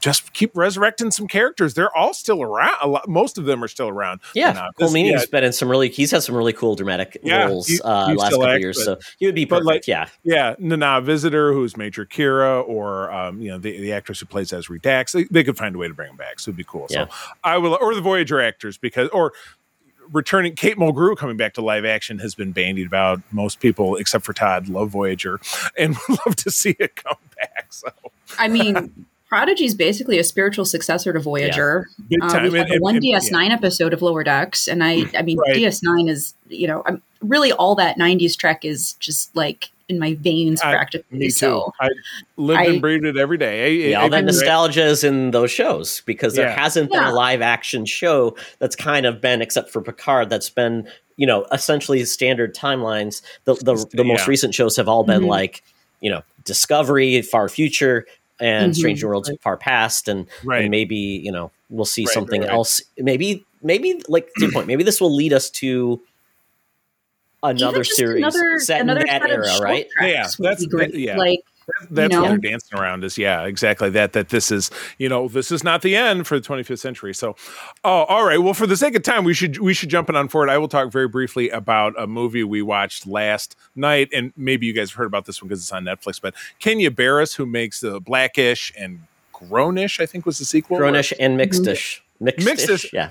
just 0.00 0.32
keep 0.32 0.56
resurrecting 0.56 1.10
some 1.10 1.26
characters. 1.28 1.74
They're 1.74 1.94
all 1.96 2.12
still 2.14 2.42
around. 2.42 2.76
A 2.82 2.88
lot, 2.88 3.08
most 3.08 3.38
of 3.38 3.44
them 3.44 3.62
are 3.64 3.68
still 3.68 3.88
around. 3.88 4.20
Yeah, 4.34 4.50
And, 4.50 4.58
uh, 4.58 4.70
this- 4.78 4.90
Colm 4.90 4.94
Meaney's 4.94 5.20
yeah, 5.22 5.26
been 5.30 5.44
in 5.44 5.52
some 5.52 5.68
really. 5.68 5.88
He's 5.88 6.10
had 6.10 6.22
some 6.22 6.34
really 6.34 6.52
cool 6.52 6.74
dramatic 6.76 7.18
Yeah, 7.22 7.46
roles 7.46 7.66
he- 7.68 7.80
uh, 7.82 8.14
last 8.14 8.30
couple 8.32 8.46
act- 8.46 8.60
years, 8.60 8.76
but- 8.78 9.02
so 9.02 9.08
he 9.18 9.26
would 9.26 9.34
be 9.34 9.44
but, 9.44 9.56
perfect. 9.62 9.66
like, 9.66 9.86
yeah, 9.88 10.08
Yeah, 10.22 10.54
Nana 10.58 11.00
Visitor, 11.00 11.52
who's 11.52 11.76
Major 11.76 12.04
Kira, 12.04 12.66
or 12.66 13.10
um, 13.12 13.40
you 13.40 13.50
know 13.50 13.58
the, 13.58 13.78
the 13.80 13.92
actress 13.92 14.20
who 14.20 14.26
plays 14.26 14.50
Ezri 14.50 14.80
Dax. 14.82 15.12
They, 15.12 15.24
they 15.24 15.44
could 15.44 15.56
find 15.56 15.74
a 15.74 15.78
way 15.78 15.88
to 15.88 15.94
bring 15.94 16.08
them 16.08 16.16
back, 16.16 16.40
so 16.40 16.50
it'd 16.50 16.56
be 16.56 16.64
cool. 16.64 16.86
Yeah. 16.90 17.06
So 17.06 17.12
I 17.44 17.58
will, 17.58 17.78
or 17.80 17.94
the 17.94 18.00
Voyager 18.00 18.40
actors, 18.40 18.76
because 18.78 19.08
or 19.10 19.32
returning 20.12 20.54
Kate 20.54 20.76
Mulgrew 20.76 21.16
coming 21.16 21.36
back 21.36 21.54
to 21.54 21.60
live 21.62 21.84
action 21.84 22.18
has 22.20 22.34
been 22.34 22.52
bandied 22.52 22.86
about. 22.86 23.20
Most 23.32 23.58
people, 23.60 23.96
except 23.96 24.24
for 24.24 24.32
Todd, 24.32 24.68
love 24.68 24.90
Voyager 24.90 25.40
and 25.76 25.96
would 26.08 26.18
love 26.26 26.36
to 26.36 26.50
see 26.50 26.76
it 26.78 26.94
come 26.96 27.16
back. 27.36 27.66
So 27.72 27.88
I 28.38 28.48
mean, 28.48 29.06
Prodigy 29.28 29.64
is 29.64 29.74
basically 29.74 30.18
a 30.18 30.24
spiritual 30.24 30.64
successor 30.64 31.12
to 31.12 31.18
Voyager. 31.18 31.88
big 32.08 32.22
Uh, 32.22 32.40
we've 32.42 32.54
had 32.54 32.68
the 32.68 32.78
one 32.78 33.00
DS9 33.00 33.50
episode 33.50 33.92
of 33.92 34.00
Lower 34.02 34.22
Decks, 34.22 34.68
and 34.68 34.84
I, 34.84 35.04
I 35.16 35.22
mean, 35.22 35.38
Right. 35.38 35.56
DS9 35.56 36.08
is, 36.08 36.34
you 36.48 36.66
know, 36.68 36.82
I'm 36.86 37.02
really 37.20 37.50
all 37.52 37.74
that 37.74 37.98
'90s 37.98 38.36
Trek 38.36 38.64
is 38.64 38.92
just 38.94 39.34
like 39.34 39.70
in 39.88 39.98
my 39.98 40.14
veins, 40.14 40.60
I- 40.62 40.72
practically. 40.72 41.18
Me 41.18 41.26
too. 41.26 41.30
So 41.32 41.72
I 41.80 41.88
lived 42.36 42.60
I- 42.60 42.64
and 42.66 42.80
breathed 42.80 43.04
it 43.04 43.16
every 43.16 43.38
day. 43.38 43.64
I- 43.64 43.88
yeah, 43.90 43.98
I- 44.00 44.02
all 44.04 44.08
that 44.10 44.18
I- 44.18 44.20
nostalgia 44.22 44.84
is 44.84 45.02
in 45.04 45.30
those 45.32 45.50
shows 45.50 46.02
because 46.06 46.34
there 46.34 46.48
Yeah. 46.48 46.60
hasn't 46.60 46.90
been 46.92 47.02
a 47.02 47.12
live 47.12 47.40
action 47.42 47.84
show 47.84 48.36
that's 48.58 48.74
kind 48.76 49.06
of 49.06 49.20
been, 49.20 49.42
except 49.42 49.70
for 49.70 49.80
Picard, 49.82 50.28
that's 50.30 50.50
been 50.50 50.86
you 51.16 51.26
know 51.26 51.46
essentially 51.50 52.04
standard 52.04 52.54
timelines. 52.54 53.22
The 53.44 53.54
the, 53.54 53.86
the 53.92 54.04
most 54.04 54.20
Yeah. 54.20 54.26
recent 54.30 54.54
shows 54.54 54.76
have 54.76 54.86
all 54.88 55.02
been 55.04 55.22
Mhm. 55.22 55.28
like 55.28 55.62
you 56.00 56.10
know 56.10 56.22
Discovery, 56.44 57.22
Far 57.22 57.48
Future, 57.48 58.06
and 58.40 58.72
Mhm. 58.72 58.76
Strange 58.76 59.02
New 59.02 59.08
Worlds, 59.08 59.30
Far 59.40 59.56
Past, 59.56 60.08
and, 60.08 60.26
Right. 60.44 60.62
and 60.62 60.70
maybe 60.70 60.96
you 60.96 61.32
know 61.32 61.50
we'll 61.70 61.84
see 61.84 62.04
Right, 62.04 62.14
something 62.14 62.40
right, 62.42 62.48
right. 62.48 62.54
else. 62.56 62.80
Maybe 62.98 63.44
maybe 63.62 64.00
like 64.08 64.26
to 64.34 64.42
your 64.44 64.52
point, 64.52 64.66
maybe 64.66 64.84
this 64.84 65.00
will 65.00 65.14
lead 65.14 65.32
us 65.32 65.50
to 65.50 66.00
another 67.42 67.84
series 67.84 68.18
another, 68.18 68.58
set 68.58 68.80
another 68.80 69.00
in 69.00 69.06
that 69.06 69.28
era, 69.28 69.58
right? 69.60 69.86
Yeah, 70.00 70.22
tracks 70.22 70.38
would 70.38 70.46
that's- 70.48 70.66
great. 70.66 70.92
that- 70.92 70.98
yeah. 70.98 71.16
Like, 71.16 71.40
That's 71.90 72.12
you 72.12 72.20
what 72.20 72.24
know? 72.24 72.28
they're 72.30 72.50
dancing 72.50 72.78
around 72.78 73.04
is 73.04 73.18
yeah, 73.18 73.44
exactly 73.44 73.90
that. 73.90 74.12
That 74.12 74.28
this 74.28 74.50
is 74.52 74.70
you 74.98 75.08
know 75.08 75.28
this 75.28 75.50
is 75.50 75.64
not 75.64 75.82
the 75.82 75.96
end 75.96 76.26
for 76.26 76.38
the 76.38 76.46
25th 76.46 76.78
century. 76.78 77.14
So, 77.14 77.34
oh, 77.84 78.04
all 78.04 78.24
right. 78.24 78.38
Well, 78.38 78.54
for 78.54 78.66
the 78.66 78.76
sake 78.76 78.94
of 78.94 79.02
time, 79.02 79.24
we 79.24 79.34
should 79.34 79.58
we 79.58 79.74
should 79.74 79.88
jump 79.88 80.08
in 80.08 80.16
on 80.16 80.28
forward. 80.28 80.48
I 80.48 80.58
will 80.58 80.68
talk 80.68 80.92
very 80.92 81.08
briefly 81.08 81.50
about 81.50 81.94
a 81.98 82.06
movie 82.06 82.44
we 82.44 82.62
watched 82.62 83.06
last 83.06 83.56
night, 83.74 84.08
and 84.12 84.32
maybe 84.36 84.66
you 84.66 84.72
guys 84.72 84.90
have 84.90 84.96
heard 84.96 85.06
about 85.06 85.24
this 85.26 85.42
one 85.42 85.48
because 85.48 85.60
it's 85.60 85.72
on 85.72 85.84
Netflix. 85.84 86.20
But 86.20 86.34
Kenya 86.60 86.90
Barris, 86.90 87.34
who 87.34 87.46
makes 87.46 87.80
the 87.80 88.00
Blackish 88.00 88.72
and 88.78 89.00
Grownish, 89.34 90.00
I 90.00 90.06
think 90.06 90.24
was 90.24 90.38
the 90.38 90.44
sequel. 90.44 90.78
Grownish 90.78 91.12
and 91.18 91.38
Mm-hmm. 91.38 91.50
Mixedish. 91.50 92.00
Mixedish, 92.22 92.44
Mixedish. 92.46 92.92
yeah. 92.92 93.10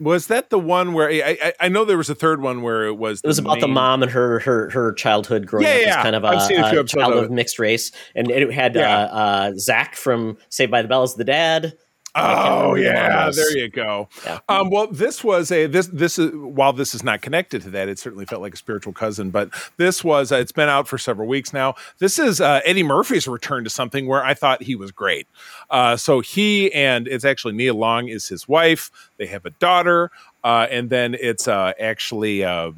Was 0.00 0.28
that 0.28 0.50
the 0.50 0.58
one 0.60 0.92
where 0.92 1.08
I, 1.08 1.36
I, 1.42 1.52
I 1.62 1.68
know 1.68 1.84
there 1.84 1.96
was 1.98 2.08
a 2.08 2.14
third 2.14 2.40
one 2.40 2.62
where 2.62 2.86
it 2.86 2.96
was 2.96 3.20
It 3.24 3.26
was 3.26 3.38
about 3.40 3.58
the 3.60 3.66
mom 3.66 4.02
and 4.02 4.12
her 4.12 4.38
her 4.40 4.70
her 4.70 4.92
childhood 4.92 5.46
growing 5.46 5.66
Yeah, 5.66 5.72
up 5.72 5.76
as 5.80 5.86
yeah. 5.86 6.02
kind 6.02 6.14
of 6.16 6.22
a, 6.24 6.26
a 6.28 6.80
a 6.80 6.84
child 6.84 7.14
of 7.14 7.24
of 7.24 7.30
mixed 7.32 7.58
race, 7.58 7.90
and 8.14 8.30
it 8.30 8.52
had 8.52 8.76
Yeah. 8.76 8.96
uh, 8.96 9.06
uh, 9.06 9.52
Zach 9.56 9.96
from 9.96 10.38
Saved 10.50 10.70
by 10.70 10.82
the 10.82 10.88
Bell 10.88 11.02
as 11.02 11.14
the 11.14 11.24
dad. 11.24 11.76
I 12.14 12.34
can't 12.34 12.48
Oh 12.48 12.72
remember 12.72 12.76
who 12.76 12.84
the 12.84 12.92
mom 12.92 13.10
yeah, 13.10 13.30
there 13.30 13.58
you 13.58 13.68
go. 13.68 14.08
Yeah. 14.24 14.38
Um, 14.48 14.70
well, 14.70 14.86
this 14.86 15.22
was 15.22 15.52
a 15.52 15.66
this 15.66 15.86
this 15.88 16.18
is 16.18 16.32
while 16.34 16.72
this 16.72 16.94
is 16.94 17.02
not 17.02 17.22
connected 17.22 17.62
to 17.62 17.70
that, 17.70 17.88
it 17.88 17.98
certainly 17.98 18.26
felt 18.26 18.42
like 18.42 18.54
a 18.54 18.56
spiritual 18.56 18.92
cousin. 18.92 19.30
But 19.30 19.50
this 19.76 20.02
was 20.02 20.32
uh, 20.32 20.36
it's 20.36 20.52
been 20.52 20.68
out 20.68 20.88
for 20.88 20.98
several 20.98 21.28
weeks 21.28 21.52
now. 21.52 21.74
This 21.98 22.18
is 22.18 22.40
uh, 22.40 22.60
Eddie 22.64 22.82
Murphy's 22.82 23.28
return 23.28 23.64
to 23.64 23.70
something 23.70 24.06
where 24.06 24.24
I 24.24 24.34
thought 24.34 24.62
he 24.62 24.74
was 24.74 24.90
great. 24.90 25.26
Uh, 25.70 25.96
so 25.96 26.20
he 26.20 26.72
and 26.72 27.06
it's 27.06 27.24
actually 27.24 27.54
Nia 27.54 27.74
Long 27.74 28.08
is 28.08 28.28
his 28.28 28.48
wife. 28.48 28.90
They 29.16 29.26
have 29.26 29.44
a 29.46 29.50
daughter, 29.50 30.10
uh, 30.42 30.66
and 30.70 30.90
then 30.90 31.14
it's 31.14 31.46
uh, 31.48 31.72
actually. 31.78 32.44
Uh, 32.44 32.72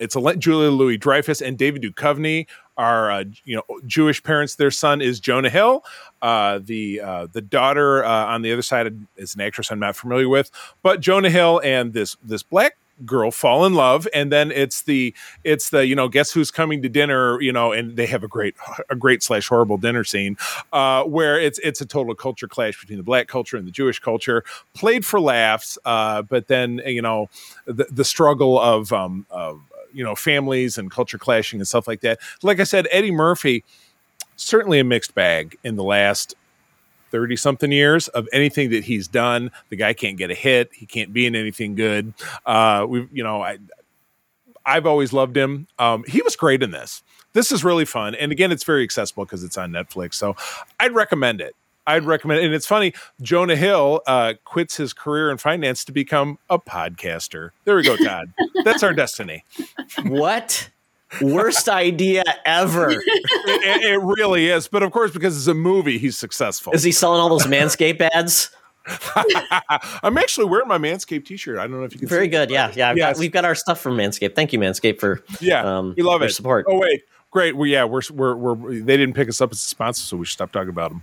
it's 0.00 0.16
a 0.16 0.36
Julia 0.36 0.70
Louis 0.70 0.96
Dreyfus 0.96 1.40
and 1.40 1.56
David 1.56 1.82
Duchovny 1.82 2.48
are 2.76 3.10
uh, 3.10 3.24
you 3.44 3.56
know 3.56 3.80
Jewish 3.86 4.22
parents. 4.22 4.56
Their 4.56 4.70
son 4.70 5.00
is 5.00 5.20
Jonah 5.20 5.50
Hill. 5.50 5.84
Uh, 6.22 6.58
the 6.62 7.00
uh, 7.00 7.26
the 7.30 7.42
daughter 7.42 8.04
uh, 8.04 8.26
on 8.26 8.42
the 8.42 8.52
other 8.52 8.62
side 8.62 8.92
is 9.16 9.34
an 9.34 9.42
actress 9.42 9.70
I'm 9.70 9.78
not 9.78 9.94
familiar 9.94 10.28
with, 10.28 10.50
but 10.82 11.00
Jonah 11.00 11.30
Hill 11.30 11.60
and 11.62 11.92
this 11.92 12.16
this 12.24 12.42
black 12.42 12.76
girl 13.06 13.30
fall 13.30 13.64
in 13.64 13.72
love 13.72 14.06
and 14.12 14.30
then 14.30 14.50
it's 14.50 14.82
the 14.82 15.14
it's 15.42 15.70
the 15.70 15.86
you 15.86 15.94
know 15.94 16.06
guess 16.06 16.32
who's 16.32 16.50
coming 16.50 16.82
to 16.82 16.88
dinner 16.90 17.40
you 17.40 17.50
know 17.50 17.72
and 17.72 17.96
they 17.96 18.04
have 18.04 18.22
a 18.22 18.28
great 18.28 18.54
a 18.90 18.94
great 18.94 19.22
slash 19.22 19.48
horrible 19.48 19.78
dinner 19.78 20.04
scene 20.04 20.36
uh 20.74 21.02
where 21.04 21.40
it's 21.40 21.58
it's 21.60 21.80
a 21.80 21.86
total 21.86 22.14
culture 22.14 22.46
clash 22.46 22.78
between 22.78 22.98
the 22.98 23.02
black 23.02 23.26
culture 23.26 23.56
and 23.56 23.66
the 23.66 23.70
jewish 23.70 23.98
culture 23.98 24.44
played 24.74 25.02
for 25.02 25.18
laughs 25.18 25.78
uh 25.86 26.20
but 26.20 26.48
then 26.48 26.82
you 26.84 27.00
know 27.00 27.26
the, 27.64 27.86
the 27.90 28.04
struggle 28.04 28.60
of 28.60 28.92
um 28.92 29.24
of 29.30 29.62
you 29.92 30.04
know 30.04 30.14
families 30.14 30.78
and 30.78 30.90
culture 30.90 31.18
clashing 31.18 31.60
and 31.60 31.68
stuff 31.68 31.86
like 31.88 32.00
that. 32.00 32.18
Like 32.42 32.60
i 32.60 32.64
said 32.64 32.86
eddie 32.90 33.10
murphy 33.10 33.64
certainly 34.36 34.78
a 34.80 34.84
mixed 34.84 35.14
bag 35.14 35.56
in 35.64 35.76
the 35.76 35.84
last 35.84 36.34
30 37.10 37.36
something 37.36 37.72
years 37.72 38.08
of 38.08 38.28
anything 38.32 38.70
that 38.70 38.84
he's 38.84 39.08
done. 39.08 39.50
The 39.68 39.76
guy 39.76 39.92
can't 39.92 40.16
get 40.16 40.30
a 40.30 40.34
hit. 40.34 40.70
He 40.72 40.86
can't 40.86 41.12
be 41.12 41.26
in 41.26 41.34
anything 41.34 41.74
good. 41.74 42.14
Uh 42.46 42.86
we 42.88 43.08
you 43.12 43.22
know 43.22 43.42
i 43.42 43.58
i've 44.64 44.86
always 44.86 45.12
loved 45.12 45.36
him. 45.36 45.66
Um 45.78 46.04
he 46.06 46.22
was 46.22 46.36
great 46.36 46.62
in 46.62 46.70
this. 46.70 47.02
This 47.32 47.52
is 47.52 47.62
really 47.62 47.84
fun. 47.84 48.14
And 48.14 48.32
again 48.32 48.52
it's 48.52 48.64
very 48.64 48.82
accessible 48.82 49.24
because 49.24 49.44
it's 49.44 49.58
on 49.58 49.70
netflix. 49.70 50.14
So 50.14 50.36
i'd 50.78 50.92
recommend 50.92 51.40
it 51.40 51.54
I'd 51.86 52.04
recommend, 52.04 52.40
and 52.44 52.54
it's 52.54 52.66
funny. 52.66 52.92
Jonah 53.22 53.56
Hill 53.56 54.00
uh, 54.06 54.34
quits 54.44 54.76
his 54.76 54.92
career 54.92 55.30
in 55.30 55.38
finance 55.38 55.84
to 55.86 55.92
become 55.92 56.38
a 56.48 56.58
podcaster. 56.58 57.50
There 57.64 57.74
we 57.76 57.82
go, 57.82 57.96
Todd. 57.96 58.32
That's 58.64 58.82
our 58.82 58.92
destiny. 58.92 59.44
What 60.04 60.68
worst 61.20 61.68
idea 61.68 62.22
ever? 62.44 62.90
It, 63.52 63.62
it- 63.82 63.92
it 63.94 64.00
really 64.00 64.48
is. 64.48 64.68
But 64.68 64.82
of 64.84 64.92
course, 64.92 65.10
because 65.10 65.36
it's 65.36 65.46
a 65.48 65.54
movie, 65.54 65.98
he's 65.98 66.16
successful. 66.16 66.72
Is 66.72 66.82
he 66.84 66.92
selling 66.92 67.20
all 67.20 67.28
those 67.30 67.46
Manscaped 67.46 68.00
ads? 68.12 68.50
I'm 70.02 70.18
actually 70.18 70.46
wearing 70.46 70.68
my 70.68 70.78
Manscaped 70.78 71.24
T-shirt. 71.26 71.58
I 71.58 71.62
don't 71.62 71.72
know 71.72 71.84
if 71.84 71.92
you 71.92 71.98
can. 71.98 72.08
Very 72.08 72.26
see 72.26 72.30
good. 72.30 72.50
Yeah, 72.50 72.70
yeah. 72.74 72.90
I've 72.90 72.96
got- 72.96 73.08
Yes. 73.08 73.18
we've 73.18 73.32
got 73.32 73.44
our 73.44 73.54
stuff 73.54 73.80
from 73.80 73.96
Manscaped. 73.96 74.34
Thank 74.34 74.52
you, 74.52 74.58
Manscaped, 74.58 75.00
for 75.00 75.22
Yeah, 75.40 75.62
um, 75.78 75.94
we 75.96 76.02
love 76.02 76.20
your 76.20 76.28
it. 76.28 76.32
support. 76.34 76.66
Oh 76.68 76.78
wait, 76.78 77.02
great. 77.30 77.56
Well, 77.56 77.66
yeah, 77.66 77.84
we're, 77.84 78.02
we're 78.12 78.36
we're 78.36 78.80
they 78.80 78.96
didn't 78.96 79.14
pick 79.14 79.28
us 79.28 79.40
up 79.40 79.50
as 79.52 79.58
a 79.58 79.66
sponsor, 79.66 80.02
so 80.02 80.16
we 80.16 80.26
should 80.26 80.34
stop 80.34 80.52
talking 80.52 80.68
about 80.70 80.90
them. 80.90 81.02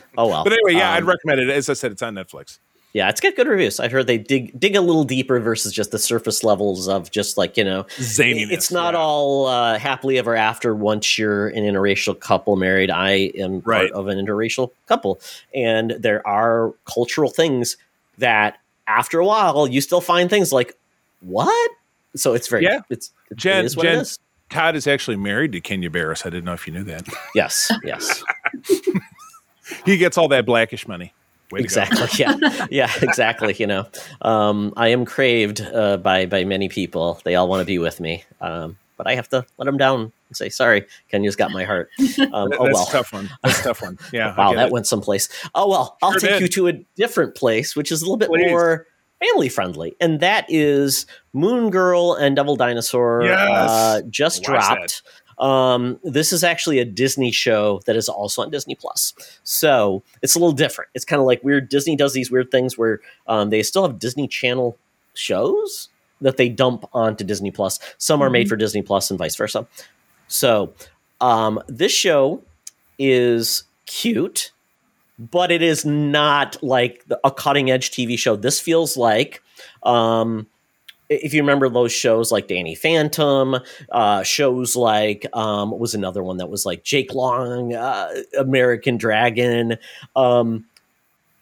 Oh 0.18 0.28
well. 0.28 0.44
But 0.44 0.52
anyway, 0.52 0.74
yeah, 0.78 0.92
I'd 0.92 1.02
Um, 1.04 1.08
recommend 1.08 1.40
it. 1.40 1.48
As 1.50 1.68
I 1.70 1.72
said, 1.74 1.92
it's 1.92 2.02
on 2.02 2.14
Netflix. 2.14 2.58
Yeah, 2.94 3.08
it's 3.08 3.22
got 3.22 3.34
good 3.36 3.46
reviews. 3.48 3.80
I've 3.80 3.90
heard 3.90 4.06
they 4.06 4.18
dig 4.18 4.58
dig 4.60 4.76
a 4.76 4.82
little 4.82 5.04
deeper 5.04 5.40
versus 5.40 5.72
just 5.72 5.92
the 5.92 5.98
surface 5.98 6.44
levels 6.44 6.88
of 6.88 7.10
just 7.10 7.38
like 7.38 7.56
you 7.56 7.64
know. 7.64 7.84
Zaniness. 7.96 8.50
It's 8.50 8.70
not 8.70 8.92
yeah. 8.92 9.00
all 9.00 9.46
uh, 9.46 9.78
happily 9.78 10.18
ever 10.18 10.36
after 10.36 10.74
once 10.74 11.16
you're 11.16 11.48
an 11.48 11.64
interracial 11.64 12.18
couple 12.20 12.56
married. 12.56 12.90
I 12.90 13.32
am 13.38 13.60
Right. 13.64 13.90
part 13.90 13.92
of 13.92 14.08
an 14.08 14.18
interracial 14.18 14.72
couple, 14.88 15.18
and 15.54 15.92
there 15.92 16.26
are 16.28 16.74
cultural 16.84 17.30
things 17.30 17.78
that 18.18 18.58
after 18.86 19.18
a 19.20 19.24
while 19.24 19.66
you 19.66 19.80
still 19.80 20.02
find 20.02 20.28
things 20.28 20.52
like 20.52 20.76
what. 21.22 21.70
So 22.14 22.34
it's 22.34 22.48
very 22.48 22.64
Yeah. 22.64 22.80
It's 22.90 23.10
it 23.30 23.36
Jen- 23.38 23.66
Jen- 23.68 23.86
it 23.86 24.00
is. 24.02 24.18
Todd 24.50 24.76
is 24.76 24.86
actually 24.86 25.16
married 25.16 25.52
to 25.52 25.62
Kenya 25.62 25.88
Barris. 25.88 26.26
I 26.26 26.28
didn't 26.28 26.44
know 26.44 26.52
if 26.52 26.66
you 26.66 26.74
knew 26.74 26.84
that. 26.84 27.06
Yes, 27.34 27.72
yes, 27.84 28.22
he 29.84 29.96
gets 29.96 30.16
all 30.18 30.28
that 30.28 30.46
blackish 30.46 30.86
money. 30.88 31.12
Way 31.50 31.60
exactly. 31.60 32.08
Yeah, 32.18 32.66
yeah, 32.70 32.90
exactly. 33.02 33.54
You 33.58 33.66
know, 33.66 33.86
um, 34.22 34.72
I 34.76 34.88
am 34.88 35.04
craved 35.04 35.60
uh, 35.60 35.98
by 35.98 36.24
by 36.26 36.44
many 36.44 36.68
people. 36.70 37.20
They 37.24 37.34
all 37.34 37.46
want 37.48 37.60
to 37.60 37.66
be 37.66 37.78
with 37.78 38.00
me, 38.00 38.24
um, 38.40 38.78
but 38.96 39.06
I 39.06 39.14
have 39.14 39.28
to 39.30 39.44
let 39.58 39.66
them 39.66 39.76
down 39.76 40.00
and 40.28 40.36
say 40.36 40.48
sorry. 40.48 40.86
Kenya's 41.10 41.36
got 41.36 41.50
my 41.50 41.64
heart. 41.64 41.90
Um, 41.98 42.48
That- 42.50 42.58
oh 42.58 42.64
that's 42.66 42.74
well. 42.74 42.88
a 42.88 42.92
tough 42.92 43.12
one. 43.12 43.28
That's 43.42 43.60
a 43.60 43.62
tough 43.64 43.82
one. 43.82 43.98
Yeah. 44.12 44.34
Wow, 44.34 44.54
that 44.54 44.68
it. 44.68 44.72
went 44.72 44.86
someplace. 44.86 45.28
Oh 45.54 45.68
well, 45.68 45.98
I'll 46.02 46.12
Sure 46.12 46.20
take 46.20 46.30
did. 46.30 46.40
you 46.42 46.48
to 46.48 46.68
a 46.68 46.72
different 46.96 47.34
place, 47.34 47.76
which 47.76 47.92
is 47.92 48.00
a 48.00 48.04
little 48.06 48.16
bit 48.16 48.30
Please. 48.30 48.48
more 48.50 48.86
family 49.20 49.48
friendly, 49.50 49.94
and 50.00 50.20
that 50.20 50.46
is 50.48 51.04
Moon 51.34 51.68
Girl 51.70 52.14
and 52.14 52.34
Devil 52.34 52.56
Dinosaur. 52.56 53.22
Yes. 53.24 53.70
Uh, 53.70 54.00
just 54.08 54.42
dropped. 54.42 55.02
Um, 55.38 55.98
this 56.04 56.32
is 56.32 56.44
actually 56.44 56.78
a 56.78 56.84
Disney 56.84 57.30
show 57.32 57.80
that 57.86 57.96
is 57.96 58.08
also 58.08 58.42
on 58.42 58.50
Disney 58.50 58.74
Plus, 58.74 59.14
so 59.44 60.02
it's 60.22 60.34
a 60.34 60.38
little 60.38 60.52
different. 60.52 60.90
It's 60.94 61.04
kind 61.04 61.20
of 61.20 61.26
like 61.26 61.42
weird. 61.42 61.68
Disney 61.68 61.96
does 61.96 62.12
these 62.12 62.30
weird 62.30 62.50
things 62.50 62.76
where 62.78 63.00
um, 63.26 63.50
they 63.50 63.62
still 63.62 63.82
have 63.86 63.98
Disney 63.98 64.28
Channel 64.28 64.76
shows 65.14 65.88
that 66.20 66.36
they 66.36 66.48
dump 66.48 66.84
onto 66.92 67.24
Disney 67.24 67.50
Plus. 67.50 67.78
Some 67.98 68.22
are 68.22 68.30
made 68.30 68.48
for 68.48 68.56
Disney 68.56 68.82
Plus, 68.82 69.10
and 69.10 69.18
vice 69.18 69.34
versa. 69.36 69.66
So 70.28 70.72
um, 71.20 71.60
this 71.66 71.92
show 71.92 72.42
is 72.98 73.64
cute, 73.86 74.52
but 75.18 75.50
it 75.50 75.62
is 75.62 75.84
not 75.84 76.62
like 76.62 77.04
the- 77.08 77.20
a 77.24 77.30
cutting 77.30 77.70
edge 77.70 77.90
TV 77.90 78.18
show. 78.18 78.36
This 78.36 78.60
feels 78.60 78.96
like, 78.96 79.42
um, 79.82 80.46
if 81.20 81.34
you 81.34 81.42
remember 81.42 81.68
those 81.68 81.92
shows 81.92 82.32
like 82.32 82.48
Danny 82.48 82.74
Phantom, 82.74 83.56
uh, 83.90 84.22
shows 84.22 84.76
like 84.76 85.26
um, 85.32 85.78
was 85.78 85.94
another 85.94 86.22
one 86.22 86.38
that 86.38 86.48
was 86.48 86.64
like 86.64 86.84
Jake 86.84 87.14
Long, 87.14 87.74
uh, 87.74 88.08
American 88.38 88.96
Dragon. 88.96 89.76
Um, 90.16 90.66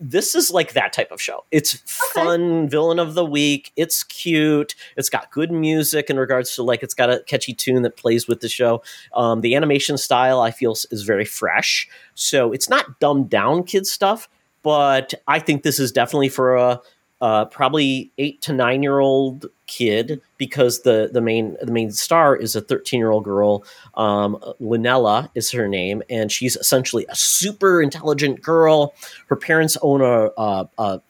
this 0.01 0.35
is 0.35 0.51
like 0.51 0.73
that 0.73 0.95
type 0.95 1.13
of 1.13 1.21
show. 1.21 1.45
It's 1.51 1.75
fun, 2.15 2.69
villain 2.69 2.99
of 2.99 3.15
the 3.15 3.25
week. 3.25 3.71
It's 3.77 4.03
cute. 4.03 4.75
It's 4.97 5.11
got 5.11 5.31
good 5.31 5.53
music 5.53 6.09
in 6.09 6.19
regards 6.19 6.55
to 6.55 6.63
like 6.63 6.83
it's 6.83 6.95
got 6.95 7.11
a 7.11 7.23
catchy 7.27 7.53
tune 7.53 7.83
that 7.83 7.97
plays 7.99 8.27
with 8.27 8.41
the 8.41 8.49
show. 8.49 8.83
Um, 9.15 9.43
the 9.43 9.55
animation 9.55 9.99
style 9.99 10.41
I 10.41 10.53
feel 10.53 10.73
is 10.73 11.03
very 11.03 11.27
fresh, 11.27 11.87
so 12.15 12.53
it's 12.53 12.71
not 12.71 12.99
dumbed 12.99 13.29
down 13.29 13.63
kid 13.65 13.87
stuff. 13.87 14.29
But 14.63 15.15
I 15.27 15.39
think 15.39 15.63
this 15.63 15.79
is 15.79 15.93
definitely 15.93 16.29
for 16.31 16.57
a 16.57 16.81
uh, 17.21 17.45
probably 17.47 18.11
eight 18.19 18.41
to 18.43 18.53
nine 18.53 18.83
year 18.83 18.99
old 18.99 19.47
kid 19.67 20.21
because 20.39 20.83
the 20.83 21.11
the 21.13 21.21
main 21.21 21.57
the 21.63 21.71
main 21.71 21.91
star 21.93 22.35
is 22.35 22.57
a 22.57 22.61
13 22.61 22.99
year 22.99 23.11
old 23.11 23.23
girl 23.25 23.63
um 23.95 24.37
Lunella 24.61 25.31
is 25.35 25.51
her 25.53 25.69
name 25.69 26.03
and 26.11 26.33
she's 26.33 26.57
essentially 26.57 27.07
a 27.09 27.15
super 27.15 27.81
intelligent 27.81 28.43
girl 28.43 28.95
her 29.29 29.37
parents 29.37 29.77
own 29.83 30.01
a, 30.01 30.31
a, 30.37 30.69
a 30.79 31.01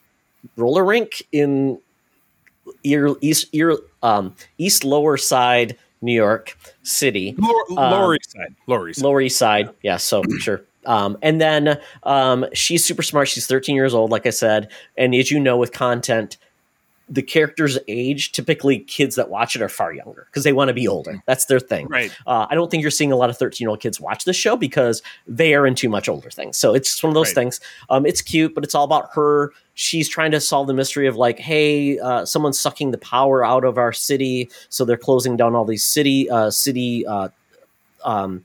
roller 0.57 0.85
rink 0.85 1.23
in 1.33 1.79
ear, 2.85 3.15
east 3.23 3.47
ear, 3.53 3.79
um, 4.03 4.35
east 4.59 4.85
lower 4.85 5.17
side 5.17 5.77
new 6.03 6.13
york 6.13 6.57
city 6.83 7.35
Lower, 7.39 7.83
Um, 7.83 7.93
Lower 7.93 8.15
East 8.15 8.33
Side. 8.33 8.55
Lower 8.67 8.89
East 8.89 8.99
Side. 9.01 9.05
Lower 9.07 9.21
East 9.21 9.39
Side. 9.39 9.71
Yeah, 9.83 9.97
so 9.97 10.23
sure. 10.39 10.65
Um, 10.87 11.19
and 11.23 11.41
then 11.41 11.79
um, 12.05 12.47
she's 12.55 12.85
super 12.85 13.03
smart. 13.03 13.29
She's 13.29 13.47
13 13.47 13.75
years 13.75 13.95
old, 13.95 14.11
like 14.11 14.27
I 14.27 14.31
said. 14.31 14.71
And 14.97 15.15
as 15.15 15.31
you 15.31 15.39
know, 15.39 15.57
with 15.57 15.73
content, 15.73 16.37
the 17.13 17.23
character's 17.23 17.77
age, 17.89 18.31
typically 18.31 18.79
kids 18.79 19.17
that 19.17 19.29
watch 19.29 19.57
it 19.57 19.63
are 19.63 19.69
far 19.69 19.93
younger 19.93 20.27
because 20.31 20.45
they 20.45 20.53
want 20.53 20.69
to 20.69 20.75
be 20.75 20.87
older. 20.87 21.21
That's 21.27 21.47
their 21.47 21.59
thing. 21.59 21.89
Right. 21.89 22.17
Uh, 22.25 22.47
I 22.49 22.55
don't 22.55 22.71
think 22.71 22.83
you're 22.83 22.91
seeing 22.93 23.11
a 23.11 23.17
lot 23.17 23.31
of 23.31 23.37
13 23.37 23.65
year 23.65 23.69
old 23.71 23.81
kids 23.81 24.01
watch 24.01 24.25
this 24.25 24.37
show 24.37 24.57
because 24.57 25.03
they 25.27 25.55
are 25.55 25.67
into 25.67 25.89
much 25.89 26.09
older 26.09 26.31
things. 26.31 26.57
So 26.57 26.73
it's 26.73 26.89
just 26.91 27.03
one 27.03 27.11
of 27.11 27.15
those 27.15 27.31
Right. 27.31 27.35
things. 27.35 27.61
Um, 27.91 28.07
it's 28.07 28.23
cute, 28.23 28.55
but 28.55 28.63
it's 28.63 28.77
all 28.77 28.85
about 28.85 29.09
her. 29.15 29.53
She's 29.75 30.09
trying 30.09 30.31
to 30.31 30.41
solve 30.41 30.69
the 30.69 30.73
mystery 30.75 31.09
of 31.09 31.17
like, 31.17 31.41
hey, 31.41 31.99
uh, 31.99 32.25
someone's 32.25 32.61
sucking 32.61 32.93
the 32.93 32.99
power 32.99 33.45
out 33.45 33.65
of 33.65 33.77
our 33.77 33.93
city, 33.93 34.49
so 34.69 34.85
they're 34.85 34.97
closing 34.97 35.37
down 35.37 35.57
all 35.57 35.65
these 35.65 35.85
city 35.85 36.31
uh, 36.31 36.51
city 36.51 37.05
uh, 37.07 37.29
um, 38.05 38.45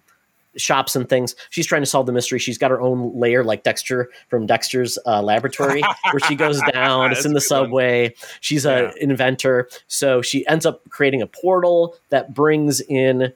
shops 0.58 0.96
and 0.96 1.08
things. 1.10 1.36
She's 1.50 1.66
trying 1.66 1.82
to 1.82 1.86
solve 1.86 2.06
the 2.06 2.12
mystery. 2.12 2.40
She's 2.40 2.58
got 2.58 2.72
her 2.72 2.82
own 2.82 3.18
layer, 3.20 3.44
like 3.44 3.64
Dexter 3.64 4.10
from 4.30 4.46
Dexter's 4.46 4.98
uh, 5.06 5.22
laboratory, 5.22 5.82
where 6.12 6.20
she 6.28 6.36
goes 6.36 6.62
down. 6.74 7.12
it's 7.12 7.26
in 7.26 7.34
the 7.34 7.40
good 7.40 7.50
one. 7.52 7.64
subway. 7.66 8.14
She's 8.42 8.66
a 8.66 8.76
Yeah. 8.76 8.92
inventor, 9.02 9.68
so 9.88 10.22
she 10.22 10.46
ends 10.48 10.66
up 10.66 10.82
creating 10.90 11.22
a 11.22 11.28
portal 11.28 11.96
that 12.10 12.34
brings 12.34 12.82
in 12.82 13.34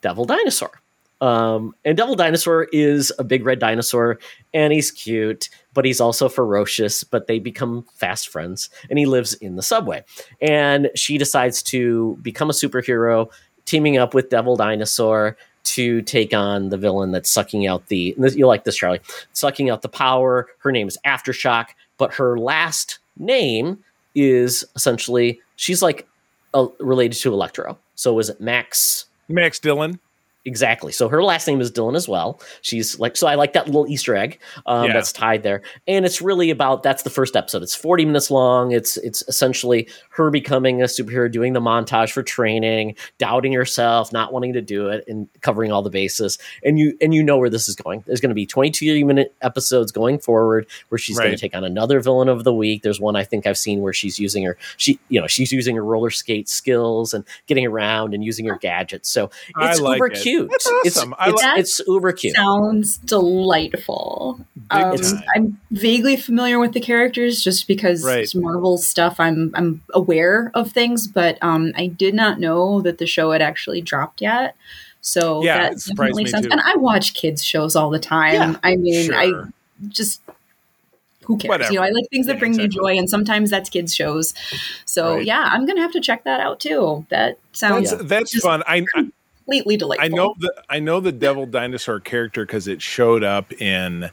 Devil 0.00 0.24
Dinosaur. 0.24 0.80
Um, 1.20 1.74
and 1.84 1.96
Devil 1.96 2.16
Dinosaur 2.16 2.64
is 2.72 3.10
a 3.18 3.24
big 3.24 3.46
red 3.46 3.58
dinosaur, 3.58 4.18
and 4.52 4.72
he's 4.74 4.90
cute, 4.90 5.48
but 5.72 5.84
he's 5.86 6.00
also 6.00 6.28
ferocious. 6.28 7.02
But 7.02 7.28
they 7.28 7.38
become 7.38 7.86
fast 7.94 8.28
friends, 8.28 8.68
and 8.90 8.98
he 8.98 9.06
lives 9.06 9.32
in 9.34 9.56
the 9.56 9.62
subway. 9.62 10.04
And 10.42 10.90
she 10.94 11.16
decides 11.16 11.62
to 11.64 12.18
become 12.20 12.50
a 12.50 12.52
superhero, 12.52 13.30
teaming 13.64 13.96
up 13.96 14.12
with 14.12 14.28
Devil 14.28 14.56
Dinosaur 14.56 15.38
to 15.64 16.02
take 16.02 16.32
on 16.34 16.68
the 16.68 16.78
villain 16.78 17.12
that's 17.12 17.30
sucking 17.30 17.66
out 17.66 17.86
the. 17.88 18.14
You 18.18 18.46
like 18.46 18.64
this, 18.64 18.76
Charlie? 18.76 19.00
Sucking 19.32 19.70
out 19.70 19.82
the 19.82 19.88
power. 19.88 20.48
Her 20.58 20.72
name 20.72 20.88
is 20.88 20.98
Aftershock, 21.04 21.68
but 21.98 22.14
her 22.14 22.38
last 22.38 22.98
name 23.18 23.78
is 24.14 24.64
essentially 24.76 25.40
she's 25.56 25.82
like 25.82 26.06
uh, 26.52 26.66
related 26.78 27.18
to 27.20 27.32
Electro. 27.32 27.78
So 27.94 28.18
is 28.18 28.28
it 28.28 28.40
Max? 28.40 29.06
Max 29.28 29.58
Dillon. 29.58 29.98
Exactly. 30.46 30.92
So 30.92 31.08
her 31.08 31.22
last 31.22 31.46
name 31.46 31.60
is 31.60 31.70
Dillon 31.70 31.94
as 31.94 32.06
well. 32.06 32.40
She's 32.60 32.98
like, 32.98 33.16
so 33.16 33.26
I 33.26 33.34
like 33.34 33.54
that 33.54 33.66
little 33.66 33.86
Easter 33.88 34.14
egg 34.14 34.38
um, 34.66 34.86
Yeah. 34.86 34.92
that's 34.92 35.10
tied 35.12 35.42
there, 35.42 35.62
and 35.88 36.04
it's 36.04 36.20
really 36.20 36.50
about 36.50 36.82
that's 36.82 37.02
the 37.02 37.10
first 37.10 37.34
episode. 37.34 37.62
It's 37.62 37.74
forty 37.74 38.04
minutes 38.04 38.30
long. 38.30 38.72
It's 38.72 38.98
it's 38.98 39.22
essentially 39.28 39.88
her 40.10 40.30
becoming 40.30 40.82
a 40.82 40.84
superhero, 40.84 41.32
doing 41.32 41.54
the 41.54 41.60
montage 41.60 42.12
for 42.12 42.22
training, 42.22 42.96
doubting 43.16 43.52
herself, 43.52 44.12
not 44.12 44.32
wanting 44.34 44.52
to 44.52 44.60
do 44.60 44.88
it, 44.88 45.04
and 45.08 45.28
covering 45.40 45.72
all 45.72 45.82
the 45.82 45.90
bases. 45.90 46.38
And 46.62 46.78
you 46.78 46.96
and 47.00 47.14
you 47.14 47.22
know 47.22 47.38
where 47.38 47.50
this 47.50 47.66
is 47.68 47.74
going. 47.74 48.04
There's 48.06 48.20
going 48.20 48.28
to 48.30 48.34
be 48.34 48.44
twenty 48.46 48.70
two 48.70 49.04
minute 49.06 49.34
episodes 49.40 49.92
going 49.92 50.18
forward 50.18 50.66
where 50.90 50.98
she's 50.98 51.18
going 51.18 51.30
to 51.30 51.38
take 51.38 51.54
on 51.54 51.64
another 51.64 52.00
villain 52.00 52.28
of 52.28 52.44
the 52.44 52.52
week. 52.52 52.82
There's 52.82 53.00
one 53.00 53.16
I 53.16 53.24
think 53.24 53.46
I've 53.46 53.58
seen 53.58 53.80
where 53.80 53.92
she's 53.94 54.18
using 54.18 54.44
her 54.44 54.58
she 54.76 54.98
you 55.08 55.20
know 55.20 55.26
she's 55.26 55.52
using 55.52 55.76
her 55.76 55.84
roller 55.84 56.10
skate 56.10 56.48
skills 56.48 57.14
and 57.14 57.24
getting 57.46 57.66
around 57.66 58.12
and 58.12 58.22
using 58.22 58.44
her 58.46 58.58
gadgets. 58.58 59.08
So 59.08 59.30
I 59.56 59.70
it's 59.70 59.80
like 59.80 59.96
uber 59.96 60.06
it. 60.08 60.20
cute. 60.20 60.33
That's 60.42 60.66
It's 60.84 60.96
awesome. 60.98 61.14
I 61.18 61.30
it's, 61.30 61.42
like- 61.42 61.58
it's 61.58 61.80
uber 61.86 62.12
cute. 62.12 62.34
Sounds 62.36 62.98
delightful. 62.98 64.40
Um, 64.70 64.96
time. 64.96 65.22
I'm 65.36 65.60
vaguely 65.70 66.16
familiar 66.16 66.58
with 66.58 66.72
the 66.72 66.80
characters 66.80 67.42
just 67.42 67.66
because 67.68 68.04
Right. 68.04 68.20
it's 68.20 68.34
Marvel 68.34 68.76
stuff. 68.78 69.20
I'm 69.20 69.52
I'm 69.54 69.82
aware 69.92 70.50
of 70.54 70.72
things, 70.72 71.06
but 71.06 71.38
um, 71.42 71.72
I 71.76 71.86
did 71.86 72.14
not 72.14 72.40
know 72.40 72.80
that 72.82 72.98
the 72.98 73.06
show 73.06 73.30
had 73.32 73.42
actually 73.42 73.80
dropped 73.80 74.20
yet. 74.20 74.56
So 75.00 75.42
Yeah, 75.44 75.68
that 75.70 75.78
definitely 75.86 76.24
me 76.24 76.30
sounds. 76.30 76.46
too. 76.46 76.52
And 76.52 76.60
I 76.64 76.76
watch 76.76 77.12
kids 77.14 77.44
shows 77.44 77.76
all 77.76 77.90
the 77.90 77.98
time. 77.98 78.52
Yeah, 78.52 78.56
I 78.62 78.76
mean, 78.76 79.12
I 79.12 79.32
just 79.88 80.22
who 81.24 81.36
cares? 81.38 81.48
Whatever. 81.50 81.72
You 81.72 81.78
know, 81.80 81.84
I 81.86 81.90
like 81.90 82.04
things 82.10 82.26
that 82.26 82.34
Yeah, 82.34 82.38
bring 82.38 82.52
exactly. 82.54 82.68
me 82.80 82.94
joy, 82.94 82.98
and 82.98 83.08
sometimes 83.08 83.50
that's 83.50 83.68
kids 83.70 83.94
shows. 83.94 84.34
So 84.86 85.16
Right. 85.16 85.24
yeah, 85.26 85.48
I'm 85.52 85.66
gonna 85.66 85.80
have 85.82 85.92
to 85.92 86.00
check 86.00 86.24
that 86.24 86.40
out 86.40 86.60
too. 86.60 87.06
That 87.10 87.38
sounds 87.52 87.90
That's, 87.90 88.04
that's 88.04 88.30
just 88.32 88.44
fun. 88.44 88.62
I, 88.66 88.84
I 88.94 89.06
completely 89.44 89.76
delightful. 89.76 90.04
I 90.04 90.08
know 90.08 90.34
the 90.38 90.62
I 90.68 90.78
know 90.80 91.00
the 91.00 91.12
Devil 91.12 91.46
Dinosaur 91.46 92.00
character 92.00 92.44
because 92.44 92.66
it 92.68 92.80
showed 92.82 93.22
up 93.24 93.52
in 93.60 94.10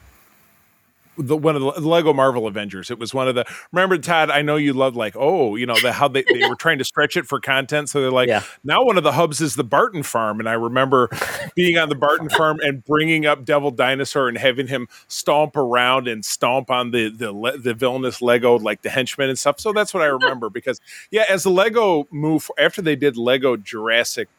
the 1.18 1.36
one 1.36 1.56
of 1.58 1.62
the 1.62 1.88
Lego 1.88 2.14
Marvel 2.14 2.48
Avengers. 2.48 2.90
It 2.90 2.98
was 2.98 3.14
one 3.14 3.28
of 3.28 3.36
the 3.36 3.46
remember 3.74 3.98
Todd. 3.98 4.30
I 4.30 4.42
know 4.42 4.56
you 4.56 4.72
loved 4.74 4.96
like 4.96 5.14
oh 5.18 5.56
you 5.58 5.66
know 5.66 5.76
the 5.82 5.92
how 5.92 6.08
they, 6.08 6.24
they 6.24 6.48
were 6.48 6.56
trying 6.56 6.78
to 6.78 6.86
stretch 6.86 7.18
it 7.18 7.28
for 7.28 7.40
content. 7.40 7.90
So 7.90 8.02
they're 8.02 8.10
like 8.10 8.30
Yeah. 8.30 8.44
now 8.64 8.84
one 8.84 8.98
of 8.98 9.04
the 9.04 9.12
hubs 9.12 9.42
is 9.42 9.56
the 9.56 9.64
Barton 9.64 10.04
Farm, 10.04 10.40
and 10.40 10.48
I 10.48 10.54
remember 10.54 11.10
being 11.56 11.78
on 11.78 11.90
the 11.90 11.96
Barton 11.96 12.30
Farm 12.30 12.60
and 12.62 12.84
bringing 12.84 13.26
up 13.26 13.44
Devil 13.44 13.72
Dinosaur 13.72 14.30
and 14.30 14.38
having 14.38 14.68
him 14.68 14.88
stomp 15.10 15.58
around 15.58 16.08
and 16.08 16.24
stomp 16.24 16.72
on 16.72 16.92
the 16.92 17.10
the 17.10 17.58
the 17.62 17.74
villainous 17.74 18.22
Lego 18.22 18.58
like 18.58 18.82
the 18.82 18.90
henchmen 18.90 19.30
and 19.30 19.38
stuff. 19.38 19.60
So 19.60 19.74
that's 19.74 19.94
what 19.94 20.04
I 20.04 20.06
remember 20.22 20.50
because 20.50 20.80
yeah, 21.12 21.26
as 21.30 21.44
the 21.44 21.52
Lego 21.52 22.08
move 22.10 22.50
after 22.58 22.82
they 22.82 22.96
did 22.96 23.18
Lego 23.18 23.58
Jurassic 23.58 24.30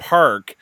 Park, 0.00 0.56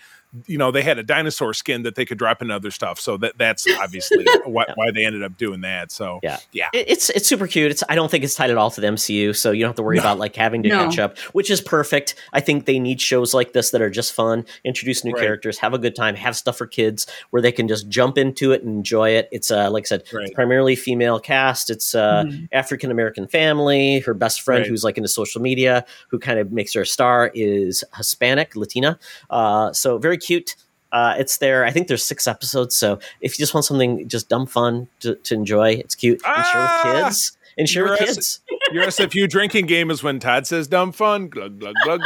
you 0.47 0.59
know, 0.59 0.71
they 0.71 0.83
had 0.83 0.99
a 0.99 1.03
dinosaur 1.03 1.55
skin 1.55 1.83
that 1.85 1.95
they 1.95 2.05
could 2.05 2.19
drop 2.19 2.43
in 2.43 2.51
other 2.51 2.71
stuff. 2.71 3.01
So 3.01 3.17
that 3.19 3.39
that's 3.39 3.67
obviously 3.81 4.27
why, 4.45 4.67
why 4.75 4.91
they 4.95 5.05
ended 5.07 5.23
up 5.23 5.37
doing 5.39 5.63
that. 5.63 5.91
So 5.91 6.21
Yeah. 6.23 6.39
yeah, 6.53 6.69
It- 6.75 6.87
It's 6.91 7.11
it's 7.11 7.27
super 7.27 7.47
cute. 7.47 7.71
It's 7.71 7.83
I 7.89 7.95
don't 7.95 8.11
think 8.11 8.25
it's 8.25 8.35
tied 8.35 8.51
at 8.51 8.57
all 8.59 8.71
to 8.73 8.81
the 8.81 8.87
MCU, 8.89 9.35
so 9.35 9.53
you 9.53 9.61
don't 9.63 9.71
have 9.71 9.77
to 9.77 9.83
worry 9.83 9.97
No. 9.97 10.03
about 10.03 10.19
like 10.19 10.37
having 10.37 10.63
to 10.65 10.69
No. 10.69 10.85
catch 10.85 10.99
up, 10.99 11.19
which 11.33 11.51
is 11.51 11.61
perfect. 11.61 12.15
I 12.33 12.41
think 12.41 12.67
they 12.67 12.79
need 12.79 13.01
shows 13.01 13.33
like 13.33 13.53
this 13.55 13.71
that 13.71 13.81
are 13.81 13.89
just 13.91 14.13
fun, 14.13 14.45
introduce 14.65 15.05
new 15.05 15.13
Right. 15.13 15.23
characters, 15.23 15.59
have 15.59 15.73
a 15.73 15.79
good 15.79 15.97
time, 15.97 16.15
have 16.17 16.37
stuff 16.37 16.59
for 16.59 16.67
kids 16.67 17.07
where 17.31 17.41
they 17.41 17.53
can 17.53 17.67
just 17.67 17.89
jump 17.89 18.19
into 18.19 18.53
it 18.53 18.63
and 18.63 18.71
enjoy 18.77 19.11
it. 19.11 19.29
It's 19.33 19.51
uh 19.51 19.71
like 19.71 19.85
I 19.85 19.89
said, 19.89 20.03
Right. 20.13 20.33
primarily 20.35 20.77
female 20.77 21.19
cast. 21.21 21.71
It's 21.71 21.95
uh 21.95 22.25
Mhm. 22.27 22.49
African 22.53 22.91
American 22.91 23.27
family. 23.29 24.01
Her 24.01 24.13
best 24.15 24.43
friend, 24.43 24.61
Right. 24.63 24.69
who's 24.69 24.85
like 24.85 24.99
into 24.99 25.09
social 25.09 25.41
media, 25.41 25.87
who 26.11 26.19
kind 26.19 26.39
of 26.39 26.53
makes 26.53 26.75
her 26.75 26.83
a 26.83 26.87
star, 26.87 27.31
is 27.35 27.83
Hispanic, 27.97 28.55
Latina. 28.57 28.99
Uh, 29.31 29.73
so 29.73 29.97
very 29.99 30.18
cute. 30.19 30.57
Uh, 30.91 31.15
it's 31.19 31.37
there. 31.39 31.65
I 31.65 31.71
think 31.71 31.89
there's 31.89 32.03
six 32.05 32.27
episodes. 32.27 32.75
So 32.75 32.99
if 33.21 33.39
you 33.39 33.43
just 33.43 33.53
want 33.55 33.67
something 33.67 34.09
just 34.09 34.29
dumb 34.29 34.47
fun 34.47 34.89
to, 35.01 35.17
to 35.17 35.35
enjoy, 35.35 35.73
it's 35.73 35.95
cute. 35.95 36.21
And 36.27 36.47
share 36.47 36.61
with 36.63 36.71
Ah! 36.71 37.05
kids. 37.05 37.33
And 37.59 37.69
share 37.69 37.83
with 37.85 37.99
You're 38.01 38.09
a- 38.11 38.15
kids. 38.15 38.41
your 38.73 38.85
SFU 38.85 39.29
drinking 39.29 39.67
game 39.67 39.91
is 39.91 40.03
when 40.03 40.21
Todd 40.21 40.47
says 40.47 40.69
dumb 40.69 40.93
fun. 40.93 41.29
Glug 41.29 41.59
glug 41.59 41.75
glug. 41.85 42.01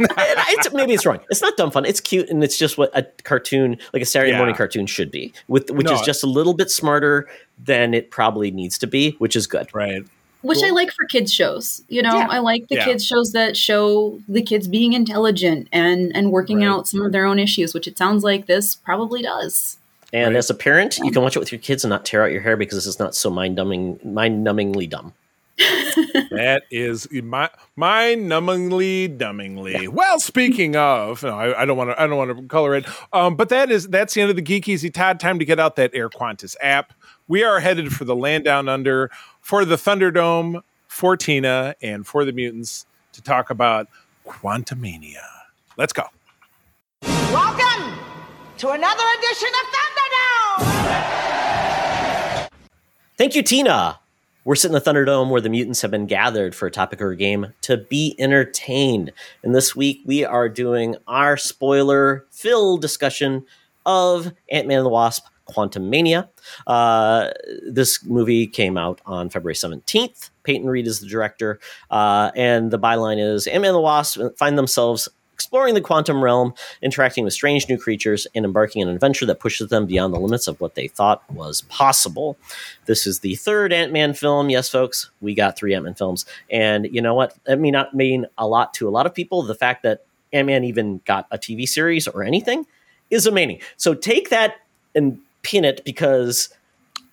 It's, 0.00 0.72
maybe 0.72 0.94
it's 0.94 1.04
wrong. 1.04 1.20
It's 1.30 1.42
not 1.42 1.56
dumb 1.56 1.70
fun. 1.70 1.84
It's 1.84 2.00
cute, 2.00 2.28
and 2.30 2.42
it's 2.42 2.56
just 2.58 2.78
what 2.78 2.90
a 2.94 3.02
cartoon, 3.22 3.76
like 3.92 4.02
a 4.02 4.06
Saturday 4.06 4.32
Yeah. 4.32 4.38
morning 4.38 4.54
cartoon, 4.56 4.86
should 4.86 5.10
be. 5.10 5.32
With 5.46 5.70
which 5.70 5.86
No. 5.86 5.94
is 5.94 6.00
just 6.02 6.22
a 6.24 6.26
little 6.26 6.54
bit 6.54 6.70
smarter 6.70 7.28
than 7.62 7.92
it 7.94 8.10
probably 8.10 8.50
needs 8.50 8.78
to 8.78 8.86
be, 8.86 9.12
which 9.18 9.36
is 9.36 9.46
good. 9.46 9.68
right. 9.74 10.02
Which 10.44 10.62
I 10.62 10.70
like 10.70 10.92
for 10.92 11.04
kids 11.06 11.32
shows. 11.32 11.82
You 11.88 12.02
know, 12.02 12.14
Yeah. 12.16 12.26
I 12.30 12.38
like 12.38 12.68
the 12.68 12.76
Yeah. 12.76 12.84
kids 12.84 13.04
shows 13.04 13.32
that 13.32 13.56
show 13.56 14.20
the 14.28 14.42
kids 14.42 14.68
being 14.68 14.92
intelligent 14.92 15.68
and 15.72 16.14
and 16.14 16.30
working 16.30 16.58
Right. 16.58 16.68
out 16.68 16.86
some 16.88 17.02
of 17.02 17.10
their 17.12 17.26
own 17.26 17.38
issues, 17.38 17.74
which 17.74 17.88
it 17.88 17.98
sounds 17.98 18.22
like 18.22 18.46
this 18.46 18.76
probably 18.76 19.22
does. 19.22 19.78
And 20.12 20.28
Right. 20.34 20.36
as 20.36 20.48
a 20.50 20.54
parent, 20.54 20.98
you 21.02 21.10
can 21.10 21.22
watch 21.22 21.34
it 21.34 21.40
with 21.40 21.50
your 21.50 21.58
kids 21.60 21.82
and 21.82 21.90
not 21.90 22.04
tear 22.04 22.22
out 22.22 22.30
your 22.30 22.40
hair 22.42 22.56
because 22.56 22.76
this 22.78 22.86
is 22.86 23.00
not 23.00 23.16
so 23.16 23.30
mind 23.30 23.56
numbing, 23.56 23.98
mind 24.04 24.46
numbingly 24.46 24.88
dumb. 24.88 25.12
That 26.30 26.64
is 26.70 27.08
my 27.10 27.48
mind 27.76 28.30
numbingly 28.30 29.16
dumbingly. 29.16 29.88
Well, 29.88 30.18
speaking 30.18 30.74
of, 30.76 31.22
no, 31.22 31.30
I, 31.36 31.62
I 31.62 31.64
don't 31.64 31.76
want 31.76 31.90
to. 31.90 32.00
I 32.00 32.06
don't 32.06 32.16
want 32.16 32.36
to 32.36 32.42
color 32.48 32.74
it. 32.74 32.84
Um, 33.12 33.36
but 33.36 33.48
that 33.50 33.70
is 33.70 33.88
that's 33.88 34.14
the 34.14 34.20
end 34.20 34.30
of 34.30 34.36
the 34.36 34.42
Geek 34.42 34.68
Easy 34.68 34.90
Todd. 34.90 35.20
Time 35.20 35.38
to 35.38 35.44
get 35.44 35.60
out 35.60 35.76
that 35.76 35.92
Air 35.94 36.08
Qantas 36.08 36.56
app. 36.60 36.92
We 37.26 37.42
are 37.42 37.58
headed 37.58 37.90
for 37.90 38.04
the 38.04 38.14
land 38.14 38.44
down 38.44 38.68
under 38.68 39.10
for 39.40 39.64
the 39.64 39.76
Thunderdome, 39.76 40.62
for 40.88 41.16
Tina, 41.16 41.74
and 41.80 42.06
for 42.06 42.26
the 42.26 42.32
mutants 42.32 42.84
to 43.12 43.22
talk 43.22 43.48
about 43.48 43.88
Quantumania. 44.26 45.24
Let's 45.78 45.94
go. 45.94 46.02
Welcome 47.02 47.98
to 48.58 48.68
another 48.72 49.04
edition 49.18 49.48
of 49.48 49.66
Thunderdome! 50.58 50.68
Thank 53.16 53.34
you, 53.34 53.42
Tina. 53.42 54.00
We're 54.44 54.54
sitting 54.54 54.76
in 54.76 54.82
the 54.84 54.90
Thunderdome 54.92 55.30
where 55.30 55.40
the 55.40 55.48
mutants 55.48 55.80
have 55.80 55.90
been 55.90 56.04
gathered 56.04 56.54
for 56.54 56.66
a 56.66 56.70
topic 56.70 57.00
or 57.00 57.12
a 57.12 57.16
game 57.16 57.54
to 57.62 57.78
be 57.78 58.14
entertained. 58.18 59.12
And 59.42 59.54
this 59.54 59.74
week 59.74 60.02
we 60.04 60.26
are 60.26 60.50
doing 60.50 60.96
our 61.06 61.38
spoiler 61.38 62.26
filled 62.30 62.82
discussion 62.82 63.46
of 63.86 64.34
Ant 64.50 64.68
Man 64.68 64.78
and 64.78 64.84
the 64.84 64.90
Wasp 64.90 65.24
Quantumania. 65.48 66.28
Uh, 66.66 67.30
this 67.66 68.04
movie 68.04 68.46
came 68.46 68.76
out 68.76 69.00
on 69.06 69.30
February 69.30 69.54
17th. 69.54 70.30
Peyton 70.42 70.68
Reed 70.68 70.86
is 70.86 71.00
the 71.00 71.06
director. 71.06 71.58
Uh, 71.90 72.30
and 72.34 72.70
the 72.70 72.78
byline 72.78 73.18
is 73.18 73.46
Ant 73.46 73.62
Man 73.62 73.70
and 73.70 73.76
the 73.76 73.80
Wasp 73.80 74.20
find 74.36 74.58
themselves 74.58 75.08
exploring 75.34 75.74
the 75.74 75.80
quantum 75.80 76.22
realm, 76.22 76.54
interacting 76.80 77.24
with 77.24 77.32
strange 77.32 77.68
new 77.68 77.76
creatures, 77.76 78.26
and 78.34 78.44
embarking 78.44 78.82
on 78.82 78.88
an 78.88 78.94
adventure 78.94 79.26
that 79.26 79.40
pushes 79.40 79.68
them 79.68 79.84
beyond 79.84 80.14
the 80.14 80.18
limits 80.18 80.46
of 80.46 80.60
what 80.60 80.76
they 80.76 80.86
thought 80.86 81.28
was 81.30 81.62
possible. 81.62 82.38
This 82.86 83.06
is 83.06 83.20
the 83.20 83.34
third 83.34 83.72
Ant 83.72 83.92
Man 83.92 84.14
film. 84.14 84.48
Yes, 84.48 84.68
folks, 84.68 85.10
we 85.20 85.34
got 85.34 85.56
three 85.56 85.74
Ant 85.74 85.84
Man 85.84 85.94
films. 85.94 86.24
And 86.50 86.86
you 86.90 87.02
know 87.02 87.14
what? 87.14 87.36
That 87.44 87.58
may 87.58 87.72
not 87.72 87.94
mean 87.94 88.26
a 88.38 88.46
lot 88.46 88.72
to 88.74 88.88
a 88.88 88.90
lot 88.90 89.06
of 89.06 89.14
people. 89.14 89.42
The 89.42 89.54
fact 89.54 89.82
that 89.82 90.04
Ant 90.32 90.46
Man 90.46 90.64
even 90.64 91.00
got 91.04 91.26
a 91.30 91.38
TV 91.38 91.68
series 91.68 92.06
or 92.06 92.22
anything 92.22 92.64
is 93.10 93.26
amazing. 93.26 93.60
So 93.76 93.94
take 93.94 94.30
that 94.30 94.56
and 94.94 95.18
pin 95.44 95.64
it 95.64 95.84
because. 95.84 96.48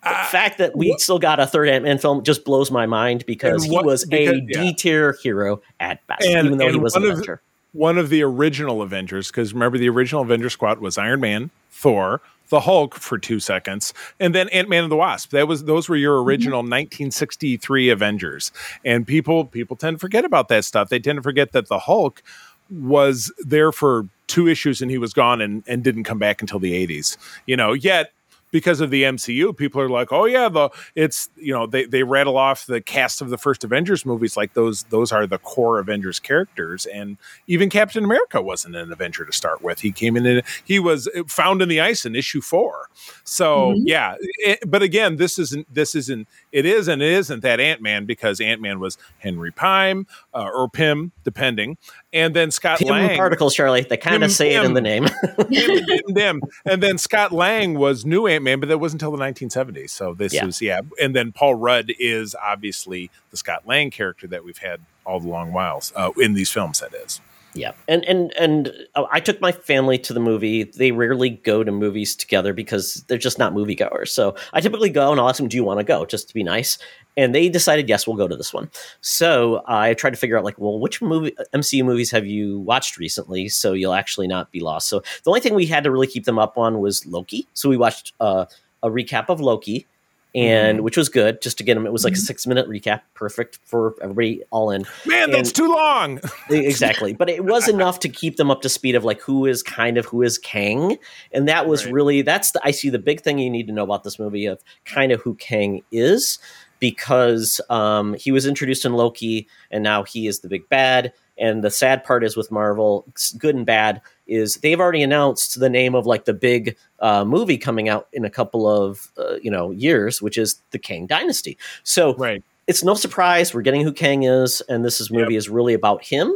The 0.03 0.09
Uh, 0.09 0.25
fact 0.29 0.57
that 0.57 0.75
we 0.75 0.95
still 0.97 1.19
got 1.19 1.39
a 1.39 1.45
third 1.45 1.69
Ant 1.69 1.83
Man 1.83 1.99
film 1.99 2.23
just 2.23 2.43
blows 2.43 2.71
my 2.71 2.87
mind 2.87 3.23
because 3.27 3.63
And 3.63 3.71
he 3.71 3.79
was 3.79 4.03
because- 4.03 4.29
a 4.33 4.41
yeah. 4.47 4.61
D 4.63 4.73
tier 4.73 5.15
hero 5.21 5.61
at 5.79 5.99
best, 6.07 6.23
And- 6.25 6.47
even 6.47 6.57
though 6.57 6.71
he 6.71 6.77
was 6.79 6.93
one 6.95 7.03
an 7.03 7.09
of- 7.11 7.17
Avenger. 7.19 7.41
One 7.73 7.99
of 7.99 8.09
the 8.09 8.23
original 8.23 8.81
Avengers, 8.81 9.27
because 9.27 9.53
remember 9.53 9.77
the 9.77 9.87
original 9.89 10.23
Avenger 10.23 10.49
squad 10.49 10.79
was 10.79 10.97
Iron 10.97 11.19
Man, 11.21 11.51
Thor, 11.71 12.19
the 12.49 12.61
Hulk 12.61 12.95
for 12.95 13.19
two 13.19 13.39
seconds, 13.39 13.93
and 14.19 14.33
then 14.33 14.49
Ant 14.49 14.67
Man 14.69 14.81
and 14.85 14.91
the 14.91 14.95
Wasp. 14.95 15.29
That 15.29 15.47
was 15.47 15.65
those 15.65 15.87
were 15.87 15.95
your 15.95 16.23
original 16.23 16.63
1963 16.63 17.89
Avengers. 17.89 18.51
And 18.83 19.05
people 19.05 19.45
people 19.45 19.75
tend 19.75 19.97
to 19.97 19.99
forget 19.99 20.25
about 20.25 20.47
that 20.47 20.65
stuff. 20.65 20.89
They 20.89 20.97
tend 20.99 21.17
to 21.17 21.21
forget 21.21 21.51
that 21.51 21.67
the 21.67 21.77
Hulk 21.77 22.23
was 22.71 23.31
there 23.37 23.71
for 23.71 24.07
two 24.25 24.47
issues 24.47 24.81
and 24.81 24.89
he 24.89 24.97
was 24.97 25.13
gone 25.13 25.41
and, 25.41 25.63
and 25.67 25.83
didn't 25.83 26.05
come 26.05 26.17
back 26.17 26.41
until 26.41 26.57
the 26.57 26.73
80s. 26.87 27.17
You 27.45 27.55
know, 27.55 27.73
yet 27.73 28.13
because 28.51 28.81
of 28.81 28.89
the 28.91 29.03
MCU, 29.03 29.55
people 29.55 29.81
are 29.81 29.89
like, 29.89 30.11
"Oh 30.11 30.25
yeah, 30.25 30.49
the 30.49 30.69
it's 30.95 31.29
you 31.35 31.53
know 31.53 31.65
they 31.67 31.85
they 31.85 32.03
rattle 32.03 32.37
off 32.37 32.65
the 32.65 32.81
cast 32.81 33.21
of 33.21 33.29
the 33.29 33.37
first 33.37 33.63
Avengers 33.63 34.05
movies 34.05 34.37
like 34.37 34.53
those 34.53 34.83
those 34.83 35.11
are 35.11 35.25
the 35.25 35.37
core 35.39 35.79
Avengers 35.79 36.19
characters, 36.19 36.85
and 36.87 37.17
even 37.47 37.69
Captain 37.69 38.03
America 38.03 38.41
wasn't 38.41 38.75
an 38.75 38.91
Avenger 38.91 39.25
to 39.25 39.31
start 39.33 39.61
with. 39.61 39.79
He 39.81 39.91
came 39.91 40.15
in 40.17 40.25
and 40.25 40.43
he 40.63 40.79
was 40.79 41.09
found 41.27 41.61
in 41.61 41.69
the 41.69 41.79
ice 41.81 42.05
in 42.05 42.15
issue 42.15 42.41
four. 42.41 42.89
So 43.23 43.71
Mhm. 43.73 43.81
yeah, 43.85 44.15
it- 44.19 44.59
but 44.69 44.81
again, 44.83 45.15
this 45.17 45.39
isn't 45.39 45.73
this 45.73 45.95
isn't 45.95 46.27
it 46.51 46.65
is 46.65 46.87
and 46.87 47.01
it 47.01 47.11
isn't 47.13 47.41
that 47.41 47.59
Ant 47.59 47.81
Man 47.81 48.05
because 48.05 48.39
Ant 48.41 48.61
Man 48.61 48.79
was 48.79 48.97
Henry 49.19 49.51
Pym 49.51 50.07
uh, 50.33 50.49
or 50.53 50.69
Pym 50.69 51.11
depending, 51.23 51.77
and 52.13 52.35
then 52.35 52.51
Scott 52.51 52.79
Pym 52.79 52.89
Lang. 52.89 53.15
particles, 53.17 53.53
Charlie. 53.55 53.81
They 53.81 53.97
kind 53.97 54.23
of 54.23 54.31
say 54.31 54.53
it 54.55 54.63
in 54.63 54.73
the 54.73 54.81
name. 54.81 55.05
Pym 55.49 55.85
and 56.07 56.15
them. 56.15 56.41
And 56.65 56.81
then 56.83 56.97
Scott 56.97 57.31
Lang 57.31 57.75
was 57.75 58.05
new 58.05 58.27
Ant 58.27 58.43
Man, 58.43 58.59
but 58.59 58.69
that 58.69 58.79
wasn't 58.79 59.01
until 59.01 59.15
the 59.17 59.23
1970s. 59.23 59.89
So 59.91 60.13
this 60.13 60.33
Yeah. 60.33 60.45
is 60.47 60.61
yeah. 60.61 60.81
And 61.01 61.15
then 61.15 61.31
Paul 61.31 61.55
Rudd 61.55 61.91
is 61.99 62.35
obviously 62.35 63.09
the 63.31 63.37
Scott 63.37 63.63
Lang 63.67 63.91
character 63.91 64.27
that 64.27 64.43
we've 64.43 64.57
had 64.57 64.81
all 65.05 65.19
the 65.19 65.27
long 65.29 65.53
whiles 65.53 65.91
uh, 65.95 66.11
in 66.17 66.33
these 66.33 66.51
films. 66.51 66.79
That 66.79 66.93
is. 66.93 67.21
Yeah, 67.53 67.73
and 67.87 68.05
and 68.05 68.33
and 68.39 68.71
uh, 68.95 69.05
I 69.11 69.19
took 69.19 69.41
my 69.41 69.51
family 69.51 69.97
to 69.99 70.13
the 70.13 70.21
movie. 70.21 70.63
They 70.63 70.91
rarely 70.91 71.31
go 71.31 71.63
to 71.63 71.71
movies 71.71 72.15
together 72.15 72.53
because 72.53 73.03
they're 73.07 73.17
just 73.17 73.37
not 73.37 73.53
moviegoers. 73.53 74.07
So 74.07 74.35
I 74.53 74.61
typically 74.61 74.89
go 74.89 75.11
and 75.11 75.19
I'll 75.19 75.27
ask 75.27 75.37
them, 75.37 75.49
"Do 75.49 75.57
you 75.57 75.63
want 75.63 75.79
to 75.79 75.83
go?" 75.83 76.05
Just 76.05 76.29
to 76.29 76.33
be 76.33 76.43
nice. 76.43 76.77
And 77.17 77.35
they 77.35 77.49
decided, 77.49 77.89
yes, 77.89 78.07
we'll 78.07 78.15
go 78.15 78.27
to 78.27 78.37
this 78.37 78.53
one. 78.53 78.71
So 79.01 79.63
I 79.67 79.93
tried 79.95 80.11
to 80.11 80.15
figure 80.15 80.37
out, 80.37 80.45
like, 80.45 80.57
well, 80.57 80.79
which 80.79 81.01
movie 81.01 81.35
MCU 81.53 81.83
movies 81.83 82.09
have 82.11 82.25
you 82.25 82.59
watched 82.59 82.97
recently? 82.97 83.49
So 83.49 83.73
you'll 83.73 83.93
actually 83.93 84.27
not 84.27 84.49
be 84.51 84.61
lost. 84.61 84.87
So 84.87 85.01
the 85.23 85.29
only 85.29 85.41
thing 85.41 85.53
we 85.53 85.65
had 85.65 85.83
to 85.83 85.91
really 85.91 86.07
keep 86.07 86.23
them 86.23 86.39
up 86.39 86.57
on 86.57 86.79
was 86.79 87.05
Loki. 87.05 87.47
So 87.53 87.67
we 87.67 87.75
watched 87.75 88.13
uh, 88.21 88.45
a 88.81 88.89
recap 88.89 89.27
of 89.27 89.41
Loki, 89.41 89.87
and 90.33 90.81
which 90.81 90.95
was 90.97 91.09
good, 91.09 91.41
just 91.41 91.57
to 91.57 91.63
get 91.63 91.73
them. 91.75 91.85
It 91.85 91.91
was 91.91 92.03
like 92.03 92.13
a 92.13 92.17
six 92.17 92.47
minute 92.47 92.67
recap, 92.69 93.01
perfect 93.13 93.59
for 93.65 93.95
everybody 94.01 94.43
all 94.51 94.71
in. 94.71 94.85
Man, 95.05 95.31
that's 95.31 95.51
too 95.51 95.69
long. 95.69 96.19
exactly 96.49 97.13
but 97.13 97.29
it 97.29 97.43
was 97.45 97.67
enough 97.75 97.99
to 97.99 98.09
keep 98.09 98.37
them 98.37 98.49
up 98.51 98.61
to 98.61 98.69
speed 98.69 98.95
of 98.95 99.03
like 99.03 99.21
who 99.21 99.45
is 99.45 99.61
kind 99.63 99.97
of 99.97 100.05
who 100.05 100.21
is 100.21 100.37
kang 100.37 100.97
and 101.31 101.47
that 101.47 101.67
was 101.67 101.85
Right. 101.85 101.93
really 101.93 102.21
that's 102.21 102.51
the 102.51 102.61
i 102.63 102.71
see 102.71 102.89
the 102.89 102.99
big 102.99 103.21
thing 103.21 103.39
you 103.39 103.49
need 103.49 103.67
to 103.67 103.73
know 103.73 103.83
about 103.83 104.03
this 104.03 104.19
movie 104.19 104.45
of 104.45 104.61
kind 104.85 105.11
of 105.11 105.21
who 105.21 105.35
kang 105.35 105.81
is 105.91 106.39
because 106.79 107.61
um, 107.69 108.13
he 108.15 108.31
was 108.31 108.45
introduced 108.45 108.85
in 108.85 108.93
loki 108.93 109.47
and 109.69 109.83
now 109.83 110.03
he 110.03 110.27
is 110.27 110.39
the 110.39 110.47
big 110.49 110.67
bad 110.69 111.13
and 111.37 111.63
the 111.63 111.71
sad 111.71 112.03
part 112.03 112.23
is 112.23 112.35
with 112.35 112.51
marvel 112.51 113.05
good 113.37 113.55
and 113.55 113.65
bad 113.65 114.01
is 114.31 114.55
they've 114.63 114.79
already 114.79 115.03
announced 115.03 115.59
the 115.59 115.69
name 115.69 115.93
of 115.95 116.05
like 116.05 116.25
the 116.25 116.33
big 116.33 116.77
uh, 116.99 117.23
movie 117.25 117.57
coming 117.57 117.89
out 117.89 118.07
in 118.13 118.25
a 118.25 118.29
couple 118.29 118.67
of 118.67 119.11
uh, 119.17 119.35
you 119.43 119.51
know 119.51 119.71
years 119.71 120.21
which 120.21 120.37
is 120.37 120.61
the 120.71 120.79
kang 120.79 121.05
dynasty 121.05 121.57
so 121.83 122.15
right. 122.15 122.43
it's 122.67 122.83
no 122.83 122.93
surprise 122.95 123.53
we're 123.53 123.61
getting 123.61 123.83
who 123.83 123.93
Kang 123.93 124.23
is, 124.23 124.61
and 124.69 124.85
this 124.85 125.01
is 125.01 125.11
movie 125.11 125.35
is 125.35 125.49
really 125.49 125.73
about 125.73 126.03
him. 126.03 126.31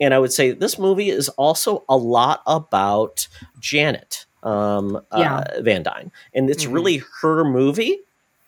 And 0.00 0.12
I 0.14 0.18
would 0.18 0.32
say 0.32 0.52
this 0.52 0.78
movie 0.78 1.10
is 1.10 1.28
also 1.30 1.84
a 1.88 1.96
lot 1.96 2.42
about 2.46 3.28
Janet 3.60 4.26
um, 4.42 5.00
Yeah. 5.16 5.38
uh, 5.38 5.60
Van 5.62 5.82
Dyne, 5.82 6.12
and 6.34 6.48
it's 6.50 6.64
Mhm. 6.66 6.72
really 6.74 7.02
her 7.20 7.44
movie, 7.44 7.98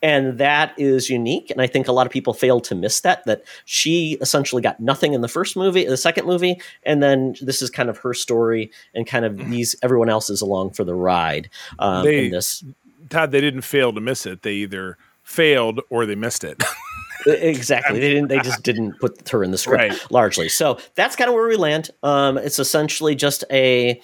and 0.02 0.38
that 0.38 0.72
is 0.78 1.10
unique. 1.10 1.50
And 1.50 1.60
I 1.60 1.66
think 1.66 1.88
a 1.88 1.92
lot 1.92 2.06
of 2.06 2.12
people 2.12 2.32
fail 2.34 2.60
to 2.60 2.74
miss 2.74 3.00
that 3.00 3.24
that 3.26 3.42
she 3.64 4.16
essentially 4.20 4.62
got 4.62 4.78
nothing 4.80 5.12
in 5.14 5.20
the 5.20 5.28
first 5.28 5.56
movie, 5.56 5.84
the 5.84 5.96
second 5.96 6.26
movie, 6.26 6.60
and 6.84 7.02
then 7.02 7.34
this 7.40 7.62
is 7.62 7.70
kind 7.70 7.88
of 7.90 7.98
her 7.98 8.14
story, 8.14 8.70
and 8.94 9.06
kind 9.06 9.24
of 9.24 9.36
these 9.50 9.74
everyone 9.82 10.08
else 10.08 10.30
is 10.30 10.40
along 10.40 10.70
for 10.70 10.84
the 10.84 10.94
ride 10.94 11.50
um, 11.78 12.04
They- 12.04 12.26
in 12.26 12.30
this. 12.32 12.62
Todd, 13.10 13.30
they 13.30 13.40
didn't 13.40 13.62
fail 13.62 13.92
to 13.94 14.00
miss 14.02 14.26
it. 14.26 14.42
They 14.42 14.52
either 14.54 14.98
failed 15.24 15.80
or 15.88 16.04
they 16.04 16.14
missed 16.14 16.44
it. 16.44 16.62
Exactly. 17.26 17.98
They 17.98 18.08
didn't. 18.10 18.28
They 18.28 18.38
just 18.40 18.62
didn't 18.62 18.98
put 19.00 19.28
her 19.30 19.42
in 19.42 19.50
the 19.50 19.58
script 19.58 19.80
Right. 19.82 20.10
largely. 20.10 20.48
So 20.48 20.78
that's 20.94 21.16
kind 21.16 21.28
of 21.28 21.34
where 21.34 21.48
we 21.48 21.56
land. 21.56 21.90
Um, 22.02 22.38
it's 22.38 22.58
essentially 22.58 23.14
just 23.14 23.44
a. 23.50 24.00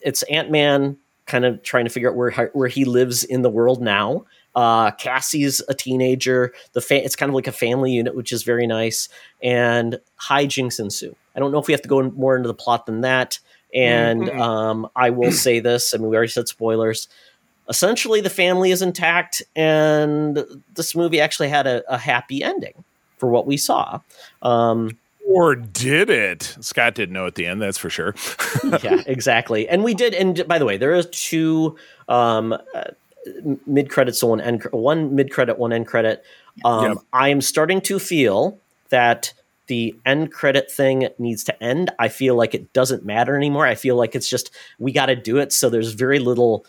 It's 0.00 0.22
Ant 0.24 0.50
Man 0.50 0.96
kind 1.26 1.44
of 1.44 1.62
trying 1.62 1.84
to 1.86 1.90
figure 1.90 2.08
out 2.08 2.16
where 2.16 2.50
where 2.52 2.68
he 2.68 2.84
lives 2.84 3.24
in 3.24 3.42
the 3.42 3.50
world 3.50 3.82
now. 3.82 4.24
Uh, 4.54 4.90
Cassie's 4.92 5.62
a 5.68 5.74
teenager. 5.74 6.52
The 6.72 6.80
fa- 6.80 7.04
it's 7.04 7.16
kind 7.16 7.30
of 7.30 7.34
like 7.34 7.46
a 7.46 7.52
family 7.52 7.92
unit, 7.92 8.14
which 8.16 8.32
is 8.32 8.42
very 8.42 8.66
nice. 8.66 9.08
And 9.42 10.00
hijinks 10.20 10.78
ensue. 10.80 11.14
I 11.36 11.38
don't 11.40 11.52
know 11.52 11.58
if 11.58 11.66
we 11.68 11.72
have 11.72 11.82
to 11.82 11.88
go 11.88 12.00
in 12.00 12.12
more 12.14 12.36
into 12.36 12.48
the 12.48 12.54
plot 12.54 12.86
than 12.86 13.02
that. 13.02 13.38
And 13.72 14.22
Mhm. 14.22 14.40
um, 14.40 14.88
I 14.96 15.10
will 15.10 15.30
say 15.32 15.60
this. 15.60 15.94
I 15.94 15.98
mean, 15.98 16.08
we 16.08 16.16
already 16.16 16.32
said 16.32 16.48
spoilers 16.48 17.08
essentially 17.68 18.20
the 18.20 18.28
family 18.30 18.72
is 18.72 18.82
intact 18.82 19.42
and 19.54 20.44
this 20.74 20.96
movie 20.96 21.20
actually 21.20 21.48
had 21.48 21.68
a, 21.68 21.84
a 21.92 21.96
happy 21.96 22.42
ending 22.42 22.82
for 23.18 23.28
what 23.28 23.46
we 23.46 23.56
saw 23.56 24.00
um, 24.42 24.90
or 25.28 25.54
did 25.54 26.10
it? 26.10 26.56
Scott 26.60 26.96
didn't 26.96 27.12
know 27.12 27.26
at 27.26 27.36
the 27.36 27.46
end, 27.46 27.62
that's 27.62 27.78
for 27.78 27.88
sure. 27.88 28.16
yeah 28.82 29.00
exactly 29.06 29.68
and 29.68 29.84
we 29.84 29.94
did 29.94 30.14
and 30.14 30.44
by 30.48 30.58
the 30.58 30.64
way 30.64 30.76
there 30.78 30.92
are 30.94 31.02
two 31.04 31.76
um, 32.08 32.52
uh, 32.74 32.84
mid 33.66 33.90
credits 33.90 34.22
one 34.22 34.40
end 34.40 34.64
one 34.70 35.14
mid 35.14 35.30
credit 35.32 35.58
one 35.58 35.72
end 35.72 35.86
credit. 35.86 36.24
Um, 36.64 36.84
Yep. 36.84 36.98
i 37.12 37.28
am 37.28 37.40
starting 37.40 37.80
to 37.82 37.98
feel 37.98 38.58
that 38.90 39.32
the 39.70 39.94
end 40.04 40.32
credit 40.32 40.70
thing 40.70 41.08
needs 41.18 41.44
to 41.44 41.62
end. 41.62 41.92
I 41.98 42.08
feel 42.08 42.34
like 42.34 42.54
it 42.54 42.72
doesn't 42.72 43.04
matter 43.04 43.36
anymore. 43.36 43.66
I 43.66 43.76
feel 43.76 43.94
like 43.94 44.16
it's 44.16 44.28
just 44.28 44.50
we 44.80 44.90
got 44.90 45.06
to 45.06 45.16
do 45.16 45.38
it. 45.38 45.52
So 45.52 45.70
there's 45.70 45.92
very 45.92 46.18
little 46.18 46.66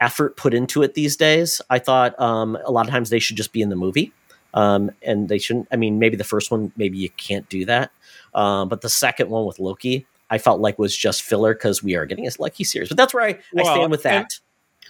effort 0.00 0.36
put 0.36 0.54
into 0.54 0.82
it 0.82 0.94
these 0.94 1.16
days. 1.16 1.60
I 1.70 1.80
thought 1.80 2.18
um, 2.20 2.56
a 2.64 2.70
lot 2.70 2.86
of 2.86 2.92
times 2.92 3.10
they 3.10 3.18
should 3.18 3.36
just 3.36 3.52
be 3.52 3.62
in 3.62 3.68
the 3.68 3.76
movie. 3.76 4.12
Um, 4.54 4.90
and 5.02 5.28
they 5.28 5.38
shouldn't 5.38 5.68
i 5.70 5.76
mean 5.76 5.98
maybe 5.98 6.16
the 6.16 6.24
first 6.24 6.50
one 6.50 6.72
maybe 6.76 6.96
you 6.96 7.10
can't 7.10 7.46
do 7.48 7.66
that. 7.66 7.90
Um, 8.32 8.68
but 8.68 8.80
the 8.80 8.88
second 8.88 9.28
one 9.28 9.44
with 9.44 9.58
loki 9.58 10.06
i 10.30 10.38
felt 10.38 10.60
like 10.60 10.78
was 10.78 10.96
just 10.96 11.22
filler 11.22 11.52
because 11.52 11.82
we 11.82 11.94
are 11.94 12.06
getting 12.06 12.26
a 12.26 12.30
Loki 12.38 12.64
series. 12.64 12.88
But 12.88 12.96
that's 12.96 13.12
where 13.12 13.24
i, 13.24 13.38
I 13.58 13.62
stand 13.64 13.90
with 13.90 14.04
that 14.04 14.38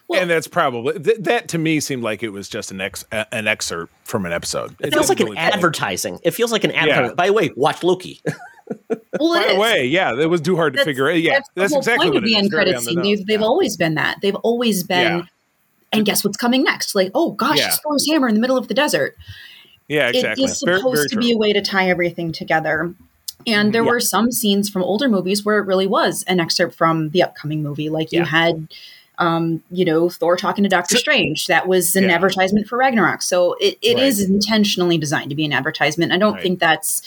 Well- 0.09 0.20
and 0.22 0.30
that's 0.30 0.46
probably 0.48 0.98
th- 1.00 1.18
that 1.20 1.48
to 1.48 1.59
me 1.59 1.80
seemed 1.80 2.02
like 2.02 2.22
it 2.22 2.28
was 2.30 2.48
just 2.48 2.70
an 2.70 2.80
ex 2.80 3.04
a- 3.12 3.26
an 3.34 3.48
excerpt 3.48 3.92
from 4.04 4.24
an 4.26 4.32
episode. 4.32 4.76
it 4.80 4.92
feels 4.92 5.09
like 5.09 5.18
didn't 5.18 5.32
an 5.32 5.38
advertising 5.38 6.18
it 6.22 6.30
feels 6.32 6.52
like 6.52 6.62
an 6.64 6.70
advertising 6.72 7.16
by 7.16 7.26
the 7.26 7.32
way 7.32 7.50
watch 7.57 7.82
loki 7.82 8.20
Well, 9.18 9.40
By 9.46 9.52
the 9.54 9.59
way, 9.61 9.86
yeah, 9.86 10.12
that 10.14 10.28
was 10.28 10.40
too 10.40 10.57
hard 10.57 10.74
to 10.74 10.84
figure. 10.84 11.09
out. 11.09 11.20
Yeah, 11.20 11.34
that's, 11.34 11.48
that's, 11.54 11.72
the 11.72 11.78
exactly 11.78 12.07
point 12.07 12.14
what 12.14 12.24
of 12.24 12.28
the 12.28 12.34
end 12.36 12.50
Very 12.50 12.64
credit 12.64 12.76
on 12.76 12.84
the 12.84 12.90
scene. 12.90 13.02
They've, 13.02 13.26
they've 13.26 13.40
Yeah. 13.40 13.46
always 13.46 13.76
been 13.76 13.94
that. 13.94 14.18
They've 14.22 14.34
always 14.36 14.82
been. 14.82 15.18
Yeah. 15.18 15.22
And 15.92 16.04
guess 16.04 16.24
what's 16.24 16.36
coming 16.36 16.64
next? 16.64 16.94
Like, 16.96 17.12
oh 17.14 17.30
gosh, 17.30 17.59
Yeah. 17.59 17.68
it's 17.68 17.78
Thor's 17.78 18.07
hammer 18.11 18.28
in 18.28 18.34
the 18.34 18.40
middle 18.40 18.59
of 18.59 18.66
the 18.68 18.74
desert. 18.74 19.16
Yeah, 19.88 20.09
exactly. 20.09 20.42
It 20.44 20.50
is 20.50 20.59
supposed 20.59 20.82
very 20.96 21.09
to 21.09 21.14
true. 21.14 21.22
be 21.22 21.32
a 21.32 21.36
way 21.36 21.52
to 21.52 21.62
tie 21.62 21.88
everything 21.88 22.32
together. 22.32 22.92
And 23.46 23.72
there 23.72 23.84
Yeah. 23.84 23.90
were 23.90 24.00
some 24.00 24.32
scenes 24.32 24.68
from 24.68 24.82
older 24.82 25.09
movies 25.09 25.44
where 25.44 25.59
it 25.59 25.66
really 25.66 25.86
was 25.86 26.24
an 26.26 26.40
excerpt 26.40 26.74
from 26.74 27.11
the 27.11 27.22
upcoming 27.22 27.62
movie. 27.62 27.88
Like 27.88 28.11
you 28.12 28.24
had, 28.24 28.66
um, 29.18 29.62
you 29.70 29.84
know, 29.84 30.08
Thor 30.10 30.36
talking 30.36 30.62
to 30.64 30.68
Doctor 30.68 30.96
So- 30.96 31.00
Strange. 31.00 31.46
That 31.46 31.66
was 31.66 31.96
an 31.96 32.04
Yeah. 32.04 32.14
advertisement 32.14 32.68
for 32.68 32.76
Ragnarok. 32.78 33.22
So 33.22 33.54
it, 33.60 33.78
it 33.82 33.94
Right. 33.96 34.04
is 34.06 34.20
intentionally 34.20 34.98
designed 34.98 35.30
to 35.30 35.36
be 35.36 35.44
an 35.44 35.52
advertisement. 35.52 36.12
I 36.12 36.18
don't 36.18 36.34
Right. 36.34 36.42
think 36.42 36.58
that's 36.60 37.00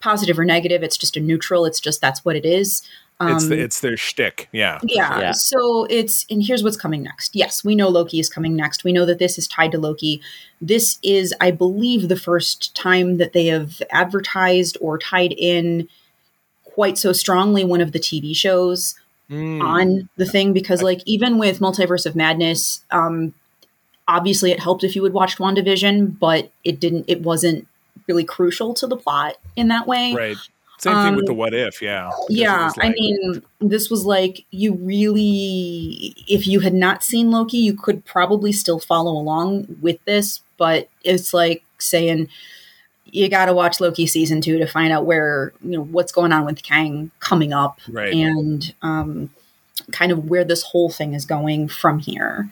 positive 0.00 0.38
or 0.38 0.44
negative. 0.44 0.82
It's 0.82 0.96
just 0.96 1.16
a 1.16 1.20
neutral. 1.20 1.64
It's 1.64 1.80
just 1.80 2.00
that's 2.00 2.24
what 2.24 2.36
it 2.36 2.44
is. 2.44 2.82
it's 3.20 3.42
Um, 3.44 3.48
the, 3.50 3.58
it's 3.60 3.80
their 3.80 3.96
shtick. 3.96 4.48
Yeah, 4.52 4.78
yeah, 4.84 5.18
Yeah. 5.20 5.32
So 5.32 5.86
it's 5.90 6.24
and 6.30 6.40
here's 6.40 6.62
what's 6.62 6.76
coming 6.76 7.02
next. 7.02 7.34
Yes, 7.34 7.64
we 7.64 7.74
know 7.74 7.88
Loki 7.88 8.20
is 8.20 8.28
coming 8.28 8.54
next. 8.54 8.84
We 8.84 8.92
know 8.92 9.04
that 9.06 9.18
this 9.18 9.38
is 9.38 9.48
tied 9.48 9.72
to 9.72 9.78
Loki. 9.78 10.20
This 10.60 10.98
is, 11.02 11.34
I 11.40 11.50
believe, 11.50 12.08
the 12.08 12.16
first 12.16 12.76
time 12.76 13.16
that 13.16 13.32
they 13.32 13.46
have 13.46 13.82
advertised 13.90 14.78
or 14.80 14.98
tied 14.98 15.32
in 15.36 15.88
quite 16.64 16.96
so 16.96 17.12
strongly 17.12 17.64
one 17.64 17.80
of 17.80 17.90
the 17.90 17.98
TV 17.98 18.34
shows 18.36 18.94
Mm. 19.30 19.62
on 19.62 20.08
the 20.16 20.24
thing 20.24 20.54
because 20.54 20.82
like 20.82 21.02
even 21.04 21.36
with 21.36 21.58
Multiverse 21.60 22.06
of 22.06 22.16
Madness, 22.16 22.82
um 22.90 23.34
obviously 24.06 24.50
it 24.52 24.60
helped 24.60 24.84
if 24.84 24.96
you 24.96 25.04
had 25.04 25.12
watched 25.12 25.38
WandaVision, 25.38 26.18
but 26.18 26.50
it 26.64 26.80
didn't 26.80 27.04
it 27.08 27.20
wasn't 27.22 27.66
really 28.06 28.24
crucial 28.24 28.72
to 28.74 28.86
the 28.86 28.96
plot 28.96 29.36
in 29.54 29.68
that 29.68 29.86
way. 29.86 30.14
right. 30.14 30.36
Same 30.78 30.94
thing 31.02 31.16
with 31.16 31.22
Um, 31.22 31.26
the 31.26 31.34
what 31.34 31.54
if. 31.54 31.82
Yeah, 31.82 32.10
Yeah, 32.28 32.66
was 32.66 32.74
I 32.78 32.90
mean, 32.90 33.42
this 33.60 33.90
was 33.90 34.06
like 34.06 34.44
you 34.52 34.74
really, 34.74 36.14
if 36.28 36.46
you 36.46 36.60
had 36.60 36.72
not 36.72 37.02
seen 37.02 37.32
Loki, 37.32 37.58
you 37.58 37.74
could 37.74 38.04
probably 38.04 38.52
still 38.52 38.78
follow 38.78 39.10
along 39.10 39.76
with 39.80 39.98
this, 40.04 40.40
but 40.56 40.88
it's 41.02 41.34
like 41.34 41.64
saying 41.78 42.28
you 43.10 43.28
got 43.28 43.46
to 43.46 43.52
watch 43.52 43.80
Loki 43.80 44.06
season 44.06 44.40
two 44.40 44.58
to 44.58 44.66
find 44.66 44.92
out 44.92 45.06
where 45.06 45.52
you 45.62 45.70
know 45.72 45.82
what's 45.84 46.12
going 46.12 46.32
on 46.32 46.44
with 46.44 46.62
Kang 46.62 47.10
coming 47.20 47.52
up 47.52 47.78
Right. 47.88 48.12
and 48.12 48.74
um, 48.82 49.30
kind 49.92 50.12
of 50.12 50.28
where 50.28 50.44
this 50.44 50.62
whole 50.62 50.90
thing 50.90 51.14
is 51.14 51.24
going 51.24 51.68
from 51.68 51.98
here. 51.98 52.50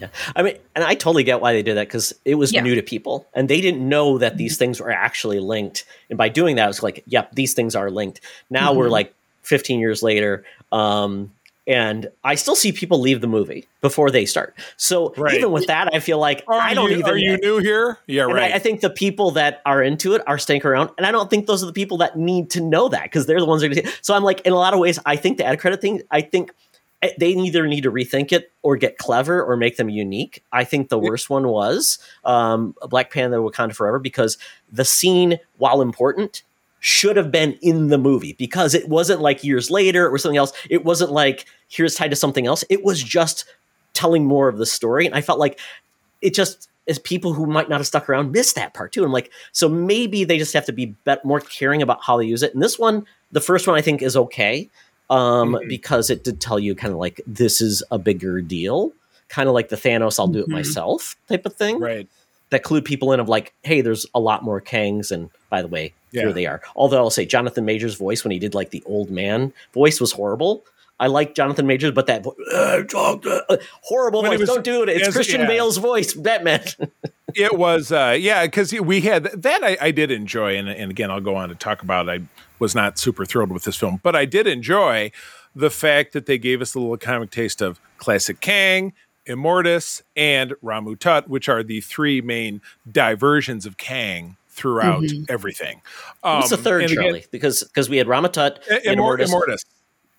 Yeah. 0.00 0.08
I 0.34 0.42
mean, 0.42 0.56
and 0.74 0.82
I 0.84 0.94
totally 0.94 1.24
get 1.24 1.40
why 1.42 1.52
they 1.52 1.62
did 1.62 1.76
that 1.76 1.86
because 1.88 2.14
it 2.24 2.36
was 2.36 2.52
Yeah. 2.52 2.62
new 2.62 2.74
to 2.74 2.82
people 2.82 3.26
and 3.34 3.48
they 3.48 3.60
didn't 3.60 3.86
know 3.86 4.16
that 4.18 4.36
these 4.38 4.56
things 4.56 4.80
were 4.80 4.90
actually 4.90 5.40
linked. 5.40 5.84
And 6.08 6.16
by 6.16 6.28
doing 6.30 6.56
that, 6.56 6.64
it 6.64 6.68
was 6.68 6.82
like, 6.82 7.02
yep, 7.06 7.30
these 7.34 7.52
things 7.52 7.74
are 7.76 7.90
linked. 7.90 8.20
Now 8.48 8.72
we're 8.72 8.86
Mhm. 8.86 8.92
like 8.92 9.14
15 9.42 9.78
years 9.80 10.02
later. 10.02 10.44
Um, 10.72 11.32
and 11.66 12.10
I 12.24 12.34
still 12.34 12.56
see 12.56 12.72
people 12.72 13.00
leave 13.00 13.20
the 13.20 13.26
movie 13.26 13.68
before 13.80 14.10
they 14.10 14.24
start. 14.24 14.58
So 14.76 15.12
Right. 15.16 15.34
even 15.34 15.52
with 15.52 15.66
that, 15.66 15.94
I 15.94 16.00
feel 16.00 16.18
like 16.18 16.42
Are 16.48 16.54
I 16.60 16.74
don't 16.74 16.90
you, 16.90 16.98
even. 16.98 17.10
Are 17.10 17.16
you 17.16 17.36
new 17.38 17.58
here? 17.58 17.98
Yeah, 18.06 18.22
right. 18.22 18.52
I, 18.52 18.56
I 18.56 18.58
think 18.58 18.80
the 18.80 18.90
people 18.90 19.30
that 19.32 19.60
are 19.66 19.82
into 19.82 20.14
it 20.14 20.22
are 20.26 20.38
staying 20.38 20.64
around, 20.64 20.90
and 20.98 21.06
I 21.06 21.12
don't 21.12 21.28
think 21.30 21.46
those 21.46 21.62
are 21.62 21.66
the 21.66 21.72
people 21.72 21.98
that 21.98 22.16
need 22.18 22.50
to 22.50 22.60
know 22.60 22.88
that 22.88 23.04
because 23.04 23.26
they're 23.26 23.40
the 23.40 23.46
ones 23.46 23.62
that 23.62 23.70
are 23.70 23.74
going 23.74 23.86
to. 23.86 23.92
So 24.02 24.14
I'm 24.14 24.24
like, 24.24 24.40
in 24.42 24.52
a 24.52 24.56
lot 24.56 24.74
of 24.74 24.80
ways, 24.80 24.98
I 25.06 25.16
think 25.16 25.38
the 25.38 25.44
ad 25.44 25.60
credit 25.60 25.80
thing. 25.80 26.02
I 26.10 26.22
think 26.22 26.50
eh, 27.02 27.10
they 27.18 27.28
either 27.28 27.66
need 27.66 27.82
to 27.82 27.92
rethink 27.92 28.32
it 28.32 28.52
or 28.62 28.76
get 28.76 28.98
clever 28.98 29.42
or 29.42 29.56
make 29.56 29.76
them 29.76 29.88
unique. 29.90 30.42
I 30.52 30.64
think 30.64 30.88
the 30.88 30.98
worst 30.98 31.30
one 31.30 31.46
was 31.48 31.98
um, 32.24 32.74
Black 32.88 33.12
Panther: 33.12 33.38
Wakanda 33.38 33.74
Forever 33.74 33.98
because 33.98 34.38
the 34.72 34.84
scene, 34.84 35.38
while 35.58 35.82
important, 35.82 36.42
should 36.80 37.16
have 37.16 37.30
been 37.30 37.52
in 37.62 37.88
the 37.88 37.98
movie 37.98 38.32
because 38.38 38.74
it 38.74 38.88
wasn't 38.88 39.20
like 39.20 39.44
years 39.44 39.70
later 39.70 40.08
or 40.08 40.18
something 40.18 40.38
else. 40.38 40.52
It 40.68 40.84
wasn't 40.84 41.12
like 41.12 41.44
here's 41.68 41.94
tied 41.94 42.10
to 42.10 42.16
something 42.16 42.46
else. 42.46 42.64
It 42.70 42.82
was 42.82 43.02
just 43.02 43.44
telling 43.92 44.24
more 44.24 44.48
of 44.48 44.56
the 44.58 44.66
story, 44.66 45.06
and 45.06 45.14
I 45.14 45.20
felt 45.20 45.38
like 45.38 45.58
it 46.22 46.34
just 46.34 46.68
as 46.88 46.98
people 46.98 47.34
who 47.34 47.46
might 47.46 47.68
not 47.68 47.78
have 47.80 47.86
stuck 47.86 48.08
around 48.08 48.32
missed 48.32 48.56
that 48.56 48.74
part 48.74 48.92
too. 48.92 49.04
And 49.04 49.12
like, 49.12 49.30
so 49.52 49.68
maybe 49.68 50.24
they 50.24 50.38
just 50.38 50.54
have 50.54 50.64
to 50.66 50.72
be 50.72 50.94
more 51.22 51.38
caring 51.40 51.82
about 51.82 52.02
how 52.02 52.16
they 52.16 52.24
use 52.24 52.42
it. 52.42 52.52
And 52.54 52.62
this 52.62 52.78
one, 52.78 53.06
the 53.30 53.40
first 53.40 53.66
one, 53.68 53.76
I 53.76 53.82
think 53.82 54.02
is 54.02 54.16
okay 54.16 54.68
um, 55.10 55.54
Mhm. 55.54 55.68
because 55.68 56.08
it 56.10 56.24
did 56.24 56.40
tell 56.40 56.58
you 56.58 56.74
kind 56.74 56.92
of 56.92 56.98
like 56.98 57.20
this 57.26 57.60
is 57.60 57.82
a 57.90 57.98
bigger 57.98 58.40
deal, 58.40 58.92
kind 59.28 59.48
of 59.48 59.54
like 59.54 59.68
the 59.68 59.76
Thanos, 59.76 60.18
I'll 60.18 60.26
do 60.28 60.40
it 60.40 60.48
Mhm. 60.48 60.52
myself 60.52 61.16
type 61.28 61.44
of 61.46 61.54
thing. 61.54 61.78
right. 61.78 62.08
That 62.50 62.64
clued 62.64 62.84
people 62.84 63.12
in 63.12 63.20
of 63.20 63.28
like, 63.28 63.52
hey, 63.62 63.80
there's 63.82 64.06
a 64.14 64.18
lot 64.20 64.42
more 64.42 64.60
Kangs, 64.60 65.10
and 65.12 65.30
by 65.50 65.62
the 65.62 65.68
way, 65.68 65.92
Yeah. 66.12 66.22
here 66.22 66.32
they 66.32 66.46
are. 66.46 66.60
Although 66.76 66.98
I'll 66.98 67.10
say 67.10 67.24
Jonathan 67.26 67.64
Majors' 67.64 67.94
voice 67.94 68.24
when 68.24 68.30
he 68.30 68.38
did 68.38 68.54
like 68.54 68.70
the 68.70 68.82
old 68.86 69.10
man 69.10 69.52
voice 69.72 70.00
was 70.00 70.12
horrible. 70.12 70.64
I 70.98 71.06
like 71.06 71.34
Jonathan 71.34 71.66
Majors, 71.66 71.92
but 71.92 72.06
that 72.08 72.26
uh, 72.26 72.82
uh, 72.94 73.40
uh, 73.48 73.56
horrible 73.80 74.20
When 74.22 74.32
voice. 74.32 74.40
was- 74.40 74.48
Don't 74.50 74.64
do 74.64 74.82
it. 74.82 74.90
It's 74.90 75.08
as- 75.08 75.14
Christian 75.14 75.40
yeah. 75.42 75.46
Bale's 75.46 75.78
voice, 75.78 76.12
Batman. 76.12 76.62
it 77.36 77.56
was 77.56 77.92
uh 77.92 78.16
yeah 78.18 78.44
because 78.44 78.72
we 78.72 79.02
had 79.02 79.22
that 79.40 79.62
I, 79.62 79.76
I 79.80 79.90
did 79.92 80.10
enjoy 80.10 80.56
and, 80.56 80.68
and 80.68 80.90
again 80.90 81.12
i'll 81.12 81.20
go 81.20 81.36
on 81.36 81.48
to 81.50 81.54
talk 81.54 81.80
about 81.80 82.08
it. 82.08 82.22
i 82.22 82.24
was 82.58 82.74
not 82.74 82.98
super 82.98 83.24
thrilled 83.24 83.52
with 83.52 83.62
this 83.62 83.76
film 83.76 84.00
but 84.02 84.16
i 84.16 84.24
did 84.24 84.48
enjoy 84.48 85.12
the 85.54 85.70
fact 85.70 86.12
that 86.12 86.26
they 86.26 86.38
gave 86.38 86.60
us 86.60 86.74
a 86.74 86.80
little 86.80 86.96
comic 86.96 87.30
taste 87.30 87.62
of 87.62 87.78
classic 87.98 88.40
kang 88.40 88.92
immortus 89.28 90.02
and 90.16 90.54
Ramatut 90.64 91.28
which 91.28 91.48
are 91.48 91.62
the 91.62 91.80
three 91.80 92.20
main 92.20 92.60
diversions 92.90 93.64
of 93.64 93.76
kang 93.76 94.36
throughout 94.60 95.02
everything 95.28 95.80
um, 96.22 96.36
What's 96.38 96.50
the 96.50 96.56
third, 96.56 96.82
and 96.82 96.92
again- 96.92 97.04
Charlie? 97.04 97.24
Because 97.30 97.64
because 97.64 97.88
we 97.88 97.96
had 97.96 98.06
Ramatut 98.06 98.58
I- 98.70 98.80
and 98.86 99.00
Immor- 99.00 99.18
Immortus. 99.18 99.30
immortus 99.32 99.64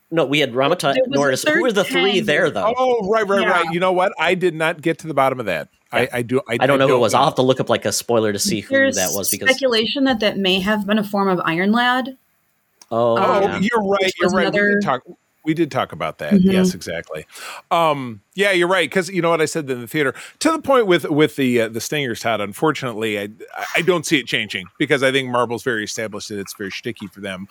No, 0.09 0.25
we 0.25 0.39
had 0.39 0.51
Ramatut 0.53 0.95
There 0.95 1.03
and 1.05 1.15
was. 1.15 1.43
Who 1.43 1.61
were 1.61 1.71
the 1.71 1.83
three 1.85 2.13
Kang. 2.15 2.25
there 2.25 2.49
though? 2.49 2.73
oh 2.77 3.09
right 3.09 3.27
right 3.27 3.41
Yeah. 3.41 3.49
right 3.49 3.65
you 3.73 3.79
know 3.79 3.93
what 3.93 4.11
i 4.19 4.33
did 4.35 4.55
not 4.55 4.81
get 4.81 4.99
to 4.99 5.07
the 5.07 5.13
bottom 5.13 5.39
of 5.39 5.45
that 5.45 5.69
I, 5.93 6.07
I 6.13 6.21
do 6.21 6.41
I, 6.49 6.57
I 6.61 6.67
don't 6.67 6.79
know 6.79 6.87
who 6.87 6.95
it 6.95 6.99
was. 6.99 7.13
I'll 7.13 7.25
have 7.25 7.35
to 7.35 7.41
look 7.41 7.59
up 7.59 7.69
like 7.69 7.83
a 7.85 7.91
spoiler 7.91 8.31
to 8.31 8.39
see 8.39 8.61
who 8.61 8.73
There's 8.73 8.95
that 8.95 9.11
was 9.13 9.29
because 9.29 9.49
speculation 9.49 10.05
that 10.05 10.21
that 10.21 10.37
may 10.37 10.61
have 10.61 10.87
been 10.87 10.97
a 10.97 11.03
form 11.03 11.27
of 11.27 11.41
Iron 11.43 11.73
Lad. 11.73 12.17
oh, 12.89 13.17
Oh, 13.17 13.41
yeah. 13.41 13.59
you're 13.59 13.83
right. 13.83 14.11
You're 14.17 14.27
was 14.27 14.33
right. 14.33 14.53
We 14.53 14.59
another- 14.59 14.79
talk. 14.79 15.01
We 15.43 15.53
did 15.53 15.71
talk 15.71 15.91
about 15.91 16.19
that. 16.19 16.33
Mhm. 16.33 16.43
Yes, 16.53 16.73
exactly. 16.75 17.25
Um, 17.71 18.21
yeah, 18.35 18.51
you're 18.51 18.67
right. 18.67 18.89
Because 18.89 19.09
you 19.09 19.21
know 19.21 19.29
what 19.31 19.41
I 19.41 19.45
said 19.45 19.69
in 19.69 19.81
the 19.81 19.87
theater. 19.87 20.13
To 20.39 20.51
the 20.51 20.59
point 20.61 20.87
with 20.87 21.09
with 21.09 21.35
the 21.35 21.61
uh, 21.61 21.67
the 21.69 21.81
Stingers, 21.81 22.19
Todd. 22.19 22.41
Unfortunately, 22.41 23.19
I 23.19 23.29
I 23.75 23.81
don't 23.81 24.05
see 24.05 24.19
it 24.19 24.27
changing 24.27 24.67
because 24.77 25.01
I 25.03 25.11
think 25.11 25.29
Marvel's 25.29 25.63
very 25.63 25.83
established 25.83 26.29
that 26.29 26.39
it's 26.39 26.53
very 26.55 26.71
sticky 26.71 27.07
for 27.07 27.21
them. 27.21 27.47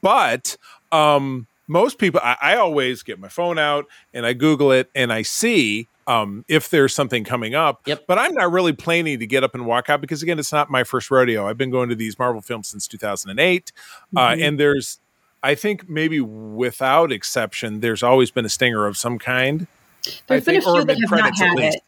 But 0.00 0.56
um, 0.92 1.46
most 1.68 1.98
people, 1.98 2.20
I, 2.22 2.36
I 2.40 2.56
always 2.56 3.02
get 3.02 3.18
my 3.18 3.28
phone 3.28 3.58
out 3.58 3.86
and 4.12 4.24
I 4.26 4.32
Google 4.32 4.72
it 4.72 4.90
and 4.94 5.12
I 5.12 5.22
see 5.22 5.88
um, 6.06 6.44
if 6.48 6.68
there's 6.68 6.94
something 6.94 7.24
coming 7.24 7.54
up. 7.54 7.80
Yep. 7.86 8.04
But 8.06 8.18
I'm 8.18 8.34
not 8.34 8.52
really 8.52 8.72
planning 8.74 9.18
to 9.20 9.26
get 9.26 9.42
up 9.42 9.54
and 9.54 9.64
walk 9.64 9.88
out 9.88 10.00
because 10.02 10.22
again, 10.22 10.38
it's 10.38 10.52
not 10.52 10.70
my 10.70 10.84
first 10.84 11.10
rodeo. 11.10 11.48
I've 11.48 11.56
been 11.56 11.70
going 11.70 11.88
to 11.88 11.94
these 11.94 12.18
Marvel 12.18 12.42
films 12.42 12.68
since 12.68 12.86
2008, 12.86 13.72
uh, 14.16 14.28
Mhm. 14.28 14.46
and 14.46 14.60
there's, 14.60 14.98
I 15.44 15.54
think 15.54 15.88
maybe 15.88 16.20
without 16.20 17.12
exception, 17.12 17.80
there's 17.80 18.02
always 18.02 18.30
been 18.30 18.44
a 18.44 18.48
stinger 18.48 18.86
of 18.86 18.96
some 18.96 19.18
kind. 19.18 19.66
There's 20.04 20.22
I 20.28 20.34
been 20.52 20.62
think, 20.62 20.66
or 20.66 20.76
few 20.78 20.84
that 20.86 20.96
have 21.00 21.10
not 21.10 21.38
had 21.38 21.54
least. 21.54 21.76
it. 21.76 21.82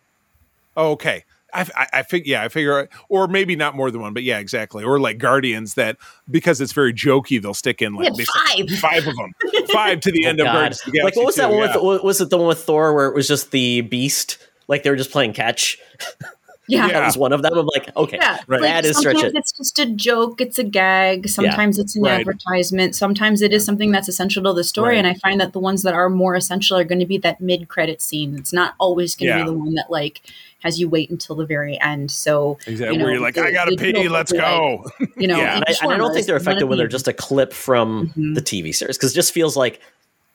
Oh, 0.77 0.91
okay. 0.93 1.25
I, 1.55 1.67
I, 1.75 1.87
I 1.95 2.03
fig- 2.03 2.27
yeah, 2.27 2.43
I 2.43 2.49
figure, 2.49 2.89
or 3.09 3.29
maybe 3.29 3.57
not 3.57 3.75
more 3.75 3.91
than 3.91 4.03
one, 4.03 4.13
but 4.13 4.25
yeah, 4.25 4.39
exactly. 4.41 4.85
Or 4.85 5.01
like 5.01 5.17
Guardians 5.17 5.73
that 5.75 5.97
because 6.31 6.61
it's 6.61 6.73
very 6.73 6.93
jokey, 6.93 7.41
they'll 7.41 7.55
stick 7.55 7.81
in 7.81 7.95
like 7.95 8.13
five. 8.15 8.69
five 8.79 9.07
of 9.07 9.17
them, 9.17 9.35
five 9.73 10.01
to 10.01 10.13
the 10.13 10.27
Oh, 10.27 10.29
end 10.29 10.41
of 10.41 10.45
God. 10.47 10.53
Guardians. 10.53 10.83
of 10.87 10.93
the 10.93 11.01
Like 11.03 11.17
what 11.17 11.25
was 11.27 11.37
that 11.37 11.49
2, 11.49 11.55
one 11.57 11.69
yeah. 11.71 11.77
with? 11.79 12.03
Was 12.03 12.21
it 12.21 12.29
the 12.31 12.37
one 12.37 12.49
with 12.49 12.63
Thor 12.63 12.95
where 12.95 13.07
it 13.07 13.15
was 13.15 13.27
just 13.27 13.53
the 13.53 13.81
Beast? 13.83 14.37
Like 14.69 14.83
they 14.83 14.91
were 14.91 14.97
just 14.97 15.11
playing 15.13 15.33
catch. 15.33 15.79
Yeah. 16.69 16.87
Yeah. 16.87 16.93
That 16.95 17.07
was 17.07 17.17
one 17.17 17.33
of 17.33 17.43
them. 17.43 17.57
I'm 17.57 17.67
like, 17.67 17.97
okay, 17.97 18.19
Yeah, 18.21 18.39
Right. 18.47 18.61
that 18.63 18.85
is 18.85 18.97
sometimes 18.97 19.19
stretch 19.21 19.33
it. 19.33 19.39
it's 19.39 19.53
just 19.53 19.79
a 19.79 19.87
joke, 19.87 20.41
it's 20.41 20.59
a 20.59 20.65
gag. 20.65 21.29
Sometimes 21.29 21.79
it's 21.79 21.95
an 21.97 22.03
Right. 22.03 22.21
advertisement. 22.21 22.95
Sometimes 22.97 23.43
it 23.43 23.53
is 23.53 23.65
something 23.65 23.91
that's 23.93 24.09
essential 24.09 24.43
to 24.45 24.53
the 24.53 24.65
story. 24.65 24.91
Right. 24.95 24.99
And 24.99 25.07
I 25.07 25.15
find 25.15 25.41
that 25.41 25.53
the 25.53 25.61
ones 25.61 25.83
that 25.83 25.95
are 25.95 26.09
more 26.11 26.35
essential 26.35 26.77
are 26.77 26.85
going 26.85 26.99
to 27.01 27.07
be 27.07 27.19
that 27.19 27.41
mid-credit 27.41 28.03
scene. 28.03 28.37
It's 28.37 28.53
not 28.53 28.75
always 28.79 29.15
going 29.15 29.31
to 29.33 29.39
Yeah. 29.39 29.45
be 29.45 29.51
the 29.51 29.57
one 29.57 29.75
that 29.75 29.91
like 29.91 30.23
has 30.61 30.81
you 30.81 30.89
wait 30.89 31.11
until 31.11 31.37
the 31.37 31.47
very 31.47 31.79
end. 31.81 32.11
So 32.11 32.59
Exactly. 32.67 32.97
you 32.99 33.05
Where 33.05 33.13
you're 33.13 33.21
like, 33.23 33.35
the- 33.35 33.45
I 33.45 33.53
gotta 33.53 33.77
the 33.77 33.93
pee, 33.93 34.09
let's 34.09 34.33
will 34.33 34.39
be 34.39 34.43
like, 34.45 34.51
go. 34.59 34.91
you 35.17 35.29
know, 35.29 35.37
Yeah. 35.39 35.57
And 35.57 35.65
I, 35.69 35.75
and 35.83 35.93
I 35.93 35.97
don't 35.97 36.13
think 36.13 36.27
they're 36.27 36.35
one 36.37 36.43
effective 36.43 36.69
when 36.69 36.79
they're 36.79 36.89
just 36.89 37.07
a 37.07 37.13
clip 37.13 37.53
from 37.53 38.13
Mhm. 38.17 38.35
the 38.35 38.41
TV 38.43 38.73
series 38.75 38.97
because 38.97 39.13
it 39.13 39.15
just 39.15 39.33
feels 39.33 39.57
like 39.57 39.81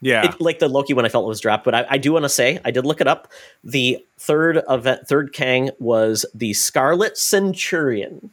yeah. 0.02 0.26
it, 0.26 0.42
like 0.42 0.60
the 0.60 0.68
Loki 0.68 0.94
one 0.94 1.06
I 1.06 1.10
felt 1.10 1.26
it 1.26 1.28
was 1.28 1.40
dropped. 1.40 1.64
But 1.64 1.76
I, 1.76 1.86
I 1.92 1.98
do 1.98 2.14
want 2.14 2.24
to 2.24 2.30
say 2.30 2.60
I 2.66 2.72
did 2.72 2.86
look 2.86 3.02
it 3.02 3.08
up. 3.08 3.32
The 3.64 4.04
third 4.18 4.62
event, 4.68 5.08
third 5.08 5.34
Kang 5.34 5.70
was 5.80 6.26
the 6.34 6.54
Scarlet 6.54 7.18
Centurion. 7.18 8.32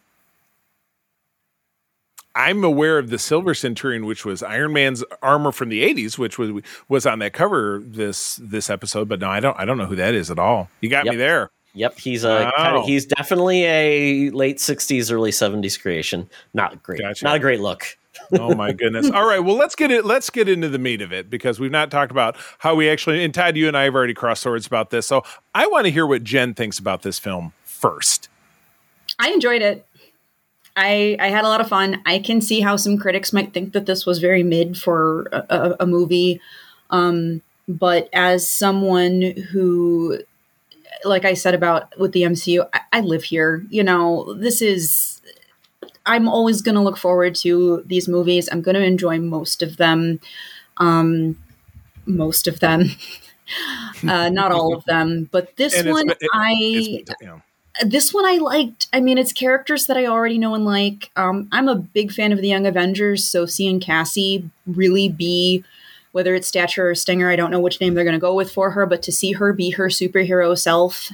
I'm 2.34 2.62
aware 2.62 2.98
of 2.98 3.10
the 3.10 3.18
Silver 3.18 3.52
Centurion, 3.52 4.06
which 4.06 4.24
was 4.24 4.44
Iron 4.44 4.72
Man's 4.72 5.02
armor 5.22 5.50
from 5.50 5.70
the 5.70 5.82
'80s, 5.82 6.16
which 6.18 6.38
was 6.38 6.62
was 6.88 7.04
on 7.04 7.18
that 7.18 7.32
cover 7.32 7.82
this 7.84 8.36
this 8.36 8.70
episode. 8.70 9.08
But 9.08 9.20
no, 9.20 9.28
I 9.28 9.40
don't 9.40 9.58
I 9.58 9.64
don't 9.64 9.76
know 9.76 9.86
who 9.86 9.96
that 9.96 10.14
is 10.14 10.30
at 10.30 10.38
all. 10.38 10.70
You 10.80 10.88
got 10.88 11.06
me 11.06 11.16
there. 11.16 11.50
Yep, 11.74 11.98
he's 11.98 12.24
a 12.24 12.50
kinda, 12.56 12.82
he's 12.82 13.06
definitely 13.06 13.64
a 13.64 14.30
late 14.30 14.58
'60s, 14.58 15.12
early 15.12 15.30
'70s 15.30 15.80
creation. 15.80 16.28
Not 16.54 16.82
great, 16.82 17.00
Gotcha. 17.00 17.24
not 17.24 17.36
a 17.36 17.38
great 17.38 17.60
look. 17.60 17.96
Oh 18.38 18.54
my 18.54 18.72
goodness! 18.72 19.10
All 19.10 19.26
right, 19.26 19.38
well 19.38 19.56
let's 19.56 19.74
get 19.74 19.90
it. 19.90 20.04
Let's 20.04 20.30
get 20.30 20.48
into 20.48 20.68
the 20.68 20.78
meat 20.78 21.00
of 21.00 21.12
it 21.12 21.30
because 21.30 21.58
we've 21.58 21.70
not 21.70 21.90
talked 21.90 22.10
about 22.10 22.36
how 22.58 22.74
we 22.74 22.88
actually. 22.88 23.24
And 23.24 23.32
Todd, 23.32 23.56
you 23.56 23.68
and 23.68 23.76
I 23.76 23.84
have 23.84 23.94
already 23.94 24.14
crossed 24.14 24.42
swords 24.42 24.66
about 24.66 24.90
this, 24.90 25.06
so 25.06 25.22
I 25.54 25.66
want 25.66 25.86
to 25.86 25.90
hear 25.90 26.06
what 26.06 26.24
Jen 26.24 26.54
thinks 26.54 26.78
about 26.78 27.02
this 27.02 27.18
film 27.18 27.52
first. 27.64 28.28
I 29.18 29.30
enjoyed 29.30 29.62
it. 29.62 29.86
I 30.76 31.16
I 31.18 31.28
had 31.28 31.44
a 31.44 31.48
lot 31.48 31.60
of 31.60 31.68
fun. 31.68 32.02
I 32.06 32.18
can 32.18 32.40
see 32.40 32.60
how 32.60 32.76
some 32.76 32.98
critics 32.98 33.32
might 33.32 33.52
think 33.52 33.72
that 33.72 33.86
this 33.86 34.06
was 34.06 34.18
very 34.18 34.42
mid 34.42 34.78
for 34.78 35.26
a, 35.32 35.44
a, 35.48 35.76
a 35.80 35.86
movie, 35.86 36.40
um, 36.90 37.42
but 37.66 38.08
as 38.12 38.48
someone 38.48 39.22
who, 39.50 40.18
like 41.04 41.24
I 41.24 41.34
said 41.34 41.54
about 41.54 41.98
with 41.98 42.12
the 42.12 42.22
MCU, 42.22 42.68
I, 42.72 42.80
I 42.92 43.00
live 43.00 43.24
here. 43.24 43.64
You 43.70 43.82
know, 43.84 44.34
this 44.34 44.62
is. 44.62 45.07
I'm 46.08 46.28
always 46.28 46.62
going 46.62 46.74
to 46.74 46.80
look 46.80 46.96
forward 46.96 47.34
to 47.36 47.82
these 47.86 48.08
movies. 48.08 48.48
I'm 48.50 48.62
going 48.62 48.74
to 48.74 48.82
enjoy 48.82 49.20
most 49.20 49.62
of 49.62 49.76
them. 49.76 50.20
Um, 50.78 51.36
most 52.06 52.48
of 52.48 52.60
them. 52.60 52.84
uh, 54.08 54.28
not 54.28 54.52
all 54.52 54.74
of 54.74 54.84
them, 54.84 55.28
but 55.30 55.56
this 55.56 55.74
And 55.74 55.90
one 55.90 56.10
it- 56.10 56.18
I 56.34 56.54
It's, 56.58 57.12
you 57.20 57.26
know, 57.26 57.42
this 57.84 58.12
one 58.12 58.26
I 58.26 58.38
liked. 58.38 58.88
I 58.92 59.00
mean, 59.00 59.18
it's 59.18 59.32
characters 59.32 59.86
that 59.86 59.96
I 59.96 60.06
already 60.06 60.38
know 60.38 60.54
and 60.54 60.64
like. 60.64 61.10
Um, 61.16 61.48
I'm 61.52 61.68
a 61.68 61.76
big 61.76 62.12
fan 62.12 62.32
of 62.32 62.40
the 62.40 62.48
Young 62.48 62.66
Avengers, 62.66 63.28
so 63.28 63.46
seeing 63.46 63.78
Cassie 63.78 64.50
really 64.66 65.08
be, 65.08 65.62
whether 66.12 66.34
it's 66.34 66.48
Stature 66.48 66.90
or 66.90 66.94
Stinger, 66.94 67.30
I 67.30 67.36
don't 67.36 67.50
know 67.50 67.60
which 67.60 67.80
name 67.80 67.94
they're 67.94 68.04
going 68.04 68.14
to 68.14 68.20
go 68.20 68.34
with 68.34 68.50
for 68.50 68.72
her, 68.72 68.84
but 68.86 69.02
to 69.02 69.12
see 69.12 69.32
her 69.32 69.52
be 69.52 69.70
her 69.70 69.86
superhero 69.86 70.58
self 70.58 71.10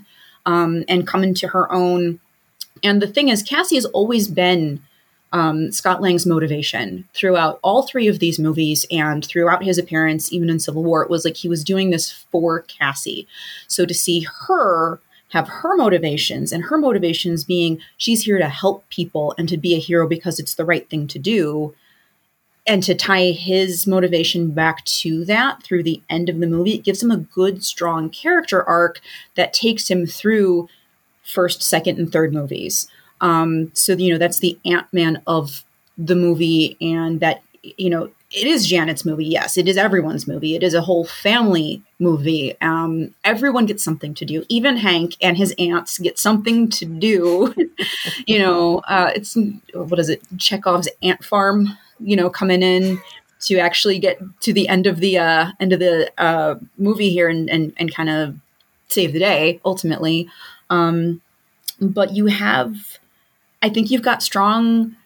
um, 0.47 0.85
and 0.89 1.07
come 1.07 1.23
into 1.23 1.49
her 1.49 1.71
own. 1.71 2.21
And 2.85 3.02
the 3.02 3.09
thing 3.09 3.31
is, 3.31 3.43
Cassie 3.43 3.74
has 3.77 3.86
always 3.86 4.28
been 4.28 4.81
um, 5.32 5.73
Scott 5.73 6.01
Lang's 6.01 6.27
motivation 6.27 7.09
throughout 7.12 7.59
all 7.62 7.82
three 7.82 8.06
of 8.06 8.20
these 8.20 8.39
movies 8.39 8.86
and 8.90 9.24
throughout 9.24 9.65
his 9.65 9.78
appearance, 9.78 10.32
even 10.32 10.48
in 10.48 10.61
Civil 10.61 10.85
War. 10.85 11.02
It 11.02 11.11
was 11.11 11.24
like 11.24 11.36
he 11.36 11.48
was 11.48 11.65
doing 11.65 11.90
this 11.90 12.12
for 12.12 12.61
Cassie. 12.61 13.27
So 13.66 13.85
to 13.85 13.94
see 13.94 14.27
her 14.47 15.01
have 15.31 15.48
her 15.48 15.77
motivations 15.77 16.52
and 16.52 16.65
her 16.65 16.78
motivations 16.78 17.43
being 17.43 17.81
she's 17.97 18.23
here 18.23 18.39
to 18.39 18.48
help 18.48 18.89
people 18.89 19.35
and 19.36 19.48
to 19.48 19.56
be 19.56 19.74
a 19.74 19.81
hero 19.81 20.06
because 20.06 20.39
it's 20.39 20.55
the 20.55 20.65
right 20.65 20.89
thing 20.89 21.09
to 21.09 21.19
do 21.19 21.74
and 22.66 22.85
to 22.85 22.94
tie 22.94 23.32
his 23.32 23.85
motivation 23.85 24.52
back 24.52 24.85
to 24.85 25.24
that 25.24 25.61
through 25.65 25.82
the 25.82 26.01
end 26.09 26.28
of 26.28 26.39
the 26.39 26.47
movie 26.47 26.74
it 26.74 26.85
gives 26.85 27.02
him 27.02 27.11
a 27.11 27.16
good 27.16 27.65
strong 27.65 28.09
character 28.09 28.62
arc 28.62 29.01
that 29.35 29.52
takes 29.52 29.90
him 29.90 30.06
through 30.06 30.69
first 31.24 31.62
second 31.62 31.98
and 31.98 32.12
third 32.12 32.32
movies 32.32 32.88
um 33.20 33.70
so 33.74 33.92
you 33.92 34.12
know 34.12 34.18
that's 34.18 34.40
the 34.40 34.59
ant-man 34.64 35.22
of 35.26 35.64
the 35.96 36.16
movie 36.16 36.76
and 36.80 37.20
that 37.20 37.42
you 37.62 37.88
know 37.88 38.10
it 38.34 38.48
is 38.48 38.66
Janet's 38.66 39.05
movie. 39.05 39.24
Yes, 39.24 39.56
it 39.56 39.68
is 39.68 39.76
everyone's 39.76 40.26
movie. 40.26 40.56
It 40.56 40.62
is 40.64 40.74
a 40.74 40.80
whole 40.80 41.05
family 41.05 41.82
movie. 42.01 42.60
Um, 42.60 43.14
everyone 43.22 43.64
gets 43.64 43.84
something 43.84 44.12
to 44.14 44.24
do. 44.24 44.44
Even 44.48 44.76
Hank 44.76 45.16
and 45.22 45.36
his 45.36 45.55
aunts 45.56 45.98
get 45.98 46.18
something 46.18 46.68
to 46.70 46.84
do. 46.84 47.55
you 48.26 48.40
know, 48.40 48.78
uh, 48.88 49.12
it's 49.14 49.36
what 49.72 50.01
is 50.01 50.09
it? 50.09 50.20
Chekhov's 50.36 50.88
ant 51.02 51.24
farm. 51.24 51.78
You 52.01 52.16
know, 52.16 52.28
coming 52.28 52.62
in 52.62 53.01
to 53.42 53.59
actually 53.59 54.01
get 54.01 54.18
to 54.40 54.52
the 54.52 54.68
end 54.68 54.88
of 54.88 54.98
the 54.98 55.18
uh, 55.18 55.52
end 55.60 55.72
of 55.72 55.78
the 55.78 56.12
uh, 56.18 56.56
movie 56.76 57.10
here 57.10 57.28
and 57.28 57.48
and, 57.48 57.72
and 57.76 57.94
kind 57.94 58.10
of 58.10 58.34
save 58.88 59.12
the 59.12 59.20
day 59.20 59.60
ultimately. 59.64 60.28
Um, 60.70 61.20
but 61.81 62.15
you 62.15 62.27
have, 62.27 62.99
I 63.62 63.69
think 63.69 63.91
you've 63.91 64.03
got 64.03 64.23
strong 64.23 64.97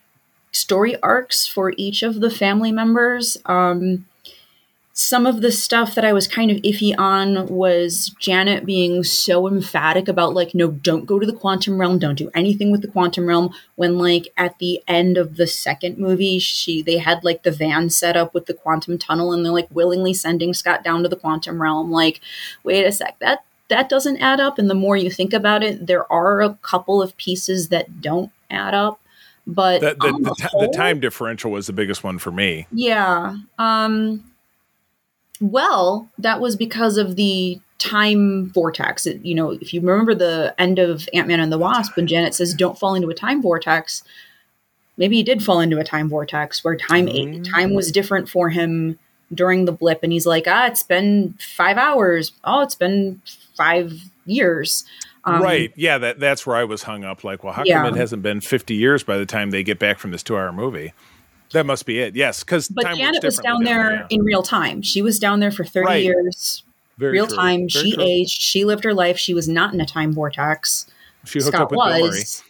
story 0.53 1.01
arcs 1.03 1.47
for 1.47 1.73
each 1.77 2.03
of 2.03 2.21
the 2.21 2.31
family 2.31 2.73
members. 2.73 3.37
Um, 3.47 4.07
some 4.93 5.27
of 5.27 5.43
the 5.43 5.53
stuff 5.53 5.95
that 5.95 6.05
I 6.05 6.13
was 6.13 6.27
kind 6.27 6.51
of 6.51 6.57
iffy 6.59 6.93
on 6.99 7.47
was 7.47 8.13
Janet 8.19 8.67
being 8.67 9.05
so 9.05 9.47
emphatic 9.47 10.09
about, 10.09 10.35
like, 10.35 10.57
no, 10.57 10.73
don't 10.73 11.07
go 11.07 11.21
to 11.21 11.27
the 11.27 11.33
quantum 11.33 11.79
realm, 11.79 12.01
don't 12.01 12.19
do 12.19 12.33
anything 12.35 12.73
with 12.73 12.83
the 12.83 12.89
quantum 12.89 13.27
realm. 13.27 13.55
When, 13.77 13.97
like, 13.97 14.27
at 14.37 14.59
the 14.59 14.83
end 14.89 15.17
of 15.17 15.37
the 15.37 15.47
second 15.47 15.99
movie, 15.99 16.41
she 16.41 16.83
they 16.83 16.99
had 16.99 17.23
like 17.23 17.45
the 17.45 17.53
van 17.53 17.91
set 17.91 18.17
up 18.17 18.35
with 18.35 18.47
the 18.47 18.55
quantum 18.55 18.99
tunnel, 18.99 19.33
and 19.33 19.45
they're 19.45 19.53
like 19.53 19.69
willingly 19.71 20.15
sending 20.15 20.53
Scott 20.53 20.83
down 20.83 21.05
to 21.05 21.09
the 21.09 21.15
quantum 21.15 21.63
realm. 21.63 21.93
Like, 21.93 22.21
wait 22.65 22.85
a 22.85 22.91
sec, 22.91 23.21
that 23.21 23.45
that 23.69 23.89
doesn't 23.89 24.17
add 24.19 24.41
up. 24.41 24.59
And 24.59 24.69
the 24.71 24.75
more 24.75 24.97
you 24.97 25.11
think 25.11 25.33
about 25.33 25.63
it, 25.63 25.87
there 25.87 26.11
are 26.13 26.41
a 26.41 26.55
couple 26.63 27.01
of 27.03 27.17
pieces 27.17 27.69
that 27.69 28.01
don't 28.01 28.31
add 28.51 28.75
up. 28.75 29.01
But 29.47 29.81
The, 29.81 29.97
the, 29.99 30.13
the, 30.13 30.19
the 30.19 30.35
ti- 30.39 30.67
the 30.67 30.73
time 30.77 31.01
differential 31.01 31.51
was 31.51 31.67
the 31.67 31.73
biggest 31.73 32.05
one 32.05 32.19
for 32.19 32.31
me. 32.31 32.67
yeah. 32.73 33.37
Um 33.59 34.25
well, 35.41 36.09
that 36.19 36.41
was 36.41 36.57
because 36.57 36.97
of 36.97 37.15
the 37.17 37.61
time 37.79 38.51
vortex. 38.51 39.07
It, 39.07 39.25
you 39.25 39.35
know, 39.37 39.53
if 39.53 39.73
you 39.73 39.81
remember 39.81 40.15
the 40.15 40.55
end 40.59 40.79
of 40.81 41.09
Ant-Man 41.15 41.39
and 41.41 41.53
the 41.53 41.59
Wasp 41.59 41.95
when 41.97 42.09
Janet 42.09 42.35
says 42.35 42.55
don't 42.55 42.79
fall 42.79 42.95
into 42.97 43.09
a 43.09 43.15
time 43.15 43.41
vortex, 43.41 44.03
maybe 44.97 45.17
he 45.17 45.23
did 45.23 45.43
fall 45.45 45.61
into 45.61 45.79
a 45.79 45.85
time 45.85 46.09
vortex 46.09 46.65
where 46.65 46.77
time 46.77 47.07
Mm. 47.07 47.49
time 47.49 47.73
was 47.75 47.93
different 47.93 48.29
for 48.29 48.51
him 48.51 48.99
during 49.33 49.65
the 49.65 49.73
blip 49.73 50.01
and 50.03 50.13
he's 50.13 50.27
like, 50.27 50.45
"Ah, 50.49 50.67
it's 50.67 50.83
been 50.83 51.35
5 51.39 51.77
hours. 51.79 52.33
Oh, 52.45 52.61
it's 52.63 52.75
been 52.75 53.23
5 53.59 53.93
years." 54.25 54.85
Um, 55.25 55.43
right. 55.43 55.71
Yeah, 55.77 55.99
that 55.99 56.19
that's 56.21 56.47
where 56.47 56.57
I 56.57 56.65
was 56.65 56.85
hung 56.85 57.05
up. 57.05 57.23
Like, 57.25 57.45
well, 57.45 57.53
how 57.53 57.65
Yeah. 57.67 57.83
come 57.83 57.95
it 57.95 57.99
hasn't 57.99 58.23
been 58.23 58.41
50 58.41 58.75
years 58.75 59.03
by 59.03 59.19
the 59.19 59.27
time 59.27 59.51
they 59.51 59.63
get 59.63 59.79
back 59.79 59.99
from 59.99 60.11
this 60.13 60.23
two 60.23 60.37
hour 60.37 60.53
movie? 60.53 60.95
That 61.53 61.67
must 61.67 61.85
be 61.85 61.99
it. 61.99 62.15
Yes, 62.17 62.43
because 62.45 62.69
But 62.69 62.95
Janet 62.97 63.23
was 63.25 63.39
down 63.39 63.65
there 63.65 64.07
in 64.11 64.23
real 64.23 64.43
time. 64.43 64.81
She 64.83 65.03
was 65.03 65.19
down 65.19 65.41
there 65.41 65.51
for 65.51 65.65
30 65.65 65.87
Right. 65.87 66.05
years, 66.05 66.63
Very 66.99 67.13
real 67.13 67.27
true. 67.27 67.37
time. 67.37 67.69
Very 67.71 67.91
she 67.91 67.95
true. 67.95 68.05
aged. 68.05 68.41
She 68.41 68.65
lived 68.65 68.85
her 68.85 68.95
life. 68.95 69.19
She 69.19 69.35
was 69.35 69.49
not 69.49 69.75
in 69.75 69.81
a 69.81 69.87
time 69.87 70.13
vortex. 70.13 70.87
She 71.27 71.39
hooked 71.41 71.49
Scott 71.49 71.63
up 71.63 71.71
with 71.73 71.79
Bill 71.79 72.03
was. 72.03 72.43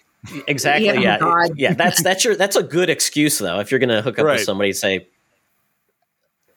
Exactly. 0.47 0.86
Yeah, 0.86 0.93
Yeah. 0.94 1.18
God. 1.18 1.51
Yeah. 1.56 1.74
That's 1.74 2.02
that's 2.02 2.24
your 2.24 2.35
that's 2.36 2.56
a 2.56 2.62
good 2.62 2.90
excuse 2.90 3.39
though. 3.39 3.60
If 3.60 3.70
you're 3.70 3.80
gonna 3.80 4.02
hook 4.02 4.18
up 4.18 4.24
Right. 4.24 4.35
with 4.35 4.43
somebody, 4.44 4.72
say 4.72 5.06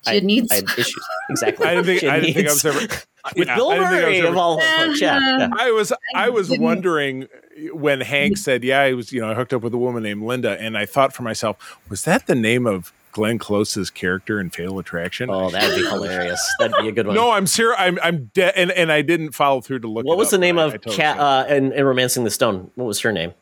She 0.07 0.15
had 0.15 0.23
needs. 0.23 0.51
I 0.51 0.57
issues. 0.77 0.95
Exactly. 1.29 1.65
I 1.67 1.75
didn't 1.75 1.85
think 1.85 2.03
I 2.03 2.19
didn't 2.19 2.33
think 2.35 2.47
I 2.47 2.51
was 2.51 2.63
needs. 2.65 2.75
ever 2.75 3.01
with 3.35 3.47
Yeah, 3.47 3.55
Bill 3.55 3.71
I 3.71 3.75
didn't 3.75 3.89
think 3.89 4.03
I 4.03 4.05
was 4.07 4.17
Murray 4.19 4.27
of 4.27 4.37
all 4.37 4.59
folks. 4.61 5.01
Yeah. 5.01 5.19
yeah. 5.39 5.49
I 5.57 5.71
was 5.71 5.93
I 6.15 6.29
was 6.29 6.49
didn't- 6.49 6.63
wondering 6.63 7.27
when 7.73 8.01
Hank 8.01 8.37
said, 8.37 8.63
"Yeah, 8.63 8.81
I 8.81 8.93
was 8.93 9.11
you 9.11 9.21
know 9.21 9.31
I 9.31 9.33
hooked 9.35 9.53
up 9.53 9.61
with 9.61 9.73
a 9.73 9.77
woman 9.77 10.03
named 10.03 10.23
Linda," 10.23 10.59
and 10.59 10.77
I 10.77 10.85
thought 10.85 11.13
for 11.13 11.23
myself, 11.23 11.77
was 11.89 12.03
that 12.05 12.27
the 12.27 12.35
name 12.35 12.65
of 12.65 12.91
Glenn 13.11 13.37
Close's 13.39 13.89
character 13.89 14.39
in 14.39 14.49
Fatal 14.49 14.79
Attraction? 14.79 15.29
Oh, 15.29 15.49
that'd 15.49 15.75
be 15.75 15.85
hilarious. 15.87 16.41
That'd 16.59 16.77
be 16.81 16.87
a 16.87 16.91
good 16.93 17.07
one. 17.07 17.15
no, 17.15 17.31
I'm 17.31 17.45
serious. 17.47 17.75
I'm 17.79 17.99
I'm 18.01 18.31
dead, 18.33 18.53
and, 18.55 18.71
and 18.71 18.91
I 18.91 19.01
didn't 19.01 19.31
follow 19.33 19.59
through 19.61 19.79
to 19.79 19.87
look. 19.87 20.05
what 20.05 20.13
it 20.13 20.17
was 20.17 20.27
up, 20.29 20.31
the 20.31 20.37
name 20.39 20.55
but 20.55 20.61
I- 20.61 20.65
of 20.67 20.73
I 20.73 20.77
totally 20.77 20.95
Cat 20.95 21.19
uh, 21.19 21.45
in, 21.49 21.71
in 21.73 21.85
Romancing 21.85 22.23
the 22.23 22.31
Stone? 22.31 22.71
What 22.75 22.85
was 22.85 23.01
her 23.01 23.11
name? 23.11 23.33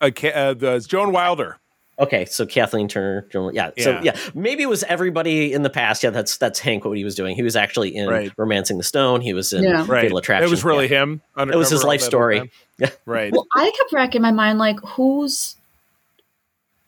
uh, 0.00 0.10
Ca- 0.16 0.32
uh, 0.32 0.54
the 0.54 0.78
Joan 0.80 1.12
Wilder? 1.12 1.58
Okay, 2.00 2.24
so 2.26 2.46
Kathleen 2.46 2.86
Turner. 2.86 3.26
Joan- 3.30 3.54
Yeah, 3.54 3.70
so 3.78 3.90
Yeah. 3.90 4.00
yeah, 4.04 4.16
maybe 4.34 4.62
it 4.62 4.68
was 4.68 4.84
everybody 4.84 5.52
in 5.52 5.62
the 5.62 5.70
past. 5.70 6.04
Yeah, 6.04 6.10
that's 6.10 6.36
that's 6.36 6.60
Hank. 6.60 6.84
What 6.84 6.96
he 6.96 7.02
was 7.04 7.14
doing, 7.16 7.34
he 7.34 7.42
was 7.42 7.56
actually 7.56 7.94
in 7.96 8.08
Right. 8.08 8.32
Romancing 8.36 8.78
the 8.78 8.84
Stone. 8.84 9.20
He 9.20 9.32
was 9.32 9.52
in 9.52 9.64
Yeah. 9.64 9.84
Right, 9.88 10.02
Fatal 10.02 10.18
Attraction. 10.18 10.46
It 10.46 10.50
was 10.50 10.64
really 10.64 10.88
Yeah. 10.88 11.02
him. 11.02 11.22
It 11.36 11.56
was 11.56 11.70
his 11.70 11.82
life 11.84 12.00
story. 12.00 12.50
Yeah, 12.78 12.90
Right. 13.06 13.32
well, 13.32 13.46
I 13.56 13.72
kept 13.76 13.92
racking 13.92 14.22
my 14.22 14.30
mind 14.30 14.58
like, 14.60 14.78
who's 14.80 15.56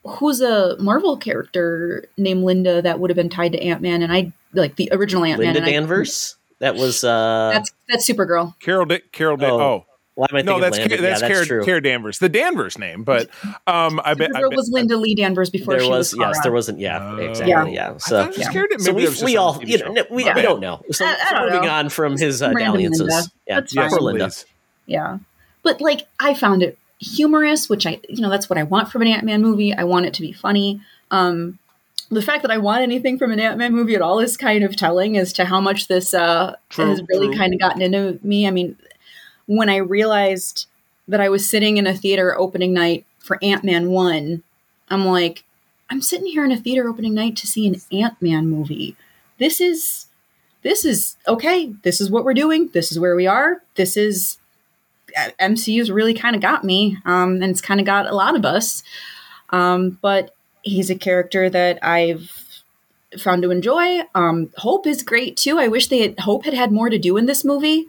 who's 0.05 0.41
a 0.41 0.77
Marvel 0.79 1.17
character 1.17 2.05
named 2.17 2.43
Linda 2.43 2.81
that 2.81 2.99
would 2.99 3.09
have 3.09 3.15
been 3.17 3.29
tied 3.29 3.51
to 3.51 3.61
Ant 3.61 3.81
Man, 3.81 4.01
and 4.01 4.11
I 4.11 4.31
like 4.53 4.75
the 4.75 4.89
original 4.91 5.23
Ant 5.25 5.39
Man. 5.41 5.53
Linda 5.53 5.69
Danvers. 5.69 6.37
That 6.59 6.75
was. 6.75 7.03
uh 7.03 7.51
That's 7.53 7.71
that's 7.89 8.09
Supergirl. 8.09 8.53
Carol. 8.59 8.85
Da- 8.85 9.01
Carol. 9.11 9.37
Da- 9.37 9.49
Oh, 9.51 9.59
oh. 9.61 9.85
Why 10.15 10.27
am 10.29 10.35
I 10.37 10.41
No, 10.41 10.59
that's 10.59 10.77
Landon? 10.77 10.97
Ca- 10.97 11.01
that's, 11.03 11.21
yeah, 11.21 11.27
that's 11.27 11.33
Kara, 11.33 11.45
true. 11.45 11.63
Kara 11.65 11.81
Danvers, 11.81 12.19
the 12.19 12.27
Danvers 12.29 12.77
name. 12.77 13.03
But 13.03 13.29
um, 13.65 14.01
I 14.03 14.13
bet, 14.13 14.31
I 14.35 14.41
Supergirl 14.41 14.49
bet 14.49 14.57
was 14.57 14.69
Linda 14.69 14.97
Lee 14.97 15.15
Danvers 15.15 15.49
before 15.49 15.73
there 15.75 15.83
she 15.83 15.89
was 15.89 16.13
was. 16.13 16.19
yes, 16.19 16.33
Kara. 16.33 16.43
there 16.43 16.51
wasn't. 16.51 16.79
Yeah, 16.79 16.99
Oh. 17.01 17.15
exactly. 17.17 17.49
Yeah. 17.49 17.65
Yeah. 17.65 17.93
I 17.93 17.97
So 17.97 18.09
thought 18.17 18.23
it 18.25 18.27
was 18.29 18.37
yeah. 18.39 18.51
Kara 18.51 18.67
so 18.79 18.93
we, 18.93 19.03
was 19.05 19.23
we 19.23 19.37
all 19.37 19.63
you 19.63 19.77
show. 19.77 19.91
know 19.91 20.03
we, 20.11 20.25
we 20.33 20.41
don't 20.41 20.59
know. 20.59 20.81
So, 20.91 21.05
I- 21.05 21.17
I 21.29 21.33
don't 21.33 21.45
moving 21.51 21.61
know. 21.67 21.73
on 21.73 21.89
from 21.89 22.17
his 22.17 22.41
uh, 22.41 22.51
dalliances. 22.51 22.99
Linda. 23.01 23.23
Yeah, 23.47 23.55
That's 23.61 23.73
yeah, 23.75 23.81
Yes, 23.83 24.01
Linda. 24.01 24.31
Yeah. 24.85 25.17
But 25.63 25.79
like 25.81 26.07
I 26.19 26.33
found 26.33 26.61
it 26.63 26.77
humorous, 26.99 27.69
which 27.69 27.85
I 27.87 27.99
you 28.09 28.21
know, 28.21 28.29
that's 28.29 28.49
what 28.49 28.59
I 28.59 28.63
want 28.63 28.91
from 28.91 29.01
an 29.01 29.07
Ant-Man 29.07 29.41
movie. 29.41 29.73
I 29.73 29.85
want 29.85 30.05
it 30.05 30.13
to 30.15 30.21
be 30.21 30.31
funny. 30.33 30.81
Um 31.09 31.57
the 32.09 32.21
fact 32.21 32.41
that 32.41 32.51
I 32.51 32.57
want 32.57 32.81
anything 32.81 33.17
from 33.17 33.31
an 33.31 33.39
Ant-Man 33.39 33.71
movie 33.73 33.95
at 33.95 34.01
all 34.01 34.19
is 34.19 34.35
kind 34.35 34.65
of 34.65 34.75
telling 34.75 35.15
as 35.17 35.31
to 35.33 35.45
how 35.45 35.61
much 35.61 35.87
this 35.87 36.13
uh 36.13 36.55
True, 36.69 36.87
has 36.89 37.01
really 37.07 37.27
true. 37.27 37.37
kind 37.37 37.53
of 37.53 37.59
gotten 37.61 37.81
into 37.81 38.19
me. 38.21 38.45
I 38.45 38.51
mean, 38.51 38.75
when 39.45 39.69
I 39.69 39.77
realized 39.77 40.67
that 41.07 41.21
I 41.21 41.29
was 41.29 41.49
sitting 41.49 41.77
in 41.77 41.87
a 41.87 41.97
theater 41.97 42.37
opening 42.37 42.73
night 42.73 43.05
for 43.19 43.37
Ant-Man 43.41 43.89
1, 43.89 44.43
I'm 44.89 45.05
like, 45.05 45.43
I'm 45.89 46.01
sitting 46.01 46.27
here 46.27 46.45
in 46.45 46.51
a 46.51 46.57
theater 46.57 46.87
opening 46.87 47.13
night 47.13 47.35
to 47.37 47.47
see 47.47 47.67
an 47.67 47.75
Ant-Man 47.91 48.47
movie. 48.47 48.95
This 49.37 49.59
is 49.59 50.07
this 50.63 50.85
is 50.85 51.17
okay. 51.27 51.73
This 51.83 51.99
is 51.99 52.11
what 52.11 52.23
we're 52.23 52.35
doing. 52.35 52.69
This 52.73 52.91
is 52.91 52.99
where 52.99 53.15
we 53.15 53.25
are. 53.25 53.63
This 53.75 53.97
is 53.97 54.37
uh, 55.17 55.29
MCU's 55.39 55.91
really 55.91 56.13
kind 56.13 56.35
of 56.35 56.41
got 56.41 56.63
me, 56.63 56.97
um, 57.05 57.41
and 57.41 57.45
it's 57.45 57.61
kind 57.61 57.79
of 57.79 57.85
got 57.85 58.05
a 58.05 58.15
lot 58.15 58.35
of 58.35 58.45
us. 58.45 58.83
Um, 59.49 59.97
but 60.01 60.35
he's 60.61 60.89
a 60.89 60.95
character 60.95 61.49
that 61.49 61.83
I've 61.83 62.31
found 63.17 63.41
to 63.43 63.51
enjoy. 63.51 64.01
Um, 64.15 64.51
Hope 64.57 64.87
is 64.87 65.03
great 65.03 65.35
too. 65.35 65.59
I 65.59 65.67
wish 65.67 65.87
they 65.87 65.99
had, 65.99 66.19
Hope 66.19 66.45
had 66.45 66.53
had 66.53 66.71
more 66.71 66.89
to 66.89 66.97
do 66.97 67.17
in 67.17 67.25
this 67.25 67.43
movie. 67.43 67.87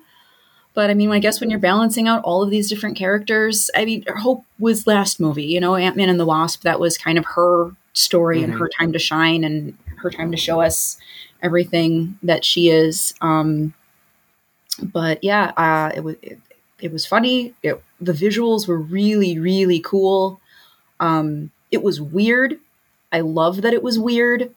But 0.75 0.91
I 0.91 0.95
mean, 0.95 1.11
I 1.11 1.19
guess 1.19 1.41
when 1.41 1.51
you're 1.51 1.59
balancing 1.59 2.09
out 2.09 2.25
all 2.25 2.43
of 2.43 2.51
these 2.51 2.69
different 2.69 2.97
characters, 2.97 3.71
I 3.75 3.85
mean, 3.85 4.05
Hope 4.21 4.45
was 4.59 4.87
last 4.87 5.21
movie, 5.21 5.45
you 5.45 5.61
know, 5.61 5.75
Ant 5.75 5.97
Man 5.97 6.09
and 6.09 6.19
the 6.19 6.27
Wasp. 6.27 6.63
That 6.63 6.81
was 6.81 6.97
kind 6.97 7.19
of 7.19 7.25
her 7.35 7.73
story 7.93 8.43
and 8.43 8.55
her 8.55 8.69
time 8.69 8.93
to 8.93 8.99
shine 8.99 9.45
and 9.45 9.77
her 9.99 10.11
time 10.11 10.31
to 10.31 10.37
show 10.37 10.61
us 10.63 10.97
everything 11.43 12.19
that 12.23 12.45
she 12.45 12.71
is. 12.71 13.13
Um, 13.21 13.75
but 14.83 15.23
yeah, 15.23 15.53
uh, 15.57 15.93
it 15.95 16.01
was 16.01 16.17
it, 16.23 16.39
it 16.81 16.93
was 16.93 17.07
funny. 17.07 17.55
It, 17.63 17.83
the 18.01 18.13
visuals 18.13 18.67
were 18.67 18.79
really 18.79 19.39
really 19.39 19.81
cool. 19.81 20.41
Um, 21.01 21.51
it 21.71 21.83
was 21.83 22.01
weird. 22.01 22.59
I 23.13 23.21
love 23.21 23.63
that 23.63 23.75
it 23.75 23.83
was 23.83 23.99
weird. 23.99 24.55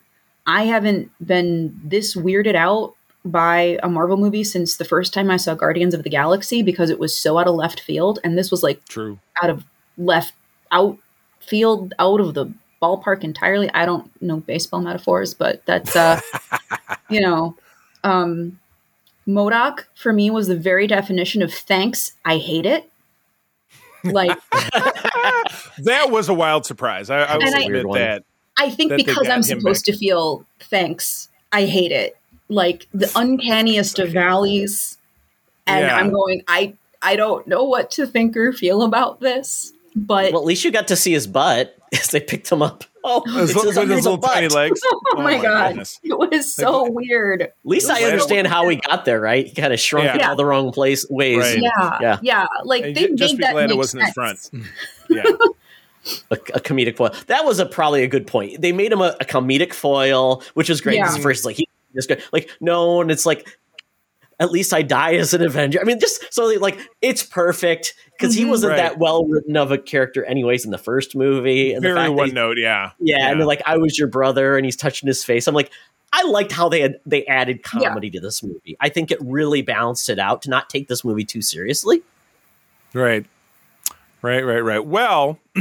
I 0.47 0.63
haven't 0.63 1.11
been 1.25 1.79
this 1.83 2.15
weirded 2.15 2.55
out 2.55 2.94
by 3.25 3.79
a 3.81 3.89
Marvel 3.89 4.17
movie 4.17 4.43
since 4.43 4.77
the 4.77 4.85
first 4.85 5.13
time 5.13 5.31
I 5.31 5.37
saw 5.37 5.55
Guardians 5.55 5.93
of 5.95 6.03
the 6.03 6.09
Galaxy 6.09 6.61
because 6.61 6.89
it 6.91 6.99
was 6.99 7.19
so 7.19 7.37
out 7.39 7.47
of 7.47 7.55
left 7.55 7.79
field, 7.79 8.19
and 8.23 8.37
this 8.37 8.51
was 8.51 8.61
like 8.63 8.85
True. 8.87 9.19
out 9.41 9.49
of 9.49 9.65
left 9.97 10.33
out 10.71 10.97
field 11.39 11.93
out 11.99 12.19
of 12.21 12.33
the 12.35 12.51
ballpark 12.81 13.23
entirely. 13.23 13.69
I 13.73 13.85
don't 13.85 14.09
know 14.21 14.37
baseball 14.37 14.81
metaphors, 14.81 15.33
but 15.33 15.65
that's 15.65 15.95
uh, 15.95 16.19
you 17.09 17.19
know, 17.21 17.55
um, 18.03 18.59
MODOK 19.27 19.85
for 19.95 20.13
me 20.13 20.29
was 20.29 20.47
the 20.47 20.55
very 20.57 20.85
definition 20.85 21.41
of 21.41 21.51
thanks. 21.53 22.11
I 22.25 22.37
hate 22.37 22.65
it. 22.65 22.89
Like 24.03 24.37
That 24.51 26.07
was 26.11 26.29
a 26.29 26.33
wild 26.33 26.65
surprise. 26.65 27.09
I, 27.09 27.21
I 27.23 27.37
will 27.37 27.47
admit 27.47 27.71
Weird 27.71 27.85
one. 27.87 27.99
that. 27.99 28.23
I 28.57 28.69
think 28.69 28.89
That 28.91 28.97
because 28.97 29.27
I'm 29.27 29.41
supposed 29.43 29.85
back. 29.85 29.93
to 29.93 29.97
feel 29.97 30.45
thanks, 30.59 31.27
I 31.51 31.65
hate 31.65 31.91
it. 31.91 32.15
Like 32.47 32.87
the 32.93 33.07
uncanniest 33.15 33.97
of 33.99 34.09
valleys, 34.11 34.97
and 35.65 35.85
Yeah. 35.85 35.95
I'm 35.97 36.11
going. 36.11 36.43
I 36.47 36.73
I 37.01 37.15
don't 37.15 37.47
know 37.47 37.63
what 37.63 37.91
to 37.91 38.05
think 38.07 38.35
or 38.37 38.53
feel 38.53 38.83
about 38.83 39.19
this, 39.19 39.73
but 39.95 40.31
Well, 40.31 40.41
at 40.41 40.45
least 40.45 40.63
you 40.63 40.71
got 40.71 40.87
to 40.89 40.95
see 40.95 41.11
his 41.13 41.25
butt 41.27 41.75
as 41.93 42.09
they 42.09 42.19
picked 42.19 42.51
him 42.51 42.61
up. 42.61 42.83
Oh, 43.07 43.21
His, 43.25 43.51
it's 43.51 43.63
his, 43.63 43.77
with 43.77 43.89
his 43.89 44.03
the 44.03 44.09
little 44.11 44.17
tiny 44.17 44.47
legs. 44.47 44.81
Oh, 44.91 45.01
oh, 45.17 45.21
my 45.21 45.39
god, 45.39 45.69
goodness. 45.69 45.99
it 46.03 46.17
was 46.17 46.51
so 46.51 46.89
weird. 46.89 47.43
At 47.43 47.53
least 47.63 47.89
I 47.89 48.03
understand 48.03 48.47
how 48.47 48.67
he 48.67 48.77
got 48.77 49.05
there, 49.05 49.19
right? 49.21 49.45
He 49.45 49.53
kind 49.53 49.71
of 49.73 49.79
shrunk 49.79 50.13
in 50.15 50.21
all 50.21 50.35
the 50.35 50.45
wrong 50.45 50.71
place 50.71 51.05
ways. 51.09 51.37
Right. 51.37 51.59
Yeah, 51.61 51.97
Yeah. 52.01 52.17
yeah, 52.23 52.45
Like 52.63 52.83
And 52.83 52.95
they 52.95 53.01
ju- 53.01 53.09
made 53.09 53.17
just 53.17 53.37
be 53.37 53.43
that 53.43 53.53
glad 53.53 53.69
it 53.71 53.77
wasn't 53.77 54.03
his 54.05 54.13
sense. 54.15 54.49
front. 54.49 54.65
Yeah. 55.09 55.23
a, 56.31 56.35
a 56.35 56.59
comedic 56.59 56.97
foil. 56.97 57.11
That 57.27 57.45
was 57.45 57.59
a 57.59 57.65
probably 57.67 58.01
a 58.03 58.07
good 58.07 58.25
point. 58.27 58.59
They 58.61 58.71
made 58.71 58.91
him 58.91 59.01
a, 59.01 59.15
a 59.21 59.25
comedic 59.25 59.73
foil, 59.73 60.41
which 60.55 60.69
is 60.71 60.81
great. 60.81 60.95
Yeah. 60.97 61.15
First, 61.17 61.45
like 61.45 61.55
he 61.57 61.67
just 61.95 62.09
go- 62.09 62.17
like 62.31 62.49
no, 62.59 63.01
and 63.01 63.09
it's 63.11 63.25
like 63.25 63.47
at 64.39 64.51
least 64.51 64.73
I 64.73 64.81
die 64.81 65.15
as 65.15 65.33
an 65.33 65.41
Avenger. 65.41 65.79
I 65.79 65.85
mean, 65.85 65.99
just 65.99 66.33
so 66.33 66.45
like 66.59 66.77
it's 67.01 67.23
perfect 67.23 67.93
because 68.11 68.35
he 68.35 68.43
Mhm. 68.43 68.49
wasn't 68.49 68.71
Right. 68.71 68.77
that 68.77 68.97
well 68.99 69.25
written 69.25 69.55
of 69.55 69.71
a 69.71 69.77
character, 69.77 70.25
anyways, 70.25 70.65
in 70.65 70.71
the 70.71 70.77
first 70.77 71.15
movie. 71.15 71.71
And 71.73 71.83
the 71.83 71.89
Very 71.89 71.99
fact 71.99 72.13
one 72.13 72.25
he's- 72.27 72.35
note, 72.35 72.57
yeah. 72.59 72.91
yeah, 72.99 73.29
and 73.29 73.39
they're 73.39 73.47
like, 73.47 73.61
I 73.65 73.77
was 73.77 73.97
your 73.97 74.09
brother, 74.09 74.57
and 74.57 74.65
he's 74.65 74.75
touching 74.75 75.07
his 75.07 75.23
face. 75.23 75.47
I'm 75.47 75.55
like, 75.55 75.71
I 76.11 76.23
liked 76.23 76.51
how 76.51 76.67
they 76.69 76.81
had 76.81 76.99
they 77.05 77.25
added 77.25 77.61
Yeah. 77.73 77.87
comedy 77.89 78.09
to 78.11 78.19
this 78.19 78.43
movie. 78.43 78.75
I 78.81 78.89
think 78.89 79.09
it 79.11 79.19
really 79.21 79.61
balanced 79.61 80.09
it 80.09 80.19
out 80.19 80.41
to 80.43 80.49
not 80.49 80.69
take 80.69 80.87
this 80.89 81.03
movie 81.05 81.23
too 81.25 81.41
seriously. 81.41 82.03
Right. 82.93 83.25
Right, 84.21 84.41
right, 84.45 84.59
right. 84.63 84.85
Well, 84.85 85.39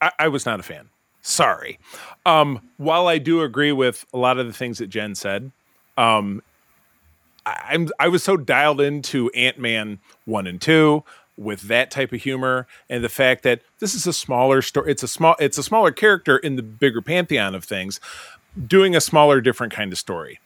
I, 0.00 0.10
I 0.18 0.28
was 0.28 0.44
not 0.46 0.60
a 0.60 0.62
fan. 0.62 0.88
Sorry. 1.26 1.78
Um, 2.26 2.60
while 2.76 3.08
I 3.08 3.16
do 3.16 3.40
agree 3.40 3.72
with 3.72 4.04
a 4.12 4.18
lot 4.18 4.38
of 4.38 4.46
the 4.46 4.52
things 4.52 4.76
that 4.76 4.88
Jen 4.88 5.14
said, 5.14 5.52
um, 5.96 6.42
I, 7.46 7.68
I'm 7.70 7.88
I 7.98 8.08
was 8.08 8.22
so 8.22 8.36
dialed 8.36 8.80
into 8.82 9.30
Ant 9.30 9.58
Man 9.58 10.00
one 10.26 10.46
and 10.46 10.60
two 10.60 11.02
with 11.38 11.62
that 11.62 11.90
type 11.90 12.12
of 12.12 12.22
humor 12.22 12.66
and 12.90 13.02
the 13.02 13.08
fact 13.08 13.42
that 13.42 13.62
this 13.80 13.94
is 13.94 14.06
a 14.06 14.12
smaller 14.12 14.60
story. 14.60 14.90
It's 14.90 15.02
a 15.02 15.08
small. 15.08 15.34
It's 15.40 15.56
a 15.56 15.62
smaller 15.62 15.92
character 15.92 16.36
in 16.36 16.56
the 16.56 16.62
bigger 16.62 17.00
pantheon 17.00 17.54
of 17.54 17.64
things, 17.64 18.00
doing 18.66 18.94
a 18.94 19.00
smaller, 19.00 19.40
different 19.40 19.72
kind 19.72 19.92
of 19.92 19.98
story. 19.98 20.40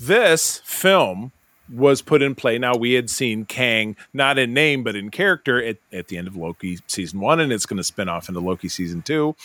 This 0.00 0.60
film 0.64 1.30
was 1.72 2.02
put 2.02 2.22
in 2.22 2.34
play. 2.34 2.58
Now 2.58 2.74
we 2.74 2.94
had 2.94 3.10
seen 3.10 3.44
Kang 3.44 3.96
not 4.12 4.38
in 4.38 4.54
name 4.54 4.82
but 4.82 4.96
in 4.96 5.10
character 5.10 5.62
at, 5.62 5.76
at 5.92 6.08
the 6.08 6.16
end 6.16 6.26
of 6.26 6.36
Loki 6.36 6.78
season 6.86 7.20
one, 7.20 7.40
and 7.40 7.52
it's 7.52 7.66
going 7.66 7.76
to 7.76 7.84
spin 7.84 8.08
off 8.08 8.28
into 8.28 8.40
Loki 8.40 8.68
season 8.68 9.02
two. 9.02 9.36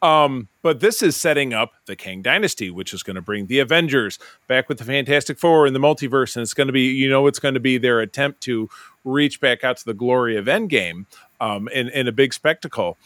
Um, 0.00 0.48
but 0.62 0.80
this 0.80 1.02
is 1.02 1.16
setting 1.16 1.52
up 1.52 1.72
the 1.86 1.96
Kang 1.96 2.22
dynasty, 2.22 2.70
which 2.70 2.94
is 2.94 3.02
going 3.02 3.16
to 3.16 3.22
bring 3.22 3.46
the 3.46 3.58
Avengers 3.58 4.18
back 4.46 4.68
with 4.68 4.78
the 4.78 4.84
Fantastic 4.84 5.38
Four 5.38 5.66
in 5.66 5.72
the 5.72 5.80
multiverse, 5.80 6.36
and 6.36 6.42
it's 6.42 6.54
going 6.54 6.68
to 6.68 6.72
be, 6.72 6.86
you 6.86 7.08
know, 7.10 7.26
it's 7.26 7.40
going 7.40 7.54
to 7.54 7.60
be 7.60 7.78
their 7.78 8.00
attempt 8.00 8.40
to 8.42 8.68
reach 9.04 9.40
back 9.40 9.64
out 9.64 9.76
to 9.78 9.84
the 9.84 9.94
glory 9.94 10.36
of 10.36 10.46
Endgame 10.46 11.06
um, 11.40 11.68
in, 11.68 11.88
in 11.88 12.06
a 12.06 12.12
big 12.12 12.32
spectacle. 12.32 12.96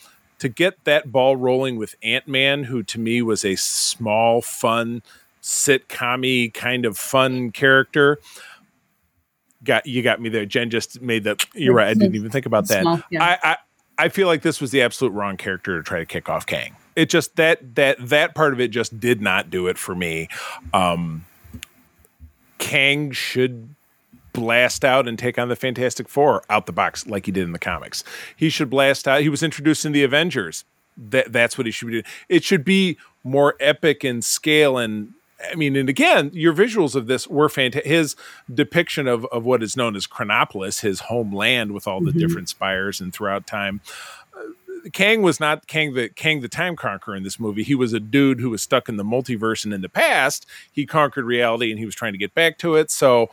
To 0.40 0.50
get 0.50 0.84
that 0.84 1.10
ball 1.10 1.34
rolling 1.34 1.76
with 1.76 1.94
Ant 2.02 2.28
Man, 2.28 2.64
who 2.64 2.82
to 2.82 3.00
me 3.00 3.22
was 3.22 3.42
a 3.42 3.56
small, 3.56 4.42
fun, 4.42 5.00
sitcom 5.42 6.52
kind 6.52 6.84
of 6.84 6.98
fun 6.98 7.52
character, 7.52 8.18
got 9.66 9.86
you 9.86 10.02
got 10.02 10.20
me 10.20 10.28
there. 10.28 10.46
Jen 10.46 10.70
just 10.70 11.00
made 11.02 11.24
that. 11.24 11.44
You're 11.54 11.74
right. 11.74 11.88
I 11.88 11.94
didn't 11.94 12.14
even 12.14 12.30
think 12.30 12.46
about 12.46 12.68
that. 12.68 12.82
Small, 12.82 13.02
yeah. 13.10 13.22
I, 13.22 13.38
I 13.42 13.56
I 13.98 14.08
feel 14.08 14.26
like 14.26 14.42
this 14.42 14.60
was 14.60 14.70
the 14.70 14.82
absolute 14.82 15.10
wrong 15.10 15.36
character 15.36 15.76
to 15.76 15.82
try 15.82 15.98
to 15.98 16.06
kick 16.06 16.28
off 16.28 16.46
Kang. 16.46 16.76
It 16.94 17.10
just 17.10 17.36
that 17.36 17.74
that 17.74 17.96
that 18.08 18.34
part 18.34 18.52
of 18.52 18.60
it 18.60 18.68
just 18.68 18.98
did 18.98 19.20
not 19.20 19.50
do 19.50 19.66
it 19.66 19.76
for 19.78 19.94
me. 19.94 20.28
Um, 20.72 21.26
Kang 22.58 23.10
should 23.10 23.74
blast 24.32 24.84
out 24.84 25.08
and 25.08 25.18
take 25.18 25.38
on 25.38 25.48
the 25.48 25.56
Fantastic 25.56 26.08
Four 26.08 26.42
out 26.50 26.66
the 26.66 26.72
box 26.72 27.06
like 27.06 27.26
he 27.26 27.32
did 27.32 27.44
in 27.44 27.52
the 27.52 27.58
comics. 27.58 28.04
He 28.36 28.48
should 28.50 28.70
blast 28.70 29.08
out. 29.08 29.22
He 29.22 29.28
was 29.28 29.42
introduced 29.42 29.84
in 29.84 29.92
the 29.92 30.04
Avengers. 30.04 30.64
That 30.96 31.32
that's 31.32 31.58
what 31.58 31.66
he 31.66 31.70
should 31.70 31.86
be 31.86 31.92
doing. 31.92 32.04
It 32.28 32.44
should 32.44 32.64
be 32.64 32.96
more 33.24 33.54
epic 33.60 34.04
in 34.04 34.22
scale 34.22 34.78
and 34.78 35.12
I 35.44 35.54
mean, 35.54 35.76
and 35.76 35.88
again, 35.88 36.30
your 36.32 36.54
visuals 36.54 36.94
of 36.94 37.06
this 37.06 37.26
were 37.28 37.48
fantastic. 37.48 37.90
His 37.90 38.16
depiction 38.52 39.06
of, 39.06 39.26
of 39.26 39.44
what 39.44 39.62
is 39.62 39.76
known 39.76 39.94
as 39.94 40.06
Chronopolis, 40.06 40.80
his 40.80 41.00
homeland 41.00 41.72
with 41.72 41.86
all 41.86 42.00
the 42.00 42.12
different 42.12 42.48
spires 42.48 43.00
and 43.00 43.12
throughout 43.12 43.46
time. 43.46 43.80
Uh, 44.34 44.88
Kang 44.92 45.20
was 45.20 45.38
not 45.38 45.66
Kang 45.66 45.94
the 45.94 46.08
Kang 46.08 46.40
the 46.40 46.48
Time 46.48 46.74
Conqueror 46.74 47.16
in 47.16 47.22
this 47.22 47.38
movie. 47.38 47.62
He 47.62 47.74
was 47.74 47.92
a 47.92 48.00
dude 48.00 48.40
who 48.40 48.50
was 48.50 48.62
stuck 48.62 48.88
in 48.88 48.96
the 48.96 49.04
multiverse 49.04 49.64
and 49.64 49.74
in 49.74 49.82
the 49.82 49.88
past. 49.88 50.46
He 50.72 50.86
conquered 50.86 51.24
reality 51.24 51.70
and 51.70 51.78
he 51.78 51.84
was 51.84 51.94
trying 51.94 52.12
to 52.12 52.18
get 52.18 52.34
back 52.34 52.56
to 52.58 52.76
it. 52.76 52.90
So, 52.90 53.28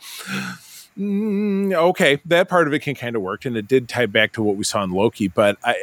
mm, 0.98 1.72
okay, 1.72 2.20
that 2.26 2.48
part 2.48 2.66
of 2.66 2.74
it 2.74 2.80
can 2.80 2.94
kind 2.94 3.16
of 3.16 3.22
work, 3.22 3.44
and 3.44 3.56
it 3.56 3.66
did 3.66 3.88
tie 3.88 4.06
back 4.06 4.32
to 4.32 4.42
what 4.42 4.56
we 4.56 4.64
saw 4.64 4.82
in 4.82 4.90
Loki. 4.90 5.28
But 5.28 5.56
I 5.64 5.76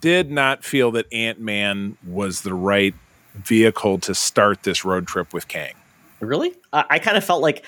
did 0.00 0.30
not 0.30 0.64
feel 0.64 0.90
that 0.92 1.12
Ant 1.12 1.40
Man 1.40 1.98
was 2.06 2.42
the 2.42 2.54
right 2.54 2.94
vehicle 3.36 3.98
to 4.00 4.14
start 4.14 4.62
this 4.62 4.84
road 4.84 5.06
trip 5.06 5.32
with 5.32 5.48
Kang. 5.48 5.74
Really? 6.20 6.54
I, 6.72 6.84
I 6.90 6.98
kind 6.98 7.16
of 7.16 7.24
felt 7.24 7.42
like 7.42 7.64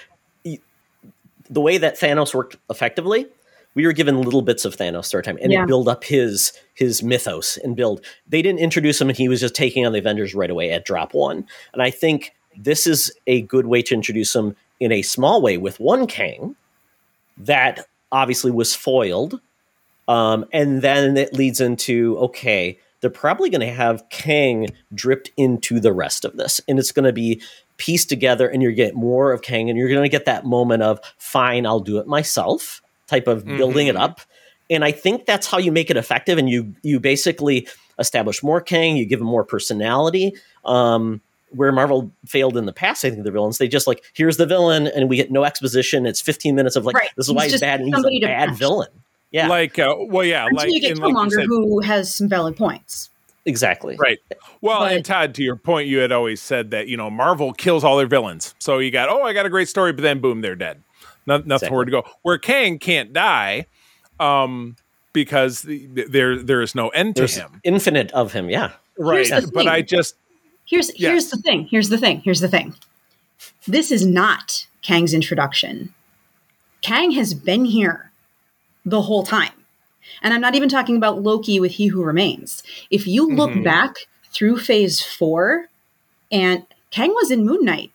the 1.51 1.61
way 1.61 1.79
that 1.79 1.99
Thanos 1.99 2.35
worked 2.35 2.57
effectively, 2.71 3.27
we 3.75 3.87
were 3.87 3.93
given 3.93 4.21
little 4.21 4.43
bits 4.43 4.65
of 4.65 4.77
Thanos 4.77 5.07
story 5.07 5.23
time, 5.23 5.39
and 5.41 5.53
Yeah. 5.53 5.63
it 5.63 5.67
build 5.67 5.89
up 5.89 6.05
his 6.05 6.53
his 6.75 7.03
mythos 7.03 7.57
and 7.59 7.77
build. 7.77 8.05
They 8.29 8.43
didn't 8.43 8.61
introduce 8.61 9.01
him, 9.01 9.09
and 9.09 9.17
he 9.17 9.29
was 9.29 9.41
just 9.41 9.55
taking 9.55 9.87
on 9.87 9.93
the 9.93 9.99
Avengers 9.99 10.35
right 10.35 10.51
away 10.51 10.71
at 10.71 10.85
drop 10.85 11.15
one. 11.15 11.47
And 11.73 11.83
I 11.83 11.91
think 11.91 12.33
this 12.57 12.87
is 12.87 13.13
a 13.27 13.43
good 13.43 13.67
way 13.67 13.83
to 13.83 13.95
introduce 13.95 14.35
him 14.35 14.57
in 14.81 14.93
a 14.93 15.03
small 15.03 15.41
way 15.41 15.59
with 15.59 15.79
one 15.81 16.07
Kang 16.07 16.57
that 17.37 17.87
obviously 18.11 18.51
was 18.51 18.75
foiled, 18.75 19.41
um, 20.09 20.45
and 20.53 20.83
then 20.83 21.17
it 21.17 21.35
leads 21.35 21.61
into 21.61 22.17
okay. 22.19 22.79
They're 23.01 23.11
probably 23.11 23.51
going 23.51 23.61
to 23.61 23.73
have 23.73 24.09
Kang 24.11 24.69
dripped 24.95 25.31
into 25.37 25.81
the 25.81 25.93
rest 25.93 26.25
of 26.25 26.37
this, 26.37 26.61
and 26.69 26.79
it's 26.79 26.93
going 26.93 27.05
to 27.05 27.13
be 27.13 27.41
pieced 27.77 28.09
together, 28.09 28.49
and 28.49 28.63
you 28.63 28.73
get 28.73 28.95
more 28.95 29.33
of 29.33 29.43
Kang, 29.43 29.71
and 29.71 29.79
you're 29.79 29.89
going 29.89 30.03
to 30.03 30.09
get 30.09 30.25
that 30.25 30.45
moment 30.45 30.83
of 30.83 31.01
"fine, 31.17 31.67
I'll 31.67 31.81
do 31.81 31.99
it 31.99 32.07
myself" 32.07 32.83
type 33.07 33.27
of 33.27 33.45
building 33.45 33.87
it 33.87 33.97
up. 33.97 34.21
And 34.71 34.85
I 34.85 34.93
think 34.93 35.25
that's 35.25 35.47
how 35.47 35.59
you 35.59 35.73
make 35.73 35.91
it 35.91 35.97
effective, 35.97 36.39
and 36.39 36.49
you 36.49 36.75
you 36.83 37.01
basically 37.01 37.69
establish 37.99 38.43
more 38.43 38.61
Kang, 38.61 38.97
you 38.97 39.07
give 39.07 39.21
him 39.21 39.27
more 39.27 39.45
personality. 39.45 40.35
Um, 40.65 41.21
where 41.51 41.73
Marvel 41.73 42.13
failed 42.27 42.59
in 42.59 42.67
the 42.67 42.75
past, 42.75 43.05
I 43.05 43.11
think 43.11 43.25
the 43.25 43.31
villains 43.31 43.57
they 43.57 43.69
just 43.69 43.87
like 43.87 44.05
here's 44.13 44.37
the 44.37 44.45
villain, 44.47 44.87
and 44.87 45.09
we 45.09 45.17
get 45.17 45.31
no 45.31 45.45
exposition. 45.45 46.05
It's 46.05 46.21
15 46.21 46.55
minutes 46.55 46.77
of 46.77 46.85
like 46.85 46.97
Right. 46.97 47.11
this 47.17 47.27
is 47.27 47.33
why 47.33 47.45
he's 47.49 47.61
bad, 47.61 47.81
and 47.81 47.95
he's 47.95 48.05
a 48.05 48.21
bad 48.27 48.55
villain. 48.57 48.89
Yeah, 49.31 49.49
Like, 49.49 49.79
uh, 49.79 49.95
well, 49.99 50.25
yeah, 50.25 50.45
Until 50.47 50.57
like, 50.57 50.73
you 50.73 50.81
get 50.81 50.93
and 50.93 51.01
like 51.01 51.25
you 51.27 51.31
said- 51.33 51.47
who 51.47 51.81
has 51.81 52.15
some 52.15 52.29
valid 52.29 52.57
points. 52.57 53.11
exactly. 53.45 53.97
Right. 53.99 54.19
Well, 54.61 54.81
But- 54.81 54.93
and 54.93 55.05
Todd, 55.05 55.35
to 55.35 55.43
your 55.43 55.57
point, 55.57 55.87
you 55.89 55.99
had 55.99 56.13
always 56.13 56.41
said 56.41 56.71
that 56.71 56.89
you 56.89 56.97
know 56.97 57.11
Marvel 57.11 57.53
kills 57.53 57.85
all 57.85 57.97
their 57.99 58.07
villains. 58.07 58.55
So 58.59 58.79
you 58.79 58.91
got, 58.91 59.09
oh, 59.09 59.23
I 59.23 59.33
got 59.35 59.45
a 59.47 59.51
great 59.51 59.69
story, 59.69 59.93
but 59.93 60.03
then 60.03 60.21
boom, 60.21 60.41
they're 60.41 60.55
dead. 60.57 60.83
No, 61.27 61.37
nothing 61.37 61.53
Exactly. 61.53 61.77
where 61.77 61.85
to 61.85 61.91
go. 61.91 62.05
Where 62.23 62.39
Kang 62.39 62.79
can't 62.79 63.13
die, 63.13 63.67
um, 64.19 64.77
because 65.13 65.61
the, 65.63 65.87
there 66.09 66.43
there 66.43 66.63
is 66.63 66.75
no 66.75 66.89
end 66.89 67.17
to 67.17 67.27
him. 67.27 67.61
infinite 67.65 68.11
of 68.13 68.33
him. 68.33 68.49
Yeah, 68.49 68.73
Right. 68.99 69.27
Here's 69.27 69.45
the 69.47 69.53
But 69.53 69.67
I 69.69 69.83
just 69.83 70.15
Here's 70.65 70.89
Yes. 70.99 71.11
here's 71.11 71.31
the 71.31 71.37
thing. 71.39 71.67
Here's 71.71 71.89
the 71.91 71.99
thing. 71.99 72.21
Here's 72.25 72.41
the 72.41 72.49
thing. 72.49 72.75
This 73.67 73.91
is 73.91 74.05
not 74.07 74.67
Kang's 74.83 75.13
introduction. 75.15 75.93
Kang 76.83 77.11
has 77.13 77.33
been 77.35 77.65
here 77.65 78.08
the 78.89 79.03
whole 79.03 79.23
time. 79.23 79.53
And 80.23 80.33
I'm 80.33 80.41
not 80.41 80.55
even 80.55 80.69
talking 80.69 80.97
about 80.97 81.23
Loki 81.23 81.61
with 81.61 81.73
He 81.73 81.89
Who 81.89 82.03
Remains. 82.03 82.63
If 82.91 83.07
you 83.07 83.29
look 83.29 83.51
Mhm. 83.51 83.65
back 83.65 83.95
through 84.33 84.59
phase 84.59 85.01
four, 85.03 85.69
and 86.31 86.65
Kang 86.91 87.11
was 87.15 87.31
in 87.31 87.45
Moon 87.45 87.65
Knight. 87.65 87.91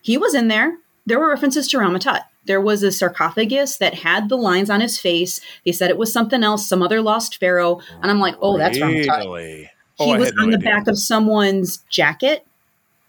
He 0.00 0.16
was 0.16 0.34
in 0.34 0.48
there. 0.48 0.78
There 1.06 1.18
were 1.18 1.28
references 1.28 1.66
to 1.68 1.78
Ramatut. 1.78 2.22
There 2.44 2.60
was 2.60 2.82
a 2.82 2.90
sarcophagus 2.90 3.76
that 3.76 3.94
had 3.94 4.28
the 4.28 4.36
lines 4.36 4.68
on 4.70 4.80
his 4.80 4.98
face. 4.98 5.40
They 5.64 5.72
said 5.72 5.90
it 5.90 5.96
was 5.98 6.12
something 6.12 6.42
else, 6.42 6.68
some 6.68 6.82
other 6.82 7.00
lost 7.00 7.38
pharaoh. 7.38 7.80
And 8.00 8.10
I'm 8.10 8.18
like, 8.20 8.34
oh, 8.40 8.58
that's 8.58 8.78
Ramatut 8.78 9.18
really. 9.20 9.56
he 9.62 9.68
Oh, 10.00 10.10
I 10.10 10.18
was 10.18 10.28
had 10.28 10.34
no 10.36 10.42
on 10.44 10.50
the 10.50 10.56
idea. 10.58 10.70
back 10.70 10.86
of 10.88 10.98
someone's 10.98 11.78
jacket. 11.88 12.44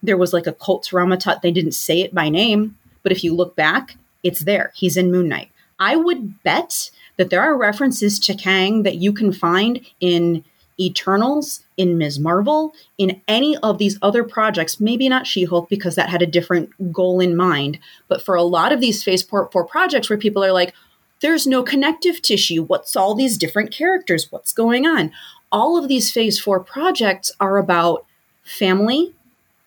There 0.04 0.18
was 0.18 0.34
like 0.34 0.46
a 0.48 0.54
cult 0.54 0.86
Ramatut. 0.92 1.42
They 1.42 1.52
didn't 1.52 1.72
say 1.74 2.02
it 2.02 2.14
by 2.14 2.30
name, 2.30 2.78
but 3.02 3.12
if 3.12 3.24
you 3.24 3.34
look 3.34 3.56
back, 3.56 3.96
it's 4.22 4.42
there. 4.42 4.72
He's 4.76 4.98
in 4.98 5.12
Moon 5.12 5.28
Knight. 5.30 5.50
I 5.80 5.96
would 5.96 6.44
bet 6.44 6.92
that 7.18 7.30
there 7.30 7.42
are 7.42 7.58
references 7.58 8.20
to 8.20 8.34
Kang 8.34 8.84
that 8.84 8.96
you 8.96 9.14
can 9.14 9.32
find 9.32 9.82
in 10.00 10.44
Eternals, 10.80 11.62
in 11.78 11.98
Ms. 11.98 12.20
Marvel, 12.20 12.74
in 12.98 13.22
any 13.28 13.56
of 13.58 13.78
these 13.78 14.00
other 14.02 14.24
projects. 14.24 14.80
Maybe 14.80 15.08
not 15.08 15.28
She 15.28 15.44
Hulk 15.44 15.70
because 15.70 15.96
that 15.96 16.10
had 16.10 16.24
a 16.24 16.28
different 16.28 16.92
goal 16.92 17.20
in 17.20 17.36
mind. 17.36 17.78
But 18.08 18.24
for 18.24 18.36
a 18.36 18.44
lot 18.44 18.72
of 18.72 18.82
these 18.82 19.04
Phase 19.04 19.22
4, 19.22 19.50
4 19.52 19.66
projects 19.66 20.10
where 20.10 20.18
people 20.18 20.44
are 20.44 20.52
like, 20.52 20.74
there's 21.22 21.46
no 21.46 21.64
connective 21.64 22.22
tissue. 22.22 22.64
What's 22.64 22.96
all 22.96 23.14
these 23.14 23.38
different 23.38 23.72
characters? 23.72 24.32
What's 24.32 24.52
going 24.52 24.86
on? 24.88 25.12
All 25.52 25.78
of 25.78 25.88
these 25.88 26.12
Phase 26.12 26.40
4 26.40 26.60
projects 26.62 27.32
are 27.40 27.58
about 27.58 28.06
family. 28.44 29.14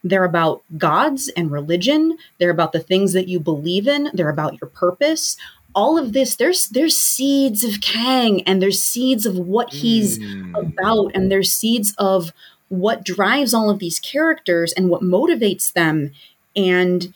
They're 0.02 0.24
about 0.24 0.62
gods 0.77 1.28
and 1.36 1.51
religion. 1.51 2.18
They're 2.39 2.51
about 2.51 2.73
the 2.73 2.81
things 2.81 3.12
that 3.12 3.28
you 3.28 3.40
believe 3.40 3.89
in. 3.89 4.10
They're 4.12 4.28
about 4.28 4.60
your 4.60 4.68
purpose. 4.70 5.36
All 5.77 5.97
of 5.97 6.12
this, 6.12 6.36
there's 6.36 6.69
there's 6.70 6.98
seeds 6.98 7.62
of 7.62 7.81
Kang 7.81 8.43
and 8.44 8.61
there's 8.61 8.82
seeds 8.82 9.27
of 9.27 9.36
what 9.36 9.73
he's 9.73 10.19
about 10.55 11.12
and 11.15 11.31
there's 11.31 11.53
seeds 11.53 11.94
of 11.98 12.32
what 12.69 13.05
drives 13.05 13.55
all 13.55 13.70
of 13.70 13.78
these 13.78 14.01
characters 14.01 14.73
and 14.73 14.89
what 14.89 15.03
motivates 15.03 15.73
them. 15.73 16.12
And 16.57 17.15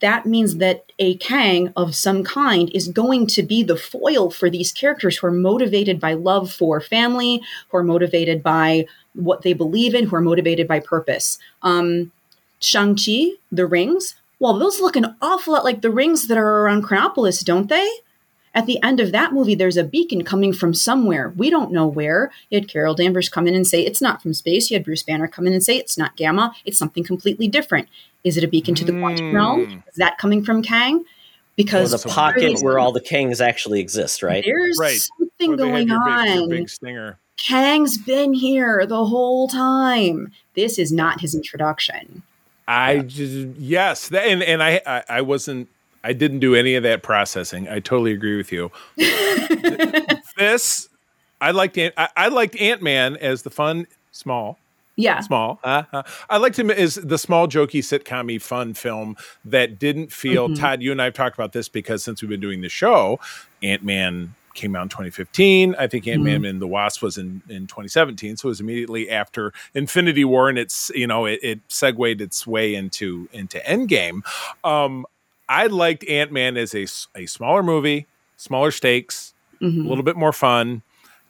that 0.00 0.26
means 0.26 0.56
that 0.56 0.84
a 0.98 1.16
Kang 1.16 1.72
of 1.76 1.94
some 1.94 2.22
kind 2.22 2.70
is 2.74 2.88
going 2.88 3.26
to 3.28 3.42
be 3.42 3.62
the 3.62 3.76
foil 3.76 4.30
for 4.30 4.50
these 4.50 4.72
characters 4.72 5.16
who 5.18 5.26
are 5.26 5.32
motivated 5.32 5.98
by 6.00 6.14
love 6.14 6.52
for 6.52 6.80
family, 6.80 7.42
who 7.68 7.78
are 7.78 7.82
motivated 7.82 8.42
by 8.42 8.86
what 9.14 9.42
they 9.42 9.52
believe 9.52 9.94
in, 9.94 10.06
who 10.06 10.16
are 10.16 10.20
motivated 10.20 10.68
by 10.68 10.80
purpose. 10.80 11.38
Um, 11.62 12.12
Shang-Chi, 12.60 13.32
the 13.52 13.66
rings, 13.66 14.14
well, 14.38 14.58
those 14.58 14.80
look 14.80 14.96
an 14.96 15.16
awful 15.22 15.54
lot 15.54 15.64
like 15.64 15.82
the 15.82 15.90
rings 15.90 16.28
that 16.28 16.38
are 16.38 16.62
around 16.62 16.82
Chronopolis, 16.82 17.42
don't 17.42 17.68
they? 17.68 17.88
At 18.54 18.64
the 18.64 18.82
end 18.82 19.00
of 19.00 19.12
that 19.12 19.34
movie, 19.34 19.54
there's 19.54 19.76
a 19.76 19.84
beacon 19.84 20.24
coming 20.24 20.54
from 20.54 20.72
somewhere. 20.72 21.30
We 21.36 21.50
don't 21.50 21.72
know 21.72 21.86
where. 21.86 22.32
You 22.48 22.58
had 22.58 22.68
Carol 22.68 22.94
Danvers 22.94 23.28
come 23.28 23.46
in 23.46 23.54
and 23.54 23.66
say 23.66 23.84
it's 23.84 24.00
not 24.00 24.22
from 24.22 24.32
space. 24.32 24.70
You 24.70 24.76
had 24.76 24.84
Bruce 24.84 25.02
Banner 25.02 25.28
come 25.28 25.46
in 25.46 25.52
and 25.52 25.62
say 25.62 25.76
it's 25.76 25.98
not 25.98 26.16
gamma. 26.16 26.54
It's 26.64 26.78
something 26.78 27.04
completely 27.04 27.48
different. 27.48 27.88
Is 28.24 28.38
it 28.38 28.44
a 28.44 28.48
beacon 28.48 28.74
to 28.76 28.84
the 28.84 28.98
quantum 28.98 29.28
hmm. 29.28 29.36
realm? 29.36 29.84
Is 29.88 29.96
that 29.96 30.16
coming 30.16 30.42
from 30.42 30.62
Kang? 30.62 31.00
Or 31.00 31.04
Because 31.54 32.02
the 32.02 32.08
pocket 32.08 32.60
where 32.62 32.78
all 32.78 32.92
the 32.92 33.00
Kangs 33.00 33.46
actually 33.46 33.80
exist, 33.80 34.22
right? 34.22 34.42
there's 34.44 34.78
Right. 34.80 35.00
something 35.18 35.52
Or 35.52 35.56
they 35.56 35.62
going 35.62 35.88
your 35.88 36.04
big, 36.04 36.34
your 36.34 36.42
on. 36.42 36.48
big 36.48 36.68
stinger. 36.70 37.18
Kang's 37.36 37.98
been 37.98 38.32
here 38.32 38.86
the 38.86 39.04
whole 39.04 39.48
time. 39.48 40.32
This 40.54 40.78
is 40.78 40.92
not 40.92 41.20
his 41.20 41.34
introduction. 41.34 42.22
I 42.68 42.98
just 43.00 43.56
yes, 43.58 44.08
that, 44.08 44.26
and 44.26 44.42
and 44.42 44.62
I, 44.62 44.80
I 44.86 45.02
I 45.08 45.20
wasn't 45.20 45.68
I 46.02 46.12
didn't 46.12 46.40
do 46.40 46.54
any 46.54 46.74
of 46.74 46.82
that 46.84 47.02
processing. 47.02 47.68
I 47.68 47.80
totally 47.80 48.12
agree 48.12 48.36
with 48.36 48.52
you. 48.52 48.70
this 50.36 50.88
I 51.40 51.50
liked 51.50 51.78
I, 51.78 52.08
I 52.16 52.28
liked 52.28 52.56
Ant 52.60 52.82
Man 52.82 53.16
as 53.16 53.42
the 53.42 53.50
fun 53.50 53.86
small 54.12 54.58
Yeah. 54.96 55.20
small. 55.20 55.60
Uh, 55.62 55.82
uh, 55.92 56.02
I 56.30 56.38
liked 56.38 56.58
him 56.58 56.70
as 56.70 56.94
the 56.96 57.18
small 57.18 57.46
jokey 57.46 57.80
sitcom 57.80 58.40
fun 58.40 58.74
film 58.74 59.16
that 59.44 59.78
didn't 59.78 60.12
feel. 60.12 60.48
Mhm. 60.48 60.58
Todd, 60.58 60.82
you 60.82 60.92
and 60.92 61.00
I 61.00 61.04
have 61.06 61.14
talked 61.14 61.36
about 61.36 61.52
this 61.52 61.68
because 61.68 62.02
since 62.02 62.22
we've 62.22 62.30
been 62.30 62.40
doing 62.40 62.62
the 62.62 62.68
show, 62.68 63.20
Ant 63.62 63.84
Man 63.84 64.34
came 64.56 64.74
out 64.74 64.82
in 64.82 64.88
2015. 64.88 65.76
I 65.78 65.86
think 65.86 66.08
Ant 66.08 66.22
Man 66.22 66.44
and 66.44 66.60
the 66.60 66.66
Wasp 66.66 67.02
was 67.02 67.16
in, 67.18 67.42
in 67.48 67.66
2017, 67.68 68.36
so 68.36 68.48
it 68.48 68.50
was 68.50 68.60
immediately 68.60 69.08
after 69.08 69.52
Infinity 69.74 70.24
War, 70.24 70.48
and 70.48 70.58
it's 70.58 70.90
you 70.94 71.06
know 71.06 71.26
it, 71.26 71.38
it 71.42 71.60
segued 71.68 72.20
its 72.20 72.46
way 72.46 72.74
into 72.74 73.28
into 73.32 73.58
Endgame. 73.60 74.22
Um, 74.64 75.06
I 75.48 75.66
liked 75.68 76.04
Ant 76.08 76.32
Man 76.32 76.56
as 76.56 76.74
a 76.74 76.86
a 77.14 77.26
smaller 77.26 77.62
movie, 77.62 78.06
smaller 78.36 78.72
stakes, 78.72 79.32
Mhm. 79.60 79.86
a 79.86 79.88
little 79.88 80.02
bit 80.04 80.16
more 80.16 80.32
fun, 80.32 80.82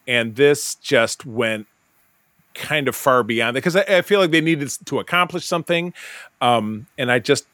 and 0.08 0.34
this 0.36 0.74
just 0.76 1.26
went 1.26 1.66
kind 2.54 2.88
of 2.88 2.96
far 2.96 3.22
beyond 3.22 3.54
that 3.54 3.60
because 3.60 3.76
I, 3.76 3.82
I 3.98 4.02
feel 4.02 4.18
like 4.18 4.30
they 4.30 4.40
needed 4.40 4.70
to 4.86 4.98
accomplish 4.98 5.44
something, 5.44 5.92
um, 6.40 6.86
and 6.96 7.12
I 7.12 7.18
just 7.18 7.46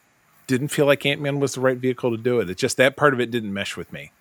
didn't 0.47 0.69
feel 0.69 0.85
like 0.85 1.05
Ant 1.05 1.19
Man 1.21 1.39
was 1.39 1.55
the 1.55 1.61
right 1.61 1.77
vehicle 1.77 2.11
to 2.11 2.17
do 2.17 2.39
it. 2.39 2.49
It's 2.49 2.59
just 2.61 2.77
that 2.77 2.95
part 2.95 3.13
of 3.13 3.19
it 3.19 3.29
didn't 3.31 3.53
mesh 3.53 3.75
with 3.77 3.91
me. 3.93 4.11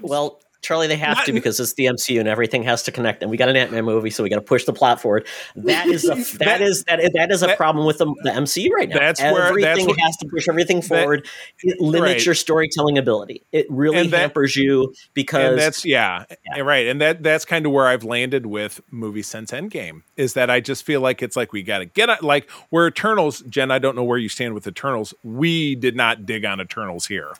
Well, 0.00 0.40
Charlie, 0.66 0.88
they 0.88 0.96
have 0.96 1.18
Not- 1.18 1.26
to 1.26 1.32
because 1.32 1.60
it's 1.60 1.74
the 1.74 1.84
MCU 1.86 2.18
and 2.18 2.28
everything 2.28 2.64
has 2.64 2.82
to 2.82 2.90
connect. 2.92 3.22
And 3.22 3.30
we 3.30 3.36
got 3.36 3.48
an 3.48 3.54
Ant 3.54 3.70
Man 3.70 3.84
movie, 3.84 4.10
so 4.10 4.24
we 4.24 4.28
got 4.28 4.36
to 4.36 4.42
push 4.42 4.64
the 4.64 4.72
plot 4.72 5.00
forward. 5.00 5.24
That 5.54 5.86
is 5.86 6.04
a 6.04 6.14
that 6.38 6.38
That- 6.40 6.60
is 6.60 6.82
that 6.88 7.12
that 7.14 7.30
is 7.30 7.44
a 7.44 7.46
that- 7.46 7.56
problem 7.56 7.86
with 7.86 7.98
the, 7.98 8.06
the 8.24 8.30
MCU 8.30 8.70
right 8.70 8.88
now. 8.88 8.98
That's 8.98 9.20
where- 9.20 9.44
everything 9.44 9.74
that's 9.76 9.86
what- 9.86 10.00
has 10.00 10.16
to 10.16 10.26
push 10.26 10.48
everything 10.48 10.82
forward. 10.82 11.28
it 11.62 11.80
limits 11.80 12.12
right. 12.14 12.26
your 12.26 12.34
storytelling 12.34 12.98
ability. 12.98 13.44
It 13.52 13.66
really 13.70 14.08
that- 14.08 14.18
hampers 14.18 14.56
you 14.56 14.92
because 15.14 15.50
and 15.52 15.58
that's 15.60 15.84
yeah, 15.84 16.24
Yeah. 16.56 16.62
right 16.62 16.88
and 16.88 17.00
that 17.00 17.22
that's 17.22 17.44
kind 17.44 17.64
of 17.66 17.70
where 17.72 17.86
i've 17.86 18.02
landed 18.04 18.46
with 18.46 18.80
movies 18.90 19.26
since 19.28 19.50
endgame 19.52 20.02
is 20.16 20.32
that 20.34 20.50
i 20.50 20.58
just 20.60 20.84
feel 20.84 21.00
like 21.00 21.22
it's 21.22 21.36
like 21.36 21.52
we 21.52 21.62
got 21.62 21.78
to 21.78 21.84
get 21.84 22.08
it 22.08 22.22
like 22.22 22.50
where 22.70 22.88
eternals 22.88 23.42
jen 23.42 23.70
i 23.70 23.78
don't 23.78 23.94
know 23.94 24.02
where 24.04 24.18
you 24.18 24.28
stand 24.28 24.54
with 24.54 24.66
eternals 24.66 25.14
we 25.22 25.74
did 25.76 25.94
not 25.94 26.26
dig 26.26 26.44
on 26.44 26.60
eternals 26.60 27.06
here 27.06 27.32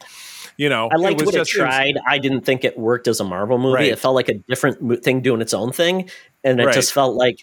you 0.57 0.69
know 0.69 0.89
I 0.93 0.97
liked 0.97 1.21
was 1.21 1.27
what 1.27 1.35
it 1.35 1.39
just- 1.39 1.51
tried. 1.53 1.95
I 2.09 2.19
didn't 2.19 2.43
think 2.43 2.65
it 2.65 2.79
worked 2.79 3.09
as 3.09 3.16
a 3.21 3.25
Marvel 3.25 3.59
movie. 3.59 3.75
Right. 3.75 3.93
It 3.93 3.99
felt 3.99 4.15
like 4.15 4.29
a 4.29 4.35
different 4.35 4.81
mo- 4.83 4.97
thing 4.97 5.21
doing 5.21 5.41
its 5.41 5.55
own 5.55 5.73
thing, 5.73 6.11
and 6.45 6.61
it 6.61 6.67
Right. 6.67 6.75
just 6.75 6.93
felt 6.93 7.15
like, 7.17 7.39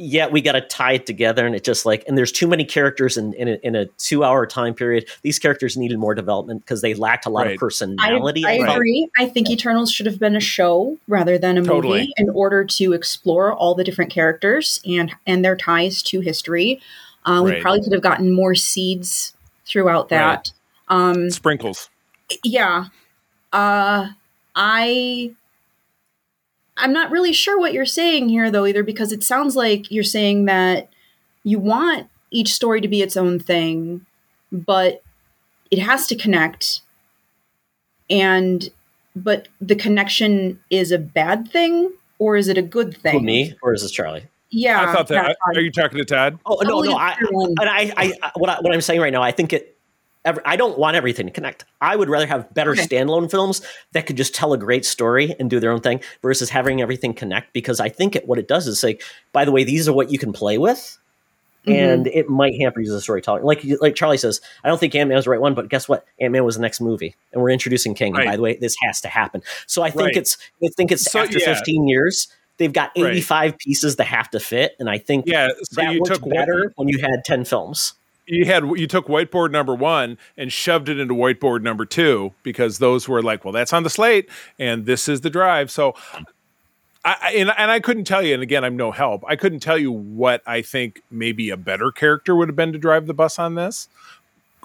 yeah, 0.00 0.28
we 0.28 0.40
got 0.40 0.52
to 0.52 0.60
tie 0.60 0.92
it 0.92 1.06
together. 1.06 1.44
And 1.44 1.56
it 1.56 1.64
just 1.64 1.84
like, 1.84 2.04
and 2.06 2.16
there's 2.16 2.30
too 2.30 2.46
many 2.46 2.64
characters 2.64 3.16
in 3.16 3.32
in 3.34 3.48
a, 3.48 3.54
in 3.64 3.74
a 3.74 3.86
two 3.98 4.22
hour 4.22 4.46
time 4.46 4.72
period. 4.74 5.08
These 5.22 5.38
characters 5.40 5.76
needed 5.76 5.98
more 5.98 6.14
development 6.14 6.60
because 6.64 6.82
they 6.82 6.94
lacked 6.94 7.26
a 7.26 7.30
lot 7.30 7.46
Right. 7.46 7.54
of 7.54 7.58
personality. 7.58 8.44
I 8.46 8.58
felt. 8.58 8.76
agree. 8.76 9.08
I 9.18 9.26
think 9.26 9.50
Eternals 9.50 9.90
should 9.90 10.06
have 10.06 10.20
been 10.20 10.36
a 10.36 10.40
show 10.40 10.98
rather 11.08 11.36
than 11.36 11.58
a 11.58 11.62
Totally. 11.64 11.98
movie 11.98 12.12
in 12.16 12.30
order 12.30 12.64
to 12.64 12.92
explore 12.92 13.52
all 13.52 13.74
the 13.74 13.82
different 13.82 14.12
characters 14.12 14.80
and 14.86 15.10
and 15.26 15.44
their 15.44 15.56
ties 15.56 16.00
to 16.04 16.20
history. 16.20 16.80
Uh, 17.24 17.42
we 17.44 17.50
Right. 17.50 17.60
probably 17.62 17.82
could 17.82 17.92
have 17.92 18.02
gotten 18.02 18.32
more 18.32 18.54
seeds 18.54 19.34
throughout 19.66 20.08
that. 20.10 20.52
Um, 20.88 21.28
sprinkles 21.30 21.90
yeah. 22.44 22.84
Uh, 23.52 24.08
I 24.58 25.36
I'm 26.76 26.92
not 26.92 27.10
really 27.10 27.32
sure 27.32 27.58
what 27.58 27.72
you're 27.72 27.86
saying 27.86 28.28
here 28.28 28.50
though 28.50 28.66
either 28.66 28.82
because 28.82 29.12
it 29.12 29.22
sounds 29.22 29.56
like 29.56 29.90
you're 29.90 30.04
saying 30.04 30.44
that 30.46 30.88
you 31.44 31.60
want 31.60 32.08
each 32.30 32.52
story 32.52 32.80
to 32.80 32.88
be 32.88 33.00
its 33.00 33.16
own 33.16 33.38
thing, 33.38 34.04
but 34.52 35.02
it 35.70 35.78
has 35.78 36.06
to 36.08 36.16
connect 36.16 36.80
and 38.10 38.68
but 39.14 39.48
the 39.60 39.76
connection 39.76 40.60
is 40.70 40.92
a 40.92 40.98
bad 40.98 41.50
thing 41.50 41.92
or 42.18 42.36
is 42.36 42.48
it 42.48 42.58
a 42.58 42.62
good 42.62 42.96
thing? 42.96 43.20
Who, 43.20 43.24
me 43.24 43.54
or 43.62 43.72
is 43.72 43.82
this 43.82 43.92
Charlie? 43.92 44.24
Yeah. 44.50 44.80
i 44.80 44.92
thought 44.94 45.08
that 45.08 45.28
yeah, 45.28 45.34
are 45.54 45.60
you 45.60 45.70
talking 45.70 45.98
to 45.98 46.06
todd 46.06 46.38
Oh 46.46 46.58
no, 46.62 46.78
oh, 46.78 46.80
no. 46.80 46.96
I, 46.96 47.16
and 47.20 47.58
I, 47.60 47.92
I, 47.96 48.12
I 48.22 48.30
what, 48.34 48.48
I, 48.50 48.60
what 48.60 48.72
I'm 48.72 48.80
saying 48.80 49.00
right 49.00 49.12
now, 49.12 49.22
I 49.22 49.30
think 49.30 49.52
it. 49.52 49.77
Every- 50.28 50.42
I 50.44 50.56
don't 50.56 50.78
want 50.78 50.96
everything 50.96 51.26
to 51.26 51.32
connect. 51.32 51.64
I 51.80 51.96
would 51.96 52.08
rather 52.08 52.26
have 52.26 52.52
better 52.54 52.72
Okay. 52.72 52.82
standalone 52.82 53.30
films 53.30 53.62
that 53.92 54.06
could 54.06 54.16
just 54.16 54.34
tell 54.34 54.52
a 54.52 54.58
great 54.58 54.84
story 54.84 55.34
and 55.40 55.48
do 55.48 55.58
their 55.58 55.70
own 55.72 55.80
thing 55.80 56.00
versus 56.22 56.50
having 56.50 56.82
everything 56.82 57.14
connect. 57.14 57.52
Because 57.52 57.80
I 57.80 57.88
think 57.88 58.14
it, 58.14 58.28
what 58.28 58.38
it 58.38 58.46
does 58.46 58.66
is 58.66 58.78
say, 58.78 58.98
by 59.32 59.44
the 59.44 59.52
way, 59.52 59.64
these 59.64 59.88
are 59.88 59.92
what 59.92 60.10
you 60.12 60.18
can 60.18 60.32
play 60.32 60.58
with, 60.58 60.98
Mhm. 61.66 61.74
and 61.74 62.06
it 62.08 62.28
might 62.28 62.54
hamper 62.60 62.80
you 62.80 62.88
as 62.90 62.94
a 62.94 63.00
storyteller. 63.00 63.42
Like 63.42 63.64
like 63.80 63.94
Charlie 63.94 64.18
says, 64.18 64.40
I 64.62 64.68
don't 64.68 64.78
think 64.78 64.94
Ant 64.94 65.08
Man 65.08 65.16
was 65.16 65.24
the 65.24 65.30
right 65.30 65.40
one, 65.40 65.54
but 65.54 65.68
guess 65.68 65.88
what? 65.88 66.04
Ant 66.20 66.32
Man 66.32 66.44
was 66.44 66.56
the 66.56 66.62
next 66.62 66.80
movie, 66.80 67.14
and 67.32 67.42
we're 67.42 67.50
introducing 67.50 67.94
Kang. 67.94 68.14
And 68.14 68.24
by 68.26 68.36
the 68.36 68.42
way, 68.42 68.56
this 68.56 68.76
has 68.82 69.00
to 69.00 69.08
happen. 69.08 69.42
So 69.66 69.82
I 69.82 69.90
think 69.90 70.02
Right. 70.08 70.16
it's 70.16 70.36
I 70.62 70.68
think 70.76 70.92
it's 70.92 71.10
So, 71.10 71.20
after 71.20 71.38
yeah. 71.38 71.54
15 71.54 71.88
years. 71.88 72.28
They've 72.58 72.72
got 72.72 72.90
Right. 72.98 73.12
85 73.12 73.56
pieces 73.58 73.94
that 73.96 74.08
have 74.08 74.30
to 74.30 74.40
fit, 74.40 74.74
and 74.80 74.90
I 74.90 74.98
think 74.98 75.26
yeah 75.28 75.46
so 75.62 75.80
that 75.80 75.94
you 75.94 76.00
worked 76.00 76.12
took 76.12 76.26
one- 76.26 76.34
better 76.34 76.72
when 76.74 76.88
you 76.88 76.98
had 76.98 77.24
10 77.24 77.44
films. 77.44 77.92
You 78.28 78.44
had 78.44 78.64
you 78.76 78.86
took 78.86 79.06
whiteboard 79.06 79.50
number 79.50 79.74
one 79.74 80.18
and 80.36 80.52
shoved 80.52 80.88
it 80.88 80.98
into 80.98 81.14
whiteboard 81.14 81.62
number 81.62 81.84
two 81.84 82.32
because 82.42 82.78
those 82.78 83.08
were 83.08 83.22
like, 83.22 83.44
well, 83.44 83.52
that's 83.52 83.72
on 83.72 83.82
the 83.82 83.90
slate 83.90 84.28
and 84.58 84.86
this 84.86 85.08
is 85.08 85.22
the 85.22 85.30
drive. 85.30 85.70
So, 85.70 85.94
I, 87.04 87.34
and, 87.36 87.52
and 87.56 87.70
I 87.70 87.80
couldn't 87.80 88.04
tell 88.04 88.22
you, 88.22 88.34
and 88.34 88.42
again, 88.42 88.64
I'm 88.64 88.76
no 88.76 88.90
help. 88.90 89.24
I 89.26 89.36
couldn't 89.36 89.60
tell 89.60 89.78
you 89.78 89.90
what 89.90 90.42
I 90.46 90.62
think 90.62 91.02
maybe 91.10 91.50
a 91.50 91.56
better 91.56 91.90
character 91.90 92.36
would 92.36 92.48
have 92.48 92.56
been 92.56 92.72
to 92.72 92.78
drive 92.78 93.06
the 93.06 93.14
bus 93.14 93.38
on 93.38 93.54
this. 93.54 93.88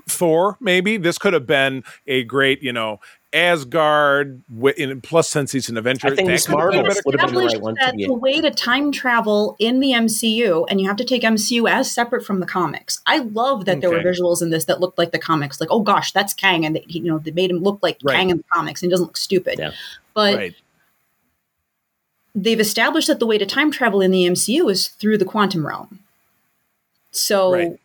Thor, 0.07 0.57
maybe 0.60 0.98
this 0.98 1.18
could 1.18 1.34
have 1.34 1.48
been 1.48 1.84
a 2.07 2.23
great, 2.23 2.61
you 2.61 2.73
know, 2.73 2.99
Asgard. 3.34 4.43
In 4.77 5.01
plus, 5.01 5.27
since 5.30 5.51
he's 5.51 5.68
an 5.69 5.77
Avenger, 5.77 6.07
I 6.07 6.15
think 6.15 6.27
that 6.27 6.31
Miss 6.31 6.45
could 6.45 6.60
have 6.60 6.69
been 6.69 6.80
a 6.80 6.84
Marvel 6.84 6.93
better 6.93 7.01
would 7.05 7.19
have 7.19 7.30
been 7.30 7.35
the 7.35 7.45
established 7.45 7.55
right 7.55 7.61
one 7.64 7.76
to 7.76 7.85
that 7.85 7.95
be. 7.95 8.05
the 8.05 8.14
way 8.14 8.41
to 8.41 8.51
time 8.51 8.91
travel 8.91 9.55
in 9.60 9.80
the 9.80 9.91
MCU, 9.91 10.65
and 10.69 10.80
you 10.80 10.88
have 10.88 10.97
to 10.97 11.03
take 11.03 11.23
MCU 11.23 11.69
as 11.69 11.91
separate 11.91 12.26
from 12.26 12.39
the 12.39 12.45
comics. 12.45 13.01
I 13.05 13.18
love 13.19 13.65
that 13.65 13.81
there 13.81 13.89
were 13.89 13.99
visuals 13.99 14.41
in 14.41 14.51
this 14.51 14.65
that 14.65 14.80
looked 14.80 14.97
like 14.97 15.11
the 15.11 15.19
comics. 15.19 15.60
Like, 15.60 15.69
oh 15.72 15.81
gosh, 15.81 16.11
that's 16.11 16.34
Kang, 16.34 16.65
and 16.65 16.76
they, 16.76 16.85
you 16.88 17.03
know 17.03 17.18
they 17.18 17.31
made 17.31 17.49
him 17.49 17.60
look 17.60 17.80
like 17.81 17.97
Right. 18.03 18.15
Kang 18.15 18.30
in 18.30 18.38
the 18.38 18.43
comics, 18.51 18.81
and 18.81 18.89
he 18.89 18.91
doesn't 18.91 19.05
look 19.07 19.18
stupid. 19.18 19.57
Yeah. 19.60 19.72
But 20.14 20.35
right. 20.35 20.55
they've 22.35 22.60
established 22.60 23.07
that 23.07 23.19
the 23.19 23.26
way 23.27 23.38
to 23.38 23.45
time 23.45 23.72
travel 23.72 24.01
in 24.01 24.11
the 24.11 24.26
MCU 24.26 24.69
is 24.72 24.89
through 24.89 25.18
the 25.18 25.26
quantum 25.26 25.65
realm. 25.65 25.99
So 27.11 27.53
Right. 27.53 27.80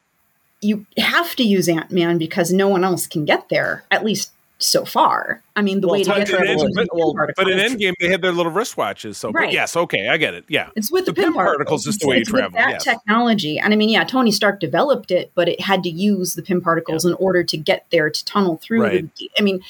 you 0.61 0.87
have 0.99 1.37
to 1.37 1.43
use 1.43 1.69
Ant 1.69 1.91
Man 1.91 2.19
because 2.19 2.53
no 2.53 2.69
one 2.69 2.85
else 2.85 3.07
can 3.07 3.25
get 3.25 3.49
there, 3.49 3.85
at 3.91 4.05
least 4.05 4.31
so 4.59 4.85
far. 4.85 5.41
I 5.55 5.63
mean, 5.63 5.81
the 5.81 5.87
Well, 5.87 5.95
way 5.95 6.05
to 6.05 6.11
get 6.15 6.27
there 6.29 6.45
is 6.45 6.65
well, 6.93 7.15
But 7.37 7.49
in. 7.49 7.59
Endgame, 7.59 7.95
they 8.01 8.09
had 8.09 8.23
their 8.23 8.33
little 8.33 8.51
wristwatches. 8.53 9.15
So, 9.15 9.33
but 9.33 9.39
Right. 9.39 9.53
yes, 9.53 9.77
okay, 9.77 10.09
I 10.09 10.17
get 10.17 10.35
it. 10.35 10.45
Yeah, 10.49 10.71
It's 10.75 10.91
with 10.91 11.07
the, 11.07 11.13
The 11.13 11.23
Pym, 11.23 11.33
Pym 11.33 11.35
particles 11.35 11.87
is 11.87 11.97
the 11.99 12.09
way 12.09 12.19
you 12.19 12.25
travel, 12.25 12.51
That 12.59 12.71
yes. 12.71 12.85
technology, 12.85 13.59
and 13.59 13.73
I 13.73 13.77
mean, 13.77 13.89
yeah, 13.89 14.05
Tony 14.05 14.33
Stark 14.33 14.59
developed 14.59 15.11
it, 15.11 15.31
but 15.35 15.49
it 15.49 15.61
had 15.61 15.83
to 15.85 15.91
use 15.91 16.35
the 16.35 16.43
pin 16.43 16.61
particles 16.61 17.05
in 17.05 17.15
order 17.15 17.45
to 17.45 17.57
get 17.57 17.87
there 17.91 18.11
to 18.11 18.25
tunnel 18.25 18.59
through. 18.63 18.83
Right. 18.83 19.17
The, 19.17 19.31
I 19.39 19.43
mean, 19.43 19.61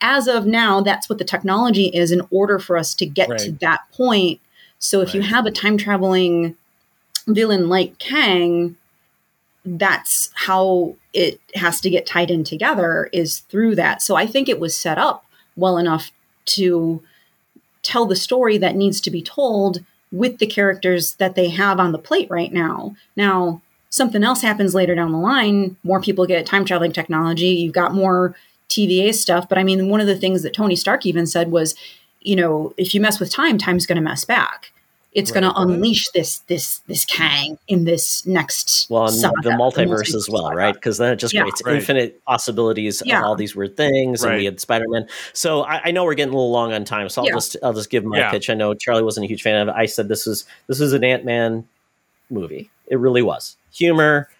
as 0.00 0.26
of 0.26 0.44
now, 0.44 0.80
that's 0.80 1.08
what 1.08 1.18
the 1.18 1.24
technology 1.24 1.86
is 1.86 2.10
in 2.10 2.22
order 2.32 2.58
for 2.58 2.76
us 2.76 2.94
to 2.96 3.06
get 3.06 3.38
to 3.38 3.52
that 3.60 3.80
point. 3.92 4.40
So 4.80 5.00
if 5.00 5.14
you 5.14 5.22
have 5.22 5.46
a 5.46 5.52
time 5.52 5.78
traveling 5.78 6.56
villain 7.28 7.68
like 7.68 8.00
Kang, 8.00 8.74
that's 9.64 10.30
how 10.34 10.96
it 11.12 11.40
has 11.54 11.80
to 11.80 11.90
get 11.90 12.06
tied 12.06 12.30
in 12.30 12.44
together 12.44 13.08
is 13.12 13.40
through 13.40 13.76
that. 13.76 14.02
So 14.02 14.16
I 14.16 14.26
think 14.26 14.48
it 14.48 14.60
was 14.60 14.76
set 14.76 14.98
up 14.98 15.24
well 15.56 15.78
enough 15.78 16.10
to 16.44 17.02
tell 17.82 18.06
the 18.06 18.16
story 18.16 18.58
that 18.58 18.76
needs 18.76 19.00
to 19.00 19.10
be 19.10 19.22
told 19.22 19.84
with 20.10 20.38
the 20.38 20.46
characters 20.46 21.14
that 21.14 21.34
they 21.34 21.48
have 21.48 21.80
on 21.80 21.92
the 21.92 21.98
plate 21.98 22.28
right 22.30 22.52
now. 22.52 22.94
Now, 23.16 23.62
something 23.90 24.24
else 24.24 24.42
happens 24.42 24.74
later 24.74 24.94
down 24.94 25.12
the 25.12 25.18
line, 25.18 25.76
more 25.82 26.00
people 26.00 26.26
get 26.26 26.46
time 26.46 26.64
traveling 26.64 26.92
technology, 26.92 27.48
you've 27.48 27.72
got 27.72 27.94
more 27.94 28.34
TVA 28.68 29.14
stuff. 29.14 29.48
But 29.48 29.58
I 29.58 29.64
mean, 29.64 29.88
one 29.88 30.00
of 30.00 30.06
the 30.06 30.16
things 30.16 30.42
that 30.42 30.54
Tony 30.54 30.76
Stark 30.76 31.06
even 31.06 31.26
said 31.26 31.50
was, 31.50 31.74
you 32.20 32.36
know, 32.36 32.74
if 32.76 32.94
you 32.94 33.00
mess 33.00 33.20
with 33.20 33.32
time, 33.32 33.58
time's 33.58 33.86
going 33.86 33.96
to 33.96 34.02
mess 34.02 34.24
back. 34.24 34.71
It's 35.14 35.30
going 35.30 35.42
to 35.42 35.52
unleash 35.54 36.08
this 36.10 36.38
this 36.48 36.78
this 36.86 37.04
Kang 37.04 37.58
in 37.68 37.84
this 37.84 38.24
next 38.26 38.86
Well, 38.88 39.08
saga, 39.08 39.34
the 39.42 39.50
multiverse 39.50 40.14
as 40.14 40.28
well, 40.30 40.44
saga. 40.44 40.56
right? 40.56 40.74
Because 40.74 40.96
then 40.98 41.12
it 41.12 41.16
just 41.16 41.34
Yeah. 41.34 41.42
creates 41.42 41.62
Right. 41.66 41.76
infinite 41.76 42.24
possibilities 42.24 43.02
Yeah. 43.04 43.18
of 43.18 43.24
all 43.24 43.36
these 43.36 43.54
weird 43.54 43.76
things. 43.76 44.24
And 44.24 44.36
we 44.36 44.46
had 44.46 44.58
Spider 44.60 44.86
Man. 44.88 45.06
So 45.34 45.62
I, 45.64 45.82
I 45.84 45.90
know 45.90 46.04
we're 46.04 46.14
getting 46.14 46.32
a 46.32 46.36
little 46.36 46.50
long 46.50 46.72
on 46.72 46.84
time, 46.84 47.08
so 47.10 47.20
I'll 47.22 47.28
Yeah. 47.28 47.34
just 47.34 47.56
I'll 47.62 47.74
just 47.74 47.90
give 47.90 48.04
my 48.04 48.18
Yeah. 48.18 48.30
pitch. 48.30 48.48
I 48.48 48.54
know 48.54 48.72
Charlie 48.74 49.02
wasn't 49.02 49.24
a 49.24 49.28
huge 49.28 49.42
fan 49.42 49.56
of 49.60 49.68
it. 49.68 49.74
I 49.76 49.84
said 49.86 50.08
this 50.08 50.26
is 50.26 50.44
this 50.66 50.80
is 50.80 50.94
an 50.94 51.04
Ant 51.04 51.24
Man 51.26 51.64
movie. 52.30 52.70
It 52.86 52.96
really 52.98 53.22
was 53.22 53.56
humor. 53.72 54.30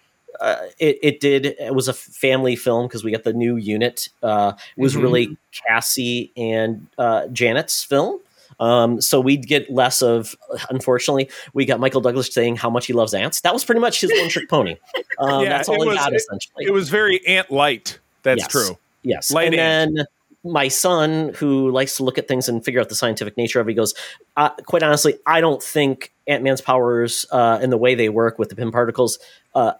Uh, 0.41 0.55
it, 0.79 0.97
it 1.03 1.19
did. 1.19 1.45
It 1.45 1.75
was 1.75 1.87
a 1.87 1.93
family 1.93 2.55
film 2.55 2.87
because 2.87 3.03
we 3.03 3.11
got 3.11 3.23
the 3.23 3.33
new 3.33 3.55
unit. 3.57 4.09
Uh, 4.23 4.53
it 4.75 4.81
was 4.81 4.95
Mhm. 4.95 5.01
really 5.03 5.37
Cassie 5.67 6.31
and 6.35 6.87
uh, 6.97 7.27
Janet's 7.27 7.83
film. 7.83 8.19
Um, 8.59 9.01
so 9.01 9.19
we'd 9.19 9.47
get 9.47 9.69
less 9.69 10.01
of. 10.01 10.35
Unfortunately, 10.69 11.29
we 11.53 11.65
got 11.65 11.79
Michael 11.79 12.01
Douglas 12.01 12.33
saying 12.33 12.55
how 12.57 12.69
much 12.69 12.85
he 12.87 12.93
loves 12.93 13.13
ants. 13.13 13.41
That 13.41 13.53
was 13.53 13.63
pretty 13.65 13.81
much 13.81 14.01
his 14.01 14.11
one 14.19 14.29
trick 14.29 14.49
pony. 14.49 14.77
Um, 15.19 15.43
Yeah, 15.43 15.49
that's 15.49 15.69
all 15.69 15.81
he 15.81 15.87
was- 15.87 15.97
got 15.97 16.13
essentially. 16.15 16.65
It 16.65 16.71
was 16.71 16.89
very 16.89 17.25
ant 17.27 17.51
light. 17.51 17.99
That's 18.23 18.39
Yes. 18.41 18.51
true. 18.51 18.77
Yes. 19.03 19.31
Light 19.31 19.53
and 19.53 19.95
then 19.97 20.05
my 20.43 20.67
son, 20.67 21.33
who 21.35 21.69
likes 21.71 21.95
to 21.97 22.03
look 22.03 22.17
at 22.17 22.27
things 22.27 22.49
and 22.49 22.65
figure 22.65 22.81
out 22.81 22.89
the 22.89 22.95
scientific 22.95 23.37
nature 23.37 23.59
of 23.59 23.67
it, 23.67 23.71
he 23.71 23.75
goes, 23.75 23.93
uh, 24.35 24.49
quite 24.65 24.81
honestly, 24.83 25.15
I 25.25 25.39
don't 25.39 25.61
think 25.63 26.11
Ant 26.27 26.43
Man's 26.43 26.61
powers 26.61 27.25
uh, 27.31 27.59
and 27.61 27.71
the 27.71 27.77
way 27.77 27.95
they 27.95 28.09
work 28.09 28.39
with 28.39 28.49
the 28.49 28.55
Pym 28.55 28.71
particles 28.71 29.19
uh, 29.55 29.73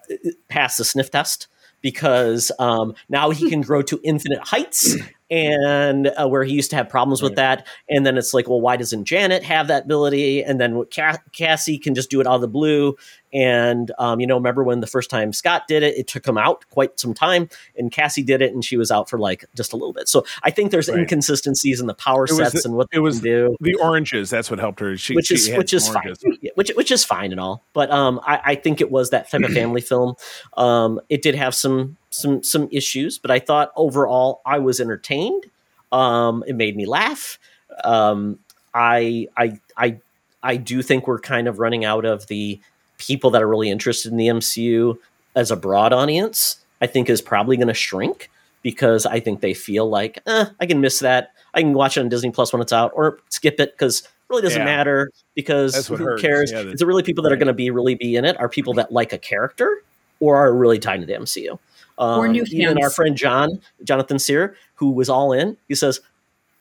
pass 0.49 0.77
the 0.77 0.85
sniff 0.85 1.09
test 1.11 1.47
because 1.81 2.51
um, 2.59 2.93
now 3.09 3.31
he 3.31 3.49
can 3.49 3.61
grow 3.61 3.81
to 3.81 3.99
infinite 4.03 4.39
heights. 4.39 4.95
And 5.31 6.07
uh, 6.07 6.27
where 6.27 6.43
he 6.43 6.53
used 6.53 6.69
to 6.71 6.75
have 6.75 6.89
problems 6.89 7.21
with 7.23 7.35
that, 7.37 7.65
and 7.89 8.05
then 8.05 8.17
it's 8.17 8.33
like, 8.35 8.47
well, 8.47 8.61
why 8.61 8.77
doesn't 8.77 9.05
Janet 9.05 9.41
have 9.43 9.67
that 9.69 9.85
ability? 9.85 10.43
And 10.43 10.59
then 10.61 10.83
Ca- 10.93 11.17
Cassie 11.31 11.79
can 11.79 11.95
just 11.95 12.11
do 12.11 12.19
it 12.21 12.27
out 12.27 12.35
of 12.35 12.41
the 12.41 12.47
blue. 12.47 12.95
And 13.33 13.91
um, 13.97 14.19
you 14.19 14.27
know, 14.27 14.35
remember 14.35 14.63
when 14.63 14.79
the 14.79 14.85
first 14.85 15.09
time 15.09 15.33
Scott 15.33 15.63
did 15.67 15.81
it, 15.81 15.97
it 15.97 16.07
took 16.07 16.27
him 16.27 16.37
out 16.37 16.65
quite 16.69 16.99
some 16.99 17.15
time, 17.15 17.49
and 17.75 17.91
Cassie 17.91 18.21
did 18.21 18.43
it, 18.43 18.53
and 18.53 18.63
she 18.63 18.77
was 18.77 18.91
out 18.91 19.09
for 19.09 19.17
like 19.17 19.43
just 19.55 19.73
a 19.73 19.75
little 19.75 19.93
bit. 19.93 20.07
So 20.07 20.23
I 20.43 20.51
think 20.51 20.69
there's 20.69 20.87
Right. 20.87 20.99
inconsistencies 20.99 21.79
in 21.79 21.87
the 21.87 21.95
power 21.95 22.25
It 22.25 22.31
sets 22.31 22.61
the- 22.61 22.69
and 22.69 22.75
what 22.77 22.83
it 22.91 22.97
they 22.97 22.99
was 22.99 23.15
can 23.15 23.23
do, 23.23 23.55
The 23.59 23.73
oranges. 23.75 24.29
That's 24.29 24.51
what 24.51 24.59
helped 24.59 24.81
her. 24.81 24.95
She, 24.97 25.15
which 25.15 25.31
is 25.31 25.49
which 25.49 25.73
is 25.73 25.85
some 25.85 25.95
fine, 25.95 26.13
which 26.53 26.69
which 26.75 26.91
is 26.91 27.03
fine 27.03 27.31
and 27.31 27.39
all. 27.39 27.65
But 27.73 27.89
um, 27.89 28.19
I, 28.23 28.39
I 28.45 28.55
think 28.55 28.81
it 28.81 28.91
was 28.91 29.09
that 29.09 29.31
type 29.31 29.41
of 29.41 29.51
family 29.51 29.81
film. 29.81 30.13
Um, 30.55 30.99
it 31.09 31.23
did 31.23 31.33
have 31.33 31.55
some 31.55 31.97
some 32.13 32.43
some 32.43 32.67
issues, 32.71 33.17
but 33.17 33.31
I 33.31 33.39
thought 33.39 33.71
overall 33.75 34.41
I 34.45 34.59
was 34.59 34.79
entertained. 34.79 35.45
Um, 35.91 36.43
it 36.47 36.55
made 36.55 36.75
me 36.75 36.85
laugh. 36.85 37.37
Um, 37.83 38.39
I 38.73 39.27
I 39.37 39.59
I 39.77 39.97
I 40.41 40.57
do 40.57 40.81
think 40.81 41.07
we're 41.07 41.19
kind 41.19 41.47
of 41.47 41.59
running 41.59 41.85
out 41.85 42.05
of 42.05 42.27
the 42.27 42.59
people 42.97 43.29
that 43.31 43.41
are 43.41 43.47
really 43.47 43.69
interested 43.69 44.11
in 44.11 44.17
the 44.17 44.27
MCU 44.27 44.97
as 45.35 45.51
a 45.51 45.55
broad 45.55 45.93
audience. 45.93 46.57
I 46.81 46.87
think 46.87 47.09
is 47.09 47.21
probably 47.21 47.55
going 47.57 47.69
to 47.69 47.73
shrink 47.73 48.29
because 48.61 49.05
I 49.05 49.19
think 49.19 49.41
they 49.41 49.53
feel 49.53 49.89
like 49.89 50.19
eh, 50.25 50.45
I 50.59 50.65
can 50.65 50.81
miss 50.81 50.99
that. 50.99 51.31
I 51.53 51.61
can 51.61 51.73
watch 51.73 51.97
it 51.97 52.01
on 52.01 52.09
Disney 52.09 52.31
Plus 52.31 52.51
when 52.51 52.61
it's 52.61 52.73
out, 52.73 52.91
or 52.95 53.19
skip 53.29 53.59
it 53.59 53.71
because 53.73 54.01
it 54.01 54.07
really 54.29 54.41
doesn't 54.41 54.59
Yeah. 54.59 54.65
matter. 54.65 55.11
Because 55.35 55.87
who 55.87 55.95
hurts. 55.95 56.21
cares? 56.21 56.51
Yeah, 56.51 56.63
that's 56.63 56.73
it's 56.73 56.83
really 56.83 57.03
people 57.03 57.23
that 57.23 57.31
are 57.31 57.37
going 57.37 57.47
to 57.47 57.53
be 57.53 57.69
really 57.69 57.95
be 57.95 58.15
in 58.15 58.25
it 58.25 58.37
are 58.39 58.49
people 58.49 58.73
that 58.75 58.91
like 58.91 59.13
a 59.13 59.17
character 59.17 59.81
or 60.19 60.35
are 60.37 60.53
really 60.53 60.79
tied 60.79 60.99
to 61.01 61.05
the 61.05 61.13
MCU. 61.13 61.57
Um, 61.97 62.19
Or 62.19 62.27
new 62.27 62.43
even 62.49 62.81
our 62.81 62.89
friend 62.89 63.15
John 63.15 63.59
Jonathan 63.83 64.19
Sear, 64.19 64.55
who 64.75 64.91
was 64.91 65.09
all 65.09 65.31
in, 65.31 65.57
he 65.67 65.75
says, 65.75 66.01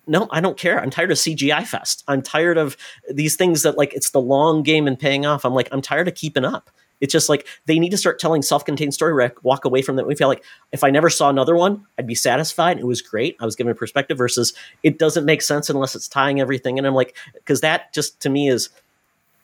"No, 0.06 0.28
I 0.30 0.40
don't 0.40 0.58
care. 0.58 0.80
I'm 0.80 0.90
tired 0.90 1.10
of 1.10 1.18
CGI 1.18 1.64
fest. 1.64 2.04
I'm 2.08 2.22
tired 2.22 2.58
of 2.58 2.76
these 3.10 3.36
things 3.36 3.62
that 3.62 3.78
like 3.78 3.94
it's 3.94 4.10
the 4.10 4.20
long 4.20 4.62
game 4.62 4.86
and 4.86 4.98
paying 4.98 5.24
off. 5.26 5.44
I'm 5.44 5.54
like, 5.54 5.68
I'm 5.72 5.82
tired 5.82 6.08
of 6.08 6.14
keeping 6.14 6.44
up. 6.44 6.70
It's 7.00 7.12
just 7.12 7.28
like 7.28 7.48
they 7.66 7.80
need 7.80 7.90
to 7.90 7.96
start 7.96 8.20
telling 8.20 8.42
self-contained 8.42 8.94
story. 8.94 9.12
Where 9.12 9.26
I 9.26 9.32
walk 9.42 9.64
away 9.64 9.82
from 9.82 9.96
that. 9.96 10.06
We 10.06 10.14
feel 10.14 10.28
like 10.28 10.44
if 10.70 10.84
I 10.84 10.90
never 10.90 11.10
saw 11.10 11.30
another 11.30 11.56
one, 11.56 11.84
I'd 11.98 12.06
be 12.06 12.14
satisfied. 12.14 12.78
It 12.78 12.86
was 12.86 13.02
great. 13.02 13.36
I 13.40 13.44
was 13.44 13.56
given 13.56 13.72
a 13.72 13.74
perspective. 13.74 14.18
Versus, 14.18 14.52
it 14.84 14.98
doesn't 14.98 15.24
make 15.24 15.42
sense 15.42 15.68
unless 15.68 15.96
it's 15.96 16.06
tying 16.06 16.40
everything. 16.40 16.78
And 16.78 16.86
I'm 16.86 16.94
like, 16.94 17.16
because 17.34 17.60
that 17.62 17.92
just 17.92 18.20
to 18.20 18.28
me 18.28 18.48
is 18.48 18.68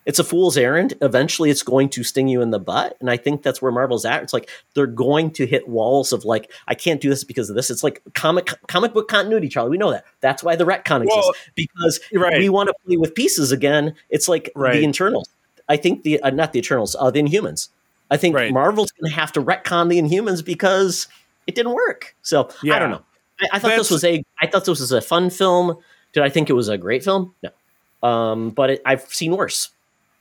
it's 0.09 0.19
a 0.19 0.25
fool's 0.25 0.57
errand. 0.57 0.95
Eventually, 1.03 1.51
it's 1.51 1.63
going 1.63 1.91
to 1.91 2.03
sting 2.03 2.29
you 2.29 2.41
in 2.41 2.51
the 2.51 2.59
butt, 2.59 2.97
and 2.99 3.11
I 3.11 3.19
think 3.19 3.43
that's 3.43 3.61
where 3.61 3.71
Marvel's 3.71 4.07
at. 4.07 4.23
It's 4.23 4.33
like 4.33 4.49
they're 4.73 4.87
going 4.87 5.31
to 5.33 5.47
hit 5.47 5.69
walls 5.69 6.15
of 6.15 6.25
like, 6.25 6.51
I 6.67 6.75
can't 6.75 6.99
do 6.99 7.11
this 7.11 7.25
because 7.25 7.51
of 7.51 7.57
this. 7.57 7.71
It's 7.71 7.85
like 7.85 8.03
comic 8.15 8.49
comic 8.69 8.95
book 8.95 9.07
continuity, 9.09 9.49
Charlie. 9.49 9.69
We 9.69 9.77
know 9.77 9.91
that. 9.91 10.07
That's 10.23 10.43
why 10.43 10.57
the 10.57 10.65
retcon 10.65 11.03
exists 11.03 11.15
Well, 11.15 11.33
because 11.55 12.01
right. 12.15 12.39
we 12.39 12.49
want 12.49 12.69
to 12.69 12.75
play 12.87 12.97
with 12.97 13.15
pieces 13.15 13.53
again. 13.53 13.95
It's 14.09 14.29
like 14.29 14.51
Right. 14.57 14.73
the 14.79 14.83
Internals. 14.85 15.29
I 15.69 15.77
think 15.77 16.05
the 16.05 16.23
uh, 16.23 16.31
not 16.31 16.55
the 16.55 16.59
Eternals, 16.61 16.97
uh, 16.99 17.11
the 17.11 17.21
Inhumans. 17.23 17.69
I 18.11 18.17
think 18.17 18.35
Right. 18.35 18.51
Marvel's 18.51 18.91
going 18.93 19.11
to 19.11 19.15
have 19.15 19.31
to 19.33 19.43
retcon 19.43 19.91
the 19.91 20.01
Inhumans 20.01 20.43
because 20.43 21.07
it 21.47 21.55
didn't 21.55 21.75
work. 21.75 22.17
So 22.23 22.49
yeah. 22.63 22.77
I 22.77 22.79
don't 22.79 22.91
know. 22.91 23.03
I, 23.43 23.49
I 23.53 23.59
thought 23.59 23.69
That's- 23.69 23.81
this 23.81 23.91
was 23.91 24.05
a. 24.05 24.25
I 24.41 24.47
thought 24.47 24.65
this 24.65 24.81
was 24.81 24.91
a 24.91 25.03
fun 25.03 25.29
film. 25.29 25.77
Did 26.15 26.23
I 26.23 26.31
think 26.31 26.49
it 26.49 26.55
was 26.55 26.71
a 26.71 26.79
great 26.79 27.05
film? 27.05 27.35
No. 27.43 28.09
Um, 28.09 28.51
but 28.51 28.71
it, 28.71 28.83
I've 28.87 29.03
seen 29.13 29.37
worse. 29.37 29.69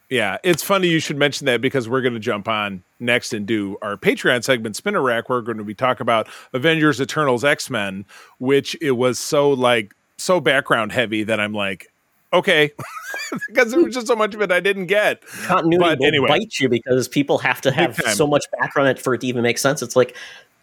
Yeah, 0.09 0.37
it's 0.43 0.63
funny 0.63 0.87
you 0.87 0.99
should 0.99 1.17
mention 1.17 1.45
that 1.47 1.59
because 1.59 1.89
we're 1.89 2.01
going 2.01 2.13
to 2.13 2.19
jump 2.19 2.47
on 2.47 2.81
next 2.99 3.33
and 3.33 3.45
do 3.45 3.77
our 3.81 3.97
Patreon 3.97 4.41
segment, 4.43 4.77
Spinner 4.77 5.01
Rack. 5.01 5.27
We're 5.29 5.41
going 5.41 5.57
to 5.57 5.65
be 5.65 5.73
talking 5.75 6.01
about 6.03 6.29
Avengers, 6.53 7.01
Eternals, 7.01 7.43
X 7.43 7.69
Men, 7.69 8.05
which 8.39 8.77
it 8.81 8.91
was 8.91 9.19
so 9.19 9.49
like 9.49 9.93
so 10.17 10.39
background 10.39 10.93
heavy 10.93 11.23
that 11.23 11.41
I'm 11.41 11.51
like, 11.53 11.91
okay, 12.31 12.71
because 13.49 13.71
there 13.71 13.83
was 13.83 13.93
just 13.93 14.07
so 14.07 14.15
much 14.15 14.33
of 14.33 14.41
it 14.41 14.49
I 14.49 14.61
didn't 14.61 14.85
get. 14.85 15.25
Continuity 15.43 15.77
But 15.83 15.99
will 15.99 16.05
anyway. 16.07 16.27
bite 16.29 16.57
you 16.59 16.69
because 16.69 17.09
people 17.09 17.37
have 17.39 17.59
to 17.61 17.71
have 17.71 17.97
so 18.13 18.25
much 18.25 18.45
background 18.59 18.99
for 18.99 19.13
it 19.13 19.21
to 19.21 19.27
even 19.27 19.43
make 19.43 19.57
sense. 19.57 19.81
It's 19.81 19.95
like, 19.97 20.15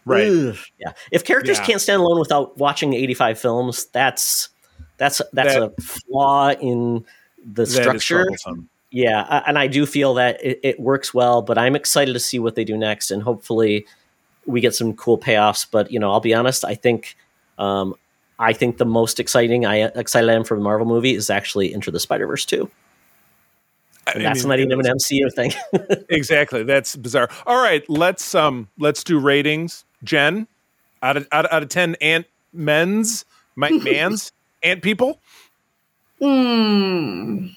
Right. 0.05 0.27
ugh. 0.27 0.55
yeah. 0.79 0.93
If 1.11 1.23
characters 1.23 1.57
Yeah. 1.59 1.65
can't 1.65 1.81
stand 1.81 2.01
alone 2.01 2.19
without 2.19 2.57
watching 2.57 2.93
85 2.93 3.39
films, 3.39 3.85
that's 3.85 4.49
that's 4.97 5.21
that's 5.33 5.53
That- 5.53 5.63
a 5.77 5.81
flaw 5.81 6.49
in 6.51 7.05
the 7.45 7.65
structure. 7.67 8.27
Troublesome. 9.03 9.31
Yeah, 9.31 9.43
and 9.47 9.57
I 9.59 9.67
do 9.67 9.85
feel 9.85 10.13
that 10.15 10.43
it, 10.43 10.59
it 10.63 10.79
works 10.79 11.13
well, 11.13 11.41
but 11.41 11.57
I'm 11.57 11.75
excited 11.75 12.13
to 12.13 12.19
see 12.19 12.39
what 12.39 12.55
they 12.55 12.63
do 12.63 12.77
next, 12.77 13.11
and 13.11 13.21
hopefully 13.21 13.85
we 14.45 14.61
get 14.61 14.73
some 14.75 14.93
cool 14.93 15.17
payoffs. 15.17 15.65
But 15.69 15.91
you 15.91 15.99
know, 15.99 16.11
I'll 16.11 16.19
be 16.21 16.33
honest, 16.33 16.63
I 16.63 16.75
think 16.75 17.17
um, 17.57 17.95
I 18.39 18.53
think 18.53 18.77
the 18.77 18.85
most 18.85 19.19
exciting 19.19 19.65
I 19.65 19.77
excited 19.95 20.29
I 20.29 20.33
am 20.33 20.43
for 20.43 20.57
the 20.57 20.63
Marvel 20.63 20.87
movie 20.87 21.13
is 21.15 21.29
actually 21.29 21.73
Into 21.73 21.91
the 21.91 21.99
Spider 21.99 22.27
Verse 22.27 22.45
two. 22.45 22.69
I 24.07 24.11
And 24.11 24.25
that's 24.25 24.43
mean, 24.43 24.49
not 24.49 24.59
even 24.59 24.79
an 24.79 24.97
MCU 24.97 25.33
thing. 25.33 25.51
exactly. 26.09 26.63
That's 26.63 26.95
bizarre. 26.95 27.29
All 27.45 27.61
right, 27.61 27.83
let's 27.89 28.35
um 28.35 28.69
let's 28.77 29.03
do 29.03 29.19
ratings. 29.19 29.83
Jen, 30.03 30.47
out 31.01 31.17
of 31.17 31.27
out 31.31 31.45
of, 31.45 31.51
out 31.51 31.63
of 31.63 31.69
ten 31.69 31.95
ant 31.95 32.27
men's 32.53 33.25
my 33.55 33.69
mans 33.83 34.31
ant 34.63 34.81
people. 34.81 35.19
Hmm. 36.21 37.47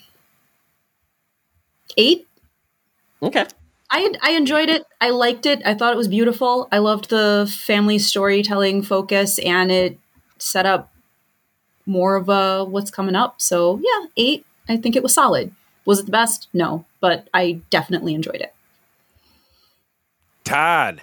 Eight. 1.96 2.26
okay. 3.22 3.46
I 3.90 4.12
I 4.22 4.32
enjoyed 4.32 4.68
it. 4.68 4.84
I 5.00 5.10
liked 5.10 5.46
it. 5.46 5.62
I 5.64 5.74
thought 5.74 5.92
it 5.92 5.96
was 5.96 6.08
beautiful. 6.08 6.68
I 6.70 6.78
loved 6.78 7.08
the 7.08 7.52
family 7.66 7.98
storytelling 7.98 8.82
focus, 8.82 9.38
and 9.38 9.70
it 9.72 9.98
set 10.38 10.66
up 10.66 10.92
more 11.86 12.16
of 12.16 12.28
a 12.28 12.64
what's 12.64 12.90
coming 12.90 13.16
up. 13.16 13.40
So 13.40 13.80
yeah, 13.82 14.06
eight. 14.16 14.44
I 14.68 14.76
think 14.76 14.94
it 14.94 15.02
was 15.02 15.14
solid. 15.14 15.52
Was 15.86 16.00
it 16.00 16.06
the 16.06 16.12
best? 16.12 16.48
No, 16.52 16.84
but 17.00 17.28
I 17.32 17.62
definitely 17.70 18.14
enjoyed 18.14 18.42
it. 18.42 18.54
Todd. 20.44 21.02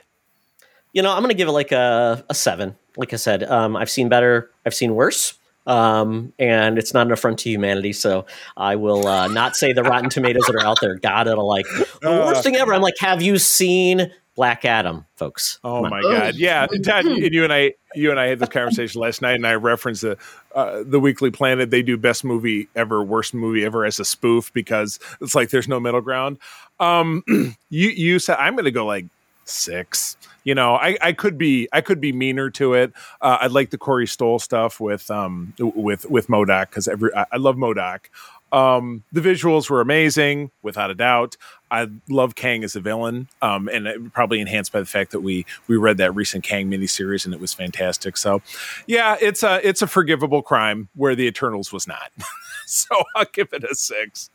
You 0.94 1.02
know, 1.02 1.12
I'm 1.12 1.20
going 1.20 1.30
to 1.30 1.36
give 1.36 1.48
it 1.48 1.52
like 1.52 1.72
a, 1.72 2.24
a 2.30 2.36
seven. 2.36 2.76
Like 2.96 3.12
I 3.12 3.16
said, 3.18 3.44
um, 3.44 3.76
I've 3.76 3.90
seen 3.90 4.10
better, 4.10 4.50
I've 4.66 4.76
seen 4.76 4.96
worse. 4.96 5.34
Um, 5.66 6.32
and 6.40 6.78
it's 6.78 6.94
not 6.94 7.08
an 7.08 7.12
affront 7.14 7.40
to 7.40 7.50
humanity. 7.50 7.94
So 7.94 8.26
I 8.56 8.76
will 8.76 9.08
uh, 9.08 9.28
not 9.28 9.56
say 9.56 9.74
the 9.74 9.84
Rotten 9.84 10.10
Tomatoes 10.10 10.44
that 10.48 10.56
are 10.56 10.66
out 10.66 10.78
there. 10.82 10.96
God, 10.96 11.28
it'll 11.28 11.48
like 11.48 11.66
the 12.02 12.10
Uh. 12.10 12.26
worst 12.28 12.44
thing 12.44 12.56
ever. 12.56 12.74
I'm 12.74 12.82
like, 12.82 12.96
have 13.00 13.22
you 13.22 13.38
seen 13.40 14.12
Black 14.36 14.66
Adam, 14.66 15.06
folks? 15.16 15.60
Oh 15.64 15.82
my 15.88 16.02
god! 16.02 16.36
Yeah, 16.36 16.68
Todd, 16.84 17.06
and 17.06 17.34
you 17.34 17.46
and 17.46 17.54
I, 17.54 17.74
you 17.96 18.12
and 18.12 18.20
I 18.20 18.28
had 18.28 18.40
this 18.40 18.50
conversation 18.50 19.00
last 19.00 19.22
night, 19.22 19.36
and 19.36 19.48
I 19.48 19.54
referenced 19.56 20.02
the 20.02 20.18
uh, 20.54 20.84
the 20.86 21.00
Weekly 21.00 21.32
Planet. 21.32 21.72
They 21.72 21.82
do 21.82 21.96
best 21.96 22.26
movie 22.26 22.68
ever, 22.76 23.02
worst 23.02 23.34
movie 23.34 23.64
ever 23.64 23.86
as 23.86 23.98
a 24.00 24.04
spoof 24.06 24.52
because 24.54 25.00
it's 25.22 25.36
like 25.36 25.52
there's 25.52 25.70
no 25.70 25.80
middle 25.80 26.02
ground. 26.02 26.38
Um, 26.82 27.24
you 27.70 27.90
you 27.90 28.20
said 28.20 28.36
I'm 28.38 28.56
going 28.56 28.66
to 28.66 28.72
go 28.72 28.86
like 28.86 29.06
six. 29.46 30.18
You 30.46 30.56
know, 30.56 30.76
I, 30.76 30.98
I 31.02 31.12
could 31.12 31.38
be 31.38 31.68
I 31.74 31.82
could 31.82 32.00
be 32.00 32.14
meaner 32.14 32.50
to 32.52 32.76
it. 32.76 32.94
Uh, 33.20 33.40
I 33.42 33.48
like 33.48 33.72
the 33.72 33.78
Corey 33.78 34.08
Stoll 34.08 34.40
stuff 34.40 34.80
with 34.80 35.12
um 35.12 35.54
with 35.60 36.10
with 36.10 36.28
MODOK 36.28 36.70
because 36.70 36.88
every 36.88 37.14
I, 37.14 37.26
I 37.34 37.38
love 37.38 37.58
MODOK. 37.58 38.06
Um, 38.52 39.04
the 39.12 39.20
visuals 39.20 39.70
were 39.70 39.82
amazing, 39.82 40.50
without 40.62 40.90
a 40.90 40.96
doubt. 40.96 41.36
I 41.70 41.88
love 42.08 42.36
Kang 42.36 42.64
as 42.64 42.76
a 42.76 42.80
villain, 42.80 43.28
um, 43.42 43.68
and 43.68 44.14
probably 44.14 44.40
enhanced 44.40 44.72
by 44.72 44.80
the 44.80 44.86
fact 44.86 45.12
that 45.12 45.20
we 45.20 45.46
we 45.68 45.76
read 45.76 45.98
that 45.98 46.16
recent 46.16 46.46
Kang 46.46 46.70
miniseries 46.72 47.26
and 47.26 47.34
it 47.34 47.42
was 47.42 47.54
fantastic. 47.54 48.16
So, 48.16 48.42
yeah, 48.88 49.18
it's 49.20 49.44
a 49.44 49.68
it's 49.68 49.82
a 49.82 49.88
forgivable 49.88 50.42
crime 50.42 50.88
where 50.96 51.16
the 51.16 51.26
Eternals 51.26 51.74
was 51.74 51.86
not. 51.88 52.12
so 52.66 53.04
I'll 53.16 53.26
give 53.34 53.50
it 53.52 53.64
a 53.64 53.76
six. 53.76 54.30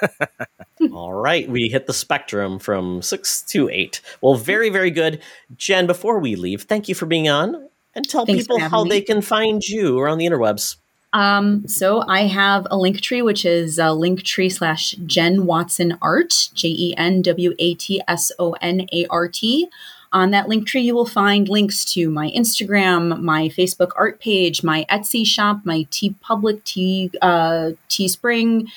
All 0.92 1.14
right, 1.14 1.48
we 1.48 1.68
hit 1.68 1.86
the 1.86 1.92
spectrum 1.92 2.58
from 2.58 3.02
six 3.02 3.42
to 3.42 3.68
eight. 3.68 4.00
Well, 4.20 4.34
very, 4.34 4.70
very 4.70 4.90
good. 4.90 5.20
Jen, 5.56 5.86
before 5.86 6.18
we 6.18 6.36
leave, 6.36 6.62
thank 6.62 6.88
you 6.88 6.94
for 6.94 7.06
being 7.06 7.28
on 7.28 7.68
and 7.94 8.08
tell 8.08 8.26
Thanks 8.26 8.44
people 8.44 8.58
how 8.60 8.84
me. 8.84 8.90
they 8.90 9.00
can 9.00 9.20
find 9.20 9.62
you 9.62 9.98
around 9.98 10.18
the 10.18 10.26
interwebs. 10.26 10.76
Um, 11.12 11.66
so 11.66 12.04
I 12.06 12.26
have 12.26 12.66
a 12.70 12.76
link 12.76 13.00
tree, 13.00 13.22
which 13.22 13.44
is 13.44 13.78
uh, 13.78 13.90
linktree 13.90 14.52
slash 14.52 14.92
Jen 15.06 15.46
Watson 15.46 15.96
Art, 16.02 16.50
J 16.54 16.68
E 16.68 16.94
N 16.96 17.22
W 17.22 17.54
A 17.58 17.74
T 17.74 18.02
S 18.06 18.30
O 18.38 18.52
N 18.60 18.86
A 18.92 19.06
R 19.08 19.28
T. 19.28 19.68
On 20.12 20.30
that 20.30 20.48
link 20.48 20.66
tree, 20.66 20.80
you 20.80 20.94
will 20.94 21.06
find 21.06 21.48
links 21.48 21.84
to 21.92 22.10
my 22.10 22.30
Instagram, 22.30 23.20
my 23.20 23.48
Facebook 23.48 23.90
art 23.96 24.20
page, 24.20 24.62
my 24.62 24.86
Etsy 24.90 25.26
shop, 25.26 25.60
my 25.64 25.86
TeePublic, 25.90 26.64
T 26.64 27.10
uh, 27.20 27.72
Teespring, 27.90 28.68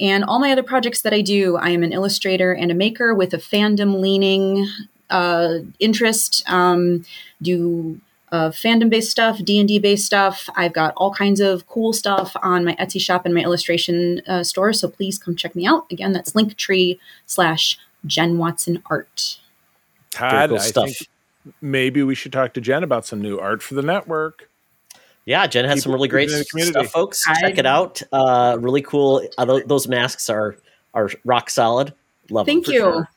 and 0.00 0.24
all 0.24 0.38
my 0.38 0.50
other 0.50 0.62
projects 0.62 1.02
that 1.02 1.12
I 1.12 1.20
do. 1.20 1.56
I 1.56 1.70
am 1.70 1.82
an 1.82 1.92
illustrator 1.92 2.52
and 2.52 2.70
a 2.70 2.74
maker 2.74 3.14
with 3.14 3.34
a 3.34 3.38
fandom 3.38 4.00
leaning 4.00 4.66
uh, 5.10 5.58
interest. 5.78 6.42
Um, 6.48 7.04
do 7.42 8.00
uh, 8.32 8.50
fandom 8.50 8.88
based 8.90 9.10
stuff, 9.10 9.42
D 9.44 9.58
and 9.58 9.68
D 9.68 9.78
based 9.78 10.06
stuff. 10.06 10.48
I've 10.54 10.72
got 10.72 10.94
all 10.96 11.12
kinds 11.12 11.40
of 11.40 11.66
cool 11.66 11.92
stuff 11.92 12.34
on 12.42 12.64
my 12.64 12.74
Etsy 12.76 13.00
shop 13.00 13.26
and 13.26 13.34
my 13.34 13.42
illustration 13.42 14.22
uh, 14.26 14.42
store. 14.42 14.72
So 14.72 14.88
please 14.88 15.18
come 15.18 15.36
check 15.36 15.54
me 15.54 15.66
out. 15.66 15.86
Again, 15.90 16.12
that's 16.12 16.32
Linktree 16.32 16.98
slash 17.26 17.78
Jen 18.06 18.38
Watson 18.38 18.82
Art. 18.86 19.38
Todd, 20.10 20.50
cool 20.50 20.58
I 20.58 20.62
stuff. 20.62 20.84
think 20.86 21.08
maybe 21.60 22.02
we 22.02 22.14
should 22.14 22.32
talk 22.32 22.54
to 22.54 22.60
Jen 22.60 22.82
about 22.82 23.06
some 23.06 23.20
new 23.22 23.38
art 23.38 23.62
for 23.62 23.74
the 23.74 23.82
network. 23.82 24.48
Yeah, 25.24 25.46
Jen 25.46 25.64
has 25.66 25.74
Keep 25.76 25.82
some 25.84 25.92
really 25.92 26.08
great 26.08 26.30
it 26.30 26.32
in 26.32 26.38
the 26.38 26.44
community. 26.46 26.72
stuff, 26.80 26.92
folks. 26.92 27.24
I- 27.28 27.40
Check 27.40 27.58
it 27.58 27.66
out. 27.66 28.00
Uh, 28.12 28.56
really 28.60 28.80
cool. 28.82 29.26
Uh, 29.36 29.44
tho- 29.44 29.60
those 29.66 29.86
masks 29.88 30.30
are 30.30 30.56
are 30.94 31.10
rock 31.24 31.50
solid. 31.50 31.92
Love 32.30 32.46
Thank 32.46 32.64
for 32.66 32.72
you. 32.72 32.80
sure. 32.80 33.08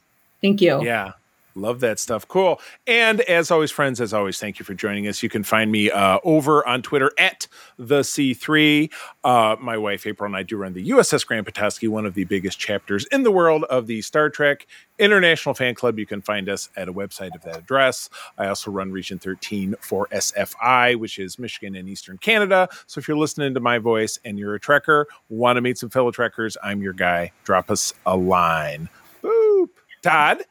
Thank 0.41 0.61
you. 0.61 0.83
Yeah. 0.83 1.13
Love 1.55 1.79
that 1.81 1.99
stuff. 1.99 2.27
Cool. 2.27 2.59
And 2.87 3.21
as 3.21 3.51
always, 3.51 3.71
friends, 3.71 3.99
as 3.99 4.13
always, 4.13 4.39
thank 4.39 4.59
you 4.59 4.65
for 4.65 4.73
joining 4.73 5.07
us. 5.07 5.21
You 5.21 5.29
can 5.29 5.43
find 5.43 5.71
me 5.71 5.91
uh, 5.91 6.19
over 6.23 6.65
on 6.67 6.81
Twitter 6.81 7.11
at 7.17 7.47
the 7.77 8.01
C3. 8.01 8.91
Uh, 9.23 9.55
my 9.59 9.77
wife, 9.77 10.05
April, 10.05 10.27
and 10.27 10.35
I 10.35 10.43
do 10.43 10.57
run 10.57 10.73
the 10.73 10.89
USS 10.89 11.25
Grand 11.25 11.45
Petoskey, 11.45 11.87
one 11.87 12.05
of 12.05 12.13
the 12.13 12.23
biggest 12.23 12.59
chapters 12.59 13.05
in 13.07 13.23
the 13.23 13.31
world 13.31 13.65
of 13.65 13.87
the 13.87 14.01
Star 14.01 14.29
Trek 14.29 14.65
International 14.97 15.53
Fan 15.53 15.75
Club. 15.75 15.99
You 15.99 16.05
can 16.05 16.21
find 16.21 16.47
us 16.47 16.69
at 16.77 16.87
a 16.87 16.93
website 16.93 17.35
of 17.35 17.41
that 17.41 17.57
address. 17.57 18.09
I 18.37 18.47
also 18.47 18.71
run 18.71 18.91
Region 18.91 19.19
13 19.19 19.75
for 19.81 20.07
SFI, 20.11 20.95
which 20.97 21.19
is 21.19 21.37
Michigan 21.37 21.75
and 21.75 21.89
Eastern 21.89 22.17
Canada. 22.17 22.69
So 22.87 22.99
if 22.99 23.07
you're 23.07 23.17
listening 23.17 23.53
to 23.55 23.59
my 23.59 23.77
voice 23.77 24.19
and 24.23 24.39
you're 24.39 24.55
a 24.55 24.59
Trekker, 24.59 25.05
want 25.29 25.57
to 25.57 25.61
meet 25.61 25.77
some 25.77 25.89
fellow 25.89 26.11
Trekkers, 26.11 26.55
I'm 26.63 26.81
your 26.81 26.93
guy. 26.93 27.31
Drop 27.43 27.69
us 27.69 27.93
a 28.05 28.15
line. 28.15 28.87
Boop. 29.21 29.69
Todd? 30.01 30.43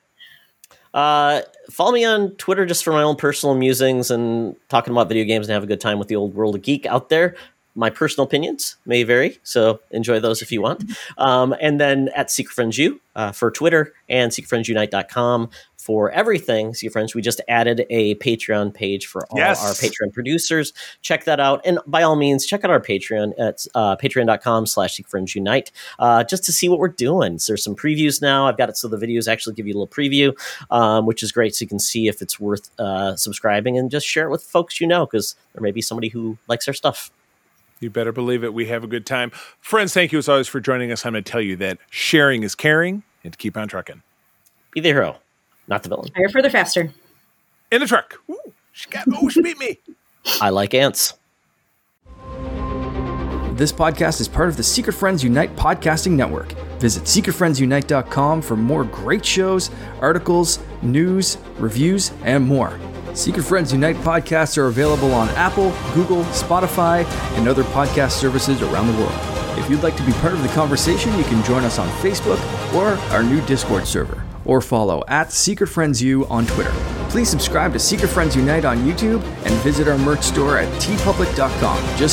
Uh, 0.93 1.43
follow 1.71 1.93
me 1.93 2.05
on 2.05 2.31
Twitter 2.33 2.67
just 2.67 2.83
for 2.83 2.93
my 2.93 3.03
own 3.03 3.17
personal 3.17 3.55
musings 3.55 4.11
and 4.11 4.57
talking 4.69 4.93
about 4.93 5.09
video 5.09 5.25
games 5.25 5.47
and 5.47 5.55
have 5.55 5.63
a 5.63 5.67
good 5.67 5.81
time 5.81 5.99
with 5.99 6.09
the 6.09 6.17
old 6.17 6.35
world 6.35 6.55
of 6.57 6.63
geek 6.63 6.87
out 6.87 7.09
there. 7.09 7.37
My 7.75 7.89
personal 7.91 8.27
opinions 8.27 8.77
may 8.85 9.03
vary, 9.05 9.39
so 9.43 9.81
enjoy 9.93 10.19
those 10.21 10.43
if 10.43 10.51
you 10.51 10.61
want. 10.61 10.85
Um, 11.19 11.55
and 11.61 11.81
then 11.81 12.09
at 12.17 12.31
Secret 12.31 12.53
Friends 12.55 12.77
U 12.79 13.01
uh, 13.15 13.33
for 13.33 13.51
Twitter 13.51 13.93
and 14.09 14.33
secretfriendsunite.com 14.33 15.51
for 15.79 16.11
everything. 16.11 16.75
Secret 16.75 16.93
Friends, 16.93 17.15
we 17.15 17.23
just 17.23 17.41
added 17.49 17.87
a 17.89 18.15
Patreon 18.17 18.75
page 18.75 19.07
for 19.07 19.27
all 19.31 19.39
Yes. 19.39 19.65
our 19.65 19.71
Patreon 19.73 20.13
producers. 20.13 20.73
Check 21.01 21.25
that 21.25 21.41
out. 21.41 21.63
And 21.65 21.79
by 21.87 22.03
all 22.03 22.17
means, 22.17 22.45
check 22.45 22.65
out 22.65 22.71
our 22.71 22.81
Patreon 22.81 23.33
at 23.39 23.67
uh, 23.75 23.97
patreon.com 23.97 24.67
slash 24.67 24.95
Secret 24.97 25.11
Friends 25.11 25.35
Unite 25.35 25.71
uh, 25.99 26.23
just 26.25 26.45
to 26.45 26.53
see 26.53 26.69
what 26.69 26.79
we're 26.79 26.89
doing. 26.89 27.39
So 27.39 27.53
there's 27.53 27.65
some 27.65 27.77
previews 27.77 28.21
now. 28.21 28.47
I've 28.47 28.59
got 28.59 28.69
it 28.69 28.77
so 28.77 28.89
the 28.89 28.99
videos 28.99 29.27
actually 29.27 29.55
give 29.55 29.67
you 29.67 29.73
a 29.75 29.79
little 29.79 29.89
preview 29.89 30.37
um, 30.71 31.07
which 31.07 31.23
is 31.23 31.33
great. 31.33 31.55
So 31.55 31.63
you 31.63 31.69
can 31.69 31.79
see 31.79 32.09
if 32.09 32.21
it's 32.21 32.39
worth 32.39 32.71
uh, 32.79 33.17
subscribing 33.17 33.79
and 33.79 33.91
just 33.91 34.07
share 34.07 34.27
it 34.27 34.31
with 34.31 34.43
folks 34.43 34.81
you 34.81 34.87
know 34.87 35.07
because 35.07 35.35
there 35.55 35.63
may 35.63 35.71
be 35.71 35.81
somebody 35.83 36.09
who 36.09 36.37
likes 36.49 36.67
our 36.69 36.75
stuff. 36.75 37.11
You 37.81 37.89
better 37.89 38.13
believe 38.13 38.45
it. 38.45 38.53
We 38.53 38.67
have 38.67 38.85
a 38.85 38.87
good 38.87 39.07
time. 39.07 39.31
Friends, 39.61 39.95
thank 39.95 40.13
you 40.13 40.19
as 40.19 40.29
always 40.29 40.47
for 40.47 40.61
joining 40.61 40.93
us. 40.93 41.07
I'm 41.07 41.13
going 41.13 41.25
to 41.25 41.31
tell 41.31 41.41
you 41.41 41.57
that 41.57 41.79
sharing 41.89 42.43
is 42.43 42.55
caring 42.55 43.03
and 43.25 43.37
keep 43.37 43.57
on 43.57 43.69
trucking. 43.69 44.03
Be 44.73 44.81
the 44.81 44.91
hero, 44.91 45.17
not 45.67 45.83
the 45.83 45.89
villain. 45.89 46.11
Higher, 46.15 46.29
further, 46.29 46.51
faster. 46.51 46.93
In 47.73 47.81
the 47.81 47.87
truck. 47.87 48.21
Ooh, 48.31 48.39
she 48.73 48.91
got, 48.91 49.07
oh, 49.15 49.29
she 49.31 49.41
beat 49.41 49.59
me. 49.59 49.79
I 50.41 50.51
like 50.51 50.75
ants. 50.75 51.15
This 53.55 53.73
podcast 53.73 54.21
is 54.21 54.29
part 54.29 54.49
of 54.49 54.57
the 54.57 54.63
Secret 54.63 54.95
Friends 54.95 55.25
Unite 55.25 55.55
podcasting 55.57 56.13
network. 56.13 56.53
Visit 56.81 57.05
secretfriendsunite.com 57.05 58.43
for 58.43 58.57
more 58.57 58.85
great 58.85 59.25
shows, 59.25 59.71
articles, 60.01 60.61
news, 60.83 61.37
reviews, 61.59 62.13
and 62.25 62.47
more. 62.47 62.79
Secret 63.15 63.43
Friends 63.43 63.73
Unite 63.73 63.97
podcasts 63.97 64.57
are 64.57 64.67
available 64.67 65.13
on 65.13 65.29
Apple, 65.31 65.71
Google, 65.95 66.23
Spotify, 66.25 67.05
and 67.37 67.49
other 67.49 67.65
podcast 67.65 68.13
services 68.13 68.63
around 68.63 68.87
the 68.87 68.99
world. 68.99 69.59
If 69.59 69.69
you'd 69.69 69.83
like 69.83 69.97
to 69.97 70.07
be 70.07 70.13
part 70.15 70.33
of 70.33 70.43
the 70.43 70.49
conversation, 70.49 71.17
you 71.19 71.25
can 71.25 71.45
join 71.45 71.65
us 71.65 71.79
on 71.79 71.89
Facebook 71.99 72.41
or 72.75 72.95
our 73.13 73.23
new 73.23 73.41
Discord 73.47 73.87
server, 73.87 74.25
or 74.45 74.61
follow 74.61 75.03
at 75.09 75.33
Secret 75.33 75.67
Friends 75.67 76.01
U 76.03 76.27
on 76.29 76.47
Twitter. 76.47 76.73
Please 77.11 77.29
subscribe 77.29 77.73
to 77.73 77.79
Secret 77.79 78.09
Friends 78.09 78.37
Unite 78.37 78.65
on 78.65 78.79
YouTube 78.79 79.23
and 79.45 79.53
visit 79.63 79.89
our 79.89 79.99
merch 79.99 80.23
store 80.23 80.59
at 80.59 80.73
teepublic.com. 80.81 81.99
Just 81.99 82.09